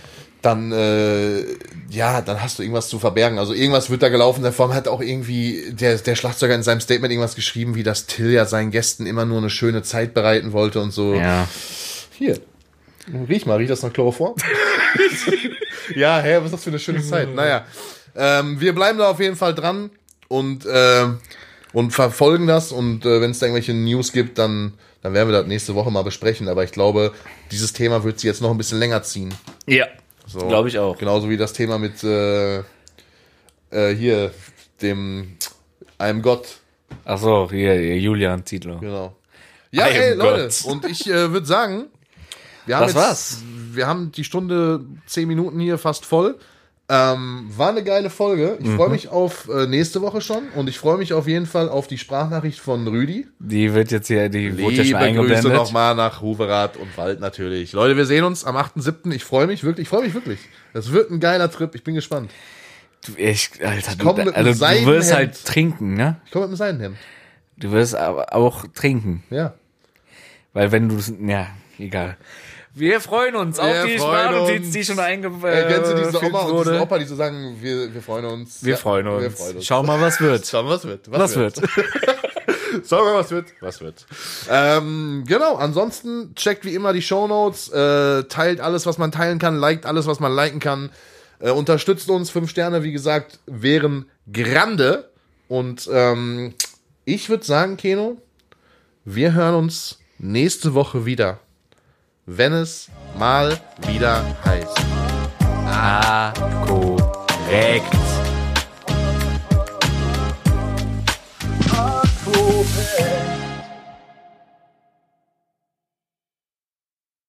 dann, 0.43 0.73
äh, 0.73 1.45
ja, 1.91 2.21
dann 2.21 2.43
hast 2.43 2.59
du 2.59 2.63
irgendwas 2.63 2.89
zu 2.89 2.99
verbergen. 2.99 3.39
Also 3.39 3.53
irgendwas 3.53 3.91
wird 3.91 4.03
da 4.03 4.09
gelaufen. 4.09 4.43
Der 4.43 4.53
Form 4.53 4.75
hat 4.75 4.89
auch 4.89 5.01
irgendwie 5.01 5.71
der, 5.71 5.97
der 5.99 6.17
Schlagzeuger 6.17 6.55
in 6.55 6.63
seinem 6.63 6.81
Statement 6.81 7.13
irgendwas 7.13 7.37
geschrieben, 7.37 7.75
wie 7.75 7.85
dass 7.85 8.07
Till 8.07 8.33
ja 8.33 8.47
seinen 8.47 8.71
Gästen 8.71 9.07
immer 9.07 9.25
nur 9.25 9.39
eine 9.39 9.51
schöne 9.51 9.83
Zeit 9.83 10.15
bereiten 10.15 10.53
wollte 10.53 10.81
und 10.81 10.91
so. 10.91 11.15
Ja. 11.15 11.47
Hier. 12.11 12.41
Riech 13.29 13.47
mal, 13.47 13.57
riecht 13.57 13.71
das 13.71 13.83
nach 13.83 13.93
Chloroform? 13.93 14.35
ja, 15.95 16.21
hä, 16.21 16.39
was 16.39 16.47
ist 16.47 16.55
das 16.55 16.65
für 16.65 16.71
eine 16.71 16.79
schöne 16.81 17.03
Zeit? 17.03 17.33
Naja, 17.33 17.65
ähm, 18.17 18.61
wir 18.61 18.75
bleiben 18.75 18.99
da 18.99 19.11
auf 19.11 19.21
jeden 19.21 19.37
Fall 19.37 19.55
dran 19.55 19.91
und, 20.27 20.67
äh, 20.67 21.07
und 21.73 21.91
verfolgen 21.93 22.47
das 22.47 22.73
und 22.73 23.05
äh, 23.05 23.21
wenn 23.21 23.31
es 23.31 23.39
da 23.39 23.47
irgendwelche 23.47 23.75
News 23.75 24.13
gibt, 24.13 24.39
dann, 24.39 24.75
dann 25.03 25.15
werden 25.15 25.29
wir 25.29 25.39
das 25.39 25.47
nächste 25.47 25.75
Woche 25.75 25.91
mal 25.91 26.03
besprechen. 26.03 26.49
Aber 26.49 26.65
ich 26.65 26.73
glaube, 26.73 27.13
dieses 27.51 27.73
Thema 27.73 28.05
wird 28.05 28.21
sie 28.21 28.27
jetzt 28.27 28.41
noch 28.41 28.51
ein 28.51 28.59
bisschen 28.59 28.79
länger 28.79 29.03
ziehen. 29.03 29.35
Ja. 29.67 29.87
So, 30.27 30.41
Glaube 30.41 30.69
ich 30.69 30.79
auch. 30.79 30.99
Genauso 30.99 31.29
wie 31.31 31.37
das 31.37 31.53
Thema 31.53 31.79
mit 31.79 32.03
äh, 32.03 32.59
äh, 32.59 33.95
hier, 33.95 34.33
dem 34.83 35.37
einem 35.99 36.23
Gott. 36.23 36.59
Ach 37.05 37.19
so, 37.19 37.49
hier, 37.51 37.75
hier 37.75 37.99
Julian 37.99 38.45
Zietlow. 38.45 38.79
Genau. 38.79 39.15
Ja, 39.71 39.87
I 39.87 39.91
am 39.91 39.97
ey, 39.97 40.15
Leute. 40.15 40.49
God. 40.63 40.73
Und 40.73 40.85
ich 40.87 41.07
äh, 41.09 41.33
würde 41.33 41.47
sagen, 41.47 41.87
wir 42.65 42.77
haben 42.77 42.83
Das 42.87 42.95
jetzt, 42.95 43.03
war's. 43.03 43.39
wir 43.73 43.87
haben 43.87 44.13
die 44.13 44.25
Stunde, 44.25 44.85
zehn 45.07 45.29
Minuten 45.29 45.61
hier 45.61 45.79
fast 45.79 46.05
voll. 46.05 46.37
Ähm, 46.89 47.51
war 47.57 47.71
eine 47.71 47.83
geile 47.83 48.11
Folge. 48.11 48.59
Ich 48.61 48.67
Mhm. 48.67 48.77
freue 48.77 48.91
mich 48.91 49.09
auf 49.09 49.49
äh, 49.49 49.67
nächste 49.67 50.01
Woche 50.03 50.21
schon 50.21 50.49
und 50.55 50.69
ich 50.69 50.79
freue 50.79 50.99
mich 50.99 51.13
auf 51.13 51.27
jeden 51.27 51.47
Fall 51.47 51.69
auf 51.69 51.89
die 51.89 51.99
Sprachnachricht 51.99 52.61
von 52.61 52.87
Rüdi. 52.87 53.27
Die 53.41 53.75
wird 53.75 53.91
jetzt 53.91 54.07
hier, 54.07 54.29
die 54.29 54.53
wurde 54.57 54.77
ja 54.77 54.85
schon 54.85 54.85
Liebe 54.85 54.99
Grüße 54.99 54.99
eingeblendet. 54.99 55.53
nochmal 55.55 55.97
nach 55.97 56.21
Huverath 56.21 56.77
und 56.77 56.97
Wald 56.97 57.19
natürlich. 57.19 57.73
Leute, 57.73 57.97
wir 57.97 58.07
sehen 58.07 58.23
uns 58.23 58.45
am 58.45 58.57
8.7. 58.57 59.13
Ich 59.13 59.25
freue 59.25 59.49
mich 59.49 59.65
wirklich, 59.65 59.85
ich 59.87 59.89
freue 59.89 60.05
mich 60.05 60.15
wirklich. 60.15 60.39
Das 60.75 60.93
wird 60.93 61.11
ein 61.11 61.19
geiler 61.19 61.51
Trip. 61.51 61.75
Ich 61.75 61.83
bin 61.83 61.97
gespannt. 61.97 62.31
Du, 63.05 63.13
ich, 63.21 63.51
Alter, 63.65 63.97
du, 63.97 64.05
komm 64.05 64.17
mit 64.25 64.35
einem 64.37 64.47
also, 64.47 64.65
du 64.65 64.87
wirst 64.87 65.13
halt 65.13 65.45
trinken, 65.45 65.95
ne? 65.95 66.21
Ich 66.25 66.31
komme 66.31 66.47
mit 66.47 66.55
dem 66.55 66.57
Seidenhemd. 66.57 66.97
Du 67.57 67.73
wirst 67.73 67.97
aber 67.97 68.33
auch 68.33 68.65
trinken. 68.75 69.25
Ja. 69.31 69.55
Weil 70.53 70.71
wenn 70.71 70.89
du, 70.89 70.99
ja, 71.27 71.49
egal. 71.81 72.17
Wir 72.79 73.01
freuen 73.01 73.35
uns 73.37 73.59
auf 73.59 73.73
Wir 73.73 73.87
die 73.87 73.97
freuen 73.97 74.29
Sprachnotiz, 74.29 74.71
die 74.71 74.85
schon 74.85 74.99
eingefügt 74.99 75.45
Äh, 75.45 75.65
kennst 75.67 75.93
du 75.93 75.97
diese 75.97 76.13
wurde. 76.13 76.27
Oma 76.27 76.41
und 76.43 76.59
diesen 76.67 76.81
Opa, 76.81 76.99
die 76.99 77.05
so 77.07 77.17
sagen, 77.17 77.57
wir, 77.59 77.95
wir 77.95 78.03
freuen 78.03 78.27
uns? 78.27 78.63
Wir 78.63 78.73
Ja, 78.73 78.77
freuen 78.77 79.09
uns. 79.09 79.23
Wir 79.23 79.31
freuen 79.31 79.57
uns. 79.57 79.67
Schau 79.67 79.83
mal, 79.83 79.99
was 79.99 80.21
wird. 80.21 80.47
Schauen 80.51 80.67
wir, 80.67 80.73
was 80.73 80.85
wird. 80.85 81.11
Was 81.11 81.37
wird? 81.37 81.57
Schauen 82.87 83.07
wir, 83.07 83.15
was 83.15 83.31
wird. 83.31 83.47
Was 83.61 83.81
wird. 83.81 84.05
Ähm, 84.51 85.25
genau, 85.27 85.57
ansonsten 85.57 86.35
checkt 86.35 86.67
wie 86.67 86.75
immer 86.75 86.93
die 86.93 87.01
Shownotes, 87.01 87.71
äh, 87.71 88.25
teilt 88.25 88.61
alles, 88.61 88.85
was 88.85 88.99
man 88.99 89.11
teilen 89.11 89.39
kann, 89.39 89.57
liked 89.57 89.87
alles, 89.87 90.07
was 90.07 90.21
man 90.21 90.35
liken 90.35 90.61
kann, 90.61 90.91
äh, 91.39 91.53
unterstützt 91.53 92.11
uns. 92.11 92.29
Fünf 92.29 92.51
Sterne, 92.51 92.83
wie 92.83 92.93
gesagt, 92.93 93.39
wären 93.47 94.05
grande. 94.31 95.09
Und 95.49 95.89
ähm, 95.91 96.53
ich 97.07 97.31
würde 97.31 97.47
sagen, 97.47 97.79
Keno, 97.79 98.19
wir 99.07 99.33
hören 99.33 99.55
uns 99.55 99.99
nächste 100.19 100.75
Woche 100.75 101.07
wieder, 101.07 101.39
wenn 102.27 102.53
es 102.53 102.89
mal 103.17 103.57
wieder 103.87 104.23
heißt. 104.45 104.79
Ah, 105.67 106.33
korrekt. 106.67 107.95
Apropos 111.71 113.16